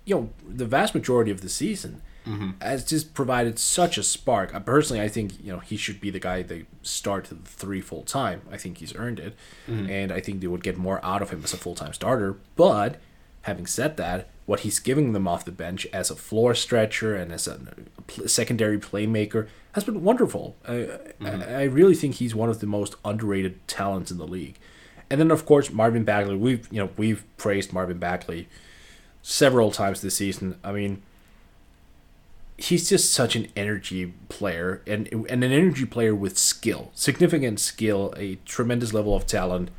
you 0.07 0.15
know, 0.15 0.31
the 0.49 0.65
vast 0.65 0.95
majority 0.95 1.31
of 1.31 1.43
the 1.43 1.49
season, 1.51 2.01
mm-hmm. 2.27 2.51
has 2.61 2.85
just 2.85 3.13
provided 3.13 3.59
such 3.59 3.99
a 3.99 4.03
spark. 4.03 4.65
Personally, 4.65 5.03
I 5.03 5.09
think 5.09 5.43
you 5.43 5.53
know 5.53 5.59
he 5.59 5.77
should 5.77 6.01
be 6.01 6.11
the 6.11 6.21
guy 6.21 6.43
they 6.43 6.65
start 6.83 7.27
the 7.27 7.35
three 7.45 7.81
full 7.81 8.03
time. 8.03 8.43
I 8.51 8.57
think 8.57 8.79
he's 8.79 8.95
earned 8.97 9.21
it, 9.21 9.37
mm-hmm. 9.69 9.91
and 9.91 10.13
I 10.13 10.21
think 10.21 10.41
they 10.41 10.47
would 10.47 10.63
get 10.63 10.79
more 10.79 11.05
out 11.05 11.23
of 11.23 11.31
him 11.31 11.43
as 11.45 11.53
a 11.53 11.59
full 11.59 11.75
time 11.75 11.93
starter. 11.93 12.37
But 12.55 12.97
having 13.43 13.67
said 13.67 13.97
that, 13.97 14.29
what 14.47 14.61
he's 14.61 14.79
giving 14.79 15.13
them 15.13 15.29
off 15.29 15.45
the 15.45 15.53
bench 15.53 15.87
as 15.93 16.11
a 16.11 16.17
floor 16.17 16.55
stretcher 16.55 17.15
and 17.15 17.33
as 17.33 17.47
a 17.47 17.61
secondary 18.29 18.79
playmaker 18.79 19.49
has 19.73 19.85
been 19.85 20.03
wonderful. 20.03 20.57
I, 20.67 20.73
I, 20.73 20.77
mm-hmm. 20.77 21.43
I 21.43 21.63
really 21.65 21.95
think 21.95 22.17
he's 22.17 22.35
one 22.35 22.49
of 22.49 22.61
the 22.61 22.67
most 22.67 22.95
underrated 23.05 23.67
talents 23.69 24.11
in 24.11 24.19
the 24.19 24.27
league. 24.27 24.57
And 25.11 25.21
then 25.21 25.31
of 25.31 25.47
course 25.47 25.71
Marvin 25.71 26.05
Bagley. 26.05 26.37
We've 26.37 26.67
you 26.73 26.81
know 26.81 26.91
we've 26.97 27.25
praised 27.37 27.73
Marvin 27.73 27.99
Bagley 27.99 28.49
several 29.29 29.73
times 29.73 30.03
this 30.03 30.17
season. 30.17 30.57
I 30.63 30.71
mean, 30.71 31.03
he's 32.57 32.89
just 32.89 33.13
such 33.13 33.35
an 33.35 33.49
energy 33.57 34.15
player 34.29 34.83
and 34.87 35.09
and 35.13 35.43
an 35.43 35.51
energy 35.51 35.85
player 35.85 36.15
with 36.15 36.39
skill, 36.39 36.93
significant 36.95 37.59
skill, 37.59 38.15
a 38.17 38.37
tremendous 38.45 38.93
level 38.93 39.17
of 39.17 39.27
talent, 39.27 39.71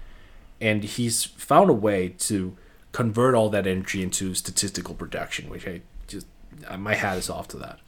and 0.60 0.84
he's 0.84 1.24
found 1.24 1.70
a 1.70 1.74
way 1.74 2.10
to 2.10 2.58
convert 2.92 3.36
all 3.36 3.50
that 3.50 3.66
energy 3.66 4.04
into 4.04 4.36
statistical 4.36 4.94
production, 4.94 5.50
which 5.50 5.66
I 5.66 5.82
just 6.08 6.28
uh, 6.68 6.76
my 6.76 6.96
hat 6.96 7.18
is 7.18 7.30
off 7.30 7.48
to 7.50 7.58
that. 7.58 7.80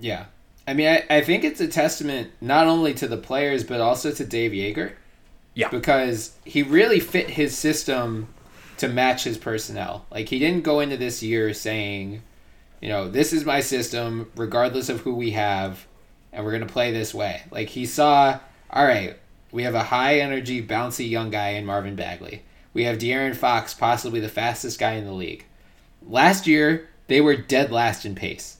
Yeah. 0.00 0.26
I 0.66 0.72
mean, 0.72 0.88
I, 0.88 1.04
I 1.10 1.20
think 1.20 1.44
it's 1.44 1.60
a 1.60 1.68
testament 1.68 2.30
not 2.40 2.66
only 2.66 2.94
to 2.94 3.06
the 3.06 3.18
players, 3.18 3.64
but 3.64 3.80
also 3.80 4.12
to 4.12 4.24
Dave 4.24 4.52
Joerger. 4.52 4.92
Yeah. 5.54 5.68
Because 5.68 6.32
he 6.46 6.62
really 6.62 7.00
fit 7.00 7.28
his 7.30 7.58
system 7.58 8.28
to 8.82 8.88
match 8.88 9.24
his 9.24 9.38
personnel. 9.38 10.06
Like, 10.10 10.28
he 10.28 10.38
didn't 10.38 10.62
go 10.62 10.80
into 10.80 10.96
this 10.96 11.22
year 11.22 11.52
saying, 11.54 12.22
you 12.80 12.88
know, 12.88 13.08
this 13.08 13.32
is 13.32 13.44
my 13.44 13.60
system, 13.60 14.30
regardless 14.36 14.88
of 14.88 15.00
who 15.00 15.14
we 15.14 15.32
have, 15.32 15.86
and 16.32 16.44
we're 16.44 16.52
going 16.52 16.66
to 16.66 16.72
play 16.72 16.92
this 16.92 17.12
way. 17.12 17.42
Like, 17.50 17.70
he 17.70 17.86
saw, 17.86 18.38
all 18.70 18.84
right, 18.84 19.16
we 19.50 19.64
have 19.64 19.74
a 19.74 19.84
high 19.84 20.20
energy, 20.20 20.64
bouncy 20.64 21.08
young 21.08 21.30
guy 21.30 21.50
in 21.50 21.66
Marvin 21.66 21.96
Bagley. 21.96 22.42
We 22.74 22.84
have 22.84 22.98
De'Aaron 22.98 23.34
Fox, 23.34 23.74
possibly 23.74 24.20
the 24.20 24.28
fastest 24.28 24.78
guy 24.78 24.92
in 24.92 25.04
the 25.04 25.12
league. 25.12 25.44
Last 26.02 26.46
year, 26.46 26.88
they 27.06 27.20
were 27.20 27.36
dead 27.36 27.70
last 27.72 28.04
in 28.04 28.14
pace 28.14 28.58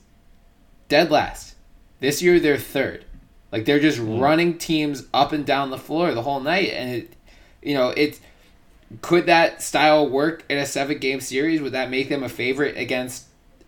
dead 0.93 1.09
last. 1.09 1.55
This 2.01 2.21
year 2.21 2.39
they're 2.39 2.55
third. 2.55 3.03
Like 3.51 3.65
they're 3.65 3.79
just 3.79 3.97
hmm. 3.97 4.19
running 4.19 4.59
teams 4.59 5.07
up 5.11 5.31
and 5.31 5.43
down 5.43 5.71
the 5.71 5.77
floor 5.79 6.13
the 6.13 6.21
whole 6.21 6.39
night, 6.39 6.69
and 6.69 6.89
it, 6.91 7.15
you 7.63 7.73
know, 7.73 7.89
it 7.89 8.19
could 9.01 9.25
that 9.25 9.61
style 9.61 10.07
work 10.07 10.43
in 10.49 10.57
a 10.57 10.65
seven 10.65 10.97
game 10.97 11.21
series? 11.21 11.61
Would 11.61 11.73
that 11.73 11.89
make 11.89 12.09
them 12.09 12.23
a 12.23 12.29
favorite 12.29 12.77
against 12.77 13.25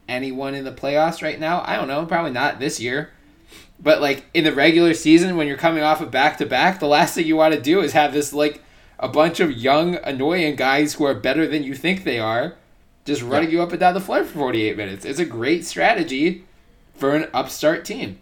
anyone 0.08 0.56
in 0.56 0.66
the 0.66 0.72
playoffs 0.72 1.22
right 1.22 1.40
now? 1.40 1.64
I 1.66 1.76
don't 1.76 1.88
know. 1.88 2.06
Probably 2.06 2.32
not 2.32 2.60
this 2.60 2.80
year. 2.80 3.12
But 3.80 4.02
like 4.02 4.26
in 4.34 4.44
the 4.44 4.54
regular 4.54 4.94
season, 4.94 5.36
when 5.36 5.48
you're 5.48 5.58
coming 5.58 5.84
off 5.84 6.02
of 6.02 6.12
back 6.12 6.38
to 6.38 6.46
back, 6.46 6.80
the 6.80 6.88
last 6.88 7.16
thing 7.16 7.26
you 7.26 7.36
want 7.36 7.54
to 7.54 7.62
do 7.62 7.82
is 7.82 7.94
have 7.94 8.14
this 8.14 8.34
like 8.34 8.64
a 9.00 9.10
bunch 9.10 9.40
of 9.40 9.52
young, 9.52 9.96
annoying 9.96 10.56
guys 10.56 10.94
who 10.94 11.06
are 11.06 11.14
better 11.14 11.48
than 11.48 11.64
you 11.64 11.76
think 11.76 12.04
they 12.04 12.20
are, 12.20 12.56
just 13.04 13.22
running 13.22 13.52
you 13.52 13.62
up 13.62 13.72
and 13.72 13.80
down 13.80 13.94
the 13.94 14.00
floor 14.00 14.24
for 14.24 14.40
48 14.40 14.78
minutes. 14.78 15.06
It's 15.06 15.20
a 15.20 15.26
great 15.26 15.66
strategy 15.66 16.46
for 16.96 17.14
an 17.14 17.30
upstart 17.34 17.84
team. 17.84 18.20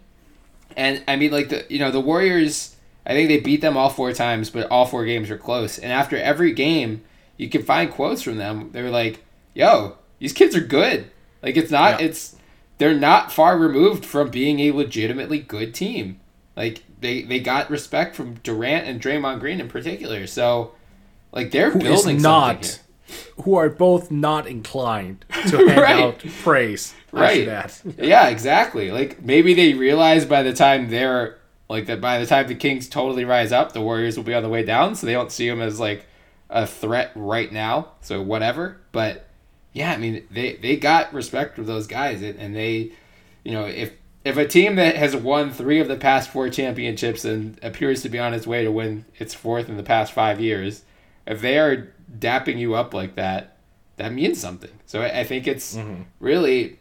And 0.76 1.04
I 1.06 1.16
mean, 1.16 1.30
like 1.30 1.48
the 1.48 1.64
you 1.68 1.78
know 1.78 1.90
the 1.90 2.00
Warriors, 2.00 2.73
I 3.06 3.12
think 3.12 3.28
they 3.28 3.40
beat 3.40 3.60
them 3.60 3.76
all 3.76 3.90
four 3.90 4.12
times, 4.12 4.50
but 4.50 4.70
all 4.70 4.86
four 4.86 5.04
games 5.04 5.28
were 5.30 5.36
close. 5.36 5.78
And 5.78 5.92
after 5.92 6.16
every 6.16 6.52
game, 6.52 7.02
you 7.36 7.48
can 7.48 7.62
find 7.62 7.90
quotes 7.90 8.22
from 8.22 8.36
them. 8.38 8.70
They 8.72 8.82
were 8.82 8.90
like, 8.90 9.22
"Yo, 9.54 9.96
these 10.18 10.32
kids 10.32 10.56
are 10.56 10.60
good. 10.60 11.10
Like 11.42 11.56
it's 11.56 11.70
not 11.70 12.00
Yeah. 12.00 12.06
it's 12.06 12.36
they're 12.78 12.94
not 12.94 13.30
far 13.32 13.58
removed 13.58 14.04
from 14.06 14.30
being 14.30 14.60
a 14.60 14.72
legitimately 14.72 15.38
good 15.40 15.74
team. 15.74 16.18
Like 16.56 16.82
they 17.00 17.22
they 17.22 17.40
got 17.40 17.68
respect 17.70 18.16
from 18.16 18.34
Durant 18.42 18.86
and 18.86 19.00
Draymond 19.00 19.40
Green 19.40 19.60
in 19.60 19.68
particular. 19.68 20.26
So 20.26 20.72
like 21.32 21.50
they're 21.50 21.70
Who 21.72 21.80
building 21.80 22.20
something 22.20 22.22
not, 22.22 22.80
who 23.44 23.56
are 23.56 23.68
both 23.68 24.10
not 24.10 24.46
inclined 24.46 25.24
to 25.48 25.56
hand 25.68 25.80
Right. 25.80 26.00
out 26.02 26.24
praise. 26.42 26.94
Right. 27.12 27.46
add. 27.48 27.72
Yeah, 27.98 28.28
exactly. 28.28 28.90
Like 28.90 29.22
maybe 29.22 29.52
they 29.52 29.74
realize 29.74 30.24
by 30.24 30.42
the 30.42 30.52
time 30.54 30.88
they're 30.90 31.36
like 31.68 31.86
that 31.86 32.00
by 32.00 32.18
the 32.18 32.26
time 32.26 32.46
the 32.46 32.54
Kings 32.54 32.88
totally 32.88 33.24
rise 33.24 33.52
up, 33.52 33.72
the 33.72 33.80
Warriors 33.80 34.16
will 34.16 34.24
be 34.24 34.34
on 34.34 34.42
the 34.42 34.48
way 34.48 34.62
down, 34.62 34.94
so 34.94 35.06
they 35.06 35.12
don't 35.12 35.32
see 35.32 35.48
them 35.48 35.60
as 35.60 35.80
like 35.80 36.06
a 36.50 36.66
threat 36.66 37.12
right 37.14 37.50
now. 37.50 37.92
So 38.00 38.20
whatever. 38.20 38.78
But 38.92 39.26
yeah, 39.72 39.92
I 39.92 39.96
mean 39.96 40.26
they 40.30 40.56
they 40.56 40.76
got 40.76 41.12
respect 41.14 41.56
for 41.56 41.62
those 41.62 41.86
guys, 41.86 42.22
and 42.22 42.54
they, 42.54 42.92
you 43.44 43.52
know, 43.52 43.64
if 43.64 43.92
if 44.24 44.36
a 44.36 44.46
team 44.46 44.76
that 44.76 44.96
has 44.96 45.14
won 45.14 45.50
three 45.50 45.80
of 45.80 45.88
the 45.88 45.96
past 45.96 46.30
four 46.30 46.48
championships 46.48 47.24
and 47.24 47.58
appears 47.62 48.02
to 48.02 48.08
be 48.08 48.18
on 48.18 48.32
its 48.32 48.46
way 48.46 48.64
to 48.64 48.72
win 48.72 49.04
its 49.18 49.34
fourth 49.34 49.68
in 49.68 49.76
the 49.76 49.82
past 49.82 50.12
five 50.12 50.40
years, 50.40 50.82
if 51.26 51.40
they 51.40 51.58
are 51.58 51.92
dapping 52.18 52.58
you 52.58 52.74
up 52.74 52.94
like 52.94 53.16
that, 53.16 53.56
that 53.96 54.12
means 54.12 54.40
something. 54.40 54.70
So 54.86 55.02
I, 55.02 55.20
I 55.20 55.24
think 55.24 55.46
it's 55.46 55.76
mm-hmm. 55.76 56.02
really 56.20 56.78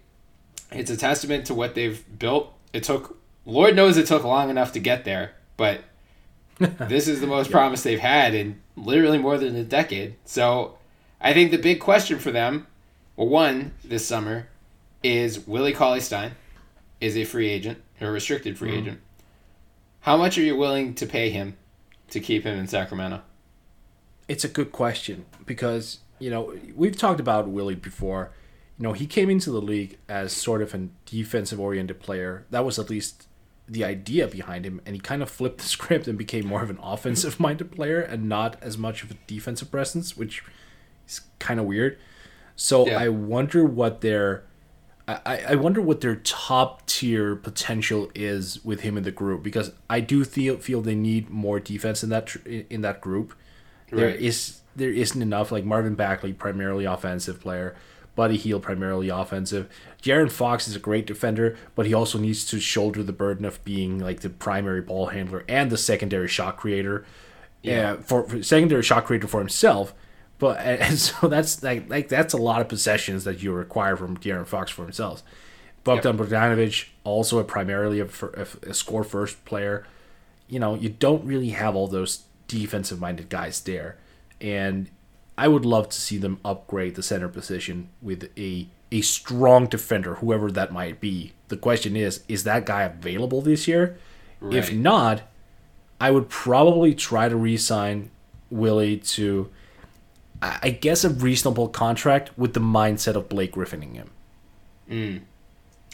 it's 0.72 0.92
a 0.92 0.98
testament 0.98 1.46
to 1.48 1.54
what 1.54 1.76
they've 1.76 2.04
built. 2.18 2.54
It 2.72 2.84
took 2.84 3.18
Lord 3.46 3.76
knows 3.76 3.98
it 3.98 4.08
took 4.08 4.24
long 4.24 4.50
enough 4.50 4.72
to 4.74 4.80
get 4.80 5.04
there, 5.06 5.34
but 5.58 5.82
this 6.60 7.08
is 7.08 7.20
the 7.22 7.28
most 7.28 7.52
promise 7.52 7.84
they've 7.84 8.00
had 8.00 8.34
in 8.34 8.62
literally 8.76 9.18
more 9.18 9.38
than 9.38 9.56
a 9.56 9.64
decade. 9.64 10.16
So 10.26 10.78
I 11.20 11.34
think 11.34 11.52
the 11.52 11.58
big 11.58 11.80
question 11.80 12.20
for 12.20 12.32
them, 12.32 12.68
well, 13.16 13.28
one 13.28 13.74
this 13.84 14.06
summer, 14.06 14.48
is 15.04 15.46
Willie 15.46 15.74
Cauley 15.74 16.00
Stein 16.00 16.32
is 17.02 17.18
a 17.18 17.26
free 17.26 17.50
agent 17.50 17.82
or 18.00 18.08
a 18.08 18.12
restricted 18.12 18.58
free 18.58 18.72
mm-hmm. 18.72 18.80
agent. 18.80 19.02
How 20.02 20.18
much 20.18 20.38
are 20.38 20.42
you 20.42 20.56
willing 20.56 20.94
to 20.96 21.06
pay 21.06 21.30
him 21.30 21.58
to 22.10 22.20
keep 22.20 22.44
him 22.44 22.58
in 22.58 22.68
Sacramento? 22.68 23.22
It's 24.28 24.44
a 24.44 24.50
good 24.50 24.72
question 24.72 25.26
because 25.46 26.00
you 26.20 26.30
know 26.30 26.56
we've 26.76 26.98
talked 26.98 27.20
about 27.20 27.50
Willie 27.50 27.76
before. 27.76 28.32
You 28.78 28.84
know 28.84 28.94
he 28.94 29.06
came 29.06 29.30
into 29.30 29.52
the 29.52 29.62
league 29.62 29.98
as 30.08 30.32
sort 30.34 30.62
of 30.62 30.74
a 30.74 30.88
defensive 31.06 31.60
oriented 31.60 32.00
player. 32.00 32.46
That 32.50 32.66
was 32.66 32.80
at 32.80 32.90
least 32.90 33.28
the 33.68 33.84
idea 33.86 34.28
behind 34.28 34.66
him, 34.66 34.82
and 34.86 34.96
he 34.96 35.00
kind 35.00 35.22
of 35.22 35.30
flipped 35.30 35.60
the 35.60 35.64
script 35.78 36.08
and 36.08 36.18
became 36.18 36.46
more 36.46 36.62
of 36.64 36.70
an 36.70 36.80
offensive 36.82 37.40
minded 37.40 37.72
player 37.72 38.02
and 38.02 38.28
not 38.28 38.58
as 38.62 38.78
much 38.78 39.04
of 39.04 39.12
a 39.12 39.16
defensive 39.28 39.72
presence, 39.72 40.18
which 40.18 40.44
is 41.08 41.22
kind 41.40 41.60
of 41.60 41.66
weird. 41.66 41.98
So 42.56 42.86
Yeah. 42.88 42.98
I 43.00 43.10
wonder 43.10 43.66
what 43.66 44.02
their 44.02 44.44
I, 45.06 45.44
I- 45.50 45.56
wonder 45.56 45.82
what 45.82 46.00
their 46.00 46.16
top 46.16 46.86
tier 46.88 47.36
potential 47.36 48.10
is 48.16 48.64
with 48.64 48.82
him 48.82 48.96
in 48.98 49.04
the 49.04 49.12
group 49.12 49.44
because 49.44 49.72
I 49.90 50.00
do 50.00 50.24
feel 50.24 50.58
feel 50.58 50.82
they 50.82 50.96
need 50.96 51.30
more 51.30 51.60
defense 51.60 52.04
in 52.04 52.10
that 52.12 52.28
tr- 52.28 52.40
in 52.48 52.82
that 52.82 53.02
group. 53.02 53.34
There 53.92 54.08
Right. 54.08 54.16
is 54.20 54.62
there 54.76 54.92
isn't 54.92 55.22
enough 55.22 55.52
like 55.52 55.66
Marvin 55.66 55.96
Bagley 55.96 56.32
primarily 56.32 56.86
offensive 56.86 57.42
player, 57.42 57.76
Buddy 58.16 58.38
Hield 58.38 58.62
primarily 58.62 59.10
offensive. 59.10 59.70
De'Aaron 60.02 60.32
Fox 60.32 60.68
is 60.68 60.76
a 60.76 60.80
great 60.80 61.08
defender, 61.08 61.58
but 61.76 61.86
he 61.86 61.94
also 61.94 62.20
needs 62.20 62.46
to 62.46 62.60
shoulder 62.60 63.02
the 63.02 63.14
burden 63.14 63.46
of 63.46 63.64
being 63.64 64.00
like 64.00 64.20
the 64.20 64.30
primary 64.30 64.82
ball 64.82 65.08
handler 65.08 65.44
and 65.48 65.72
the 65.72 65.78
secondary 65.78 66.28
shot 66.28 66.58
creator. 66.58 67.06
Uh, 67.66 67.70
yeah, 67.70 67.96
for, 67.96 68.28
for 68.28 68.44
secondary 68.44 68.84
shot 68.84 69.06
creator 69.06 69.28
for 69.28 69.40
himself. 69.40 69.94
But 70.38 70.60
and, 70.64 71.00
so 71.00 71.28
that's 71.28 71.64
like 71.64 71.90
like 71.90 72.08
that's 72.10 72.34
a 72.34 72.38
lot 72.38 72.62
of 72.62 72.68
possessions 72.68 73.24
that 73.24 73.42
you 73.42 73.52
require 73.52 73.96
from 73.96 74.18
De'Aaron 74.18 74.46
Fox 74.46 74.70
for 74.70 74.84
himself. 74.84 75.24
Bogdan 75.84 76.18
Bogdanovic 76.18 76.88
also 77.04 77.40
a 77.40 77.44
primarily 77.44 78.00
a, 78.00 78.06
a, 78.06 78.70
a 78.70 78.74
score 78.74 79.04
first 79.04 79.44
player. 79.46 79.86
You 80.48 80.60
know 80.60 80.76
you 80.76 80.90
don't 80.90 81.26
really 81.26 81.50
have 81.50 81.76
all 81.76 81.88
those 81.88 82.24
defensive 82.48 83.00
minded 83.00 83.30
guys 83.30 83.62
there, 83.62 83.98
and 84.40 84.90
I 85.38 85.48
would 85.48 85.66
love 85.66 85.90
to 85.90 86.00
see 86.00 86.18
them 86.18 86.40
upgrade 86.46 86.96
the 86.96 87.04
center 87.04 87.28
position 87.30 87.90
with 88.02 88.30
a 88.38 88.68
a 88.92 89.02
strong 89.02 89.66
defender, 89.66 90.16
whoever 90.16 90.52
that 90.52 90.72
might 90.72 91.02
be. 91.02 91.34
The 91.48 91.58
question 91.58 91.96
is, 91.96 92.24
is 92.28 92.44
that 92.44 92.68
guy 92.68 92.84
available 92.84 93.42
this 93.42 93.68
year? 93.68 93.98
If 94.52 94.72
not, 94.72 95.24
I 96.00 96.12
would 96.12 96.30
probably 96.30 96.94
try 96.94 97.28
to 97.28 97.36
re-sign 97.36 98.12
Willie 98.52 98.98
to, 98.98 99.50
I 100.44 100.70
guess, 100.70 101.04
a 101.04 101.10
reasonable 101.10 101.70
contract 101.70 102.38
with 102.38 102.54
the 102.54 102.60
mindset 102.60 103.16
of 103.16 103.30
Blake 103.30 103.54
Griffining 103.54 103.96
him. 103.96 104.12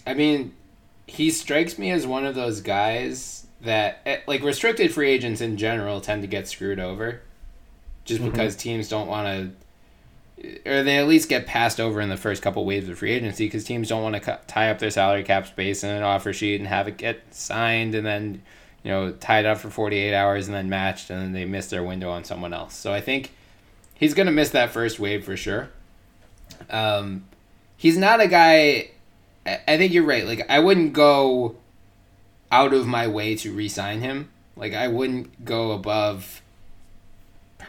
I 0.06 0.14
mean, 0.14 0.54
he 1.08 1.30
strikes 1.30 1.78
me 1.78 1.92
as 1.92 2.06
one 2.06 2.26
of 2.26 2.36
those 2.36 2.60
guys 2.60 3.48
that, 3.62 4.00
eh, 4.06 4.20
like, 4.28 4.44
restricted 4.44 4.94
free 4.94 5.10
agents 5.10 5.40
in 5.40 5.56
general 5.56 6.02
tend 6.02 6.22
to 6.24 6.28
get 6.28 6.50
screwed 6.50 6.80
over 6.80 7.22
just 8.10 8.24
because 8.24 8.56
teams 8.56 8.90
don't 8.90 9.08
want 9.08 9.54
to, 10.36 10.60
or 10.66 10.84
they 10.84 10.98
at 10.98 11.08
least 11.08 11.30
get 11.30 11.46
passed 11.46 11.80
over 11.80 12.02
in 12.02 12.10
the 12.10 12.18
first 12.18 12.42
couple 12.42 12.66
waves 12.66 12.90
of 12.90 12.98
free 12.98 13.12
agency 13.12 13.46
because 13.46 13.64
teams 13.64 13.88
don't 13.88 14.04
want 14.04 14.16
to 14.16 14.20
cu- 14.20 14.44
tie 14.48 14.70
up 14.70 14.80
their 14.80 14.90
salary 14.90 15.24
cap 15.24 15.48
space 15.48 15.84
in 15.84 15.92
an 15.92 16.04
offer 16.04 16.34
sheet 16.34 16.60
and 16.60 16.68
have 16.68 16.88
it 16.88 16.98
get 16.98 17.22
signed 17.34 17.94
and 17.96 18.06
then, 18.06 18.42
you 18.84 18.92
know, 18.92 19.12
tied 19.12 19.46
up 19.46 19.60
for 19.60 19.70
48 19.70 20.14
hours 20.14 20.48
and 20.48 20.56
then 20.56 20.70
matched 20.70 21.10
and 21.10 21.22
then 21.22 21.32
they 21.34 21.46
miss 21.46 21.68
their 21.68 21.84
window 21.84 22.10
on 22.10 22.24
someone 22.24 22.52
else. 22.54 22.76
So 22.76 22.92
I 22.92 23.00
think 23.00 23.32
he's 23.94 24.14
going 24.14 24.28
to 24.28 24.34
miss 24.34 24.50
that 24.50 24.72
first 24.72 25.00
wave 25.00 25.24
for 25.24 25.38
sure. 25.38 25.70
Um, 26.70 27.26
he's 27.78 27.98
not 27.98 28.20
a 28.20 28.28
guy. 28.28 28.90
I 29.46 29.60
I 29.68 29.78
think 29.78 29.94
you're 29.94 30.04
right. 30.04 30.26
Like 30.26 30.50
I 30.50 30.60
wouldn't 30.60 30.94
go 30.94 31.56
out 32.52 32.74
of 32.74 32.88
my 32.88 33.08
way 33.08 33.36
to 33.36 33.54
re-sign 33.54 34.02
him. 34.02 34.30
Like 34.56 34.74
I 34.74 34.88
wouldn't 34.88 35.46
go 35.46 35.72
above 35.72 36.42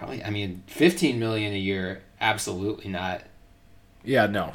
probably 0.00 0.24
I 0.24 0.30
mean 0.30 0.62
15 0.66 1.18
million 1.20 1.52
a 1.52 1.58
year 1.58 2.02
absolutely 2.20 2.88
not. 2.90 3.22
Yeah, 4.02 4.26
no. 4.26 4.52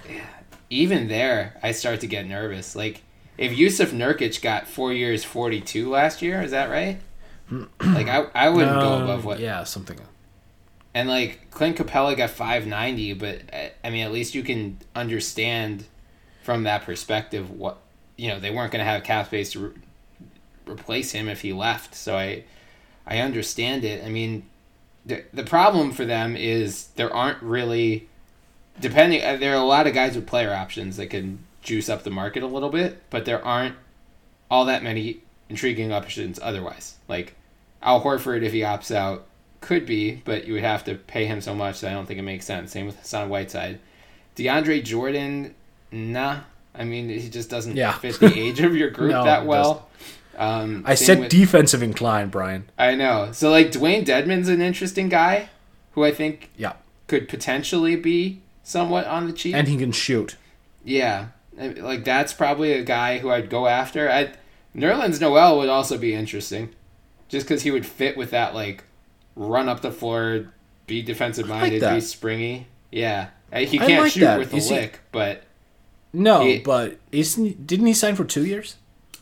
Even 0.69 1.07
there 1.07 1.57
I 1.61 1.71
start 1.71 2.01
to 2.01 2.07
get 2.07 2.25
nervous. 2.25 2.75
Like 2.75 3.03
if 3.37 3.51
Jusuf 3.53 3.91
Nurkic 3.91 4.41
got 4.41 4.67
4 4.67 4.91
years 4.93 5.23
42 5.23 5.89
last 5.89 6.21
year, 6.21 6.41
is 6.41 6.51
that 6.51 6.69
right? 6.69 6.99
like 7.79 8.07
I 8.07 8.25
I 8.33 8.49
wouldn't 8.49 8.81
go 8.81 8.93
Uh, 8.95 9.03
above 9.03 9.23
what 9.25 9.39
Yeah, 9.39 9.63
something. 9.65 9.99
and 10.95 11.07
like 11.07 11.51
Clint 11.51 11.77
Capela 11.77 12.17
got 12.17 12.31
590, 12.31 13.13
but 13.13 13.41
uh, 13.53 13.69
I 13.83 13.89
mean, 13.91 14.03
at 14.05 14.11
least 14.11 14.33
you 14.33 14.41
can 14.43 14.79
understand 14.95 15.85
from 16.43 16.63
that 16.63 16.83
perspective 16.83 17.51
what 17.51 17.77
you 18.17 18.29
know 18.29 18.39
they 18.39 18.49
weren't 18.49 18.71
going 18.71 18.83
to 18.83 18.89
have 18.91 19.03
cap 19.03 19.27
space 19.27 19.51
to 19.51 19.59
re- 19.59 19.73
replace 20.67 21.11
him 21.11 21.27
if 21.29 21.41
he 21.41 21.53
left. 21.53 21.93
So 21.93 22.17
I 22.17 22.45
I 23.05 23.19
understand 23.19 23.83
it. 23.83 24.03
I 24.03 24.09
mean, 24.09 24.47
the 25.05 25.23
the 25.33 25.43
problem 25.43 25.91
for 25.91 26.05
them 26.05 26.35
is 26.35 26.87
there 26.95 27.13
aren't 27.13 27.41
really 27.41 28.07
depending. 28.79 29.23
uh, 29.23 29.37
There 29.37 29.53
are 29.53 29.61
a 29.61 29.65
lot 29.65 29.87
of 29.87 29.93
guys 29.93 30.15
with 30.15 30.25
player 30.27 30.53
options 30.53 30.97
that 30.97 31.07
can 31.07 31.39
juice 31.61 31.89
up 31.89 32.03
the 32.03 32.09
market 32.11 32.43
a 32.43 32.47
little 32.47 32.69
bit, 32.69 33.01
but 33.09 33.25
there 33.25 33.43
aren't 33.43 33.75
all 34.51 34.65
that 34.65 34.83
many 34.83 35.19
intriguing 35.49 35.91
options 35.91 36.39
otherwise. 36.41 36.95
Like 37.07 37.35
Al 37.81 38.01
Horford, 38.03 38.43
if 38.43 38.51
he 38.53 38.59
opts 38.61 38.93
out, 38.93 39.25
could 39.61 39.85
be, 39.85 40.21
but 40.25 40.45
you 40.45 40.53
would 40.53 40.63
have 40.63 40.83
to 40.85 40.95
pay 40.95 41.25
him 41.25 41.41
so 41.41 41.55
much 41.55 41.81
that 41.81 41.91
I 41.91 41.93
don't 41.93 42.05
think 42.05 42.19
it 42.19 42.23
makes 42.23 42.45
sense. 42.45 42.71
Same 42.71 42.85
with 42.85 42.99
Hassan 42.99 43.29
Whiteside. 43.29 43.79
DeAndre 44.35 44.83
Jordan, 44.83 45.55
nah. 45.91 46.39
I 46.77 46.83
mean, 46.83 47.07
he 47.09 47.29
just 47.29 47.49
doesn't 47.49 47.75
Yeah. 47.77 47.93
fit 47.93 48.19
the 48.19 48.37
age 48.37 48.59
of 48.59 48.75
your 48.75 48.89
group 48.97 49.11
No, 49.11 49.23
that 49.23 49.45
well. 49.45 49.87
Um, 50.37 50.83
I 50.85 50.95
said 50.95 51.19
with- 51.19 51.29
defensive 51.29 51.81
incline, 51.83 52.29
Bryan. 52.29 52.69
I 52.77 52.95
know. 52.95 53.29
So 53.31 53.49
like 53.49 53.71
Dewayne 53.71 54.05
Dedmon's 54.05 54.49
an 54.49 54.61
interesting 54.61 55.09
guy, 55.09 55.49
who 55.91 56.03
I 56.03 56.11
think 56.11 56.49
Yeah, 56.57 56.73
could 57.07 57.27
potentially 57.29 57.95
be 57.95 58.41
somewhat 58.63 59.05
on 59.07 59.27
the 59.27 59.33
cheap. 59.33 59.55
and 59.55 59.67
he 59.67 59.77
can 59.77 59.91
shoot. 59.91 60.35
Yeah, 60.83 61.27
like 61.57 62.03
that's 62.03 62.33
probably 62.33 62.73
a 62.73 62.83
guy 62.83 63.19
who 63.19 63.29
I'd 63.31 63.49
go 63.49 63.67
after. 63.67 64.09
I 64.11 64.31
Nerlens 64.75 65.21
Noel 65.21 65.57
would 65.57 65.69
also 65.69 65.97
be 65.97 66.13
interesting, 66.13 66.69
just 67.29 67.45
because 67.47 67.61
he 67.63 67.71
would 67.71 67.85
fit 67.85 68.17
with 68.17 68.31
that 68.31 68.53
like 68.53 68.83
run 69.35 69.69
up 69.69 69.81
the 69.81 69.91
floor, 69.91 70.51
be 70.87 71.01
defensive 71.01 71.47
minded, 71.47 71.81
that. 71.81 71.95
be 71.95 72.01
springy. 72.01 72.67
Yeah, 72.91 73.29
he 73.53 73.77
can't 73.77 74.03
like 74.03 74.11
shoot 74.11 74.21
that. 74.21 74.39
with 74.39 74.53
Is 74.53 74.69
he- 74.69 74.75
lick, 74.75 74.99
but 75.11 75.43
No, 76.13 76.45
He- 76.45 76.59
but 76.59 76.97
isn't 77.11 77.65
didn't 77.67 77.87
he 77.87 77.93
sign 77.93 78.15
for 78.15 78.23
two 78.25 78.45
years? 78.45 78.75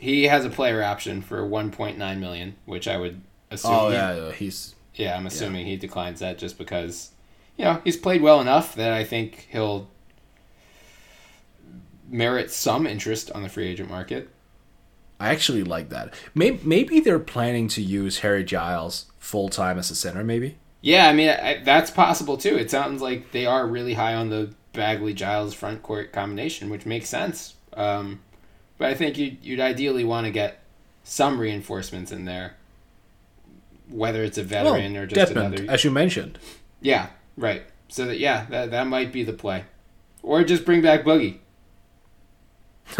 He 0.03 0.23
has 0.25 0.43
a 0.43 0.49
player 0.49 0.83
option 0.83 1.21
for 1.21 1.41
1.9 1.43 2.19
million, 2.19 2.55
which 2.65 2.89
I 2.89 2.97
would 2.97 3.21
assume. 3.49 3.71
Oh 3.73 3.87
he- 3.89 3.95
yeah, 3.95 4.31
he's 4.33 4.75
yeah. 4.95 5.15
I'm 5.15 5.25
assuming 5.25 5.65
he 5.65 5.77
declines 5.77 6.19
that 6.19 6.37
just 6.37 6.57
because, 6.57 7.11
you 7.57 7.63
know, 7.63 7.81
he's 7.85 7.95
played 7.95 8.21
well 8.21 8.41
enough 8.41 8.75
that 8.75 8.91
I 8.91 9.05
think 9.05 9.47
he'll 9.49 9.87
merit 12.09 12.51
some 12.51 12.85
interest 12.85 13.31
on 13.31 13.43
the 13.43 13.49
free 13.49 13.67
agent 13.67 13.89
market. 13.89 14.29
I 15.19 15.29
actually 15.29 15.63
like 15.63 15.87
that. 15.89 16.13
Maybe, 16.35 16.59
maybe 16.63 16.99
they're 16.99 17.17
planning 17.17 17.69
to 17.69 17.81
use 17.81 18.19
Harry 18.19 18.43
Giles 18.43 19.05
full 19.19 19.47
time 19.47 19.79
as 19.79 19.89
a 19.89 19.95
center. 19.95 20.23
Maybe. 20.23 20.57
Yeah, 20.81 21.07
I 21.07 21.13
mean 21.13 21.29
I, 21.29 21.61
that's 21.63 21.91
possible 21.91 22.35
too. 22.35 22.57
It 22.57 22.69
sounds 22.69 23.01
like 23.01 23.31
they 23.31 23.45
are 23.45 23.65
really 23.65 23.93
high 23.93 24.15
on 24.15 24.29
the 24.29 24.53
Bagley 24.73 25.13
Giles 25.13 25.53
front 25.53 25.81
court 25.81 26.11
combination, 26.11 26.69
which 26.69 26.85
makes 26.85 27.07
sense. 27.07 27.55
Um, 27.71 28.19
but 28.77 28.89
I 28.89 28.93
think 28.93 29.17
you'd, 29.17 29.37
you'd 29.43 29.59
ideally 29.59 30.03
want 30.03 30.25
to 30.25 30.31
get 30.31 30.59
some 31.03 31.39
reinforcements 31.39 32.11
in 32.11 32.25
there, 32.25 32.55
whether 33.89 34.23
it's 34.23 34.37
a 34.37 34.43
veteran 34.43 34.95
or 34.97 35.05
just 35.05 35.31
another. 35.31 35.65
as 35.69 35.83
you 35.83 35.91
mentioned. 35.91 36.39
Yeah, 36.81 37.07
right. 37.37 37.63
So 37.89 38.05
that 38.05 38.19
yeah, 38.19 38.45
that 38.49 38.71
that 38.71 38.87
might 38.87 39.11
be 39.11 39.23
the 39.23 39.33
play, 39.33 39.65
or 40.21 40.43
just 40.43 40.65
bring 40.65 40.81
back 40.81 41.03
Boogie. 41.03 41.39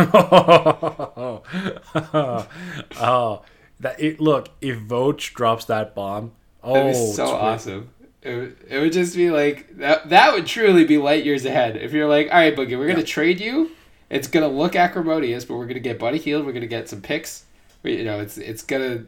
oh, 3.00 3.42
that 3.80 4.00
it, 4.00 4.20
look 4.20 4.50
if 4.62 4.78
Voch 4.80 5.34
drops 5.34 5.66
that 5.66 5.96
bomb. 5.96 6.32
Oh, 6.64 6.74
That 6.74 6.96
so 7.16 7.26
awesome. 7.28 7.90
It, 8.22 8.36
would- 8.36 8.56
it 8.70 8.80
would 8.80 8.94
just 8.94 9.16
be 9.16 9.30
like 9.32 9.78
that. 9.78 10.10
That 10.10 10.34
would 10.34 10.46
truly 10.46 10.86
be 10.86 10.98
light 10.98 11.26
years 11.26 11.46
ahead. 11.46 11.76
If 11.78 11.92
you're 11.92 12.08
like, 12.08 12.28
all 12.32 12.38
right, 12.38 12.56
Boogie, 12.56 12.78
we're 12.78 12.88
gonna 12.88 13.04
trade 13.04 13.40
you. 13.42 13.72
It's 14.14 14.28
gonna 14.28 14.48
look 14.48 14.76
acrimonious, 14.76 15.44
but 15.44 15.56
we're 15.56 15.66
gonna 15.66 15.80
get 15.80 15.98
Buddy 15.98 16.20
Hield. 16.20 16.46
We're 16.46 16.54
gonna 16.54 16.68
get 16.68 16.88
some 16.88 17.02
picks. 17.02 17.46
We, 17.82 17.98
you 17.98 18.04
know, 18.04 18.20
it's 18.20 18.38
it's 18.38 18.62
gonna 18.62 19.06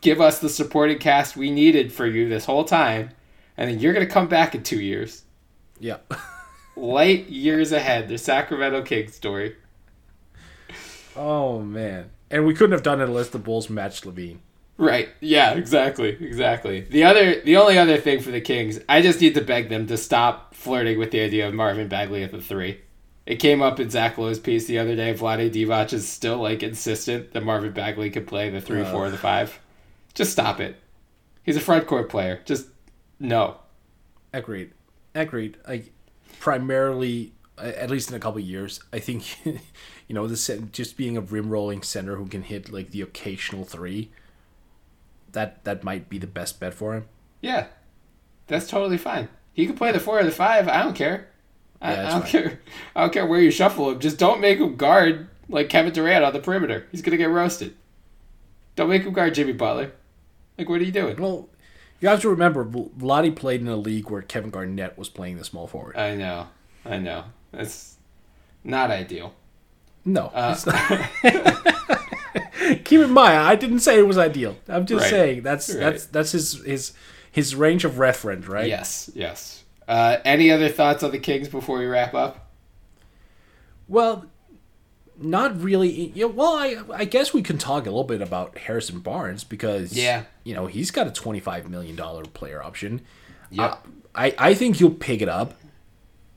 give 0.00 0.20
us 0.20 0.40
the 0.40 0.48
supporting 0.48 0.98
cast 0.98 1.36
we 1.36 1.52
needed 1.52 1.92
for 1.92 2.04
you 2.04 2.28
this 2.28 2.44
whole 2.44 2.64
time, 2.64 3.10
and 3.56 3.70
then 3.70 3.78
you're 3.78 3.92
gonna 3.92 4.06
come 4.06 4.26
back 4.26 4.56
in 4.56 4.64
two 4.64 4.80
years. 4.80 5.22
Yeah. 5.78 5.98
Light 6.76 7.28
years 7.28 7.70
ahead. 7.70 8.08
The 8.08 8.18
Sacramento 8.18 8.82
Kings 8.82 9.14
story. 9.14 9.54
Oh 11.14 11.60
man, 11.60 12.10
and 12.28 12.44
we 12.44 12.54
couldn't 12.54 12.72
have 12.72 12.82
done 12.82 13.00
it 13.00 13.04
unless 13.04 13.28
the 13.28 13.38
Bulls 13.38 13.70
matched 13.70 14.02
LaVine. 14.04 14.38
Right. 14.76 15.10
Yeah, 15.20 15.52
exactly. 15.52 16.08
Exactly. 16.08 16.80
The 16.80 17.04
other 17.04 17.40
the 17.40 17.56
only 17.56 17.78
other 17.78 17.98
thing 17.98 18.20
for 18.20 18.32
the 18.32 18.40
Kings, 18.40 18.80
I 18.88 19.00
just 19.00 19.20
need 19.20 19.34
to 19.36 19.42
beg 19.42 19.68
them 19.68 19.86
to 19.86 19.96
stop 19.96 20.56
flirting 20.56 20.98
with 20.98 21.12
the 21.12 21.20
idea 21.20 21.46
of 21.46 21.54
Marvin 21.54 21.86
Bagley 21.86 22.24
at 22.24 22.32
the 22.32 22.42
three. 22.42 22.80
It 23.26 23.36
came 23.36 23.62
up 23.62 23.80
in 23.80 23.88
Zach 23.88 24.18
Lowe's 24.18 24.38
piece 24.38 24.66
the 24.66 24.78
other 24.78 24.94
day. 24.94 25.14
Vlade 25.14 25.50
Divac 25.50 25.92
is 25.92 26.06
still 26.06 26.38
like 26.38 26.62
insistent 26.62 27.32
that 27.32 27.42
Marvin 27.42 27.72
Bagley 27.72 28.10
could 28.10 28.26
play 28.26 28.50
the 28.50 28.60
three, 28.60 28.84
four, 28.84 29.06
or 29.06 29.10
the 29.10 29.16
five. 29.16 29.58
Just 30.12 30.32
stop 30.32 30.60
it. 30.60 30.76
He's 31.42 31.56
a 31.56 31.60
front 31.60 31.86
court 31.86 32.08
player. 32.08 32.42
Just 32.44 32.68
no. 33.18 33.58
Agreed. 34.32 34.72
Agreed. 35.14 35.56
I 35.66 35.84
primarily, 36.38 37.32
at 37.56 37.88
least 37.88 38.10
in 38.10 38.16
a 38.16 38.20
couple 38.20 38.40
of 38.40 38.46
years, 38.46 38.80
I 38.92 38.98
think, 38.98 39.24
you 39.46 40.14
know, 40.14 40.26
the 40.26 40.68
just 40.72 40.96
being 40.96 41.16
a 41.16 41.22
rim 41.22 41.48
rolling 41.48 41.82
center 41.82 42.16
who 42.16 42.26
can 42.26 42.42
hit 42.42 42.70
like 42.70 42.90
the 42.90 43.00
occasional 43.00 43.64
three. 43.64 44.10
That 45.32 45.64
that 45.64 45.82
might 45.82 46.10
be 46.10 46.18
the 46.18 46.26
best 46.26 46.60
bet 46.60 46.74
for 46.74 46.94
him. 46.94 47.06
Yeah. 47.40 47.66
That's 48.46 48.68
totally 48.68 48.98
fine. 48.98 49.28
He 49.54 49.66
could 49.66 49.76
play 49.76 49.92
the 49.92 50.00
four 50.00 50.20
or 50.20 50.24
the 50.24 50.30
five. 50.30 50.68
I 50.68 50.82
don't 50.82 50.94
care. 50.94 51.28
I, 51.84 51.92
Yeah, 51.94 52.06
I 52.06 52.10
don't 52.10 52.22
fine. 52.22 52.30
care. 52.30 52.60
I 52.96 53.00
don't 53.02 53.12
care 53.12 53.26
where 53.26 53.40
you 53.40 53.50
shuffle 53.50 53.90
him. 53.90 54.00
Just 54.00 54.18
don't 54.18 54.40
make 54.40 54.58
him 54.58 54.76
guard 54.76 55.28
like 55.48 55.68
Kevin 55.68 55.92
Durant 55.92 56.24
on 56.24 56.32
the 56.32 56.40
perimeter. 56.40 56.86
He's 56.90 57.02
gonna 57.02 57.16
get 57.16 57.30
roasted. 57.30 57.74
Don't 58.76 58.88
make 58.88 59.02
him 59.04 59.12
guard 59.12 59.34
Jimmy 59.34 59.52
Butler. 59.52 59.92
Like, 60.58 60.68
what 60.68 60.80
are 60.80 60.84
you 60.84 60.92
doing? 60.92 61.16
Well, 61.20 61.48
you 62.00 62.08
have 62.08 62.20
to 62.22 62.28
remember, 62.28 62.64
Vlade 62.64 63.36
played 63.36 63.60
in 63.60 63.68
a 63.68 63.76
league 63.76 64.10
where 64.10 64.22
Kevin 64.22 64.50
Garnett 64.50 64.98
was 64.98 65.08
playing 65.08 65.36
the 65.36 65.44
small 65.44 65.66
forward. 65.66 65.96
I 65.96 66.14
know. 66.16 66.48
I 66.84 66.98
know. 66.98 67.24
That's 67.52 67.96
not 68.64 68.90
ideal. 68.90 69.32
No, 70.04 70.26
Uh, 70.34 70.54
it's 70.56 70.66
not. 70.66 70.84
Keep 72.84 73.00
in 73.00 73.10
mind, 73.10 73.38
I 73.38 73.56
didn't 73.56 73.80
say 73.80 73.98
it 73.98 74.06
was 74.06 74.18
ideal. 74.18 74.56
I'm 74.68 74.86
just 74.86 75.02
Right. 75.02 75.10
saying 75.10 75.42
that's 75.42 75.68
Right. 75.70 75.80
that's 75.80 76.06
that's 76.06 76.32
his 76.32 76.62
his 76.64 76.92
his 77.30 77.54
range 77.54 77.84
of 77.84 77.98
reference, 77.98 78.46
right? 78.46 78.68
Yes. 78.68 79.10
Yes. 79.14 79.63
Uh, 79.86 80.16
any 80.24 80.50
other 80.50 80.68
thoughts 80.68 81.02
on 81.02 81.10
the 81.10 81.18
Kings 81.18 81.48
before 81.48 81.78
we 81.78 81.86
wrap 81.86 82.14
up? 82.14 82.50
Well, 83.88 84.26
not 85.18 85.60
really. 85.60 85.90
You 86.14 86.26
know, 86.28 86.32
well, 86.34 86.54
I 86.54 86.78
I 86.94 87.04
guess 87.04 87.32
we 87.34 87.42
can 87.42 87.58
talk 87.58 87.82
a 87.82 87.90
little 87.90 88.04
bit 88.04 88.20
about 88.22 88.56
Harrison 88.58 89.00
Barnes 89.00 89.44
because 89.44 89.92
Yeah. 89.92 90.24
you 90.42 90.54
know 90.54 90.66
he's 90.66 90.90
got 90.90 91.06
a 91.06 91.10
twenty 91.10 91.40
five 91.40 91.68
million 91.68 91.96
dollar 91.96 92.24
player 92.24 92.62
option. 92.62 93.02
Yep. 93.50 93.70
Uh, 93.72 93.76
I 94.14 94.34
I 94.38 94.54
think 94.54 94.76
he'll 94.76 94.90
pick 94.90 95.20
it 95.22 95.28
up, 95.28 95.54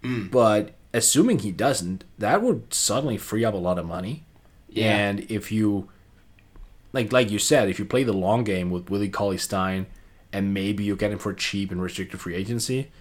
Mm. 0.04 0.30
but 0.30 0.74
assuming 0.94 1.40
he 1.40 1.52
doesn't, 1.52 2.04
that 2.20 2.42
would 2.42 2.74
suddenly 2.74 3.18
free 3.18 3.44
up 3.46 3.54
a 3.54 3.58
lot 3.58 3.80
of 3.80 3.86
money. 3.86 4.26
Yeah. 4.70 4.96
And 4.96 5.26
if 5.32 5.52
you 5.52 5.90
like 6.94 7.12
like 7.14 7.32
you 7.32 7.40
said, 7.40 7.70
if 7.70 7.80
you 7.80 7.86
play 7.86 8.04
the 8.04 8.14
long 8.14 8.44
game 8.44 8.70
with 8.70 8.90
Willie 8.90 9.10
Cauley 9.10 9.38
Stein 9.38 9.88
and 10.34 10.54
maybe 10.54 10.84
you 10.84 10.96
get 10.96 11.12
him 11.12 11.18
for 11.20 11.34
cheap 11.34 11.72
and 11.72 11.82
restricted 11.82 12.20
free 12.20 12.36
agency, 12.36 12.92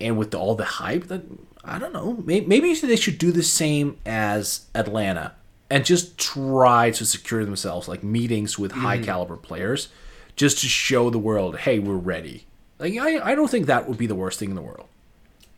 and 0.00 0.16
with 0.18 0.34
all 0.34 0.54
the 0.54 0.64
hype 0.64 1.04
that 1.08 1.22
I 1.64 1.78
don't 1.78 1.92
know, 1.92 2.22
maybe, 2.24 2.46
maybe 2.46 2.74
they 2.74 2.96
should 2.96 3.18
do 3.18 3.30
the 3.32 3.42
same 3.42 3.98
as 4.06 4.66
Atlanta 4.74 5.34
and 5.70 5.84
just 5.84 6.16
try 6.16 6.90
to 6.92 7.04
secure 7.04 7.44
themselves 7.44 7.88
like 7.88 8.02
meetings 8.02 8.58
with 8.58 8.72
high 8.72 8.96
mm-hmm. 8.96 9.04
caliber 9.04 9.36
players 9.36 9.88
just 10.36 10.60
to 10.60 10.66
show 10.68 11.10
the 11.10 11.18
world, 11.18 11.58
hey, 11.58 11.78
we're 11.78 11.96
ready. 11.96 12.46
Like 12.78 12.96
I, 12.96 13.32
I 13.32 13.34
don't 13.34 13.50
think 13.50 13.66
that 13.66 13.88
would 13.88 13.98
be 13.98 14.06
the 14.06 14.14
worst 14.14 14.38
thing 14.38 14.50
in 14.50 14.56
the 14.56 14.62
world. 14.62 14.86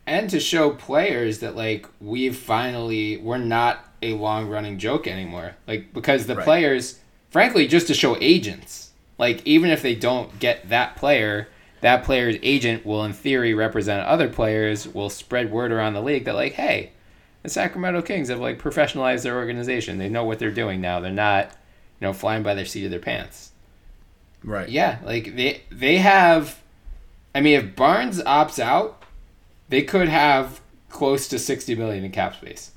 and 0.06 0.28
to 0.30 0.40
show 0.40 0.70
players 0.70 1.38
that 1.40 1.54
like 1.54 1.86
we've 2.00 2.36
finally 2.36 3.18
we're 3.18 3.38
not 3.38 3.84
a 4.02 4.14
long 4.14 4.48
running 4.48 4.78
joke 4.78 5.06
anymore 5.06 5.54
like 5.68 5.92
because 5.92 6.26
the 6.26 6.34
Right. 6.34 6.44
players 6.44 6.98
frankly 7.28 7.68
just 7.68 7.86
to 7.88 7.94
show 7.94 8.16
agents 8.20 8.90
like 9.18 9.46
even 9.46 9.70
if 9.70 9.82
they 9.82 9.94
don't 9.94 10.38
get 10.40 10.68
that 10.70 10.96
player 10.96 11.48
that 11.80 12.04
player's 12.04 12.36
agent 12.42 12.84
will 12.84 13.04
in 13.04 13.12
theory 13.12 13.54
represent 13.54 14.06
other 14.06 14.28
players 14.28 14.86
will 14.88 15.10
spread 15.10 15.50
word 15.50 15.72
around 15.72 15.94
the 15.94 16.02
league 16.02 16.24
that 16.24 16.34
like 16.34 16.52
hey 16.52 16.90
the 17.42 17.48
sacramento 17.48 18.02
kings 18.02 18.28
have 18.28 18.40
like 18.40 18.58
professionalized 18.58 19.22
their 19.22 19.36
organization 19.36 19.98
they 19.98 20.08
know 20.08 20.24
what 20.24 20.38
they're 20.38 20.50
doing 20.50 20.80
now 20.80 21.00
they're 21.00 21.10
not 21.10 21.46
you 22.00 22.06
know 22.06 22.12
flying 22.12 22.42
by 22.42 22.54
their 22.54 22.64
seat 22.64 22.84
of 22.84 22.90
their 22.90 23.00
pants 23.00 23.50
Right. 24.42 24.68
yeah, 24.68 24.98
like 25.04 25.36
they 25.36 25.62
they 25.70 25.98
have. 25.98 26.60
I 27.34 27.40
mean, 27.40 27.58
if 27.58 27.76
Barnes 27.76 28.22
opts 28.22 28.58
out, 28.58 29.02
they 29.68 29.82
could 29.82 30.08
have 30.08 30.60
close 30.88 31.28
to 31.28 31.38
sixty 31.38 31.74
million 31.74 32.04
in 32.04 32.10
cap 32.10 32.36
space. 32.36 32.72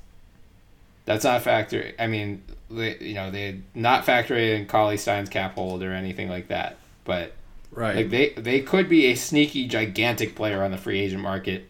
That's 1.05 1.23
not 1.23 1.37
a 1.37 1.39
factor. 1.39 1.93
I 1.97 2.07
mean, 2.07 2.43
they, 2.69 2.97
you 2.99 3.13
know, 3.13 3.31
they 3.31 3.61
not 3.73 4.05
factoring 4.05 4.57
in 4.57 4.65
Cauley 4.65 4.97
Stein's 4.97 5.29
cap 5.29 5.55
hold 5.55 5.83
or 5.83 5.93
anything 5.93 6.29
like 6.29 6.49
that. 6.49 6.77
But 7.05 7.33
Right. 7.73 7.95
like 7.95 8.09
they 8.09 8.29
they 8.29 8.61
could 8.61 8.87
be 8.87 9.07
a 9.07 9.15
sneaky, 9.15 9.67
gigantic 9.67 10.35
player 10.35 10.63
on 10.63 10.71
the 10.71 10.77
free 10.77 10.99
agent 10.99 11.21
market, 11.21 11.69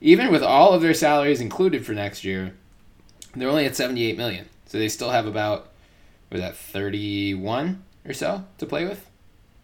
even 0.00 0.30
with 0.30 0.42
all 0.42 0.72
of 0.72 0.82
their 0.82 0.94
salaries 0.94 1.40
included 1.40 1.84
for 1.84 1.92
next 1.92 2.24
year. 2.24 2.54
They're 3.34 3.48
only 3.48 3.66
at 3.66 3.76
seventy 3.76 4.06
eight 4.06 4.16
million, 4.16 4.48
so 4.66 4.78
they 4.78 4.88
still 4.88 5.10
have 5.10 5.26
about 5.26 5.68
was 6.30 6.40
that 6.40 6.56
thirty 6.56 7.34
one 7.34 7.82
or 8.06 8.12
so 8.12 8.44
to 8.58 8.66
play 8.66 8.84
with. 8.84 9.06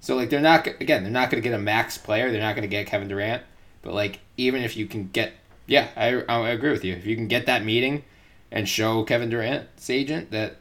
So 0.01 0.17
like 0.17 0.31
they're 0.31 0.41
not 0.41 0.67
again 0.67 1.03
they're 1.03 1.13
not 1.13 1.31
going 1.31 1.43
to 1.43 1.49
get 1.49 1.59
a 1.59 1.63
max 1.63 1.99
player. 1.99 2.31
They're 2.31 2.41
not 2.41 2.55
going 2.55 2.69
to 2.69 2.69
get 2.69 2.87
Kevin 2.87 3.09
Durant. 3.09 3.43
But 3.83 3.95
like 3.95 4.21
even 4.37 4.63
if 4.63 4.77
you 4.77 4.87
can 4.87 5.09
get 5.09 5.33
yeah 5.67 5.89
I 5.97 6.23
I 6.29 6.51
agree 6.51 6.71
with 6.71 6.85
you. 6.85 6.95
If 6.95 7.07
you 7.07 7.17
can 7.17 7.29
get 7.29 7.47
that 7.47 7.65
meeting 7.65 8.05
and 8.51 8.69
show 8.69 9.03
Kevin 9.05 9.31
Durant's 9.31 9.89
agent 9.91 10.31
that 10.31 10.57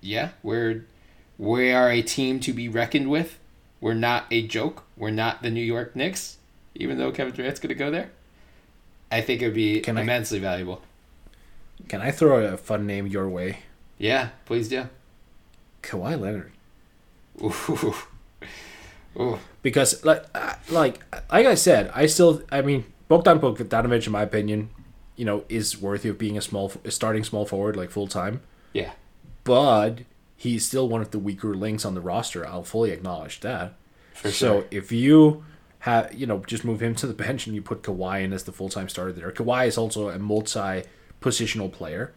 yeah 0.00 0.30
we're 0.42 0.84
we 1.38 1.72
are 1.72 1.90
a 1.90 2.02
team 2.02 2.40
to 2.40 2.52
be 2.52 2.68
reckoned 2.68 3.10
with. 3.10 3.38
We're 3.82 3.92
not 3.94 4.24
a 4.30 4.46
joke. 4.46 4.84
We're 4.96 5.10
not 5.10 5.42
the 5.42 5.50
New 5.50 5.60
York 5.64 5.94
Knicks. 5.94 6.38
Even 6.74 6.96
though 6.96 7.12
Kevin 7.12 7.34
Durant's 7.34 7.60
going 7.60 7.68
to 7.68 7.74
go 7.74 7.90
there, 7.90 8.10
I 9.10 9.20
think 9.20 9.42
it 9.42 9.46
would 9.48 9.54
be 9.54 9.80
Can 9.80 9.98
I- 9.98 10.02
immensely 10.02 10.38
valuable. 10.38 10.80
Can 11.88 12.00
I 12.00 12.12
throw 12.12 12.42
a 12.46 12.56
fun 12.56 12.86
name 12.86 13.06
your 13.08 13.28
way? 13.28 13.58
Yeah, 13.98 14.28
please 14.46 14.68
do. 14.68 14.88
Kawhi 15.82 16.18
Leonard. 16.18 16.52
Ooh. 17.42 17.94
Ooh. 19.20 19.38
because 19.62 20.02
like 20.04 20.24
like 20.70 21.02
like 21.30 21.46
I 21.46 21.54
said, 21.56 21.90
I 21.94 22.06
still 22.06 22.42
I 22.50 22.62
mean 22.62 22.84
Bogdan 23.08 23.40
Bogdanovic, 23.40 24.06
in 24.06 24.12
my 24.12 24.22
opinion, 24.22 24.70
you 25.16 25.24
know, 25.26 25.44
is 25.50 25.76
worthy 25.80 26.08
of 26.08 26.16
being 26.18 26.38
a 26.38 26.40
small 26.40 26.72
starting 26.88 27.24
small 27.24 27.44
forward 27.44 27.76
like 27.76 27.90
full 27.90 28.06
time, 28.06 28.40
Yeah. 28.72 28.92
but 29.44 29.98
he's 30.42 30.66
still 30.66 30.88
one 30.88 31.00
of 31.00 31.10
the 31.12 31.18
weaker 31.18 31.54
links 31.54 31.84
on 31.84 31.94
the 31.94 32.00
roster. 32.00 32.46
I'll 32.46 32.64
fully 32.64 32.90
acknowledge 32.90 33.40
that. 33.40 33.74
For 34.14 34.30
so 34.30 34.60
sure. 34.60 34.66
if 34.70 34.90
you 34.92 35.44
have 35.80 36.12
you 36.14 36.26
know 36.26 36.38
just 36.46 36.64
move 36.64 36.80
him 36.82 36.94
to 36.96 37.06
the 37.06 37.14
bench 37.24 37.46
and 37.46 37.54
you 37.56 37.62
put 37.62 37.82
Kawhi 37.82 38.22
in 38.24 38.32
as 38.32 38.44
the 38.44 38.52
full 38.52 38.68
time 38.68 38.88
starter 38.88 39.12
there, 39.12 39.30
Kawhi 39.30 39.66
is 39.66 39.78
also 39.78 40.08
a 40.08 40.18
multi 40.18 40.82
positional 41.20 41.70
player. 41.72 42.12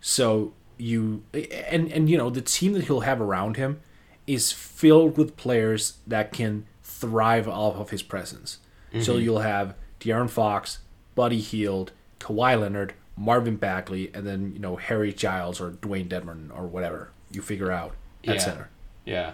So 0.00 0.52
you 0.78 1.22
and 1.32 1.90
and 1.92 2.08
you 2.10 2.16
know 2.18 2.30
the 2.30 2.40
team 2.42 2.72
that 2.74 2.84
he'll 2.84 3.00
have 3.00 3.20
around 3.20 3.56
him 3.56 3.80
is 4.26 4.52
filled 4.52 5.16
with 5.18 5.36
players 5.36 5.98
that 6.06 6.32
can 6.32 6.66
thrive 6.82 7.48
off 7.48 7.76
of 7.76 7.90
his 7.90 8.02
presence. 8.02 8.58
So 8.92 8.98
Mm-hmm. 9.14 9.20
you'll 9.22 9.40
have 9.40 9.74
De'Aaron 10.00 10.28
Fox, 10.30 10.78
Buddy 11.14 11.40
Hield, 11.40 11.92
Kawhi 12.18 12.60
Leonard, 12.60 12.94
Marvin 13.16 13.56
Bagley, 13.56 14.10
and 14.14 14.26
then 14.26 14.52
you 14.52 14.58
know 14.58 14.76
Harry 14.76 15.12
Giles 15.12 15.60
or 15.60 15.70
Dewayne 15.70 16.08
Dedmon 16.08 16.50
or 16.56 16.66
whatever 16.66 17.10
you 17.30 17.42
figure 17.42 17.70
out 17.70 17.94
at 18.26 18.34
Yeah. 18.34 18.40
center. 18.40 18.68
Yeah. 19.04 19.32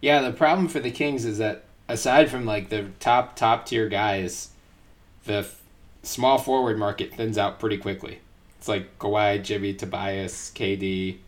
Yeah, 0.00 0.22
the 0.22 0.32
problem 0.32 0.68
for 0.68 0.80
the 0.80 0.90
Kings 0.90 1.24
is 1.24 1.38
that 1.38 1.64
aside 1.88 2.30
from 2.30 2.44
like 2.46 2.68
the 2.68 2.86
top 3.00 3.36
top 3.36 3.66
tier 3.66 3.88
guys, 3.88 4.50
the 5.24 5.38
f- 5.38 5.60
small 6.02 6.38
forward 6.38 6.78
market 6.78 7.12
thins 7.14 7.36
out 7.36 7.58
pretty 7.58 7.76
quickly. 7.78 8.20
It's 8.58 8.68
like 8.68 8.98
Kawhi, 8.98 9.42
Jimmy, 9.42 9.74
Tobias, 9.74 10.52
KD, 10.54 11.18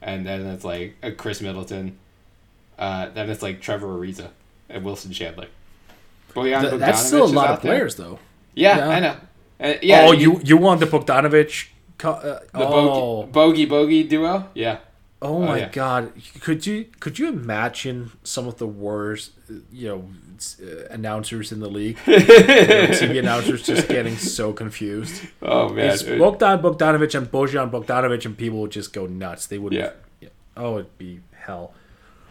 and 0.00 0.26
then 0.26 0.46
it's 0.46 0.64
like 0.64 0.96
uh, 1.02 1.10
Khris 1.16 1.40
Middleton. 1.40 1.98
Uh, 2.78 3.08
then 3.10 3.28
it's 3.30 3.42
like 3.42 3.60
Trevor 3.60 3.88
Ariza 3.88 4.30
and 4.68 4.84
Wilson 4.84 5.12
Chandler. 5.12 5.46
Bojan 6.34 6.60
Th- 6.62 6.80
that's 6.80 7.04
still 7.06 7.24
a 7.24 7.26
lot 7.26 7.48
out 7.48 7.56
of 7.56 7.62
there. 7.62 7.72
players, 7.72 7.96
though. 7.96 8.18
Yeah, 8.54 8.78
Yeah. 8.78 8.88
I 8.88 9.00
know. 9.00 9.16
Uh, 9.60 9.74
yeah, 9.82 10.06
oh, 10.08 10.12
you 10.12 10.40
you 10.42 10.56
want 10.56 10.80
the 10.80 10.86
Bogdanovich? 10.86 11.68
Co- 11.98 12.12
uh, 12.12 12.40
the 12.40 12.66
oh, 12.66 13.22
bogey, 13.24 13.32
bogey 13.32 13.66
bogey 13.66 14.02
duo. 14.04 14.48
Yeah. 14.54 14.78
Oh 15.22 15.40
my 15.40 15.58
yeah. 15.60 15.68
God! 15.70 16.12
Could 16.40 16.66
you 16.66 16.86
could 17.00 17.18
you 17.18 17.28
imagine 17.28 18.12
some 18.24 18.46
of 18.46 18.58
the 18.58 18.66
worst, 18.66 19.32
uh, 19.50 19.54
you 19.72 19.88
know, 19.88 20.08
uh, 20.62 20.86
announcers 20.90 21.52
in 21.52 21.60
the 21.60 21.70
league? 21.70 21.98
You 22.06 22.18
know, 22.18 22.88
TV 22.88 23.18
announcers 23.18 23.62
just 23.62 23.88
getting 23.88 24.16
so 24.16 24.52
confused. 24.52 25.22
Oh 25.40 25.70
man. 25.70 25.90
It's 25.90 26.02
Bogdan 26.02 26.60
Bogdanovich 26.60 27.16
and 27.16 27.30
Bojan 27.30 27.70
Bogdanovich, 27.70 28.26
and 28.26 28.36
people 28.36 28.60
would 28.60 28.72
just 28.72 28.92
go 28.92 29.06
nuts. 29.06 29.46
They 29.46 29.58
would. 29.58 29.72
Yeah. 29.72 29.92
Oh, 30.56 30.78
it'd 30.78 30.98
be 30.98 31.20
hell. 31.32 31.72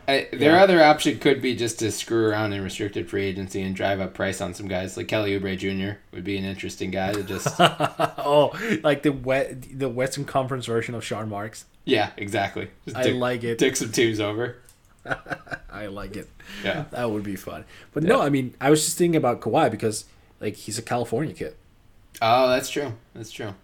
I, 0.07 0.27
their 0.33 0.59
other 0.59 0.83
option 0.83 1.19
could 1.19 1.41
be 1.41 1.55
just 1.55 1.79
to 1.79 1.91
screw 1.91 2.27
around 2.27 2.53
in 2.53 2.63
restricted 2.63 3.09
free 3.09 3.23
agency 3.25 3.61
and 3.61 3.75
drive 3.75 4.01
up 4.01 4.13
price 4.13 4.41
on 4.41 4.53
some 4.53 4.67
guys. 4.67 4.97
Like 4.97 5.07
Kelly 5.07 5.39
Oubre 5.39 5.57
Jr. 5.57 5.99
would 6.11 6.23
be 6.23 6.37
an 6.37 6.43
interesting 6.43 6.91
guy 6.91 7.13
to 7.13 7.23
just. 7.23 7.47
Oh, 8.23 8.51
like 8.83 9.03
the 9.03 9.11
wet, 9.11 9.77
the 9.77 9.89
Western 9.89 10.25
Conference 10.25 10.65
version 10.65 10.95
of 10.95 11.03
Sean 11.03 11.27
Marks. 11.27 11.65
Yeah, 11.85 12.11
exactly. 12.17 12.69
Just 12.85 12.97
I 12.97 13.03
like 13.11 13.43
it. 13.43 13.57
Dick 13.57 13.75
some 13.75 13.91
twos 13.91 14.19
over. 14.19 14.57
I 15.71 15.87
like 15.87 16.15
it. 16.15 16.29
Yeah. 16.63 16.85
That 16.91 17.09
would 17.11 17.23
be 17.23 17.35
fun. 17.35 17.65
But 17.93 18.03
no, 18.03 18.21
I 18.21 18.29
mean, 18.29 18.53
I 18.61 18.69
was 18.69 18.83
just 18.85 18.97
thinking 18.97 19.15
about 19.17 19.41
Kawhi 19.41 19.71
because 19.71 20.05
like 20.39 20.55
he's 20.55 20.77
a 20.77 20.81
California 20.81 21.33
kid, 21.33 21.55
Oh, 22.21 22.49
that's 22.49 22.69
true. 22.69 22.93
That's 23.15 23.31
true. 23.31 23.55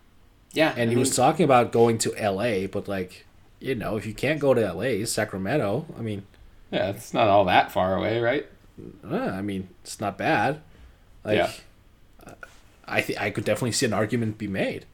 Yeah, 0.54 0.74
and 0.76 0.90
I 0.90 0.94
he 0.94 0.98
was 1.00 1.16
talking 1.16 1.44
about 1.44 1.72
going 1.72 1.98
to 2.00 2.16
L.A. 2.16 2.66
But 2.66 2.88
like, 2.88 3.26
you 3.60 3.76
know, 3.76 3.98
if 3.98 4.06
you 4.08 4.14
can't 4.14 4.40
go 4.40 4.54
to 4.54 4.66
L.A., 4.66 5.06
Sacramento. 5.06 5.86
I 5.98 6.02
mean, 6.02 6.24
Yeah, 6.72 6.90
it's 6.90 7.14
not 7.14 7.28
all 7.28 7.46
that 7.46 7.72
far 7.72 7.96
away, 7.96 8.20
right? 8.20 8.48
uh, 9.08 9.16
I 9.16 9.42
mean, 9.42 9.70
it's 9.84 10.00
not 10.00 10.18
bad. 10.18 10.62
Like, 11.24 11.38
Yeah. 11.38 11.52
I 12.88 13.02
th- 13.02 13.20
I 13.20 13.30
could 13.32 13.44
definitely 13.44 13.74
see 13.74 13.86
an 13.86 13.94
argument 13.94 14.38
be 14.38 14.48
made. 14.48 14.86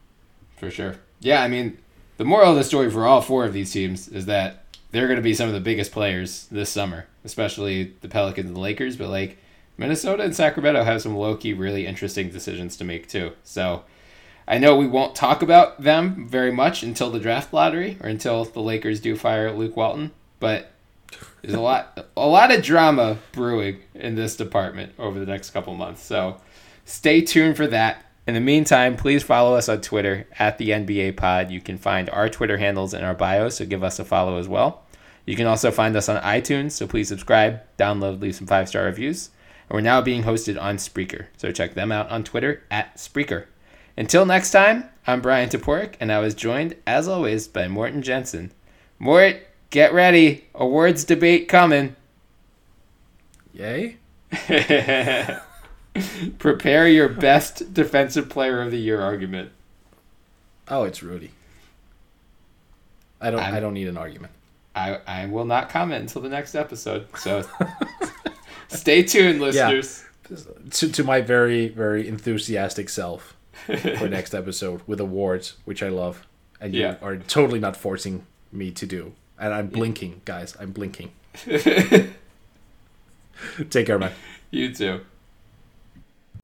For 0.56 0.70
sure. 0.70 0.96
Yeah, 1.20 1.42
I 1.42 1.48
mean, 1.48 1.78
the 2.16 2.24
moral 2.24 2.50
of 2.50 2.56
the 2.56 2.64
story 2.64 2.90
for 2.90 3.04
all 3.06 3.20
four 3.20 3.44
of 3.44 3.52
these 3.52 3.72
teams 3.72 4.08
is 4.08 4.26
that 4.26 4.64
they're 4.90 5.08
going 5.08 5.16
to 5.16 5.22
be 5.22 5.34
some 5.34 5.48
of 5.48 5.54
the 5.54 5.60
biggest 5.60 5.90
players 5.92 6.46
this 6.50 6.70
summer, 6.70 7.06
especially 7.24 7.94
the 8.00 8.08
Pelicans 8.08 8.46
and 8.46 8.56
the 8.56 8.60
Lakers. 8.60 8.96
But 8.96 9.08
like 9.08 9.38
Minnesota 9.76 10.22
and 10.22 10.34
Sacramento 10.34 10.84
have 10.84 11.02
some 11.02 11.16
low 11.16 11.36
key, 11.36 11.52
really 11.52 11.86
interesting 11.86 12.30
decisions 12.30 12.76
to 12.76 12.84
make 12.84 13.08
too. 13.08 13.32
So 13.42 13.84
I 14.46 14.58
know 14.58 14.76
we 14.76 14.86
won't 14.86 15.16
talk 15.16 15.42
about 15.42 15.82
them 15.82 16.28
very 16.28 16.52
much 16.52 16.82
until 16.82 17.10
the 17.10 17.18
draft 17.18 17.52
lottery 17.52 17.98
or 18.00 18.08
until 18.08 18.44
the 18.44 18.60
Lakers 18.60 19.00
do 19.00 19.16
fire 19.16 19.50
Luke 19.50 19.76
Walton. 19.76 20.12
But 20.38 20.70
there's 21.42 21.54
a 21.54 21.60
lot, 21.60 22.06
a 22.16 22.26
lot 22.26 22.54
of 22.54 22.62
drama 22.62 23.18
brewing 23.32 23.80
in 23.94 24.14
this 24.14 24.36
department 24.36 24.92
over 24.98 25.18
the 25.18 25.26
next 25.26 25.50
couple 25.50 25.74
months. 25.74 26.02
So 26.02 26.40
stay 26.84 27.20
tuned 27.20 27.56
for 27.56 27.66
that. 27.68 28.04
In 28.26 28.34
the 28.34 28.40
meantime, 28.40 28.96
please 28.96 29.22
follow 29.22 29.54
us 29.54 29.68
on 29.68 29.82
Twitter 29.82 30.26
at 30.38 30.56
the 30.56 30.70
NBA 30.70 31.16
Pod. 31.16 31.50
You 31.50 31.60
can 31.60 31.76
find 31.76 32.08
our 32.08 32.30
Twitter 32.30 32.56
handles 32.56 32.94
in 32.94 33.04
our 33.04 33.14
bio, 33.14 33.50
so 33.50 33.66
give 33.66 33.84
us 33.84 33.98
a 33.98 34.04
follow 34.04 34.38
as 34.38 34.48
well. 34.48 34.82
You 35.26 35.36
can 35.36 35.46
also 35.46 35.70
find 35.70 35.94
us 35.94 36.08
on 36.08 36.22
iTunes, 36.22 36.72
so 36.72 36.86
please 36.86 37.08
subscribe, 37.08 37.60
download, 37.78 38.20
leave 38.20 38.34
some 38.34 38.46
five 38.46 38.68
star 38.68 38.84
reviews. 38.84 39.28
And 39.68 39.76
we're 39.76 39.82
now 39.82 40.00
being 40.00 40.22
hosted 40.22 40.60
on 40.60 40.76
Spreaker, 40.76 41.26
so 41.36 41.52
check 41.52 41.74
them 41.74 41.92
out 41.92 42.10
on 42.10 42.24
Twitter 42.24 42.62
at 42.70 42.96
Spreaker. 42.96 43.46
Until 43.96 44.24
next 44.24 44.50
time, 44.50 44.88
I'm 45.06 45.20
Bryan 45.20 45.50
Toporek, 45.50 45.94
and 46.00 46.10
I 46.10 46.18
was 46.18 46.34
joined, 46.34 46.76
as 46.86 47.06
always, 47.06 47.46
by 47.46 47.68
Morten 47.68 48.02
Jensen. 48.02 48.52
Mort, 48.98 49.36
get 49.68 49.92
ready. 49.92 50.46
Awards 50.54 51.04
debate 51.04 51.46
coming. 51.46 51.94
Yay! 53.52 53.98
Prepare 56.38 56.88
your 56.88 57.08
best 57.08 57.72
defensive 57.74 58.28
player 58.28 58.60
of 58.62 58.70
the 58.70 58.78
year 58.78 59.00
argument. 59.00 59.50
Oh, 60.68 60.84
it's 60.84 61.02
Rudy. 61.02 61.30
I 63.20 63.30
don't. 63.30 63.40
I'm- 63.40 63.54
I 63.54 63.60
don't 63.60 63.74
need 63.74 63.88
an 63.88 63.96
argument. 63.96 64.32
I, 64.76 64.98
I 65.06 65.26
will 65.26 65.44
not 65.44 65.68
comment 65.70 66.00
until 66.02 66.20
the 66.20 66.28
next 66.28 66.56
episode. 66.56 67.06
So 67.16 67.44
stay 68.68 69.04
tuned, 69.04 69.40
listeners. 69.40 70.04
To, 70.70 70.90
to 70.90 71.04
my 71.04 71.20
very 71.20 71.68
very 71.68 72.08
enthusiastic 72.08 72.88
self 72.88 73.36
for 73.66 74.08
next 74.08 74.34
episode 74.34 74.80
with 74.86 74.98
awards, 74.98 75.54
which 75.64 75.80
I 75.82 75.90
love, 75.90 76.26
and 76.60 76.74
you 76.74 76.80
Yeah. 76.80 76.96
are 77.02 77.16
totally 77.18 77.60
not 77.60 77.76
forcing 77.76 78.26
me 78.50 78.72
to 78.72 78.84
do. 78.86 79.12
And 79.38 79.54
I'm 79.54 79.68
blinking, 79.68 80.22
guys. 80.24 80.56
I'm 80.58 80.72
blinking. 80.72 81.12
Take 83.70 83.86
care, 83.86 83.98
man. 83.98 84.12
You 84.50 84.72
too. 84.74 85.00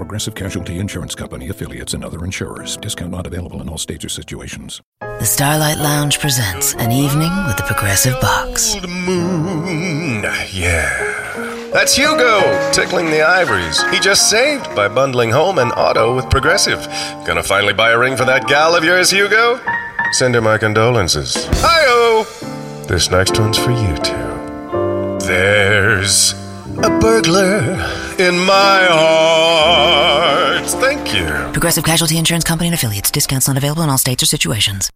Progressive 0.00 0.34
Casualty 0.34 0.78
Insurance 0.78 1.14
Company 1.14 1.50
affiliates 1.50 1.92
and 1.92 2.02
other 2.02 2.24
insurers. 2.24 2.78
Discount 2.78 3.10
not 3.10 3.26
available 3.26 3.60
in 3.60 3.68
all 3.68 3.76
states 3.76 4.02
or 4.02 4.08
situations. 4.08 4.80
The 4.98 5.26
Starlight 5.26 5.76
Lounge 5.76 6.18
presents 6.18 6.72
an 6.76 6.90
evening 6.90 7.30
with 7.46 7.58
the 7.58 7.64
Progressive 7.64 8.18
Box. 8.18 8.76
Old 8.76 8.88
moon, 8.88 10.22
yeah. 10.50 11.68
That's 11.70 11.94
Hugo 11.94 12.40
tickling 12.72 13.10
the 13.10 13.20
ivories. 13.20 13.82
He 13.90 14.00
just 14.00 14.30
saved 14.30 14.74
by 14.74 14.88
bundling 14.88 15.32
home 15.32 15.58
and 15.58 15.70
auto 15.72 16.16
with 16.16 16.30
Progressive. 16.30 16.82
Gonna 17.26 17.42
finally 17.42 17.74
buy 17.74 17.90
a 17.90 17.98
ring 17.98 18.16
for 18.16 18.24
that 18.24 18.48
gal 18.48 18.74
of 18.74 18.82
yours, 18.82 19.10
Hugo? 19.10 19.60
Send 20.12 20.34
her 20.34 20.40
my 20.40 20.56
condolences. 20.56 21.44
Hi-oh! 21.60 22.84
This 22.88 23.10
next 23.10 23.38
one's 23.38 23.58
for 23.58 23.70
you 23.70 23.94
two. 23.98 25.26
There's 25.26 26.39
a 26.84 26.98
burglar 26.98 27.58
in 28.18 28.38
my 28.38 28.86
heart. 28.90 30.66
Thank 30.66 31.14
you. 31.14 31.26
Progressive 31.52 31.84
Casualty 31.84 32.18
Insurance 32.18 32.44
Company 32.44 32.68
and 32.68 32.74
affiliates. 32.74 33.10
Discounts 33.10 33.48
not 33.48 33.56
available 33.56 33.82
in 33.82 33.90
all 33.90 33.98
states 33.98 34.22
or 34.22 34.26
situations. 34.26 34.90